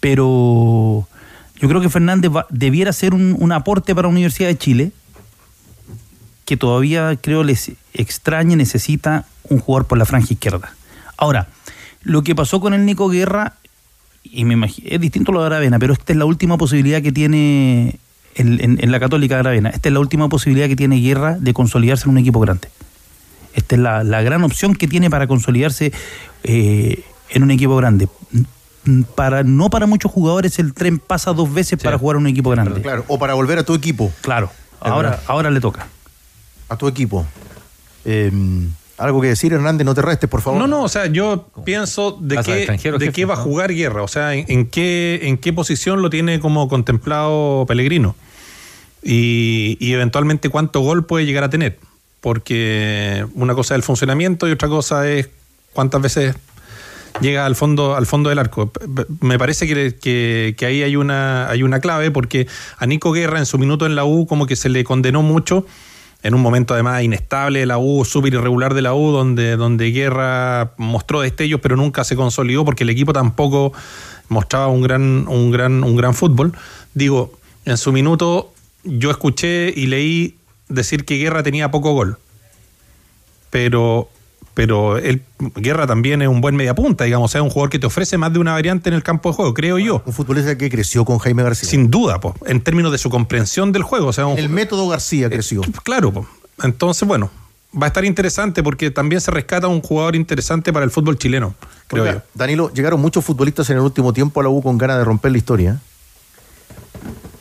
Pero 0.00 1.08
yo 1.60 1.68
creo 1.68 1.80
que 1.80 1.88
Fernández 1.88 2.30
va- 2.30 2.46
debiera 2.50 2.92
ser 2.92 3.14
un, 3.14 3.34
un 3.38 3.52
aporte 3.52 3.94
para 3.94 4.06
la 4.08 4.12
Universidad 4.12 4.48
de 4.48 4.58
Chile 4.58 4.92
que 6.44 6.56
todavía 6.56 7.16
creo 7.20 7.42
les 7.44 7.72
extraña 7.94 8.52
y 8.52 8.56
necesita 8.56 9.24
un 9.48 9.58
jugador 9.58 9.86
por 9.86 9.98
la 9.98 10.04
franja 10.04 10.32
izquierda. 10.32 10.74
Ahora, 11.16 11.48
lo 12.02 12.22
que 12.22 12.34
pasó 12.34 12.60
con 12.60 12.74
el 12.74 12.84
Nico 12.84 13.08
Guerra, 13.08 13.54
y 14.24 14.44
me 14.44 14.54
imagino, 14.54 14.88
es 14.90 15.00
distinto 15.00 15.30
a 15.32 15.34
lo 15.34 15.40
de 15.40 15.46
Aravena, 15.46 15.78
pero 15.78 15.92
esta 15.92 16.12
es 16.12 16.18
la 16.18 16.24
última 16.24 16.58
posibilidad 16.58 17.00
que 17.02 17.12
tiene 17.12 17.98
en, 18.34 18.60
en- 18.60 18.78
en 18.82 18.90
la 18.92 19.00
Católica 19.00 19.34
de 19.36 19.40
Aravena, 19.40 19.70
esta 19.70 19.88
es 19.88 19.92
la 19.92 20.00
última 20.00 20.28
posibilidad 20.28 20.66
que 20.68 20.76
tiene 20.76 20.96
Guerra 21.00 21.36
de 21.38 21.54
consolidarse 21.54 22.04
en 22.04 22.10
un 22.10 22.18
equipo 22.18 22.40
grande. 22.40 22.68
Esta 23.54 23.76
es 23.76 23.80
la, 23.80 24.02
la 24.04 24.20
gran 24.22 24.42
opción 24.42 24.74
que 24.74 24.88
tiene 24.88 25.08
para 25.08 25.26
consolidarse 25.28 25.92
eh, 26.42 27.04
en 27.30 27.42
un 27.42 27.50
equipo 27.52 27.76
grande. 27.76 28.08
Para, 29.14 29.42
no 29.44 29.70
para 29.70 29.86
muchos 29.86 30.10
jugadores 30.12 30.58
el 30.58 30.74
tren 30.74 30.98
pasa 30.98 31.32
dos 31.32 31.52
veces 31.54 31.78
para 31.82 31.96
jugar 31.96 32.16
en 32.16 32.22
un 32.22 32.26
equipo 32.26 32.50
grande. 32.50 32.82
Claro, 32.82 33.04
o 33.08 33.18
para 33.18 33.32
volver 33.34 33.58
a 33.58 33.62
tu 33.62 33.72
equipo. 33.74 34.12
Claro, 34.20 34.50
ahora, 34.80 35.20
ahora 35.26 35.50
le 35.50 35.60
toca. 35.60 35.86
A 36.74 36.78
tu 36.78 36.88
equipo. 36.88 37.24
Eh, 38.04 38.30
Algo 38.98 39.20
que 39.20 39.28
decir, 39.28 39.52
Hernández, 39.52 39.84
no 39.84 39.94
te 39.94 40.02
restes, 40.02 40.30
por 40.30 40.40
favor. 40.40 40.60
No, 40.60 40.66
no, 40.68 40.82
o 40.84 40.88
sea, 40.88 41.06
yo 41.06 41.48
pienso 41.64 42.16
de 42.20 42.36
qué, 42.36 42.52
de 42.52 42.78
jefe, 42.78 43.12
qué 43.12 43.24
va 43.24 43.34
a 43.34 43.36
jugar 43.38 43.72
Guerra, 43.74 44.02
o 44.04 44.08
sea, 44.08 44.34
en, 44.34 44.44
en 44.48 44.66
qué, 44.66 45.20
en 45.24 45.36
qué 45.38 45.52
posición 45.52 46.00
lo 46.00 46.10
tiene 46.10 46.38
como 46.38 46.68
contemplado 46.68 47.64
Pellegrino 47.66 48.14
y, 49.02 49.76
y 49.80 49.92
eventualmente 49.92 50.48
cuánto 50.48 50.80
gol 50.80 51.06
puede 51.06 51.26
llegar 51.26 51.42
a 51.44 51.50
tener. 51.50 51.78
porque 52.20 53.26
una 53.34 53.54
cosa 53.54 53.74
es 53.74 53.78
el 53.78 53.82
funcionamiento 53.82 54.48
y 54.48 54.52
otra 54.52 54.68
cosa 54.68 55.08
es 55.08 55.28
cuántas 55.72 56.00
veces 56.00 56.36
llega 57.20 57.44
al 57.46 57.54
fondo, 57.56 57.96
al 57.96 58.06
fondo 58.06 58.30
del 58.30 58.38
arco. 58.38 58.72
Me 59.20 59.38
parece 59.38 59.66
que, 59.66 59.96
que- 60.00 60.54
que 60.56 60.66
ahí 60.66 60.82
hay 60.82 60.96
una, 60.96 61.48
hay 61.50 61.62
una 61.62 61.80
clave, 61.80 62.10
porque 62.10 62.46
a 62.78 62.86
Nico 62.86 63.12
Guerra 63.12 63.38
en 63.40 63.46
su 63.46 63.58
minuto 63.58 63.86
en 63.86 63.94
la 63.94 64.04
U 64.04 64.26
como 64.26 64.46
que 64.46 64.56
se 64.56 64.68
le 64.68 64.84
condenó 64.84 65.20
mucho, 65.22 65.66
en 66.24 66.34
un 66.34 66.40
momento 66.40 66.74
además 66.74 67.04
inestable 67.04 67.64
la 67.66 67.78
U, 67.78 68.04
súper 68.04 68.34
irregular 68.34 68.74
de 68.74 68.82
la 68.82 68.94
U, 68.94 69.12
donde, 69.12 69.56
donde 69.56 69.92
Guerra 69.92 70.72
mostró 70.76 71.20
destellos, 71.20 71.60
pero 71.60 71.76
nunca 71.76 72.02
se 72.02 72.16
consolidó, 72.16 72.64
porque 72.64 72.82
el 72.82 72.90
equipo 72.90 73.12
tampoco 73.12 73.72
mostraba 74.28 74.66
un 74.66 74.82
gran, 74.82 75.28
un 75.28 75.52
gran, 75.52 75.84
un 75.84 75.94
gran 75.94 76.14
fútbol. 76.14 76.52
Digo, 76.94 77.32
en 77.64 77.76
su 77.76 77.92
minuto 77.92 78.52
yo 78.82 79.12
escuché 79.12 79.72
y 79.76 79.86
leí 79.86 80.34
decir 80.68 81.04
que 81.04 81.18
Guerra 81.18 81.44
tenía 81.44 81.70
poco 81.70 81.92
gol 81.92 82.18
pero 83.54 84.08
pero 84.54 84.98
él, 84.98 85.22
Guerra 85.56 85.86
también 85.86 86.22
es 86.22 86.28
un 86.28 86.40
buen 86.40 86.54
mediapunta, 86.56 87.04
digamos, 87.04 87.34
es 87.34 87.40
un 87.40 87.50
jugador 87.50 87.70
que 87.70 87.78
te 87.78 87.86
ofrece 87.86 88.16
más 88.18 88.32
de 88.32 88.38
una 88.38 88.52
variante 88.52 88.88
en 88.88 88.94
el 88.94 89.02
campo 89.02 89.28
de 89.30 89.34
juego, 89.34 89.52
creo 89.54 89.78
yo. 89.78 90.02
Un 90.06 90.12
futbolista 90.12 90.56
que 90.56 90.70
creció 90.70 91.04
con 91.04 91.18
Jaime 91.18 91.42
García. 91.42 91.68
Sin 91.68 91.90
duda, 91.90 92.20
po, 92.20 92.34
en 92.46 92.60
términos 92.60 92.92
de 92.92 92.98
su 92.98 93.10
comprensión 93.10 93.72
del 93.72 93.82
juego. 93.82 94.06
O 94.08 94.12
sea, 94.12 94.26
un- 94.26 94.38
El 94.38 94.48
método 94.48 94.88
García 94.88 95.28
creció. 95.28 95.62
claro, 95.82 96.12
po. 96.12 96.26
entonces, 96.62 97.06
bueno, 97.06 97.30
va 97.76 97.86
a 97.86 97.88
estar 97.88 98.04
interesante 98.04 98.62
porque 98.62 98.90
también 98.92 99.20
se 99.20 99.30
rescata 99.32 99.66
un 99.66 99.80
jugador 99.82 100.14
interesante 100.14 100.72
para 100.72 100.84
el 100.84 100.92
fútbol 100.92 101.18
chileno, 101.18 101.54
creo 101.88 102.04
Oiga, 102.04 102.14
yo. 102.14 102.20
Danilo, 102.34 102.72
llegaron 102.72 103.00
muchos 103.00 103.24
futbolistas 103.24 103.68
en 103.70 103.78
el 103.78 103.82
último 103.82 104.12
tiempo 104.12 104.38
a 104.38 104.44
la 104.44 104.48
U 104.50 104.62
con 104.62 104.78
ganas 104.78 104.98
de 104.98 105.04
romper 105.04 105.32
la 105.32 105.38
historia. 105.38 105.80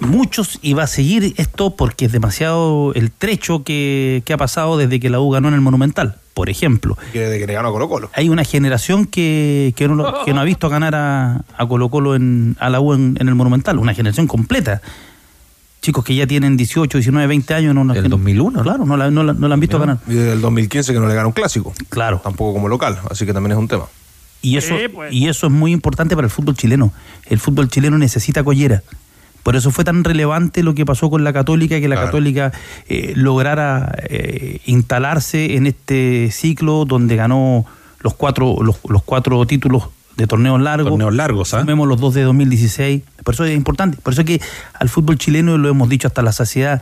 Muchos 0.07 0.59
y 0.61 0.73
va 0.73 0.83
a 0.83 0.87
seguir 0.87 1.33
esto 1.37 1.75
porque 1.75 2.05
es 2.05 2.11
demasiado 2.11 2.93
el 2.93 3.11
trecho 3.11 3.63
que, 3.63 4.21
que 4.25 4.33
ha 4.33 4.37
pasado 4.37 4.77
desde 4.77 4.99
que 4.99 5.09
la 5.09 5.19
U 5.19 5.29
ganó 5.31 5.47
en 5.47 5.53
el 5.53 5.61
Monumental, 5.61 6.17
por 6.33 6.49
ejemplo. 6.49 6.97
Que 7.11 7.19
de 7.21 7.39
que 7.39 7.47
le 7.47 7.53
ganó 7.53 7.69
a 7.69 7.71
Colo 7.71 7.87
Colo. 7.89 8.09
Hay 8.13 8.29
una 8.29 8.43
generación 8.43 9.05
que, 9.05 9.73
que, 9.75 9.87
no, 9.87 9.95
lo- 9.95 10.23
que 10.25 10.33
no 10.33 10.41
ha 10.41 10.43
visto 10.43 10.69
ganar 10.69 10.95
a, 10.95 11.43
a 11.57 11.67
Colo 11.67 11.89
Colo 11.89 12.15
en, 12.15 12.55
a 12.59 12.69
la 12.69 12.79
U 12.81 12.93
en, 12.93 13.17
en 13.19 13.27
el 13.27 13.35
Monumental, 13.35 13.77
una 13.79 13.93
generación 13.93 14.27
completa. 14.27 14.81
Chicos 15.81 16.05
que 16.05 16.15
ya 16.15 16.25
tienen 16.25 16.55
18, 16.55 16.97
19, 16.97 17.27
20 17.27 17.53
años. 17.53 17.75
No, 17.75 17.93
¿El 17.93 18.09
2001? 18.09 18.61
Claro, 18.63 18.85
no 18.85 18.95
la, 18.95 19.11
no 19.11 19.23
la- 19.23 19.33
no 19.33 19.47
la 19.47 19.53
han 19.55 19.59
visto 19.59 19.79
ganar. 19.79 19.97
Y 20.07 20.13
del 20.13 20.39
2015 20.41 20.93
que 20.93 20.99
no 20.99 21.07
le 21.07 21.13
ganó 21.15 21.27
un 21.29 21.33
clásico. 21.33 21.73
Claro. 21.89 22.21
Tampoco 22.23 22.53
como 22.53 22.67
local, 22.69 22.99
así 23.09 23.25
que 23.25 23.33
también 23.33 23.51
es 23.53 23.57
un 23.57 23.67
tema. 23.67 23.85
Y 24.41 24.57
eso, 24.57 24.75
y 25.11 25.27
eso 25.29 25.47
es 25.47 25.53
muy 25.53 25.71
importante 25.71 26.15
para 26.15 26.25
el 26.25 26.31
fútbol 26.31 26.55
chileno. 26.55 26.91
El 27.27 27.39
fútbol 27.39 27.69
chileno 27.69 27.97
necesita 27.97 28.43
collera. 28.43 28.83
Por 29.43 29.57
eso 29.57 29.71
fue 29.71 29.83
tan 29.83 30.03
relevante 30.03 30.63
lo 30.63 30.73
que 30.73 30.85
pasó 30.85 31.09
con 31.09 31.23
la 31.23 31.33
Católica, 31.33 31.79
que 31.79 31.89
la 31.89 31.97
Católica 31.97 32.53
eh, 32.87 33.13
lograra 33.15 33.93
eh, 34.09 34.61
instalarse 34.65 35.55
en 35.55 35.67
este 35.67 36.31
ciclo 36.31 36.85
donde 36.85 37.17
ganó 37.17 37.65
los 37.99 38.13
cuatro, 38.13 38.57
los, 38.63 38.79
los 38.87 39.03
cuatro 39.03 39.45
títulos 39.45 39.89
de 40.15 40.27
torneos 40.27 40.61
largos. 40.61 40.91
Torneos 40.91 41.13
largos, 41.13 41.53
¿ah? 41.53 41.61
Sumemos 41.61 41.87
los 41.87 41.99
dos 41.99 42.13
de 42.13 42.21
2016. 42.23 43.01
Por 43.23 43.33
eso 43.33 43.45
es 43.45 43.55
importante. 43.55 43.97
Por 44.01 44.13
eso 44.13 44.21
es 44.21 44.27
que 44.27 44.41
al 44.73 44.89
fútbol 44.89 45.17
chileno, 45.17 45.57
lo 45.57 45.69
hemos 45.69 45.89
dicho 45.89 46.07
hasta 46.07 46.21
la 46.21 46.31
saciedad, 46.31 46.81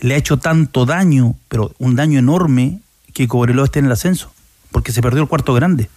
le 0.00 0.14
ha 0.14 0.16
hecho 0.16 0.38
tanto 0.38 0.86
daño, 0.86 1.34
pero 1.48 1.72
un 1.78 1.94
daño 1.94 2.18
enorme, 2.18 2.80
que 3.12 3.28
Cobreloa 3.28 3.66
esté 3.66 3.80
en 3.80 3.86
el 3.86 3.92
ascenso. 3.92 4.32
Porque 4.72 4.92
se 4.92 5.02
perdió 5.02 5.22
el 5.22 5.28
cuarto 5.28 5.52
grande. 5.52 5.88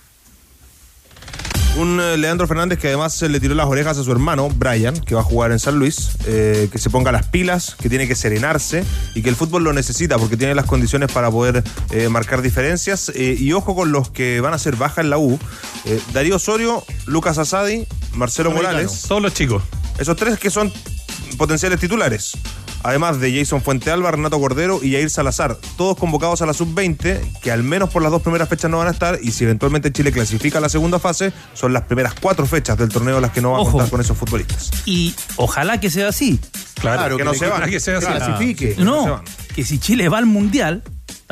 Un 1.76 2.00
eh, 2.00 2.18
Leandro 2.18 2.46
Fernández 2.48 2.78
que 2.78 2.88
además 2.88 3.20
eh, 3.24 3.30
le 3.30 3.40
tiró 3.40 3.56
las 3.56 3.66
orejas 3.66 3.98
a 3.98 4.04
su 4.04 4.12
hermano, 4.12 4.48
Brian, 4.50 4.94
que 4.94 5.16
va 5.16 5.22
a 5.22 5.24
jugar 5.24 5.52
en 5.52 5.58
San 5.58 5.80
Luis, 5.80 6.12
eh, 6.28 6.70
que 6.72 6.78
se 6.78 6.92
ponga 6.92 7.12
las 7.12 7.26
pilas, 7.28 7.76
que 7.82 7.90
tiene 7.90 8.08
que 8.08 8.14
serenarse 8.14 8.84
y 9.16 9.24
que 9.24 9.30
el 9.30 9.36
fútbol 9.36 9.64
lo 9.64 9.74
necesita 9.74 10.20
porque 10.20 10.38
tiene 10.38 10.54
las 10.54 10.66
condiciones 10.66 11.12
para 11.12 11.32
poder 11.32 11.64
marcar 12.10 12.42
diferencias. 12.42 13.12
Y 13.16 13.52
ojo 13.54 13.76
con 13.76 13.92
los 13.92 14.10
que 14.10 14.40
van 14.40 14.54
a 14.54 14.60
ser 14.60 14.76
baja 14.76 15.02
en 15.02 15.10
la 15.10 15.18
U. 15.18 15.40
Darío 16.14 16.36
Osorio, 16.36 16.84
Lucas 17.06 17.38
Asadi, 17.38 17.88
Marcelo 18.14 18.52
Americano. 18.52 18.78
Morales. 18.78 19.06
Todos 19.08 19.22
los 19.22 19.34
chicos. 19.34 19.64
Esos 19.98 20.16
tres 20.16 20.40
que 20.40 20.50
son 20.50 20.72
potenciales 21.38 21.80
titulares. 21.80 22.34
Además 22.84 23.20
de 23.20 23.38
Jason 23.38 23.62
Fuentealba, 23.62 24.12
Renato 24.12 24.40
Cordero 24.40 24.80
y 24.84 24.92
Jair 24.92 25.10
Salazar, 25.10 25.58
todos 25.78 25.98
convocados 25.98 26.42
a 26.42 26.46
la 26.46 26.54
sub-20, 26.54 27.40
que 27.42 27.52
al 27.52 27.64
menos 27.64 27.90
por 27.90 28.02
las 28.02 28.12
dos 28.12 28.22
primeras 28.22 28.50
fechas 28.50 28.70
no 28.70 28.78
van 28.78 28.88
a 28.90 28.92
estar, 28.92 29.20
y 29.22 29.32
si 29.32 29.46
eventualmente 29.46 29.92
Chile 29.92 30.12
clasifica 30.12 30.58
a 30.58 30.62
la 30.62 30.70
segunda 30.70 31.00
fase, 31.00 31.34
son 31.54 31.74
las 31.74 31.84
primeras 31.84 32.14
cuatro 32.14 32.46
fechas 32.46 32.78
del 32.78 32.90
torneo 32.90 33.20
las 33.20 33.32
que 33.32 33.42
no 33.42 33.54
van 33.54 33.62
a 33.66 33.70
contar 33.70 33.90
con 33.90 34.02
esos 34.02 34.18
futbolistas. 34.18 34.72
Y 34.86 35.16
ojalá 35.38 35.80
que 35.80 35.90
sea 35.90 36.10
así. 36.10 36.40
Claro, 36.76 37.18
que 37.18 37.24
no 37.24 37.34
se 37.34 37.48
van. 37.48 37.70
que 37.70 37.80
sea 37.80 37.98
así. 38.00 38.08
Clasifique. 38.08 38.76
No, 38.80 39.24
que 39.56 39.64
si 39.64 39.80
Chile 39.80 40.10
va 40.10 40.18
al 40.18 40.26
mundial, 40.26 40.84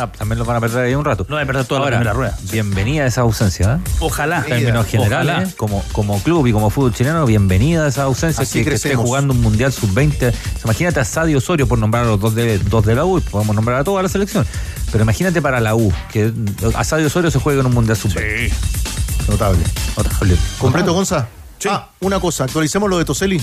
Ah, 0.02 0.12
también 0.12 0.40
lo 0.40 0.46
van 0.46 0.58
a 0.58 0.60
perder 0.60 0.86
ahí 0.86 0.96
un 0.96 1.06
rato. 1.06 1.26
no 1.30 1.36
va 1.36 1.44
a 1.44 1.46
perder 1.46 1.66
toda 1.66 1.82
Ahora, 1.82 1.92
la 1.92 1.98
primera 2.00 2.14
rueda. 2.14 2.38
bienvenida 2.52 3.04
a 3.04 3.08
esa 3.08 3.22
ausencia. 3.22 3.76
¿eh? 3.76 3.92
Ojalá. 4.00 4.38
En 4.48 4.58
términos 4.58 4.88
generales, 4.88 5.36
Ojalá. 5.36 5.52
como, 5.58 5.84
como 5.92 6.20
club 6.24 6.48
y 6.48 6.52
como 6.54 6.70
fútbol 6.72 6.94
chileno, 6.94 7.26
bienvenida 7.26 7.86
a 7.86 7.88
esa 7.90 8.04
ausencia 8.04 8.42
Así 8.42 8.64
que, 8.64 8.70
que 8.72 8.76
esté 8.76 8.96
jugando 8.96 9.34
un 9.34 9.42
mundial 9.42 9.72
sub-20. 9.72 10.34
Imagínate 10.64 11.00
a 11.00 11.06
Sadio 11.06 11.38
Osorio 11.38 11.68
por 11.68 11.78
nombrar 11.78 12.06
a 12.06 12.08
los 12.08 12.20
dos 12.20 12.34
de, 12.34 12.58
dos 12.58 12.84
de 12.86 12.96
la 12.96 13.06
U, 13.06 13.20
y 13.20 13.22
podemos 13.22 13.56
nombrar 13.56 13.80
a 13.82 13.84
toda 13.84 14.02
la 14.02 14.10
selección. 14.10 14.46
Pero 14.92 15.04
imagínate 15.04 15.42
para 15.42 15.60
la 15.60 15.76
U, 15.76 15.94
que 16.12 16.34
a 16.76 16.84
Sadio 16.84 17.08
Osorio 17.08 17.30
se 17.30 17.40
juega 17.40 17.60
en 17.62 17.68
un 17.68 17.74
mundial 17.74 17.96
sub-20. 17.98 18.52
Notable. 19.30 19.64
Notable. 19.98 20.36
¿Completo, 20.58 20.94
Gonza? 20.94 21.28
Ah, 21.70 21.90
una 22.00 22.20
cosa, 22.20 22.46
actualicemos 22.46 22.90
lo 22.90 22.98
de 22.98 23.06
Toseli. 23.06 23.40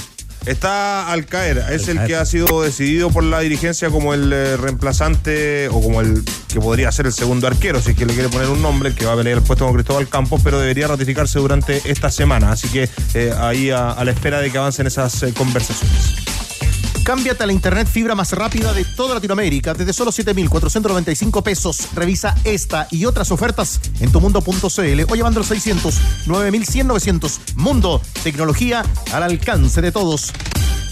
Está 0.47 1.13
al 1.13 1.27
caer, 1.27 1.65
es 1.71 1.89
el 1.89 2.05
que 2.07 2.17
ha 2.17 2.25
sido 2.25 2.63
decidido 2.63 3.11
por 3.11 3.23
la 3.25 3.41
dirigencia 3.41 3.91
como 3.91 4.15
el 4.15 4.33
eh, 4.33 4.57
reemplazante 4.57 5.69
o 5.69 5.83
como 5.83 6.01
el 6.01 6.25
que 6.49 6.61
podría 6.61 6.91
ser 6.91 7.07
el 7.07 7.13
segundo 7.13 7.47
arquero, 7.47 7.81
si 7.83 7.91
es 7.91 7.97
que 7.97 8.07
le 8.07 8.15
quiere 8.15 8.29
poner 8.29 8.49
un 8.49 8.63
nombre, 8.63 8.89
el 8.89 8.95
que 8.95 9.05
va 9.05 9.13
a 9.13 9.17
pelear 9.17 9.39
el 9.39 9.45
puesto 9.45 9.67
con 9.67 9.75
Cristóbal 9.75 10.09
Campos, 10.09 10.41
pero 10.43 10.59
debería 10.59 10.87
ratificarse 10.87 11.39
durante 11.39 11.83
esta 11.91 12.11
semana. 12.11 12.53
Así 12.53 12.69
que 12.69 12.89
eh, 13.15 13.33
ahí 13.39 13.71
a, 13.71 13.91
a 13.91 14.05
la 14.05 14.11
espera 14.13 14.41
de 14.41 14.51
que 14.51 14.59
avancen 14.59 14.87
esas 14.87 15.23
eh, 15.23 15.35
conversaciones. 15.35 16.38
Cámbiate 17.09 17.43
a 17.43 17.47
la 17.47 17.55
internet 17.55 17.89
fibra 17.89 18.15
más 18.15 18.33
rápida 18.33 18.75
de 18.75 18.85
toda 18.85 19.15
Latinoamérica 19.15 19.73
desde 19.73 19.95
solo 19.95 20.13
7,495 20.13 21.43
pesos. 21.43 21.89
Revisa 21.95 22.35
esta 22.45 22.87
y 22.91 23.07
otras 23.07 23.31
ofertas 23.31 23.81
en 24.01 24.13
tumundo.cl 24.13 25.03
o 25.09 25.15
llamando 25.17 25.41
al 25.41 25.47
600 25.47 25.99
9100 26.27 26.87
900. 26.87 27.41
Mundo, 27.55 28.03
tecnología 28.23 28.85
al 29.11 29.23
alcance 29.23 29.81
de 29.81 29.91
todos. 29.91 30.35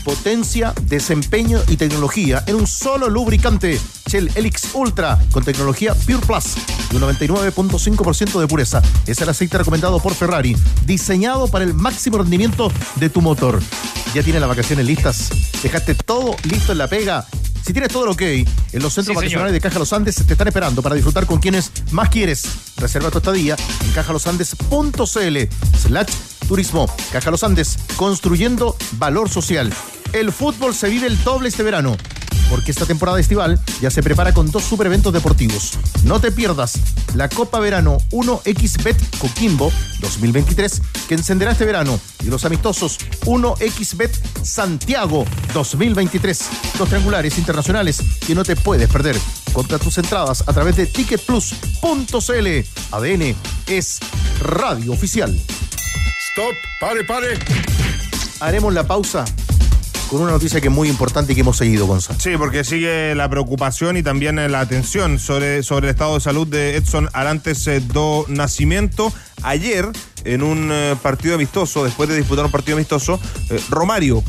Potencia, 0.06 0.72
desempeño 0.82 1.60
y 1.66 1.76
tecnología 1.76 2.44
en 2.46 2.54
un 2.54 2.68
solo 2.68 3.10
lubricante. 3.10 3.80
Shell 4.06 4.30
Helix 4.36 4.68
Ultra 4.72 5.18
con 5.32 5.42
tecnología 5.42 5.94
Pure 5.94 6.24
Plus 6.24 6.44
y 6.92 6.94
un 6.94 7.02
99.5% 7.02 8.38
de 8.38 8.46
pureza. 8.46 8.80
Es 9.08 9.20
el 9.20 9.28
aceite 9.28 9.58
recomendado 9.58 9.98
por 9.98 10.14
Ferrari, 10.14 10.56
diseñado 10.84 11.48
para 11.48 11.64
el 11.64 11.74
máximo 11.74 12.18
rendimiento 12.18 12.70
de 12.94 13.10
tu 13.10 13.20
motor. 13.20 13.60
¿Ya 14.14 14.22
tienes 14.22 14.40
las 14.40 14.48
vacaciones 14.48 14.86
listas? 14.86 15.28
¿Dejaste 15.60 15.96
todo 15.96 16.36
listo 16.44 16.70
en 16.70 16.78
la 16.78 16.86
pega? 16.86 17.26
Si 17.64 17.72
tienes 17.72 17.90
todo 17.90 18.06
lo 18.06 18.12
ok, 18.12 18.22
en 18.22 18.46
los 18.74 18.94
centros 18.94 19.06
Sí, 19.06 19.14
vacacionales 19.16 19.30
señor. 19.32 19.50
de 19.54 19.60
Caja 19.60 19.80
Los 19.80 19.92
Andes 19.92 20.14
te 20.24 20.34
están 20.34 20.46
esperando 20.46 20.82
para 20.82 20.94
disfrutar 20.94 21.26
con 21.26 21.40
quienes 21.40 21.72
más 21.90 22.10
quieres. 22.10 22.44
Reserva 22.76 23.10
tu 23.10 23.18
estadía 23.18 23.56
en 23.84 23.90
cajalosandes.cl 23.90 25.36
slash 25.82 26.06
turismo. 26.46 26.86
Caja 27.12 27.30
Los 27.30 27.44
Andes, 27.44 27.78
construyendo 27.96 28.76
valor 28.92 29.28
social. 29.28 29.72
El 30.12 30.32
fútbol 30.32 30.74
se 30.74 30.88
vive 30.88 31.06
el 31.06 31.22
doble 31.24 31.48
este 31.48 31.62
verano, 31.62 31.96
porque 32.48 32.70
esta 32.70 32.86
temporada 32.86 33.20
estival 33.20 33.60
ya 33.80 33.90
se 33.90 34.02
prepara 34.02 34.32
con 34.32 34.50
dos 34.50 34.64
super 34.64 34.86
eventos 34.86 35.12
deportivos. 35.12 35.72
No 36.04 36.20
te 36.20 36.32
pierdas 36.32 36.78
la 37.14 37.28
Copa 37.28 37.58
Verano 37.58 37.98
1xBet 38.10 38.96
Coquimbo 39.18 39.72
2023, 40.00 40.82
que 41.08 41.14
encenderá 41.14 41.52
este 41.52 41.64
verano, 41.64 41.98
y 42.22 42.26
los 42.26 42.44
amistosos 42.44 42.98
1xBet 43.24 44.10
Santiago 44.42 45.24
2023. 45.54 46.48
Dos 46.78 46.88
triangulares 46.88 47.38
internacionales 47.38 48.00
que 48.26 48.34
no 48.34 48.44
te 48.44 48.56
puedes 48.56 48.88
perder. 48.88 49.16
Compra 49.52 49.78
tus 49.78 49.98
entradas 49.98 50.44
a 50.46 50.52
través 50.52 50.76
de 50.76 50.86
ticketplus.cl. 50.86 52.46
ADN 52.92 53.36
es 53.66 53.98
Radio 54.40 54.92
Oficial. 54.92 55.38
Stop, 56.36 56.54
pare, 56.78 57.02
pare. 57.02 57.28
Haremos 58.40 58.74
la 58.74 58.86
pausa 58.86 59.24
con 60.10 60.20
una 60.20 60.32
noticia 60.32 60.60
que 60.60 60.68
es 60.68 60.74
muy 60.74 60.86
importante 60.86 61.32
y 61.32 61.34
que 61.34 61.40
hemos 61.40 61.56
seguido, 61.56 61.86
Gonzalo. 61.86 62.20
Sí, 62.20 62.36
porque 62.36 62.62
sigue 62.62 63.14
la 63.14 63.26
preocupación 63.30 63.96
y 63.96 64.02
también 64.02 64.38
eh, 64.38 64.50
la 64.50 64.60
atención 64.60 65.18
sobre, 65.18 65.62
sobre 65.62 65.86
el 65.86 65.92
estado 65.92 66.12
de 66.12 66.20
salud 66.20 66.46
de 66.46 66.76
Edson 66.76 67.08
Arantes 67.14 67.66
eh, 67.68 67.80
do 67.80 68.26
Nascimento. 68.28 69.10
Ayer, 69.44 69.88
en 70.24 70.42
un 70.42 70.68
eh, 70.70 70.94
partido 71.02 71.36
amistoso, 71.36 71.84
después 71.84 72.06
de 72.06 72.16
disputar 72.16 72.44
un 72.44 72.50
partido 72.50 72.76
amistoso, 72.76 73.18
eh, 73.48 73.58
Romario 73.70 74.22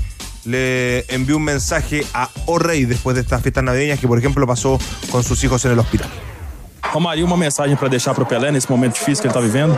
le 0.46 1.00
envió 1.14 1.36
un 1.36 1.44
mensaje 1.44 2.06
a 2.14 2.30
O'Rey 2.46 2.86
después 2.86 3.16
de 3.16 3.22
estas 3.24 3.42
fiestas 3.42 3.66
navideñas 3.66 4.00
que, 4.00 4.08
por 4.08 4.18
ejemplo, 4.18 4.48
pasó 4.48 4.80
con 5.12 5.26
sus 5.26 5.44
hijos 5.44 5.66
en 5.66 5.74
el 5.74 5.80
hospital. 5.80 6.10
Romaria, 6.94 7.26
uma 7.26 7.36
mensagem 7.36 7.76
para 7.76 7.90
deixar 7.90 8.16
pro 8.16 8.26
Pelé 8.26 8.50
nesse 8.50 8.72
momento 8.72 8.94
difícil 8.94 9.24
que 9.24 9.28
ele 9.28 9.34
tá 9.34 9.42
vivendo? 9.42 9.78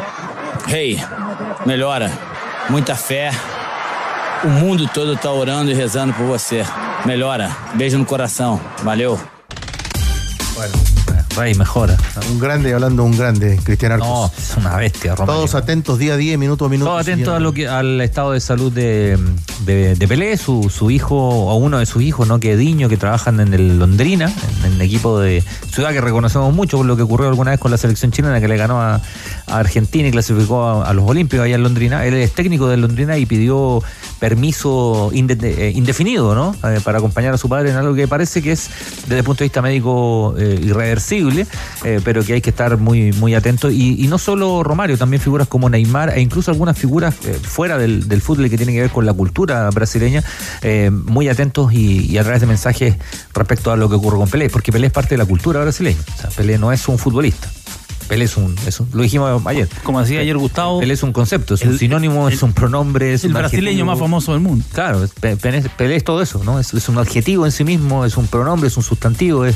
Rei, 0.68 1.02
melhora. 1.66 2.12
Muita 2.70 2.96
fé. 2.96 3.32
O 4.44 4.48
mundo 4.48 4.90
todo 4.94 5.18
tá 5.18 5.32
orando 5.32 5.72
e 5.72 5.74
rezando 5.74 6.14
por 6.14 6.26
você. 6.26 6.66
Melhora. 7.06 7.50
Beijo 7.76 7.98
no 7.98 8.06
coração. 8.06 8.60
Valeu. 8.84 9.20
Bueno, 10.56 10.74
Rey 11.36 11.56
mejora. 11.56 11.98
Un 12.30 12.40
grande 12.40 12.74
hablando 12.74 13.04
un 13.04 13.18
grande, 13.18 13.60
Cristian 13.64 13.94
Arcos. 13.94 14.08
No, 14.08 14.32
es 14.38 14.58
una 14.58 14.76
bestia, 14.76 15.16
Romario. 15.16 15.36
Todos 15.36 15.56
atentos 15.56 15.98
día 15.98 16.14
a 16.14 16.18
día, 16.18 16.38
minuto 16.38 16.66
a 16.66 16.70
minuto. 16.70 16.90
Todo 16.90 17.00
atento 17.00 17.18
siguiendo. 17.18 17.36
a 17.36 17.40
lo 17.40 17.54
que, 17.54 17.68
al 17.68 18.02
estado 18.02 18.34
de 18.34 18.42
salud 18.42 18.72
de, 18.72 19.18
de, 19.66 19.96
de 19.96 20.08
Pelé, 20.08 20.36
su, 20.38 20.70
su 20.70 20.92
hijo, 20.92 21.16
o 21.18 21.56
uno 21.56 21.80
de 21.80 21.86
sus 21.86 22.02
hijos, 22.02 22.28
¿no? 22.28 22.40
Que 22.40 22.58
Diño, 22.58 22.90
que 22.90 22.98
trabajan 22.98 23.40
en 23.40 23.54
el 23.54 23.80
Londrina, 23.80 24.32
en 24.66 24.69
equipo 24.82 25.20
de 25.20 25.44
ciudad 25.72 25.92
que 25.92 26.02
reconocemos 26.02 26.54
mucho 26.54 26.78
por 26.78 26.86
lo 26.86 26.96
que 26.96 27.04
ocurrió 27.04 27.30
alguna 27.30 27.52
vez 27.52 27.60
con 27.60 27.72
la 27.72 27.78
selección 27.78 28.12
chilena 28.12 28.40
que 28.40 28.48
le 28.48 28.58
ganó 28.58 28.82
a, 28.82 29.02
Argentina 29.48 30.08
y 30.08 30.12
clasificó 30.12 30.84
a, 30.84 30.94
los 30.94 31.10
Olímpicos 31.10 31.44
allá 31.44 31.56
en 31.56 31.64
Londrina. 31.64 32.06
Él 32.06 32.14
es 32.14 32.32
técnico 32.34 32.68
del 32.68 32.82
Londrina 32.82 33.18
y 33.18 33.26
pidió 33.26 33.82
permiso 34.20 35.12
eh, 35.14 35.72
indefinido, 35.76 36.36
¿no? 36.36 36.56
Eh, 36.70 36.80
para 36.84 37.00
acompañar 37.00 37.34
a 37.34 37.38
su 37.38 37.50
padre 37.50 37.72
en 37.72 37.78
algo 37.78 37.96
que 37.96 38.08
parece 38.08 38.42
que 38.42 38.52
es, 38.52 38.70
desde 39.04 39.20
el 39.20 39.24
punto 39.24 39.40
de 39.40 39.46
vista 39.46 39.62
médico, 39.62 40.36
eh, 40.38 40.60
irreversible, 40.62 41.48
pero 42.04 42.24
que 42.24 42.34
hay 42.34 42.42
que 42.42 42.50
estar 42.50 42.78
muy, 42.78 43.12
muy 43.14 43.34
atento. 43.34 43.72
Y, 43.72 44.08
no 44.10 44.18
solo 44.18 44.64
Romario, 44.64 44.98
también 44.98 45.22
figuras 45.22 45.48
como 45.48 45.70
Neymar 45.70 46.18
e 46.18 46.22
incluso 46.22 46.50
algunas 46.50 46.78
figuras 46.78 47.16
fuera 47.44 47.78
del, 47.78 48.08
del 48.08 48.22
fútbol 48.22 48.50
que 48.50 48.58
tienen 48.58 48.74
que 48.74 48.82
ver 48.82 48.90
con 48.90 49.06
la 49.06 49.14
cultura 49.14 49.70
brasileña, 49.70 50.24
muy 50.92 51.30
atentos 51.30 51.72
y, 51.74 52.06
y 52.08 52.18
a 52.18 52.24
través 52.24 52.42
de 52.42 52.48
mensajes 52.48 52.96
respecto 53.34 53.72
a 53.72 53.78
lo 53.78 53.88
que 53.88 53.96
ocurre 53.96 54.18
con 54.18 54.30
Pelé, 54.30 54.50
porque 54.50 54.69
Pelé 54.72 54.88
es 54.88 54.94
parte 54.94 55.10
de 55.16 55.18
la 55.18 55.26
cultura 55.26 55.62
brasileña. 55.62 56.00
O 56.18 56.22
sea, 56.22 56.30
Pelé 56.30 56.58
no 56.58 56.72
es 56.72 56.88
un 56.88 56.98
futbolista. 56.98 57.50
Pelé 58.08 58.26
es 58.26 58.38
un, 58.38 58.56
es 58.66 58.80
un- 58.80 58.90
lo 58.92 59.04
dijimos 59.04 59.42
ayer. 59.46 59.70
Como 59.84 60.02
decía 60.02 60.22
ayer 60.22 60.36
Gustavo, 60.36 60.80
Pelé 60.80 60.96
es 60.96 61.04
un 61.04 61.14
concepto, 61.14 61.54
es 61.54 61.62
un 61.62 61.70
el- 61.74 61.80
sinónimo, 61.80 62.28
es 62.28 62.42
un 62.42 62.54
pronombre, 62.54 63.14
es 63.14 63.24
el 63.24 63.30
un 63.32 63.38
brasileño 63.38 63.68
adjetivo. 63.70 63.86
más 63.86 64.00
famoso 64.00 64.32
del 64.34 64.42
mundo. 64.42 64.66
Claro, 64.74 65.06
Pelé, 65.20 65.62
Pelé 65.78 65.96
es 65.96 66.04
todo 66.04 66.22
eso, 66.22 66.42
¿no? 66.44 66.60
Es, 66.60 66.74
es 66.74 66.90
un 66.90 66.98
adjetivo 66.98 67.46
en 67.46 67.52
sí 67.52 67.64
mismo, 67.64 68.06
es 68.06 68.18
un 68.18 68.26
pronombre, 68.26 68.68
es 68.68 68.78
un 68.78 68.84
sustantivo, 68.84 69.46
es, 69.46 69.56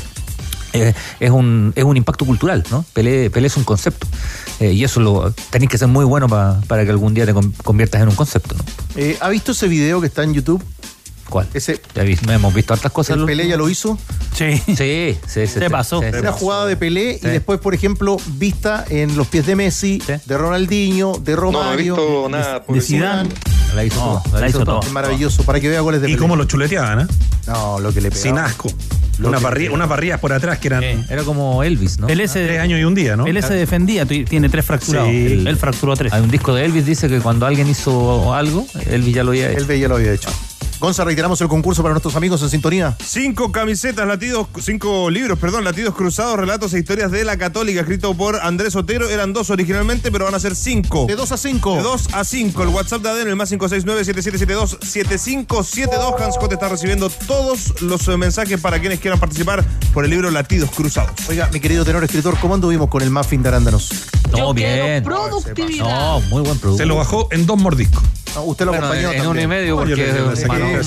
es, 0.72 0.94
es 1.18 1.30
un, 1.32 1.72
es 1.74 1.82
un 1.82 1.96
impacto 1.96 2.24
cultural, 2.24 2.62
¿no? 2.70 2.84
Pelé, 2.92 3.28
Pelé 3.28 3.48
es 3.48 3.56
un 3.56 3.64
concepto. 3.64 4.06
Eh, 4.60 4.72
y 4.72 4.84
eso 4.84 5.00
lo 5.00 5.32
tenés 5.50 5.68
que 5.68 5.76
ser 5.78 5.88
muy 5.88 6.04
bueno 6.04 6.28
pa- 6.28 6.60
para 6.68 6.84
que 6.84 6.90
algún 6.92 7.12
día 7.12 7.26
te 7.26 7.34
con- 7.34 7.50
conviertas 7.64 8.02
en 8.02 8.08
un 8.08 8.14
concepto, 8.14 8.54
¿no? 8.54 8.62
Eh, 8.94 9.16
¿Ha 9.20 9.30
visto 9.30 9.50
ese 9.50 9.66
video 9.66 10.00
que 10.00 10.06
está 10.06 10.22
en 10.22 10.32
YouTube? 10.32 10.62
¿Cuál? 11.28 11.48
Ese, 11.54 11.80
Ya 11.94 12.02
vi- 12.02 12.18
hemos 12.28 12.54
visto 12.54 12.74
hartas 12.74 12.92
cosas. 12.92 13.16
el 13.16 13.24
Pelé 13.24 13.48
ya 13.48 13.56
lo 13.56 13.68
hizo. 13.68 13.98
Sí. 14.36 14.56
Sí, 14.66 14.74
sí, 14.76 15.18
sí. 15.26 15.46
Se 15.46 15.60
sí, 15.60 15.66
pasó. 15.70 16.00
sí, 16.00 16.06
sí. 16.12 16.18
Una 16.18 16.32
jugada 16.32 16.66
de 16.66 16.76
Pelé 16.76 17.14
Sí. 17.20 17.26
y 17.26 17.30
después, 17.30 17.58
por 17.60 17.74
ejemplo, 17.74 18.16
vista 18.36 18.84
en 18.88 19.16
los 19.16 19.26
pies 19.28 19.46
de 19.46 19.56
Messi, 19.56 20.02
de 20.26 20.38
Ronaldinho, 20.38 21.14
de 21.14 21.32
No, 21.34 21.40
no 21.40 21.48
he 21.48 21.52
Romario. 21.52 21.96
visto 21.96 22.28
nada. 22.28 22.62
De 22.68 22.80
Zidane. 22.80 23.28
La 23.74 23.84
hizo 23.84 23.96
No, 23.96 24.22
todo. 24.30 24.40
la 24.40 24.48
hizo 24.48 24.64
todo. 24.64 24.80
Es 24.82 24.92
maravilloso, 24.92 25.42
para 25.44 25.58
que 25.60 25.68
vea 25.68 25.80
goles 25.80 26.00
de 26.00 26.08
Y 26.08 26.12
Pelé. 26.12 26.20
cómo 26.20 26.36
lo 26.36 26.44
chuleteaban, 26.44 27.00
¿eh? 27.00 27.06
No, 27.48 27.80
lo 27.80 27.92
que 27.92 28.00
le 28.00 28.10
pegaba. 28.10 28.22
Sin 28.22 28.38
asco. 28.38 28.68
Lo 29.18 29.28
Una 29.28 29.38
que- 29.38 29.44
barri- 29.44 29.70
unas 29.72 29.88
barridas 29.88 30.18
por 30.20 30.32
atrás 30.32 30.58
que 30.58 30.66
eran 30.68 30.82
Era 30.82 31.22
como 31.24 31.62
Elvis, 31.62 31.98
¿no? 32.00 32.06
Pelé 32.08 32.24
tres 32.28 32.32
se, 32.48 32.58
años 32.58 32.80
y 32.80 32.84
un 32.84 32.94
día, 32.96 33.16
¿no? 33.16 33.24
Pelé 33.24 33.42
se 33.42 33.54
defendía, 33.54 34.04
tiene 34.06 34.48
tres 34.48 34.64
fracturados. 34.64 35.08
Sí. 35.08 35.26
Él, 35.26 35.46
él 35.46 35.56
fracturó 35.56 35.94
tres. 35.96 36.12
Hay 36.12 36.20
un 36.22 36.30
disco 36.30 36.52
de 36.54 36.64
Elvis, 36.64 36.84
dice 36.86 37.08
que 37.08 37.20
cuando 37.20 37.46
alguien 37.46 37.68
hizo 37.68 38.34
algo, 38.34 38.66
Elvis 38.90 39.14
ya 39.14 39.22
lo 39.24 39.30
había 39.30 39.50
hecho. 39.52 39.72
Él 39.72 39.80
ya 39.80 39.88
lo 39.88 39.96
había 39.96 40.12
hecho. 40.12 40.28
Gonza, 40.84 41.02
reiteramos 41.02 41.40
el 41.40 41.48
concurso 41.48 41.80
para 41.82 41.94
nuestros 41.94 42.14
amigos 42.14 42.42
en 42.42 42.50
sintonía. 42.50 42.94
Cinco 43.02 43.50
camisetas, 43.50 44.06
latidos, 44.06 44.48
cinco 44.60 45.08
libros, 45.08 45.38
perdón, 45.38 45.64
latidos 45.64 45.94
cruzados, 45.94 46.36
relatos 46.38 46.74
e 46.74 46.78
historias 46.78 47.10
de 47.10 47.24
la 47.24 47.38
Católica, 47.38 47.80
escrito 47.80 48.12
por 48.14 48.36
Andrés 48.36 48.76
Otero. 48.76 49.08
Eran 49.08 49.32
dos 49.32 49.48
originalmente, 49.48 50.12
pero 50.12 50.26
van 50.26 50.34
a 50.34 50.40
ser 50.40 50.54
cinco. 50.54 51.06
De 51.06 51.16
2 51.16 51.32
a 51.32 51.36
5. 51.38 51.76
De 51.76 51.82
2 51.82 52.08
a 52.12 52.22
5. 52.24 52.62
El 52.64 52.68
WhatsApp 52.68 53.00
de 53.02 53.08
ADN, 53.08 53.28
el 53.28 53.36
más 53.36 53.50
569-7772-7572. 53.52 56.20
Hans 56.22 56.34
Scott 56.34 56.52
está 56.52 56.68
recibiendo 56.68 57.08
todos 57.08 57.80
los 57.80 58.06
eh, 58.08 58.16
mensajes 58.18 58.60
para 58.60 58.78
quienes 58.78 59.00
quieran 59.00 59.18
participar 59.18 59.64
por 59.94 60.04
el 60.04 60.10
libro 60.10 60.30
Latidos 60.30 60.68
Cruzados. 60.70 61.12
Oiga, 61.30 61.48
mi 61.52 61.60
querido 61.60 61.84
tenor 61.86 62.04
escritor, 62.04 62.36
¿cómo 62.40 62.52
anduvimos 62.54 62.88
con 62.90 63.00
el 63.02 63.08
muffin 63.10 63.42
de 63.42 63.48
arándanos? 63.48 63.88
No, 64.32 64.52
bien. 64.52 65.02
No, 65.04 65.30
muy 66.28 66.42
buen 66.42 66.58
producto. 66.58 66.76
Se 66.76 66.84
lo 66.86 66.96
bajó 66.96 67.28
en 67.30 67.46
dos 67.46 67.56
mordiscos. 67.58 68.02
No, 68.34 68.42
usted 68.42 68.64
lo 68.64 68.72
Bueno, 68.72 68.86
acompañó 68.86 69.10
en, 69.12 69.14
en 69.14 69.20
uno 69.20 69.28
también. 69.30 69.44
y 69.44 69.48
medio 69.48 69.76
porque 69.76 69.94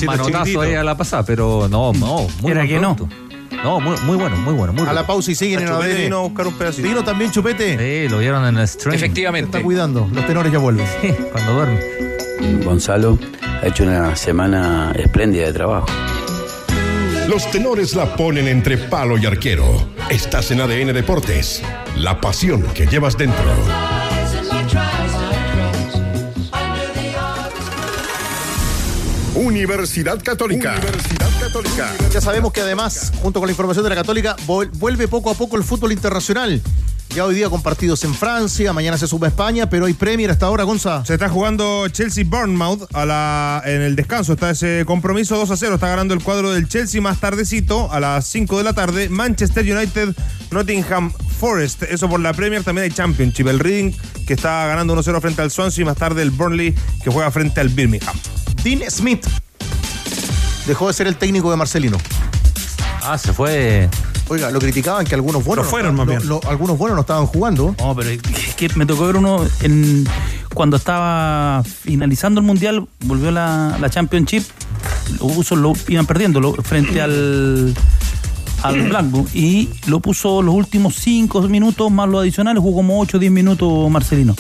manotazo 0.06 0.62
ahí 0.62 0.74
a 0.76 0.84
la 0.84 0.96
pasada, 0.98 1.24
pero 1.24 1.68
no, 1.70 1.94
no, 1.94 2.28
muy 2.42 2.52
Era 2.52 2.66
que 2.68 2.80
no. 2.80 2.96
producto. 2.96 3.16
No, 3.64 3.80
muy, 3.80 3.96
muy 4.04 4.18
bueno, 4.18 4.36
muy 4.38 4.54
bueno, 4.54 4.72
muy 4.74 4.82
A 4.82 4.86
bueno. 4.86 4.94
la 5.02 5.08
pausa 5.08 5.32
y 5.32 5.36
siguen 5.36 5.62
en 5.62 5.68
Chupete 5.68 5.92
ADN. 5.94 6.02
vino 6.04 6.18
a 6.18 6.22
buscar 6.22 6.48
un 6.48 6.54
pedacito. 6.54 6.88
Vino 6.88 7.04
también 7.04 7.32
Chupete. 7.32 8.04
Sí, 8.06 8.10
lo 8.10 8.20
vieron 8.20 8.46
en 8.46 8.58
el 8.58 8.68
stream. 8.68 8.92
Se 8.92 8.98
Efectivamente. 9.04 9.58
está 9.58 9.64
cuidando. 9.64 10.08
Los 10.14 10.28
tenores 10.28 10.52
ya 10.52 10.60
vuelven. 10.60 10.86
Cuando 11.32 11.54
duerme. 11.54 11.80
Gonzalo 12.64 13.18
ha 13.64 13.66
hecho 13.66 13.84
una 13.84 14.16
semana 14.16 14.92
espléndida 14.96 15.48
de 15.48 15.54
trabajo. 15.54 15.88
Los 17.28 17.50
tenores 17.50 17.96
la 17.96 18.16
ponen 18.16 18.48
entre 18.48 18.78
palo 18.78 19.18
y 19.18 19.26
arquero. 19.26 19.66
Estás 20.10 20.52
en 20.52 20.62
ADN 20.62 20.94
Deportes. 20.94 21.64
La 21.96 22.22
pasión 22.22 22.62
que 22.76 22.86
llevas 22.86 23.18
dentro. 23.18 23.44
Universidad 29.48 30.22
Católica. 30.22 30.76
Universidad 30.76 31.40
Católica. 31.40 31.96
Ya 32.12 32.20
sabemos 32.20 32.52
que 32.52 32.60
además, 32.60 33.14
junto 33.22 33.40
con 33.40 33.48
la 33.48 33.52
información 33.52 33.82
de 33.86 33.90
la 33.90 33.96
Católica, 33.96 34.36
vuelve 34.46 35.08
poco 35.08 35.30
a 35.30 35.36
poco 35.36 35.56
el 35.56 35.64
fútbol 35.64 35.94
internacional. 35.94 36.62
Ya 37.16 37.24
hoy 37.24 37.34
día 37.34 37.50
con 37.50 37.64
partidos 37.64 38.04
en 38.04 38.14
Francia, 38.14 38.74
mañana 38.74 38.98
se 38.98 39.08
sube 39.08 39.28
a 39.28 39.30
España, 39.30 39.70
pero 39.70 39.86
hay 39.86 39.94
Premier 39.94 40.30
hasta 40.32 40.48
ahora, 40.48 40.66
Gonza. 40.66 41.06
Se 41.06 41.14
está 41.14 41.30
jugando 41.30 41.88
Chelsea-Bournemouth 41.88 42.94
a 42.94 43.06
la, 43.06 43.62
en 43.66 43.82
el 43.84 43.96
descanso. 43.96 44.34
Está 44.34 44.50
ese 44.50 44.84
compromiso 44.86 45.38
2 45.38 45.50
a 45.50 45.56
0. 45.56 45.76
Está 45.76 45.88
ganando 45.88 46.14
el 46.14 46.22
cuadro 46.22 46.52
del 46.52 46.68
Chelsea 46.68 47.02
más 47.02 47.22
tardecito, 47.22 47.90
a 47.90 48.02
las 48.02 48.28
5 48.28 48.58
de 48.58 48.64
la 48.66 48.74
tarde. 48.74 49.08
Manchester 49.08 49.64
United, 49.64 50.14
Nottingham 50.52 51.14
Forest. 51.40 51.84
Eso 51.84 52.10
por 52.10 52.20
la 52.20 52.34
Premier. 52.34 52.66
También 52.66 52.84
hay 52.84 52.92
Championship. 52.92 53.48
El 53.48 53.60
Reading 53.60 53.94
que 54.28 54.34
está 54.34 54.68
ganando 54.68 54.92
1 54.92 55.04
0 55.04 55.22
frente 55.22 55.42
al 55.42 55.52
Swansea. 55.52 55.84
Y 55.84 55.86
más 55.86 55.96
tarde 55.96 56.22
el 56.22 56.32
Burnley 56.32 56.76
que 57.02 57.10
juega 57.10 57.32
frente 57.32 57.62
al 57.62 57.70
Birmingham. 57.70 58.18
Dean 58.64 58.82
Smith 58.90 59.26
dejó 60.66 60.88
de 60.88 60.94
ser 60.94 61.08
el 61.08 61.16
técnico 61.16 61.50
de 61.52 61.58
Marcelino. 61.58 61.98
Ah, 63.04 63.18
se 63.18 63.32
fue. 63.34 63.90
Oiga, 64.30 64.52
lo 64.52 64.60
criticaban 64.60 65.06
que 65.06 65.16
algunos 65.16 65.46
buenos, 65.46 65.66
Lo 65.66 65.72
fueron, 65.72 65.96
no, 65.96 66.00
más 66.06 66.08
lo- 66.08 66.18
bien. 66.20 66.28
lo- 66.28 66.42
algunos 66.50 66.78
buenos 66.78 66.96
no 66.98 67.02
estaban 67.02 67.26
jugando. 67.28 67.74
No, 67.80 67.96
pero 67.96 68.10
es 68.10 68.56
que 68.56 68.68
me 68.76 68.86
tocó 68.86 69.06
ver 69.08 69.16
uno 69.16 69.46
en, 69.62 70.06
cuando 70.54 70.76
estaba 70.76 71.64
finalizando 71.64 72.42
el 72.42 72.46
mundial, 72.46 72.86
volvió 73.06 73.32
la, 73.32 73.78
la 73.80 73.90
Championship, 73.90 74.44
lo 75.22 75.28
puso, 75.28 75.56
lo 75.56 75.72
iban 75.88 76.06
perdiendo 76.06 76.42
lo- 76.42 76.54
frente 76.56 77.02
al, 77.02 77.74
al 78.64 78.82
Blackburn 78.90 79.30
y 79.34 79.70
lo 79.86 80.02
puso 80.02 80.42
los 80.42 80.54
últimos 80.56 80.96
5 80.96 81.44
minutos 81.44 81.90
más 81.90 82.10
los 82.10 82.20
adicionales, 82.22 82.62
jugó 82.62 82.78
como 82.80 83.00
8 83.00 83.16
o 83.16 83.20
10 83.22 83.32
minutos 83.32 83.90
Marcelino. 83.90 84.36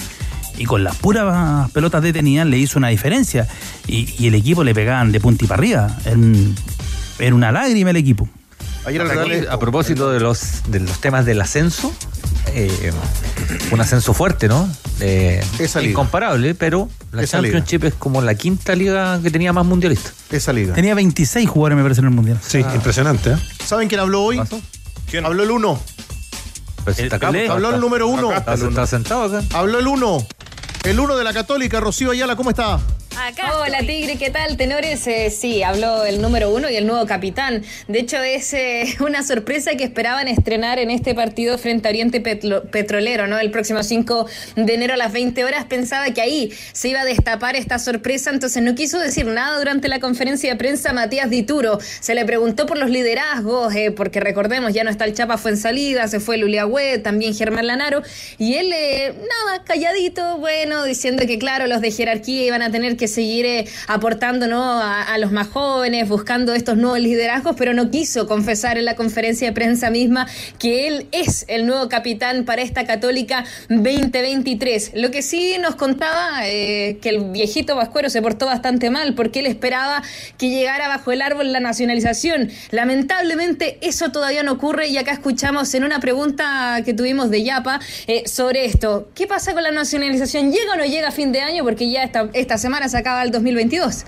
Y 0.57 0.65
con 0.65 0.83
las 0.83 0.95
puras 0.95 1.69
pelotas 1.71 2.01
detenidas 2.01 2.47
le 2.47 2.57
hizo 2.57 2.79
una 2.79 2.87
diferencia. 2.89 3.47
Y, 3.87 4.13
y 4.17 4.27
el 4.27 4.35
equipo 4.35 4.63
le 4.63 4.73
pegaban 4.73 5.11
de 5.11 5.19
punta 5.19 5.45
y 5.45 5.47
para 5.47 5.59
arriba. 5.59 5.97
En- 6.05 6.55
Era 7.19 7.35
una 7.35 7.51
lágrima 7.51 7.91
el 7.91 7.97
equipo. 7.97 8.27
Ayer 8.85 9.01
Real- 9.05 9.47
a 9.51 9.59
propósito 9.59 10.11
de 10.11 10.19
los, 10.19 10.61
de 10.69 10.79
los 10.79 11.01
temas 11.01 11.25
del 11.25 11.41
ascenso, 11.41 11.93
eh, 12.53 12.93
un 13.71 13.81
ascenso 13.81 14.13
fuerte, 14.13 14.47
¿no? 14.47 14.69
Eh, 15.01 15.43
Esa 15.59 15.79
liga. 15.81 15.91
incomparable, 15.91 16.55
pero 16.55 16.89
la 17.11 17.21
Esa 17.23 17.41
liga. 17.41 17.57
Championship 17.59 17.85
es 17.87 17.93
como 17.95 18.21
la 18.21 18.35
quinta 18.35 18.75
liga 18.75 19.19
que 19.21 19.29
tenía 19.29 19.51
más 19.51 19.65
mundialistas. 19.65 20.13
esa 20.31 20.53
liga. 20.53 20.73
Tenía 20.73 20.95
26 20.95 21.49
jugadores, 21.49 21.75
me 21.77 21.83
parece, 21.83 21.99
en 22.01 22.07
el 22.07 22.13
mundial. 22.13 22.39
Sí, 22.45 22.59
impresionante, 22.59 23.31
¿eh? 23.33 23.37
¿Saben 23.65 23.89
quién 23.89 23.99
habló 23.99 24.23
hoy? 24.23 24.39
¿Quién? 25.11 25.25
Habló 25.25 25.43
el 25.43 25.51
uno. 25.51 25.81
El 26.95 27.13
acá, 27.13 27.29
está- 27.29 27.53
Habló 27.53 27.73
el 27.73 27.79
número 27.81 28.07
uno. 28.07 28.31
Acá 28.31 28.53
Está, 28.53 28.67
está 28.67 28.87
sentado 28.87 29.23
acá. 29.23 29.45
Habló 29.57 29.79
el 29.79 29.87
uno. 29.87 30.25
El 30.83 30.99
uno 30.99 31.17
de 31.17 31.23
la 31.23 31.33
Católica, 31.33 31.79
Rocío 31.79 32.11
Ayala, 32.11 32.35
¿cómo 32.35 32.49
está? 32.49 32.79
Hola 33.19 33.79
Tigre, 33.79 34.15
¿qué 34.17 34.29
tal? 34.29 34.57
Tenores, 34.57 35.07
eh, 35.07 35.31
sí, 35.31 35.63
habló 35.63 36.05
el 36.05 36.21
número 36.21 36.53
uno 36.53 36.69
y 36.69 36.75
el 36.75 36.85
nuevo 36.85 37.07
capitán. 37.07 37.63
De 37.87 37.99
hecho, 37.99 38.21
es 38.21 38.53
eh, 38.53 38.95
una 38.99 39.23
sorpresa 39.23 39.75
que 39.75 39.85
esperaban 39.85 40.27
estrenar 40.27 40.77
en 40.77 40.91
este 40.91 41.15
partido 41.15 41.57
frente 41.57 41.87
a 41.87 41.91
Oriente 41.91 42.21
Petrolero, 42.21 43.25
¿no? 43.25 43.39
El 43.39 43.49
próximo 43.49 43.81
5 43.81 44.27
de 44.55 44.73
enero 44.73 44.93
a 44.93 44.97
las 44.97 45.11
20 45.13 45.43
horas. 45.43 45.65
Pensaba 45.65 46.11
que 46.11 46.21
ahí 46.21 46.53
se 46.73 46.89
iba 46.89 47.01
a 47.01 47.05
destapar 47.05 47.55
esta 47.55 47.79
sorpresa, 47.79 48.29
entonces 48.29 48.61
no 48.61 48.75
quiso 48.75 48.99
decir 48.99 49.25
nada 49.25 49.57
durante 49.57 49.87
la 49.87 49.99
conferencia 49.99 50.51
de 50.51 50.55
prensa 50.55 50.93
Matías 50.93 51.31
Dituro. 51.31 51.79
Se 51.99 52.13
le 52.13 52.23
preguntó 52.23 52.67
por 52.67 52.77
los 52.77 52.91
liderazgos, 52.91 53.73
eh, 53.73 53.89
porque 53.89 54.19
recordemos, 54.19 54.73
ya 54.73 54.83
no 54.83 54.91
está 54.91 55.05
el 55.05 55.15
Chapa 55.15 55.37
fue 55.39 55.51
en 55.51 55.57
salida, 55.57 56.07
se 56.07 56.19
fue 56.19 56.37
Luliagüe, 56.37 56.99
también 56.99 57.33
Germán 57.33 57.65
Lanaro, 57.65 58.03
y 58.37 58.53
él, 58.55 58.69
nada, 58.69 59.63
calladito, 59.63 60.37
bueno, 60.37 60.83
diciendo 60.83 61.25
que 61.25 61.39
claro, 61.39 61.65
los 61.65 61.81
de 61.81 61.89
jerarquía 61.89 62.45
iban 62.45 62.61
a 62.61 62.71
tener 62.71 62.95
que 62.95 63.06
que 63.07 63.13
seguir 63.13 63.45
eh, 63.45 63.65
aportando 63.87 64.47
¿no? 64.47 64.79
a, 64.81 65.17
los 65.17 65.31
más 65.31 65.47
jóvenes, 65.47 66.07
buscando 66.07 66.53
estos 66.53 66.77
nuevos 66.77 66.99
liderazgos, 66.99 67.55
pero 67.57 67.73
no 67.73 67.89
quiso 67.89 68.27
confesar 68.27 68.77
en 68.77 68.85
la 68.85 68.95
conferencia 68.95 69.47
de 69.47 69.53
prensa 69.53 69.89
misma 69.89 70.27
que 70.59 70.87
él 70.87 71.07
es 71.11 71.45
el 71.47 71.65
nuevo 71.65 71.89
capitán 71.89 72.45
para 72.45 72.61
esta 72.61 72.85
Católica 72.85 73.45
2023. 73.69 74.91
Lo 74.95 75.11
que 75.11 75.21
sí 75.21 75.55
nos 75.59 75.75
contaba 75.75 76.47
eh, 76.47 76.97
que 77.01 77.09
el 77.09 77.31
viejito 77.31 77.75
Vascuero 77.75 78.09
se 78.09 78.21
portó 78.21 78.45
bastante 78.45 78.89
mal 78.89 79.15
porque 79.15 79.39
él 79.39 79.45
esperaba 79.45 80.03
que 80.37 80.49
llegara 80.49 80.87
bajo 80.87 81.11
el 81.11 81.21
árbol 81.21 81.51
la 81.51 81.59
nacionalización. 81.59 82.49
Lamentablemente 82.71 83.77
eso 83.81 84.11
todavía 84.11 84.43
no 84.43 84.53
ocurre 84.53 84.87
y 84.87 84.97
acá 84.97 85.11
escuchamos 85.11 85.73
en 85.73 85.83
una 85.83 85.99
pregunta 85.99 86.81
que 86.83 86.93
tuvimos 86.93 87.29
de 87.29 87.43
Yapa 87.43 87.79
eh, 88.07 88.23
sobre 88.27 88.65
esto. 88.65 89.09
¿Qué 89.15 89.27
pasa 89.27 89.53
con 89.53 89.63
la 89.63 89.71
nacionalización? 89.71 90.51
¿Llega 90.51 90.73
o 90.73 90.77
no 90.77 90.85
llega 90.85 91.09
a 91.09 91.11
fin 91.11 91.31
de 91.31 91.41
año? 91.41 91.63
Porque 91.63 91.89
ya 91.89 92.03
esta, 92.03 92.29
esta 92.33 92.57
semana 92.57 92.89
se 92.89 92.96
acaba 92.97 93.23
el 93.23 93.31
2022. 93.31 94.05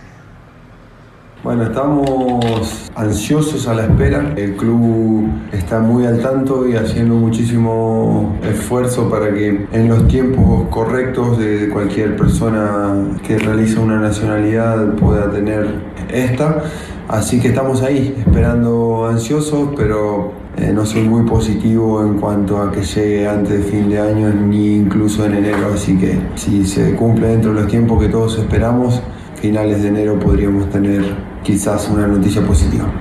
Bueno, 1.42 1.64
estamos 1.64 2.92
ansiosos 2.96 3.66
a 3.68 3.74
la 3.74 3.84
espera. 3.84 4.34
El 4.36 4.58
club 4.58 5.30
está 5.54 5.80
muy 5.80 6.06
al 6.06 6.20
tanto 6.22 6.68
y 6.68 6.76
haciendo 6.76 7.16
muchísimo 7.16 8.36
esfuerzo 8.44 9.10
para 9.10 9.34
que 9.34 9.66
en 9.72 9.88
los 9.88 10.06
tiempos 10.10 10.68
correctos 10.70 11.38
de 11.38 11.70
cualquier 11.70 12.18
persona 12.18 12.94
que 13.26 13.38
realiza 13.38 13.80
una 13.80 14.02
nacionalidad 14.02 14.96
pueda 14.96 15.32
tener 15.32 15.76
esta. 16.12 16.64
Así 17.08 17.40
que 17.40 17.48
estamos 17.48 17.84
ahí, 17.84 18.16
esperando 18.20 19.08
ansiosos, 19.08 19.70
pero 19.78 20.34
eh, 20.60 20.74
no 20.74 20.86
soy 20.86 21.04
muy 21.04 21.26
positivo 21.26 22.02
en 22.06 22.20
cuanto 22.20 22.62
a 22.62 22.72
que 22.72 22.84
llegue 22.84 23.28
antes 23.28 23.64
de 23.64 23.72
fin 23.72 23.90
de 23.90 24.00
año 24.00 24.30
ni 24.34 24.76
incluso 24.76 25.26
en 25.26 25.36
enero. 25.36 25.72
Así 25.74 25.98
que 25.98 26.20
si 26.36 26.66
se 26.66 26.96
cumple 26.96 27.28
dentro 27.30 27.54
de 27.54 27.62
los 27.62 27.72
tiempos 27.72 28.02
que 28.02 28.10
todos 28.10 28.38
esperamos, 28.38 29.02
finales 29.42 29.82
de 29.82 29.88
enero 29.88 30.20
podríamos 30.20 30.70
tener 30.70 31.16
quizás 31.44 31.88
una 31.90 32.08
noticia 32.08 32.46
positiva. 32.46 32.92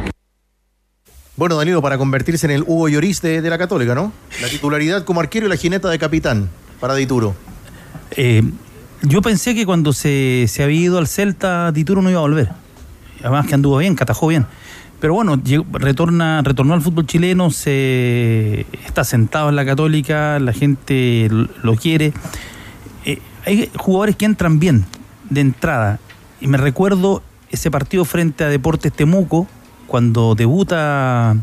Bueno, 1.37 1.57
Danilo, 1.57 1.83
para 1.83 1.99
convertirse 1.99 2.47
en 2.47 2.53
el 2.53 2.63
Hugo 2.63 2.89
Lloris 2.89 3.23
de, 3.23 3.43
de 3.43 3.51
la 3.51 3.59
Católica, 3.59 3.95
¿no? 3.95 4.13
La 4.41 4.49
titularidad 4.49 5.05
como 5.05 5.21
arquero 5.21 5.47
y 5.47 5.49
la 5.49 5.57
jineta 5.57 5.89
de 5.89 5.99
capitán 5.99 6.49
para 6.81 6.95
Dituro. 6.95 7.35
Eh, 8.13 8.43
yo 9.03 9.23
pensé 9.23 9.55
que 9.55 9.67
cuando 9.67 9.93
se, 9.93 10.47
se 10.49 10.63
había 10.63 10.81
ido 10.81 10.99
al 10.99 11.07
Celta, 11.07 11.71
Dituro 11.73 12.03
no 12.03 12.11
iba 12.11 12.19
a 12.19 12.23
volver. 12.23 12.51
Además 13.21 13.47
que 13.47 13.55
anduvo 13.55 13.79
bien, 13.79 13.95
catajó 13.95 14.29
bien. 14.29 14.47
Pero 15.01 15.15
bueno, 15.15 15.41
retorna, 15.73 16.43
retornó 16.43 16.75
al 16.75 16.83
fútbol 16.83 17.07
chileno, 17.07 17.51
se 17.51 18.66
está 18.85 19.05
sentado 19.05 19.49
en 19.49 19.57
la 19.57 19.65
Católica, 19.65 20.41
la 20.41 20.53
gente 20.53 21.29
lo 21.62 21.77
quiere. 21.77 22.12
Eh, 23.05 23.20
hay 23.47 23.70
jugadores 23.77 24.16
que 24.16 24.25
entran 24.25 24.59
bien 24.59 24.87
de 25.31 25.41
entrada. 25.41 26.01
Y 26.41 26.49
me 26.49 26.59
recuerdo 26.59 27.23
ese 27.51 27.70
partido 27.70 28.05
frente 28.05 28.43
a 28.45 28.49
Deportes 28.49 28.93
Temuco, 28.93 29.47
cuando 29.87 30.35
debuta 30.35 31.37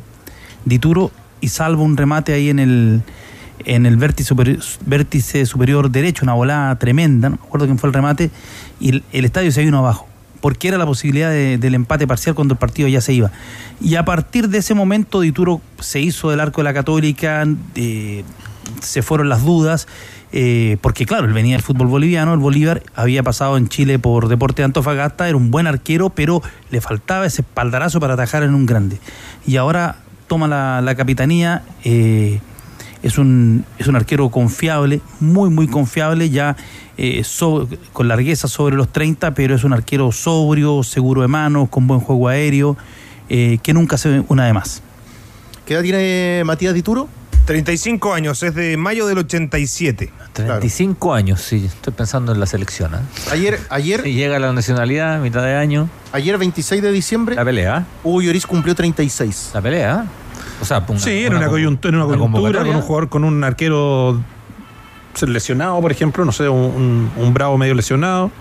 Dituro 0.65 1.11
y 1.41 1.47
salva 1.47 1.81
un 1.81 1.95
remate 1.97 2.33
ahí 2.33 2.49
en 2.49 2.59
el, 2.59 3.03
en 3.65 3.85
el 3.85 3.97
vértice 3.97 4.27
superior, 4.27 4.59
vértice 4.85 5.45
superior 5.45 5.89
derecho, 5.89 6.23
una 6.23 6.33
volada 6.33 6.75
tremenda, 6.77 7.29
no 7.29 7.37
me 7.37 7.43
acuerdo 7.43 7.65
quién 7.67 7.79
fue 7.79 7.87
el 7.87 7.93
remate, 7.93 8.31
y 8.79 8.89
el, 8.89 9.03
el 9.11 9.25
estadio 9.25 9.51
se 9.51 9.63
vino 9.63 9.77
abajo, 9.79 10.07
porque 10.45 10.67
era 10.67 10.77
la 10.77 10.85
posibilidad 10.85 11.31
de- 11.31 11.57
del 11.57 11.73
empate 11.73 12.05
parcial 12.05 12.35
cuando 12.35 12.53
el 12.53 12.59
partido 12.59 12.87
ya 12.87 13.01
se 13.01 13.13
iba. 13.13 13.31
Y 13.81 13.95
a 13.95 14.05
partir 14.05 14.47
de 14.47 14.59
ese 14.59 14.75
momento 14.75 15.21
Dituro 15.21 15.59
se 15.79 16.01
hizo 16.01 16.29
del 16.29 16.39
arco 16.39 16.61
de 16.61 16.65
la 16.65 16.73
Católica, 16.75 17.43
eh, 17.73 18.23
se 18.79 19.01
fueron 19.01 19.27
las 19.27 19.43
dudas, 19.43 19.87
eh, 20.31 20.77
porque 20.81 21.07
claro, 21.07 21.25
él 21.25 21.33
venía 21.33 21.55
del 21.55 21.63
fútbol 21.63 21.87
boliviano, 21.87 22.31
el 22.31 22.39
Bolívar 22.39 22.83
había 22.93 23.23
pasado 23.23 23.57
en 23.57 23.69
Chile 23.69 23.97
por 23.97 24.27
Deporte 24.27 24.61
de 24.61 24.65
Antofagasta, 24.65 25.27
era 25.27 25.35
un 25.35 25.49
buen 25.49 25.65
arquero, 25.65 26.11
pero 26.11 26.43
le 26.69 26.79
faltaba 26.79 27.25
ese 27.25 27.41
espaldarazo 27.41 27.99
para 27.99 28.13
atajar 28.13 28.43
en 28.43 28.53
un 28.53 28.67
grande. 28.67 28.99
Y 29.47 29.55
ahora 29.57 29.95
toma 30.27 30.47
la, 30.47 30.79
la 30.83 30.93
capitanía, 30.93 31.63
eh, 31.83 32.39
es, 33.03 33.17
un, 33.17 33.65
es 33.77 33.87
un 33.87 33.95
arquero 33.95 34.29
confiable, 34.29 35.01
muy, 35.19 35.49
muy 35.49 35.67
confiable, 35.67 36.29
ya 36.29 36.55
eh, 36.97 37.23
so- 37.23 37.67
con 37.93 38.07
largueza 38.07 38.47
sobre 38.47 38.75
los 38.75 38.91
30, 38.91 39.33
pero 39.33 39.55
es 39.55 39.63
un 39.63 39.73
arquero 39.73 40.11
sobrio, 40.11 40.83
seguro 40.83 41.21
de 41.21 41.27
manos, 41.27 41.69
con 41.69 41.87
buen 41.87 41.99
juego 41.99 42.27
aéreo, 42.27 42.77
eh, 43.29 43.59
que 43.61 43.73
nunca 43.73 43.97
se 43.97 44.09
ve 44.09 44.23
una 44.27 44.45
de 44.45 44.53
más. 44.53 44.81
¿Qué 45.65 45.73
edad 45.73 45.81
tiene 45.83 46.43
Matías 46.45 46.73
Dituro? 46.73 47.07
35 47.45 48.13
años, 48.13 48.41
es 48.41 48.55
de 48.55 48.75
mayo 48.75 49.05
del 49.05 49.19
87. 49.19 50.11
35 50.33 51.13
años, 51.13 51.41
sí. 51.41 51.63
Estoy 51.65 51.93
pensando 51.93 52.31
en 52.31 52.39
la 52.39 52.47
selección. 52.47 52.95
¿eh? 52.95 52.97
Ayer, 53.31 53.59
ayer. 53.69 54.03
llega 54.03 54.39
la 54.39 54.51
nacionalidad, 54.51 55.19
mitad 55.21 55.43
de 55.43 55.53
año. 55.53 55.87
Ayer, 56.11 56.37
26 56.39 56.81
de 56.81 56.91
diciembre. 56.91 57.35
La 57.35 57.45
pelea. 57.45 57.85
Hugo 58.03 58.21
Lloris 58.23 58.47
cumplió 58.47 58.73
36. 58.73 59.51
La 59.53 59.61
pelea. 59.61 60.05
O 60.61 60.65
sea, 60.65 60.83
una- 60.87 60.99
sí, 60.99 61.11
era 61.11 61.29
una, 61.31 61.39
una 61.39 61.47
coyuntura, 61.49 61.97
una 61.97 62.05
coyuntura 62.05 62.31
convocatoria. 62.41 62.67
con 62.71 62.75
un 62.75 62.81
jugador, 62.81 63.09
con 63.09 63.23
un 63.23 63.43
arquero 63.43 64.21
lesionado, 65.27 65.79
por 65.81 65.91
ejemplo, 65.91 66.25
no 66.25 66.31
sé, 66.31 66.49
un, 66.49 67.09
bravo 67.33 67.57
medio 67.57 67.73
lesionado. 67.73 68.31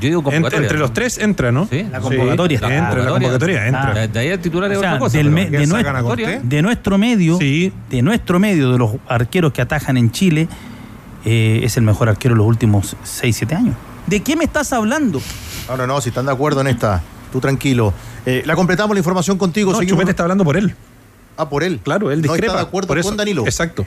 Yo 0.00 0.08
digo 0.08 0.20
entre, 0.20 0.32
convocatoria, 0.34 0.66
entre 0.66 0.78
los 0.78 0.92
tres 0.92 1.18
entra, 1.18 1.50
¿no? 1.50 1.66
Sí, 1.66 1.84
la 1.90 1.98
convocatoria 2.00 2.54
está. 2.56 2.72
entra, 2.72 3.02
la 3.02 3.10
convocatoria 3.10 3.66
entra. 3.66 3.94
De, 3.94 4.08
de 4.08 4.18
ahí 4.20 4.28
el 4.28 4.38
titular 4.38 4.70
es 4.70 4.78
O 4.78 4.80
sea, 4.80 4.90
otra 4.90 4.98
cosa. 5.00 5.18
del 5.18 5.26
pero- 5.26 5.34
me- 5.50 5.50
de, 5.58 5.66
nuestro, 5.66 6.16
de 6.44 6.62
nuestro 6.62 6.98
medio, 6.98 7.36
de 7.38 7.72
nuestro 8.02 8.38
medio, 8.38 8.70
de 8.72 8.78
los 8.78 8.92
arqueros 9.08 9.52
que 9.52 9.60
atajan 9.60 9.96
en 9.96 10.12
Chile, 10.12 10.46
eh, 11.24 11.60
es 11.64 11.76
el 11.76 11.82
mejor 11.82 12.08
arquero 12.08 12.34
de 12.34 12.38
los 12.38 12.46
últimos 12.46 12.96
6-7 13.04 13.56
años. 13.56 13.74
¿De 14.06 14.22
qué 14.22 14.36
me 14.36 14.44
estás 14.44 14.72
hablando? 14.72 15.20
No, 15.68 15.76
no, 15.76 15.86
no, 15.88 16.00
si 16.00 16.10
están 16.10 16.26
de 16.26 16.32
acuerdo 16.32 16.60
en 16.60 16.68
esta, 16.68 17.02
tú 17.32 17.40
tranquilo. 17.40 17.92
Eh, 18.24 18.44
la 18.46 18.54
completamos 18.54 18.94
la 18.94 19.00
información 19.00 19.36
contigo. 19.36 19.72
No, 19.72 19.82
Chupete 19.82 20.10
está 20.10 20.22
hablando 20.22 20.44
por 20.44 20.56
él. 20.56 20.74
Ah, 21.38 21.48
por 21.48 21.62
él. 21.62 21.80
Claro, 21.82 22.10
él 22.10 22.18
No 22.20 22.22
discrepa. 22.24 22.46
está 22.46 22.56
de 22.62 22.68
acuerdo 22.68 22.88
por 22.88 22.98
eso, 22.98 23.08
con 23.08 23.16
Danilo. 23.16 23.44
Exacto. 23.44 23.86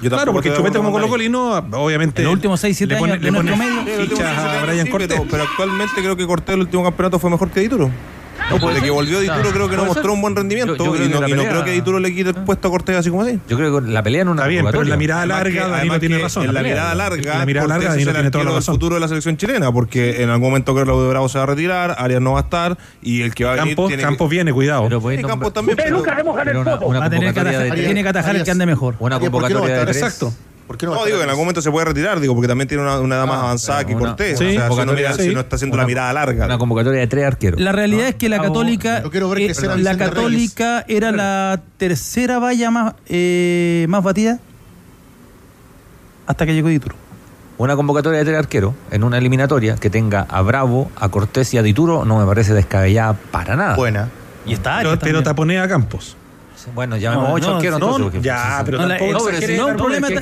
Yo 0.00 0.10
claro, 0.10 0.32
porque 0.32 0.54
Chupete 0.54 0.76
como 0.78 0.92
con 0.92 1.00
Colo 1.00 1.10
Colino, 1.10 1.54
obviamente. 1.72 2.22
En 2.22 2.26
los 2.26 2.34
últimos 2.34 2.60
seis, 2.60 2.76
siete 2.76 2.94
le 2.94 3.00
pone- 3.00 3.14
años, 3.14 3.24
le 3.24 3.32
pone 3.32 3.56
fichas 4.06 4.38
a 4.38 4.64
Brian 4.64 4.86
sí, 4.86 4.92
Cortés. 4.92 5.08
Pero, 5.08 5.24
pero 5.28 5.42
actualmente 5.42 5.94
creo 5.96 6.16
que 6.16 6.24
Cortés 6.24 6.54
el 6.54 6.60
último 6.60 6.84
campeonato 6.84 7.18
fue 7.18 7.30
mejor 7.30 7.50
que 7.50 7.58
Dituro. 7.60 7.90
Puede 8.56 8.74
Desde 8.74 8.74
ser. 8.80 8.84
que 8.84 8.90
volvió 8.90 9.20
Dituro 9.20 9.40
Claro, 9.40 9.52
creo 9.54 9.68
que 9.68 9.76
no 9.76 9.82
puede 9.82 9.88
ser. 9.94 9.96
mostró 9.98 10.12
un 10.14 10.20
buen 10.22 10.36
rendimiento 10.36 10.76
Yo- 10.76 10.84
yo 10.86 10.92
creo 10.92 11.04
y, 11.04 11.08
que 11.08 11.20
no, 11.20 11.28
y 11.28 11.32
no 11.32 11.42
creo 11.44 11.64
que 11.64 11.70
Dituro 11.72 11.98
le 11.98 12.14
quite 12.14 12.30
el 12.30 12.34
puesto 12.36 12.68
a 12.68 12.70
Cortés 12.70 12.96
así 12.96 13.10
como 13.10 13.22
así. 13.22 13.38
Yo 13.48 13.56
creo 13.56 13.80
que 13.80 13.90
la 13.90 14.02
pelea 14.02 14.22
en 14.22 14.28
una 14.28 14.42
Está 14.42 14.48
bien, 14.48 14.64
pero 14.66 14.82
en 14.82 14.88
la 14.90 14.96
mirada 14.96 15.26
larga, 15.26 15.50
que- 15.50 15.58
Danilo 15.58 15.76
además 15.76 16.00
tiene 16.00 16.16
que 16.16 16.22
razón. 16.22 16.42
En 16.44 16.54
la 16.54 16.60
pelea. 16.60 16.72
mirada 16.74 16.94
larga, 16.94 17.38
la 17.38 17.46
mirada 17.46 17.66
larga, 17.68 17.84
es 17.84 17.90
Danilo 17.92 18.10
el 18.10 18.16
tiene 18.16 18.30
toda 18.30 18.44
la 18.44 18.50
razón. 18.52 18.74
futuro 18.74 18.94
de 18.94 19.00
la 19.00 19.08
selección 19.08 19.36
chilena, 19.36 19.70
porque 19.72 20.22
en 20.22 20.30
algún 20.30 20.48
momento 20.48 20.74
Carlos 20.74 21.02
de 21.02 21.08
Bravo 21.08 21.28
se 21.28 21.38
va 21.38 21.44
a 21.44 21.46
retirar, 21.46 21.94
Arias 21.98 22.20
no 22.22 22.32
va 22.32 22.40
a 22.40 22.42
estar 22.42 22.78
y 23.02 23.22
el 23.22 23.34
que 23.34 23.44
va 23.44 23.52
a 23.52 23.54
venir 23.56 23.70
Campos, 23.76 23.88
tiene 23.88 24.02
Campos 24.02 24.30
viene, 24.30 24.52
cuidado. 24.52 24.84
Pero 24.84 25.00
que... 25.02 25.08
Sí, 25.16 25.22
nombrar- 25.22 25.28
Campos 25.30 25.52
también. 25.52 25.76
Pero 25.76 26.00
una, 26.00 26.76
una 26.78 26.98
Va 27.00 27.04
a 27.06 27.10
tener 27.10 27.32
que 27.34 27.40
convocatoria 27.40 27.50
de 27.50 27.56
atajar, 27.56 27.70
tres. 27.74 27.84
tiene 27.86 28.02
que 28.02 28.08
atajar 28.08 28.36
el 28.36 28.44
que 28.44 28.50
ande 28.50 28.66
mejor. 28.66 28.94
Una 28.98 29.16
Arias, 29.16 29.30
¿por 29.30 29.42
qué 29.46 29.54
no 29.54 29.60
convocatoria 29.60 29.84
de. 29.92 29.98
Exacto. 29.98 30.32
¿Por 30.68 30.76
qué 30.78 30.86
no? 30.86 30.94
No, 30.94 31.04
digo, 31.04 31.20
en 31.20 31.28
algún 31.28 31.44
momento 31.46 31.60
se 31.62 31.70
puede 31.72 31.86
retirar, 31.86 32.20
digo, 32.20 32.34
porque 32.34 32.46
también 32.46 32.68
tiene 32.68 32.84
una, 32.84 33.00
una 33.00 33.16
edad 33.16 33.26
más 33.26 33.38
avanzada 33.38 33.84
que 33.84 33.94
Cortés. 33.94 34.38
sí, 34.38 34.44
o 34.44 34.50
sea, 34.50 34.62
si 34.62 34.68
convocatoria, 34.68 35.08
mira- 35.08 35.16
sí. 35.16 35.22
si 35.24 35.28
uno 35.30 35.40
está 35.40 35.56
haciendo 35.56 35.76
la 35.76 35.86
mirada 35.86 36.12
larga. 36.12 36.44
Una 36.44 36.58
convocatoria 36.58 37.00
de 37.00 37.06
tres 37.08 37.24
arqueros. 37.24 37.60
La 37.60 37.72
realidad 37.72 38.06
es 38.08 38.14
que 38.14 38.28
la 38.28 38.40
Católica, 38.40 39.02
Yo 39.02 39.10
quiero 39.10 39.28
ver 39.30 39.38
eh, 39.40 39.44
crecer 39.46 39.70
a 39.70 39.76
la 39.76 39.96
Católica 39.96 40.84
era 40.86 41.10
la 41.10 41.60
tercera 41.78 42.38
valla 42.38 42.70
más, 42.70 42.94
eh, 43.08 43.86
más 43.88 44.04
batida 44.04 44.38
hasta 46.26 46.44
que 46.46 46.52
llegó 46.54 46.68
Dituro. 46.68 46.94
Una 47.56 47.74
convocatoria 47.74 48.18
de 48.18 48.24
tres 48.26 48.38
arqueros 48.38 48.74
en 48.90 49.02
una 49.02 49.16
eliminatoria 49.18 49.76
que 49.76 49.88
tenga 49.90 50.26
a 50.28 50.42
Bravo, 50.42 50.90
a 50.96 51.08
Cortés 51.08 51.54
y 51.54 51.58
a 51.58 51.62
Dituro 51.62 52.04
no 52.04 52.18
me 52.18 52.26
parece 52.26 52.52
descabellada 52.54 53.14
para 53.14 53.56
nada. 53.56 53.74
Buena. 53.74 54.10
Y 54.46 54.52
está 54.52 54.78
Pero, 54.78 54.98
pero 54.98 55.22
taponea 55.22 55.62
a 55.62 55.68
Campos. 55.68 56.17
Bueno, 56.74 56.96
llamemos 56.96 57.28
No, 57.28 57.34
ocho 57.34 57.50
no, 57.50 57.56
arqueros 57.56 57.80
no, 57.80 57.98
no, 57.98 58.20
ya, 58.20 58.62
pero 58.64 58.78
No, 58.78 58.86
la- 58.88 58.96
tampoco 58.98 59.12
no, 59.18 59.24
pero 59.24 59.36
es- 59.38 59.44
problema, 59.76 60.08
que 60.08 60.14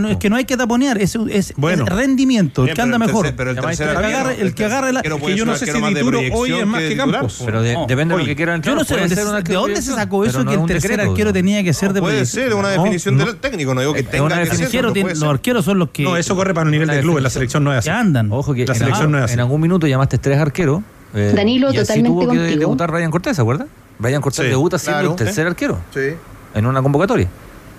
no, 0.00 0.08
es 0.08 0.16
que 0.16 0.28
hay 0.34 0.44
que 0.44 0.56
taponear, 0.56 0.98
es, 1.00 1.16
es, 1.30 1.54
Bueno. 1.56 1.84
es 1.84 1.90
rendimiento, 1.90 2.64
el 2.66 2.74
que 2.74 2.80
anda 2.82 2.98
mejor. 2.98 3.32
pero 3.36 3.50
el 3.50 3.56
Llamáis 3.56 3.78
tercer 3.78 3.94
el 3.96 4.00
que 4.00 4.06
arquero- 4.06 4.18
agarre, 4.20 4.40
el 4.42 4.54
que 4.54 4.64
agarre 4.64 4.92
la, 4.92 4.98
arquero 5.00 5.18
Que 5.18 5.36
yo 5.36 5.44
no 5.44 5.56
sé 5.56 5.66
si 5.66 5.72
Dituro 5.72 6.20
hoy 6.32 6.52
es 6.52 6.66
más 6.66 6.80
que 6.80 6.96
Campos. 6.96 7.34
po. 7.38 7.44
Pero 7.46 7.62
de- 7.62 7.74
No, 7.74 7.86
depende 7.86 8.14
de 8.14 8.20
lo 8.20 8.26
que 8.26 8.36
quieran 8.36 8.62
Yo 8.62 8.74
no 8.74 8.84
sé 8.84 8.96
de 8.96 9.54
dónde 9.54 9.82
se 9.82 9.92
sacó 9.94 10.24
eso 10.24 10.44
que 10.44 10.54
el 10.54 10.66
tercer 10.66 11.00
arquero 11.00 11.32
tenía 11.32 11.62
que 11.62 11.72
ser 11.72 11.92
de 11.92 12.00
Puede 12.00 12.26
ser 12.26 12.54
una 12.54 12.68
definición 12.70 13.16
del 13.18 13.36
técnico, 13.36 13.74
no 13.74 13.80
digo 13.80 13.92
que 13.94 14.00
Es 14.00 14.10
tenga 14.10 14.24
una 14.24 14.36
que 14.42 14.46
ser, 14.46 14.84
Los 14.84 15.22
arqueros, 15.24 15.64
son 15.64 15.78
los 15.78 15.90
que, 15.90 16.02
No, 16.02 16.16
eso 16.16 16.34
corre 16.36 16.54
para 16.54 16.66
el 16.66 16.70
nivel 16.72 16.88
del 16.88 17.00
club, 17.02 17.18
en 17.18 17.22
la 17.24 17.30
selección 17.30 17.64
no 17.64 17.72
es 17.72 17.78
así. 17.78 17.86
que 17.86 17.90
andan. 17.92 18.30
Ojo 18.32 18.52
que 18.54 18.64
La 18.66 18.72
en, 18.72 18.78
selección 18.78 19.10
no 19.10 19.18
es 19.18 19.24
así. 19.24 19.34
en 19.34 19.40
algún 19.40 19.60
minuto 19.60 19.86
llamaste 19.86 20.18
tres 20.18 20.38
arqueros. 20.38 20.82
Danilo, 21.12 21.72
totalmente 21.72 22.08
tuvo 22.10 22.20
que 22.20 22.26
contigo. 22.26 22.58
debutar 22.60 22.90
Ryan 22.90 23.10
Cortés, 23.10 23.36
¿se 23.36 23.42
acuerda? 23.42 23.66
Ryan 24.00 24.20
Cortés 24.22 24.44
Sí, 24.44 24.50
debuta 24.50 24.78
siendo 24.78 24.98
claro. 25.00 25.10
el 25.12 25.16
tercer 25.16 25.46
arquero 25.46 25.78
Sí. 25.92 26.14
en 26.54 26.66
una 26.66 26.82
convocatoria. 26.82 27.28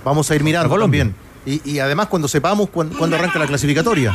Vamos 0.03 0.29
a 0.31 0.35
ir 0.35 0.43
mirando 0.43 0.67
A 0.67 0.69
Colombia. 0.69 1.03
también. 1.05 1.29
Y, 1.45 1.71
y 1.71 1.79
además 1.79 2.07
cuando 2.07 2.27
sepamos 2.27 2.69
cuán- 2.69 2.89
cuándo 2.89 3.15
arranca 3.15 3.39
la 3.39 3.47
clasificatoria. 3.47 4.13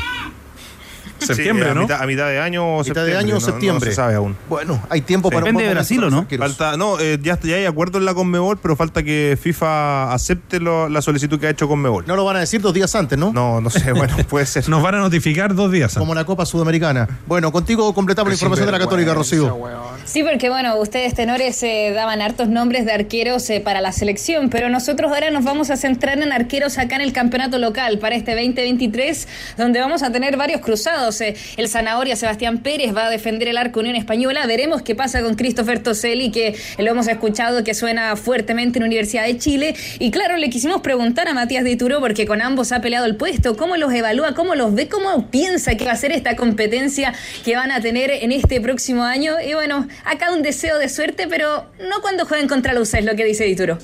Septiembre, 1.27 1.65
Sí, 1.67 1.71
a 1.71 1.75
¿no? 1.75 1.81
Mitad, 1.83 2.03
a 2.03 2.07
mitad 2.07 2.29
de 2.29 2.39
año 2.41 2.65
o 2.67 2.79
Mitad 2.79 2.85
septiembre. 2.87 3.13
de 3.13 3.19
año 3.19 3.37
o 3.37 3.41
septiembre. 3.41 3.87
No 3.89 3.91
se 3.93 3.97
sabe 3.97 4.15
aún. 4.15 4.37
Bueno, 4.49 4.83
hay 4.91 5.01
tiempo 5.01 5.29
para 5.31 5.41
Depende 5.41 5.63
un 5.63 5.69
de 5.69 5.75
Brasil, 5.75 5.97
momento 6.01 6.19
¿o 6.19 6.25
para 6.39 6.49
no? 6.49 6.55
Falta, 6.55 6.77
no, 6.77 7.01
eh, 7.01 7.19
ya, 7.23 7.39
ya 7.43 7.57
hay 7.57 7.65
acuerdo 7.67 7.99
en 7.99 8.05
la 8.05 8.15
Conmebol, 8.15 8.59
pero 8.61 8.77
falta 8.77 9.03
que 9.03 9.39
FIFA 9.41 10.13
acepte 10.13 10.61
lo- 10.61 10.89
la 10.89 11.03
solicitud 11.03 11.39
que 11.41 11.47
ha 11.47 11.51
hecho 11.51 11.69
Conmebol. 11.69 12.05
No 12.07 12.17
lo 12.17 12.25
van 12.25 12.37
a 12.37 12.41
decir 12.41 12.61
dos 12.61 12.75
días 12.75 12.95
antes, 12.95 13.19
¿no? 13.19 13.33
No, 13.33 13.61
no 13.61 13.71
sé, 13.71 13.93
bueno, 13.93 14.17
puede 14.29 14.47
ser. 14.47 14.69
Nos 14.69 14.83
van 14.83 14.95
a 14.97 14.99
notificar 14.99 15.55
dos 15.55 15.71
días. 15.71 15.85
antes. 15.93 15.99
Como 15.99 16.15
la 16.15 16.25
Copa 16.25 16.47
Sudamericana. 16.47 17.09
Bueno, 17.27 17.53
contigo 17.53 17.93
completamos 17.95 18.29
la 18.31 18.35
información 18.35 18.67
de 18.67 18.73
la 18.73 18.79
Católica, 18.79 19.15
Rocío. 19.15 19.57
Sí, 20.05 20.23
porque 20.23 20.49
bueno, 20.51 20.77
ustedes 20.77 21.15
tenores 21.15 21.63
eh, 21.63 21.93
daban 21.95 22.21
hartos 22.21 22.49
nombres 22.49 22.85
de 22.85 22.93
arqueros 22.93 23.49
eh, 23.51 23.61
para 23.61 23.81
la 23.81 23.93
selección, 23.93 24.51
pero 24.51 24.69
nosotros 24.69 25.11
ahora 25.13 25.31
nos 25.31 25.45
vamos 25.45 25.71
a 25.71 25.77
centrar 25.77 26.19
en 26.19 26.33
arqueros 26.33 26.77
acá 26.79 26.97
en 26.97 27.01
el 27.03 27.13
campeonato 27.13 27.59
local 27.59 27.99
para 27.99 28.15
este 28.15 28.33
2023, 28.33 29.29
donde 29.57 29.81
vamos 29.81 30.03
a 30.03 30.11
tener 30.13 30.37
varios 30.37 30.61
cruzados. 30.61 31.14
El 31.21 31.69
Zanahoria 31.69 32.17
Sebastián 32.17 32.59
Pérez 32.59 32.95
va 32.95 33.07
a 33.07 33.11
defender 33.11 33.49
el 33.49 33.57
arco 33.57 33.81
Unión 33.81 33.97
Española. 33.97 34.47
Veremos 34.47 34.83
qué 34.83 34.95
pasa 34.95 35.23
con 35.23 35.35
Christopher 35.35 35.81
Toselli, 35.81 36.31
que 36.31 36.55
lo 36.79 36.91
hemos 36.91 37.07
escuchado 37.09 37.65
que 37.65 37.75
suena 37.75 38.17
fuertemente 38.17 38.79
en 38.79 38.85
Universidad 38.85 39.25
de 39.25 39.39
Chile. 39.39 39.75
Y 39.99 40.11
claro, 40.11 40.37
le 40.37 40.51
quisimos 40.51 40.81
preguntar 40.81 41.29
a 41.29 41.35
Matías 41.35 41.65
Dituro, 41.65 42.01
porque 42.01 42.27
con 42.27 42.43
ambos 42.43 42.73
ha 42.73 42.81
peleado 42.81 43.07
el 43.07 43.17
puesto, 43.17 43.57
cómo 43.57 43.77
los 43.77 43.93
evalúa, 43.93 44.35
cómo 44.35 44.55
los 44.55 44.75
ve, 44.75 44.89
cómo 44.89 45.31
piensa 45.31 45.77
que 45.77 45.85
va 45.85 45.93
a 45.93 45.97
ser 45.97 46.13
esta 46.13 46.37
competencia 46.37 47.15
que 47.45 47.57
van 47.57 47.71
a 47.71 47.81
tener 47.81 48.11
en 48.11 48.33
este 48.33 48.61
próximo 48.61 49.03
año. 49.05 49.35
Y 49.47 49.55
bueno, 49.55 49.87
acá 50.05 50.33
un 50.33 50.43
deseo 50.43 50.79
de 50.79 50.89
suerte, 50.89 51.27
pero 51.29 51.67
no 51.79 52.01
cuando 52.03 52.27
jueguen 52.27 52.49
contra 52.49 52.73
la 52.73 52.81
USA, 52.81 52.99
es 52.99 53.05
lo 53.05 53.15
que 53.17 53.25
dice 53.25 53.45
Dituro. 53.45 53.79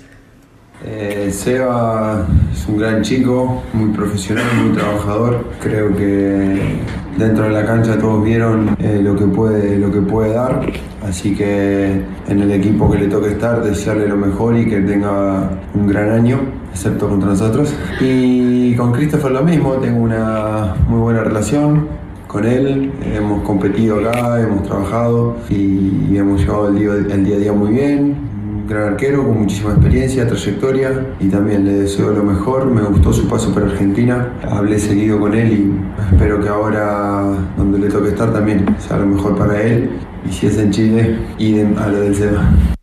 Eh, 0.82 1.30
Seba 1.30 2.26
es 2.52 2.66
un 2.66 2.78
gran 2.78 3.02
chico, 3.02 3.62
muy 3.74 3.90
profesional, 3.92 4.46
muy 4.54 4.76
trabajador. 4.76 5.52
Creo 5.60 5.94
que 5.94 6.78
dentro 7.20 7.44
de 7.44 7.50
la 7.50 7.64
cancha 7.64 7.98
todos 7.98 8.24
vieron 8.24 8.76
eh, 8.78 9.00
lo, 9.02 9.14
que 9.14 9.26
puede, 9.26 9.78
lo 9.78 9.92
que 9.92 10.00
puede 10.00 10.32
dar. 10.32 10.62
Así 11.06 11.34
que 11.34 12.02
en 12.28 12.40
el 12.40 12.50
equipo 12.50 12.90
que 12.90 12.98
le 12.98 13.08
toque 13.08 13.28
estar, 13.28 13.62
desearle 13.62 14.08
lo 14.08 14.16
mejor 14.16 14.56
y 14.56 14.68
que 14.68 14.80
tenga 14.80 15.50
un 15.74 15.86
gran 15.86 16.10
año, 16.10 16.40
excepto 16.72 17.08
contra 17.08 17.30
nosotros. 17.30 17.74
Y 18.00 18.74
con 18.74 18.92
Christopher 18.92 19.32
lo 19.32 19.42
mismo, 19.42 19.74
tengo 19.74 20.00
una 20.00 20.74
muy 20.88 21.00
buena 21.00 21.22
relación 21.22 21.88
con 22.26 22.46
él. 22.46 22.92
Hemos 23.14 23.42
competido 23.42 24.00
acá, 24.00 24.40
hemos 24.40 24.62
trabajado 24.62 25.36
y 25.50 26.16
hemos 26.16 26.40
llevado 26.40 26.68
el 26.68 26.78
día, 26.78 27.14
el 27.14 27.24
día 27.24 27.36
a 27.36 27.38
día 27.38 27.52
muy 27.52 27.72
bien 27.72 28.30
gran 28.70 28.92
arquero 28.92 29.26
con 29.26 29.40
muchísima 29.40 29.72
experiencia, 29.72 30.28
trayectoria 30.28 31.08
y 31.18 31.28
también 31.28 31.64
le 31.64 31.72
deseo 31.72 32.12
lo 32.12 32.22
mejor. 32.22 32.66
Me 32.66 32.82
gustó 32.82 33.12
su 33.12 33.26
paso 33.28 33.52
por 33.52 33.64
Argentina, 33.64 34.32
hablé 34.48 34.78
seguido 34.78 35.18
con 35.18 35.34
él 35.34 35.52
y 35.52 36.14
espero 36.14 36.40
que 36.40 36.48
ahora 36.48 37.24
donde 37.56 37.80
le 37.80 37.88
toque 37.88 38.10
estar 38.10 38.32
también 38.32 38.64
sea 38.78 38.98
lo 38.98 39.06
mejor 39.06 39.36
para 39.36 39.60
él 39.60 39.90
y 40.24 40.32
si 40.32 40.46
es 40.46 40.56
en 40.56 40.70
Chile, 40.70 41.18
idem 41.38 41.76
a 41.78 41.88
lo 41.88 42.00
del 42.00 42.14
SEBA. 42.14 42.79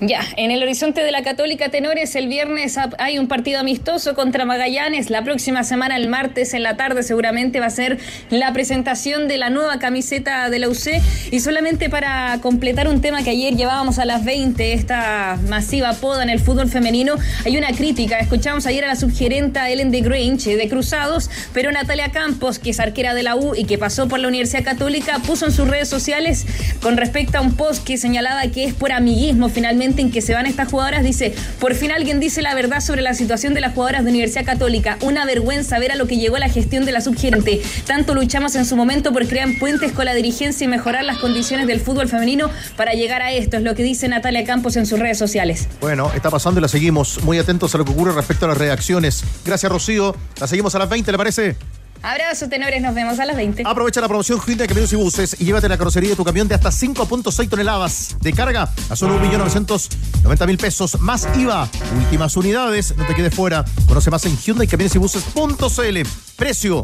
Ya, 0.00 0.20
en 0.36 0.50
el 0.50 0.60
horizonte 0.62 1.02
de 1.02 1.12
la 1.12 1.22
Católica 1.22 1.68
Tenores, 1.70 2.14
el 2.16 2.26
viernes 2.28 2.76
ha- 2.78 2.90
hay 2.98 3.18
un 3.18 3.28
partido 3.28 3.60
amistoso 3.60 4.14
contra 4.14 4.44
Magallanes. 4.44 5.08
La 5.08 5.22
próxima 5.22 5.62
semana, 5.62 5.96
el 5.96 6.08
martes 6.08 6.52
en 6.52 6.62
la 6.64 6.76
tarde, 6.76 7.02
seguramente 7.04 7.60
va 7.60 7.66
a 7.66 7.70
ser 7.70 7.98
la 8.28 8.52
presentación 8.52 9.28
de 9.28 9.38
la 9.38 9.50
nueva 9.50 9.78
camiseta 9.78 10.50
de 10.50 10.58
la 10.58 10.68
UC. 10.68 11.00
Y 11.30 11.40
solamente 11.40 11.88
para 11.88 12.38
completar 12.42 12.88
un 12.88 13.00
tema 13.00 13.22
que 13.22 13.30
ayer 13.30 13.54
llevábamos 13.54 13.98
a 14.00 14.04
las 14.04 14.24
20, 14.24 14.72
esta 14.74 15.38
masiva 15.48 15.92
poda 15.94 16.24
en 16.24 16.28
el 16.28 16.40
fútbol 16.40 16.68
femenino, 16.68 17.14
hay 17.46 17.56
una 17.56 17.68
crítica. 17.68 18.18
Escuchamos 18.18 18.66
ayer 18.66 18.84
a 18.84 18.88
la 18.88 18.96
subgerenta 18.96 19.70
Ellen 19.70 19.90
de 19.92 20.00
Grange 20.00 20.56
de 20.56 20.68
Cruzados, 20.68 21.30
pero 21.54 21.70
Natalia 21.70 22.10
Campos, 22.10 22.58
que 22.58 22.70
es 22.70 22.80
arquera 22.80 23.14
de 23.14 23.22
la 23.22 23.36
U 23.36 23.54
y 23.54 23.64
que 23.64 23.78
pasó 23.78 24.08
por 24.08 24.18
la 24.18 24.26
Universidad 24.28 24.64
Católica, 24.64 25.20
puso 25.24 25.46
en 25.46 25.52
sus 25.52 25.68
redes 25.68 25.88
sociales 25.88 26.46
con 26.82 26.96
respecto 26.96 27.38
a 27.38 27.40
un 27.40 27.54
post 27.54 27.84
que 27.86 27.96
señalaba 27.96 28.42
que 28.48 28.64
es 28.64 28.74
por 28.74 28.90
amiguismo 28.92 29.48
finalmente 29.48 29.93
en 30.02 30.10
que 30.10 30.20
se 30.20 30.34
van 30.34 30.46
estas 30.46 30.70
jugadoras, 30.70 31.02
dice, 31.02 31.34
por 31.60 31.74
fin 31.74 31.92
alguien 31.92 32.20
dice 32.20 32.42
la 32.42 32.54
verdad 32.54 32.80
sobre 32.80 33.02
la 33.02 33.14
situación 33.14 33.54
de 33.54 33.60
las 33.60 33.74
jugadoras 33.74 34.04
de 34.04 34.10
Universidad 34.10 34.44
Católica. 34.44 34.98
Una 35.00 35.24
vergüenza 35.24 35.78
ver 35.78 35.92
a 35.92 35.96
lo 35.96 36.06
que 36.06 36.16
llegó 36.16 36.38
la 36.38 36.48
gestión 36.48 36.84
de 36.84 36.92
la 36.92 37.00
subgerente. 37.00 37.60
Tanto 37.86 38.14
luchamos 38.14 38.54
en 38.54 38.64
su 38.64 38.76
momento 38.76 39.12
por 39.12 39.26
crear 39.26 39.48
puentes 39.58 39.92
con 39.92 40.04
la 40.04 40.14
dirigencia 40.14 40.64
y 40.64 40.68
mejorar 40.68 41.04
las 41.04 41.18
condiciones 41.18 41.66
del 41.66 41.80
fútbol 41.80 42.08
femenino 42.08 42.50
para 42.76 42.92
llegar 42.92 43.22
a 43.22 43.32
esto, 43.32 43.56
es 43.56 43.62
lo 43.62 43.74
que 43.74 43.82
dice 43.82 44.08
Natalia 44.08 44.44
Campos 44.44 44.76
en 44.76 44.86
sus 44.86 44.98
redes 44.98 45.18
sociales. 45.18 45.68
Bueno, 45.80 46.10
está 46.14 46.30
pasando 46.30 46.60
y 46.60 46.62
la 46.62 46.68
seguimos. 46.68 47.22
Muy 47.22 47.38
atentos 47.38 47.74
a 47.74 47.78
lo 47.78 47.84
que 47.84 47.92
ocurre 47.92 48.12
respecto 48.12 48.46
a 48.46 48.48
las 48.48 48.58
reacciones. 48.58 49.24
Gracias, 49.44 49.70
Rocío. 49.70 50.14
La 50.40 50.46
seguimos 50.46 50.74
a 50.74 50.78
las 50.78 50.88
20, 50.88 51.12
¿le 51.12 51.18
parece? 51.18 51.56
Abrazo, 52.04 52.50
tenores, 52.50 52.82
nos 52.82 52.94
vemos 52.94 53.18
a 53.18 53.24
las 53.24 53.34
20. 53.34 53.62
Aprovecha 53.64 54.02
la 54.02 54.08
promoción 54.08 54.38
Hyundai 54.38 54.68
Camiones 54.68 54.92
y 54.92 54.96
Buses 54.96 55.36
y 55.38 55.46
llévate 55.46 55.70
la 55.70 55.78
carrocería 55.78 56.10
de 56.10 56.16
tu 56.16 56.22
camión 56.22 56.46
de 56.46 56.54
hasta 56.54 56.68
5.6 56.68 57.48
toneladas 57.48 58.16
de 58.20 58.34
carga 58.34 58.70
a 58.90 58.94
solo 58.94 59.18
1.990.000 59.22 60.58
pesos 60.58 61.00
más 61.00 61.26
IVA. 61.34 61.66
Últimas 61.96 62.36
unidades, 62.36 62.94
no 62.94 63.06
te 63.06 63.14
quedes 63.14 63.34
fuera. 63.34 63.64
Conoce 63.88 64.10
más 64.10 64.26
en 64.26 64.36
Hyundai 64.36 64.66
Camiones 64.66 64.94
y 64.94 64.98
Buses.cl. 64.98 66.08
Precio 66.36 66.82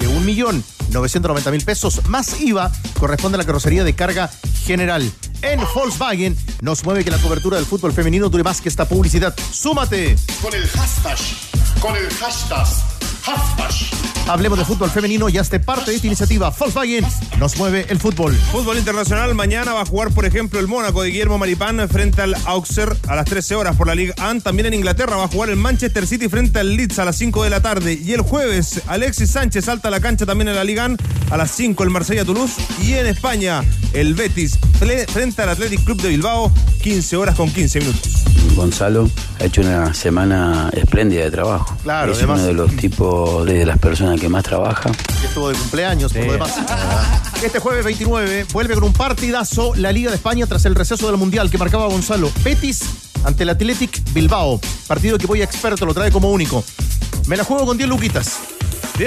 de 0.00 0.06
1.990.000 0.06 1.64
pesos 1.64 2.06
más 2.06 2.38
IVA 2.38 2.70
corresponde 3.00 3.36
a 3.36 3.38
la 3.38 3.46
carrocería 3.46 3.84
de 3.84 3.94
carga 3.94 4.28
general. 4.66 5.10
En 5.40 5.60
Volkswagen 5.74 6.36
nos 6.60 6.84
mueve 6.84 7.04
que 7.04 7.10
la 7.10 7.18
cobertura 7.18 7.56
del 7.56 7.64
fútbol 7.64 7.94
femenino 7.94 8.28
dure 8.28 8.44
más 8.44 8.60
que 8.60 8.68
esta 8.68 8.86
publicidad. 8.86 9.34
¡Súmate! 9.50 10.16
Con 10.42 10.52
el 10.54 10.68
hashtag, 10.68 11.18
con 11.80 11.96
el 11.96 12.10
hashtag, 12.10 12.66
hashtag. 12.66 12.97
Hablemos 14.28 14.58
de 14.58 14.64
fútbol 14.66 14.90
femenino 14.90 15.30
y 15.30 15.38
hazte 15.38 15.58
parte 15.58 15.90
de 15.90 15.96
esta 15.96 16.06
iniciativa. 16.06 16.50
Volkswagen 16.50 17.02
nos 17.38 17.56
mueve 17.56 17.86
el 17.88 17.98
fútbol. 17.98 18.34
Fútbol 18.52 18.76
internacional, 18.76 19.34
mañana 19.34 19.72
va 19.72 19.80
a 19.80 19.86
jugar, 19.86 20.10
por 20.12 20.26
ejemplo, 20.26 20.60
el 20.60 20.68
Mónaco 20.68 21.00
de 21.02 21.08
Guillermo 21.08 21.38
Maripán 21.38 21.88
frente 21.88 22.20
al 22.20 22.34
Auxerre 22.44 22.94
a 23.08 23.16
las 23.16 23.24
13 23.24 23.54
horas 23.54 23.74
por 23.76 23.86
la 23.86 23.94
Liga 23.94 24.14
AN. 24.18 24.42
También 24.42 24.66
en 24.66 24.74
Inglaterra 24.74 25.16
va 25.16 25.24
a 25.24 25.28
jugar 25.28 25.48
el 25.48 25.56
Manchester 25.56 26.06
City 26.06 26.28
frente 26.28 26.58
al 26.58 26.76
Leeds 26.76 26.98
a 26.98 27.06
las 27.06 27.16
5 27.16 27.42
de 27.42 27.48
la 27.50 27.62
tarde. 27.62 27.98
Y 28.04 28.12
el 28.12 28.20
jueves, 28.20 28.82
Alexis 28.86 29.30
Sánchez 29.30 29.64
salta 29.64 29.88
a 29.88 29.90
la 29.90 30.00
cancha 30.00 30.26
también 30.26 30.48
en 30.48 30.56
la 30.56 30.64
Liga 30.64 30.84
AN 30.84 30.98
a 31.30 31.36
las 31.38 31.50
5 31.52 31.82
el 31.84 31.88
Marsella 31.90 32.26
Toulouse. 32.26 32.52
Y 32.82 32.92
en 32.94 33.06
España, 33.06 33.64
el 33.94 34.12
Betis 34.12 34.58
frente 35.10 35.40
al 35.40 35.48
Athletic 35.48 35.82
Club 35.84 36.02
de 36.02 36.10
Bilbao, 36.10 36.52
15 36.82 37.16
horas 37.16 37.34
con 37.34 37.50
15 37.50 37.80
minutos. 37.80 38.12
Gonzalo 38.54 39.08
ha 39.40 39.44
hecho 39.44 39.62
una 39.62 39.94
semana 39.94 40.68
espléndida 40.74 41.24
de 41.24 41.30
trabajo. 41.30 41.76
Claro, 41.82 42.12
es 42.12 42.18
además- 42.18 42.40
uno 42.40 42.46
de 42.48 42.54
los 42.54 42.76
tipos 42.76 43.17
de 43.44 43.66
las 43.66 43.78
personas 43.78 44.20
que 44.20 44.28
más 44.28 44.44
trabaja. 44.44 44.90
que 44.92 45.26
estuvo 45.26 45.48
de 45.48 45.54
cumpleaños, 45.56 46.12
por 46.12 46.24
lo 46.24 46.32
demás. 46.32 46.52
Este 47.42 47.58
jueves 47.58 47.84
29 47.84 48.46
vuelve 48.52 48.74
con 48.74 48.84
un 48.84 48.92
partidazo 48.92 49.74
la 49.76 49.92
Liga 49.92 50.10
de 50.10 50.16
España 50.16 50.46
tras 50.46 50.64
el 50.64 50.74
receso 50.74 51.06
del 51.06 51.16
Mundial 51.16 51.50
que 51.50 51.58
marcaba 51.58 51.86
Gonzalo. 51.86 52.30
Betis 52.44 52.82
ante 53.24 53.42
el 53.42 53.50
Athletic 53.50 54.12
Bilbao. 54.12 54.60
Partido 54.86 55.18
que 55.18 55.26
voy 55.26 55.40
a 55.40 55.44
experto, 55.44 55.84
lo 55.86 55.94
trae 55.94 56.10
como 56.10 56.30
único. 56.30 56.64
Me 57.26 57.36
la 57.36 57.44
juego 57.44 57.66
con 57.66 57.76
10 57.76 57.88
luquitas. 57.88 58.38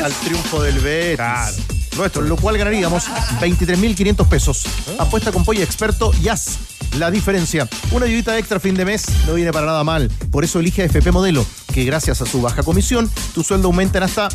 Al 0.03 0.13
triunfo 0.13 0.61
del 0.61 0.79
Betis. 0.79 1.65
Nuestro, 1.97 2.21
lo 2.21 2.37
cual 2.37 2.57
ganaríamos 2.57 3.05
23.500 3.41 4.27
pesos. 4.27 4.63
Apuesta 4.97 5.31
con 5.31 5.43
Polla 5.43 5.63
Experto 5.63 6.11
y 6.21 6.29
haz 6.29 6.57
la 6.97 7.11
diferencia. 7.11 7.67
Una 7.91 8.05
ayudita 8.05 8.37
extra 8.37 8.59
fin 8.59 8.75
de 8.75 8.85
mes 8.85 9.05
no 9.27 9.33
viene 9.33 9.51
para 9.51 9.65
nada 9.65 9.83
mal. 9.83 10.09
Por 10.31 10.43
eso 10.43 10.59
elige 10.59 10.83
a 10.83 10.85
FP 10.85 11.11
Modelo, 11.11 11.45
que 11.71 11.83
gracias 11.85 12.21
a 12.21 12.25
su 12.25 12.41
baja 12.41 12.63
comisión, 12.63 13.09
tu 13.33 13.43
sueldo 13.43 13.67
aumenta 13.67 13.97
en 13.97 14.03
hasta 14.03 14.29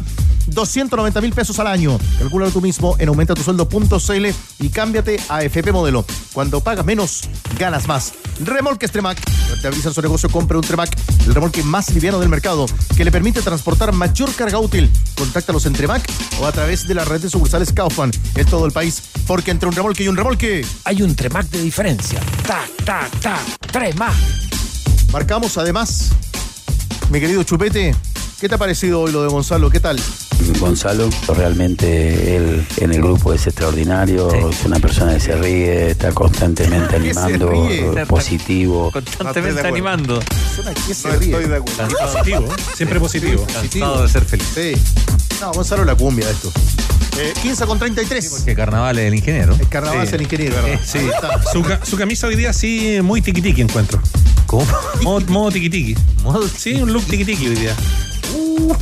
290 0.47 1.21
mil 1.21 1.33
pesos 1.33 1.59
al 1.59 1.67
año. 1.67 1.99
Calcúlalo 2.19 2.51
tú 2.51 2.61
mismo 2.61 2.97
en 2.99 3.09
aumentatusueldo.cl 3.09 4.27
y 4.61 4.69
cámbiate 4.71 5.21
a 5.29 5.43
FP 5.43 5.73
Modelo. 5.73 6.05
Cuando 6.33 6.61
pagas 6.61 6.85
menos, 6.85 7.23
ganas 7.59 7.87
más. 7.87 8.13
Remolques 8.41 8.91
Tremac. 8.91 9.19
Rentabiliza 9.51 9.93
su 9.93 10.03
negocio, 10.03 10.29
compra 10.29 10.59
un 10.59 10.65
Tremac, 10.65 10.91
el 11.27 11.35
remolque 11.35 11.63
más 11.63 11.91
liviano 11.93 12.19
del 12.19 12.29
mercado, 12.29 12.67
que 12.97 13.05
le 13.05 13.13
permite 13.13 13.43
transportar 13.43 13.93
mayor 13.93 14.33
carga 14.35 14.59
útil. 14.59 14.91
Contáctalos 15.17 15.67
en 15.67 15.73
Tremac 15.73 16.07
o 16.41 16.47
a 16.47 16.53
través 16.53 16.87
de 16.87 16.95
la 16.95 17.05
red 17.05 17.21
de 17.21 17.31
sucursales 17.31 17.73
Kaufman 17.73 18.11
en 18.35 18.47
todo 18.47 18.67
el 18.67 18.73
país. 18.73 19.03
Porque 19.27 19.51
entre 19.51 19.69
un 19.69 19.75
remolque 19.75 20.05
y 20.05 20.09
un 20.09 20.17
remolque... 20.17 20.65
Hay 20.85 21.03
un 21.03 21.15
Tremac 21.15 21.49
de 21.49 21.63
diferencia. 21.63 22.21
Tac, 22.47 22.85
tac, 22.85 23.21
tac. 23.21 23.71
Tremac. 23.73 24.15
Marcamos 25.13 25.57
además, 25.57 26.11
mi 27.11 27.21
querido 27.21 27.43
Chupete, 27.43 27.95
¿qué 28.41 28.49
te 28.49 28.55
ha 28.55 28.59
parecido 28.59 29.01
hoy 29.01 29.13
lo 29.13 29.23
de 29.23 29.29
Gonzalo? 29.29 29.71
¿Qué 29.71 29.81
tal? 29.81 29.99
Gonzalo, 30.59 31.09
realmente 31.29 32.37
él 32.37 32.67
en 32.79 32.93
el 32.93 33.03
grupo 33.03 33.33
es 33.33 33.47
extraordinario, 33.47 34.33
es 34.51 34.65
una 34.65 34.79
persona 34.79 35.15
que 35.15 35.21
se 35.21 35.37
ríe, 35.37 35.91
está 35.91 36.13
constantemente 36.13 36.97
animando, 36.97 37.51
ríe. 37.51 38.07
positivo. 38.07 38.91
Constantemente 38.93 39.67
animando. 39.67 40.21
Persona 40.21 40.75
que 40.75 40.95
se 40.95 41.11
ríe. 41.17 41.31
Estoy 41.33 41.49
de 41.49 41.57
acuerdo. 41.57 41.89
Positivo, 41.99 42.49
siempre 42.77 43.01
positivo. 43.01 43.47
Cansado 43.53 44.03
de 44.03 44.09
ser 44.09 44.25
feliz. 44.25 44.47
Sí. 44.55 44.73
No, 45.41 45.53
Gonzalo 45.53 45.85
la 45.85 45.95
cumbia 45.95 46.31
esto. 46.31 46.51
Eh, 47.19 47.33
15 47.43 47.67
con 47.67 47.79
33. 47.79 48.43
Que 48.45 48.55
carnaval 48.55 48.99
es 48.99 49.07
el 49.07 49.15
ingeniero. 49.15 49.55
El 49.59 49.69
carnaval 49.69 50.07
es 50.07 50.13
el 50.13 50.23
ingeniero, 50.23 50.55
¿verdad? 50.57 50.81
Sí. 50.85 50.99
Su, 51.53 51.63
ca- 51.63 51.81
su 51.85 51.97
camisa 51.97 52.27
hoy 52.27 52.37
día 52.37 52.53
sí 52.53 52.99
muy 53.03 53.21
tiquitiqui 53.23 53.63
encuentro. 53.63 54.01
¿Cómo? 54.47 54.67
Modo, 55.03 55.27
modo 55.29 55.51
tiquitiqui. 55.51 55.97
Modo- 56.23 56.47
Sí, 56.49 56.75
un 56.75 56.93
look 56.93 57.05
tiquitiqui 57.05 57.49
hoy 57.49 57.55
día. 57.57 57.75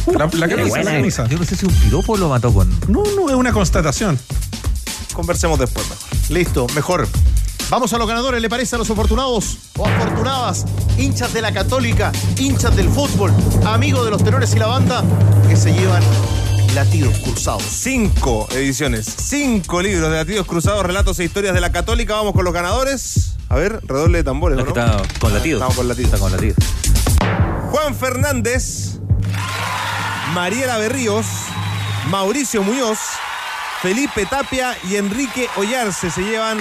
La, 0.06 0.18
la 0.18 0.26
buena, 0.26 0.85
la 0.85 0.97
camisa. 0.97 1.26
Yo 1.28 1.39
no 1.39 1.44
sé 1.44 1.56
si 1.56 1.66
un 1.66 1.74
piropo 1.74 2.12
o 2.12 2.16
lo 2.16 2.28
mató 2.28 2.52
con. 2.52 2.68
No, 2.89 3.02
no, 3.16 3.28
es 3.28 3.35
una 3.35 3.52
constatación. 3.52 4.18
Conversemos 5.12 5.59
después 5.59 5.89
mejor. 5.89 6.09
Listo, 6.31 6.66
mejor. 6.74 7.09
Vamos 7.70 7.93
a 7.94 7.98
los 7.98 8.06
ganadores, 8.06 8.43
¿le 8.43 8.48
parece 8.51 8.76
a 8.76 8.78
los 8.78 8.90
afortunados 8.90 9.56
o 9.78 9.86
afortunadas? 9.86 10.64
Hinchas 10.98 11.32
de 11.32 11.40
la 11.40 11.52
Católica, 11.52 12.12
hinchas 12.39 12.76
del 12.76 12.89
fútbol, 12.89 13.32
amigos 13.64 14.05
de 14.05 14.10
los 14.10 14.22
tenores 14.22 14.55
y 14.55 14.59
la 14.59 14.66
banda 14.66 15.02
que 15.48 15.56
se 15.56 15.72
llevan 15.72 16.02
latidos 16.74 17.18
cruzados. 17.20 17.62
Cinco 17.62 18.47
ediciones, 18.52 19.06
cinco 19.06 19.81
libros 19.81 20.10
de 20.10 20.16
latidos 20.16 20.47
cruzados, 20.47 20.85
relatos 20.85 21.18
e 21.20 21.24
historias 21.24 21.55
de 21.55 21.60
la 21.60 21.72
Católica. 21.72 22.14
Vamos 22.14 22.35
con 22.35 22.44
los 22.44 22.52
ganadores. 22.52 23.35
A 23.48 23.56
ver, 23.56 23.81
redoble 23.86 24.18
de 24.18 24.24
tambores, 24.24 24.59
No, 24.59 24.64
que 24.64 24.70
está 24.70 25.01
con 25.18 25.32
latidos. 25.32 25.59
Estamos 25.60 25.76
con 25.76 25.89
latidos. 25.89 26.12
Está 26.12 26.18
con 26.22 26.32
latidos. 26.32 26.56
Juan 27.70 27.94
Fernández, 27.94 28.98
Mariela 30.32 30.78
Berríos, 30.78 31.26
Mauricio 32.10 32.62
Muñoz, 32.62 32.98
Felipe 33.82 34.26
Tapia 34.26 34.76
y 34.88 34.96
Enrique 34.96 35.48
Ollarse 35.56 36.10
se 36.10 36.22
llevan 36.22 36.58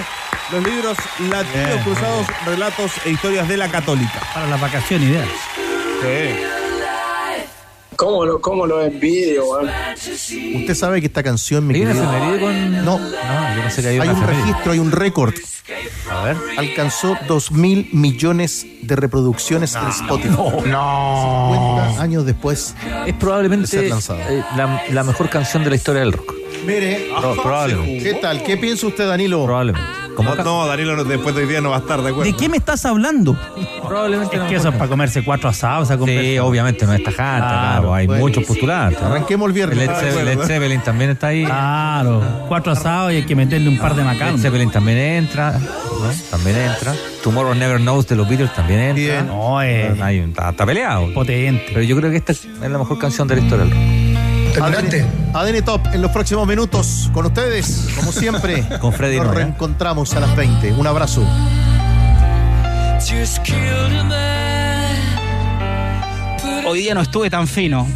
los 0.51 0.63
libros 0.63 0.97
Latidos. 1.19 1.81
Cruzados, 1.83 2.27
Relatos 2.45 2.91
e 3.05 3.11
Historias 3.11 3.47
de 3.47 3.57
la 3.57 3.69
Católica. 3.69 4.19
Para 4.33 4.47
las 4.47 4.59
vacaciones 4.59 5.09
ideal. 5.09 6.52
¿Cómo 7.95 8.25
lo, 8.25 8.41
cómo 8.41 8.65
lo 8.65 8.81
envidio, 8.81 9.45
weón? 9.45 9.69
Usted 10.55 10.75
sabe 10.75 10.99
que 11.01 11.07
esta 11.07 11.23
canción, 11.23 11.65
mi 11.67 11.75
¿Hay 11.75 11.81
una 11.83 11.93
querido- 11.93 12.39
con.? 12.39 12.71
No, 12.85 12.99
No, 12.99 13.55
yo 13.55 13.63
no 13.63 13.69
sé 13.69 13.81
que 13.81 13.87
hay, 13.89 13.99
hay 13.99 14.09
una 14.09 14.19
un 14.19 14.27
registro, 14.27 14.71
hay 14.71 14.79
un 14.79 14.91
récord. 14.91 15.33
A 16.11 16.23
ver. 16.25 16.37
Alcanzó 16.57 17.17
2 17.27 17.51
mil 17.53 17.89
millones 17.93 18.65
de 18.81 18.95
reproducciones 18.97 19.75
en 19.75 19.87
Spotify. 19.87 20.29
No. 20.65 21.51
50 21.87 22.01
años 22.01 22.25
después. 22.25 22.75
Es 22.83 22.89
de 22.91 23.03
ser 23.05 23.15
probablemente 23.19 23.89
lanzado. 23.89 24.19
eh, 24.19 24.43
la, 24.57 24.83
la 24.91 25.03
mejor 25.03 25.29
canción 25.29 25.63
de 25.63 25.69
la 25.69 25.75
historia 25.77 26.01
del 26.01 26.11
rock. 26.13 26.33
Mire, 26.65 27.09
Pro- 27.19 27.35
probablemente. 27.41 28.03
¿qué 28.03 28.13
tal? 28.15 28.43
¿Qué 28.43 28.57
piensa 28.57 28.87
usted, 28.87 29.07
Danilo? 29.07 29.43
Probablemente. 29.45 29.89
Como 30.15 30.35
No, 30.35 30.43
no, 30.43 30.67
Danilo 30.67 31.03
después 31.03 31.33
de 31.35 31.41
hoy 31.43 31.47
día 31.47 31.59
no 31.61 31.71
va 31.71 31.77
a 31.77 31.79
estar 31.79 32.01
de 32.01 32.09
acuerdo. 32.09 32.31
¿De 32.31 32.37
qué 32.37 32.47
me 32.49 32.57
estás 32.57 32.85
hablando? 32.85 33.35
Probablemente 33.87 34.35
Es 34.37 34.43
que 34.43 34.55
eso 34.55 34.69
es 34.69 34.75
para 34.75 34.87
comerse 34.89 35.23
cuatro 35.23 35.49
asados. 35.49 35.85
esa 35.87 35.93
Sí, 35.95 35.99
conversa. 35.99 36.43
obviamente 36.43 36.85
no 36.85 36.93
es 36.93 37.03
tajante, 37.03 37.39
Claro, 37.47 37.51
claro, 37.81 37.93
hay 37.95 38.07
bueno. 38.07 38.21
muchos 38.21 38.43
postulantes. 38.45 39.01
Arranquemos 39.01 39.47
el 39.47 39.53
viernes. 39.53 39.77
Led, 39.77 39.89
Ah, 39.89 39.95
Zeppelin, 39.95 40.23
bueno. 40.25 40.41
Led 40.41 40.47
Zeppelin 40.47 40.81
también 40.81 41.09
está 41.11 41.27
ahí. 41.27 41.45
Claro, 41.45 42.21
cuatro 42.47 42.71
asados 42.73 43.11
y 43.11 43.15
hay 43.17 43.23
que 43.23 43.35
meterle 43.35 43.69
un 43.69 43.77
par 43.79 43.95
de 43.95 44.03
Led 44.03 44.11
macanos. 44.11 44.41
Zeppelin 44.41 44.69
también 44.71 44.97
entra, 44.97 45.57
¿no? 45.59 46.09
También 46.29 46.57
entra. 46.57 46.93
Tomorrow 47.23 47.55
Never 47.55 47.79
Knows 47.79 48.07
de 48.07 48.15
los 48.15 48.27
Beatles 48.27 48.53
también 48.53 48.79
entra. 48.81 48.95
Bien. 49.03 49.27
No, 49.27 49.61
es 49.61 49.99
Hay 50.01 50.19
un- 50.19 50.29
está, 50.29 50.49
está 50.51 50.65
peleado. 50.65 51.13
potente. 51.13 51.65
Pero 51.69 51.81
yo 51.83 51.95
creo 51.97 52.11
que 52.11 52.17
esta 52.17 52.31
es 52.33 52.45
la 52.61 52.77
mejor 52.77 52.99
canción 52.99 53.27
de 53.27 53.35
la 53.37 53.41
historia 53.41 53.65
del 53.65 53.73
rock. 53.73 53.81
ADN, 54.61 55.05
ADN 55.33 55.65
Top 55.65 55.87
en 55.93 56.01
los 56.01 56.11
próximos 56.11 56.47
minutos 56.47 57.09
con 57.13 57.25
ustedes, 57.25 57.87
como 57.95 58.11
siempre. 58.11 58.63
Con 58.79 58.93
Freddy 58.93 59.17
Nos 59.17 59.27
Noia. 59.27 59.39
reencontramos 59.39 60.13
a 60.13 60.19
las 60.19 60.35
20. 60.35 60.73
Un 60.73 60.87
abrazo. 60.87 61.25
Hoy 66.65 66.79
día 66.79 66.93
no 66.93 67.01
estuve 67.01 67.29
tan 67.29 67.47
fino. 67.47 67.87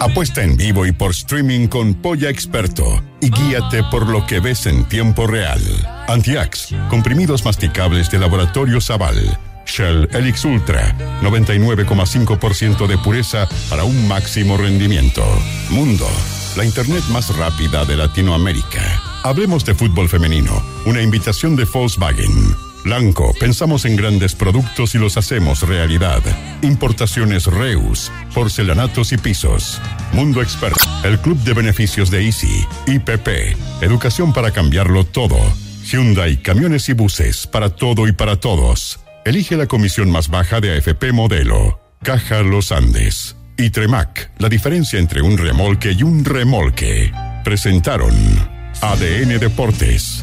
Apuesta 0.00 0.42
en 0.42 0.56
vivo 0.56 0.86
y 0.86 0.92
por 0.92 1.10
streaming 1.12 1.68
con 1.68 1.94
Polla 1.94 2.28
Experto 2.30 3.02
y 3.20 3.30
guíate 3.30 3.82
por 3.90 4.08
lo 4.08 4.26
que 4.26 4.40
ves 4.40 4.66
en 4.66 4.84
tiempo 4.84 5.26
real. 5.26 5.60
Antiax, 6.08 6.74
comprimidos 6.88 7.44
masticables 7.44 8.10
de 8.10 8.18
laboratorio 8.18 8.80
Zaval. 8.80 9.38
Shell 9.66 10.08
Helix 10.12 10.44
Ultra, 10.44 10.96
99,5% 11.22 12.86
de 12.86 12.98
pureza 12.98 13.48
para 13.68 13.84
un 13.84 14.08
máximo 14.08 14.56
rendimiento. 14.56 15.24
Mundo, 15.70 16.06
la 16.56 16.64
internet 16.64 17.04
más 17.10 17.36
rápida 17.36 17.84
de 17.84 17.96
Latinoamérica. 17.96 19.02
Hablemos 19.24 19.64
de 19.64 19.74
fútbol 19.74 20.08
femenino, 20.08 20.62
una 20.86 21.02
invitación 21.02 21.56
de 21.56 21.64
Volkswagen. 21.64 22.56
Blanco, 22.84 23.34
pensamos 23.40 23.84
en 23.84 23.96
grandes 23.96 24.36
productos 24.36 24.94
y 24.94 24.98
los 24.98 25.16
hacemos 25.16 25.62
realidad. 25.62 26.22
Importaciones 26.62 27.46
Reus, 27.46 28.12
porcelanatos 28.32 29.12
y 29.12 29.18
pisos. 29.18 29.80
Mundo 30.12 30.40
Expert, 30.40 30.76
el 31.02 31.18
club 31.18 31.36
de 31.38 31.52
beneficios 31.52 32.12
de 32.12 32.24
Easy. 32.24 32.64
IPP, 32.86 33.56
educación 33.80 34.32
para 34.32 34.52
cambiarlo 34.52 35.02
todo. 35.02 35.36
Hyundai, 35.82 36.40
camiones 36.40 36.88
y 36.88 36.92
buses, 36.92 37.48
para 37.48 37.70
todo 37.70 38.06
y 38.06 38.12
para 38.12 38.36
todos. 38.38 39.00
Elige 39.26 39.56
la 39.56 39.66
comisión 39.66 40.08
más 40.08 40.28
baja 40.28 40.60
de 40.60 40.76
AFP 40.76 41.10
Modelo. 41.10 41.80
Caja 42.04 42.44
Los 42.44 42.70
Andes. 42.70 43.34
Y 43.56 43.70
Tremac, 43.70 44.30
la 44.38 44.48
diferencia 44.48 45.00
entre 45.00 45.20
un 45.20 45.36
remolque 45.36 45.90
y 45.90 46.04
un 46.04 46.24
remolque. 46.24 47.12
Presentaron 47.42 48.14
ADN 48.80 49.40
Deportes. 49.40 50.22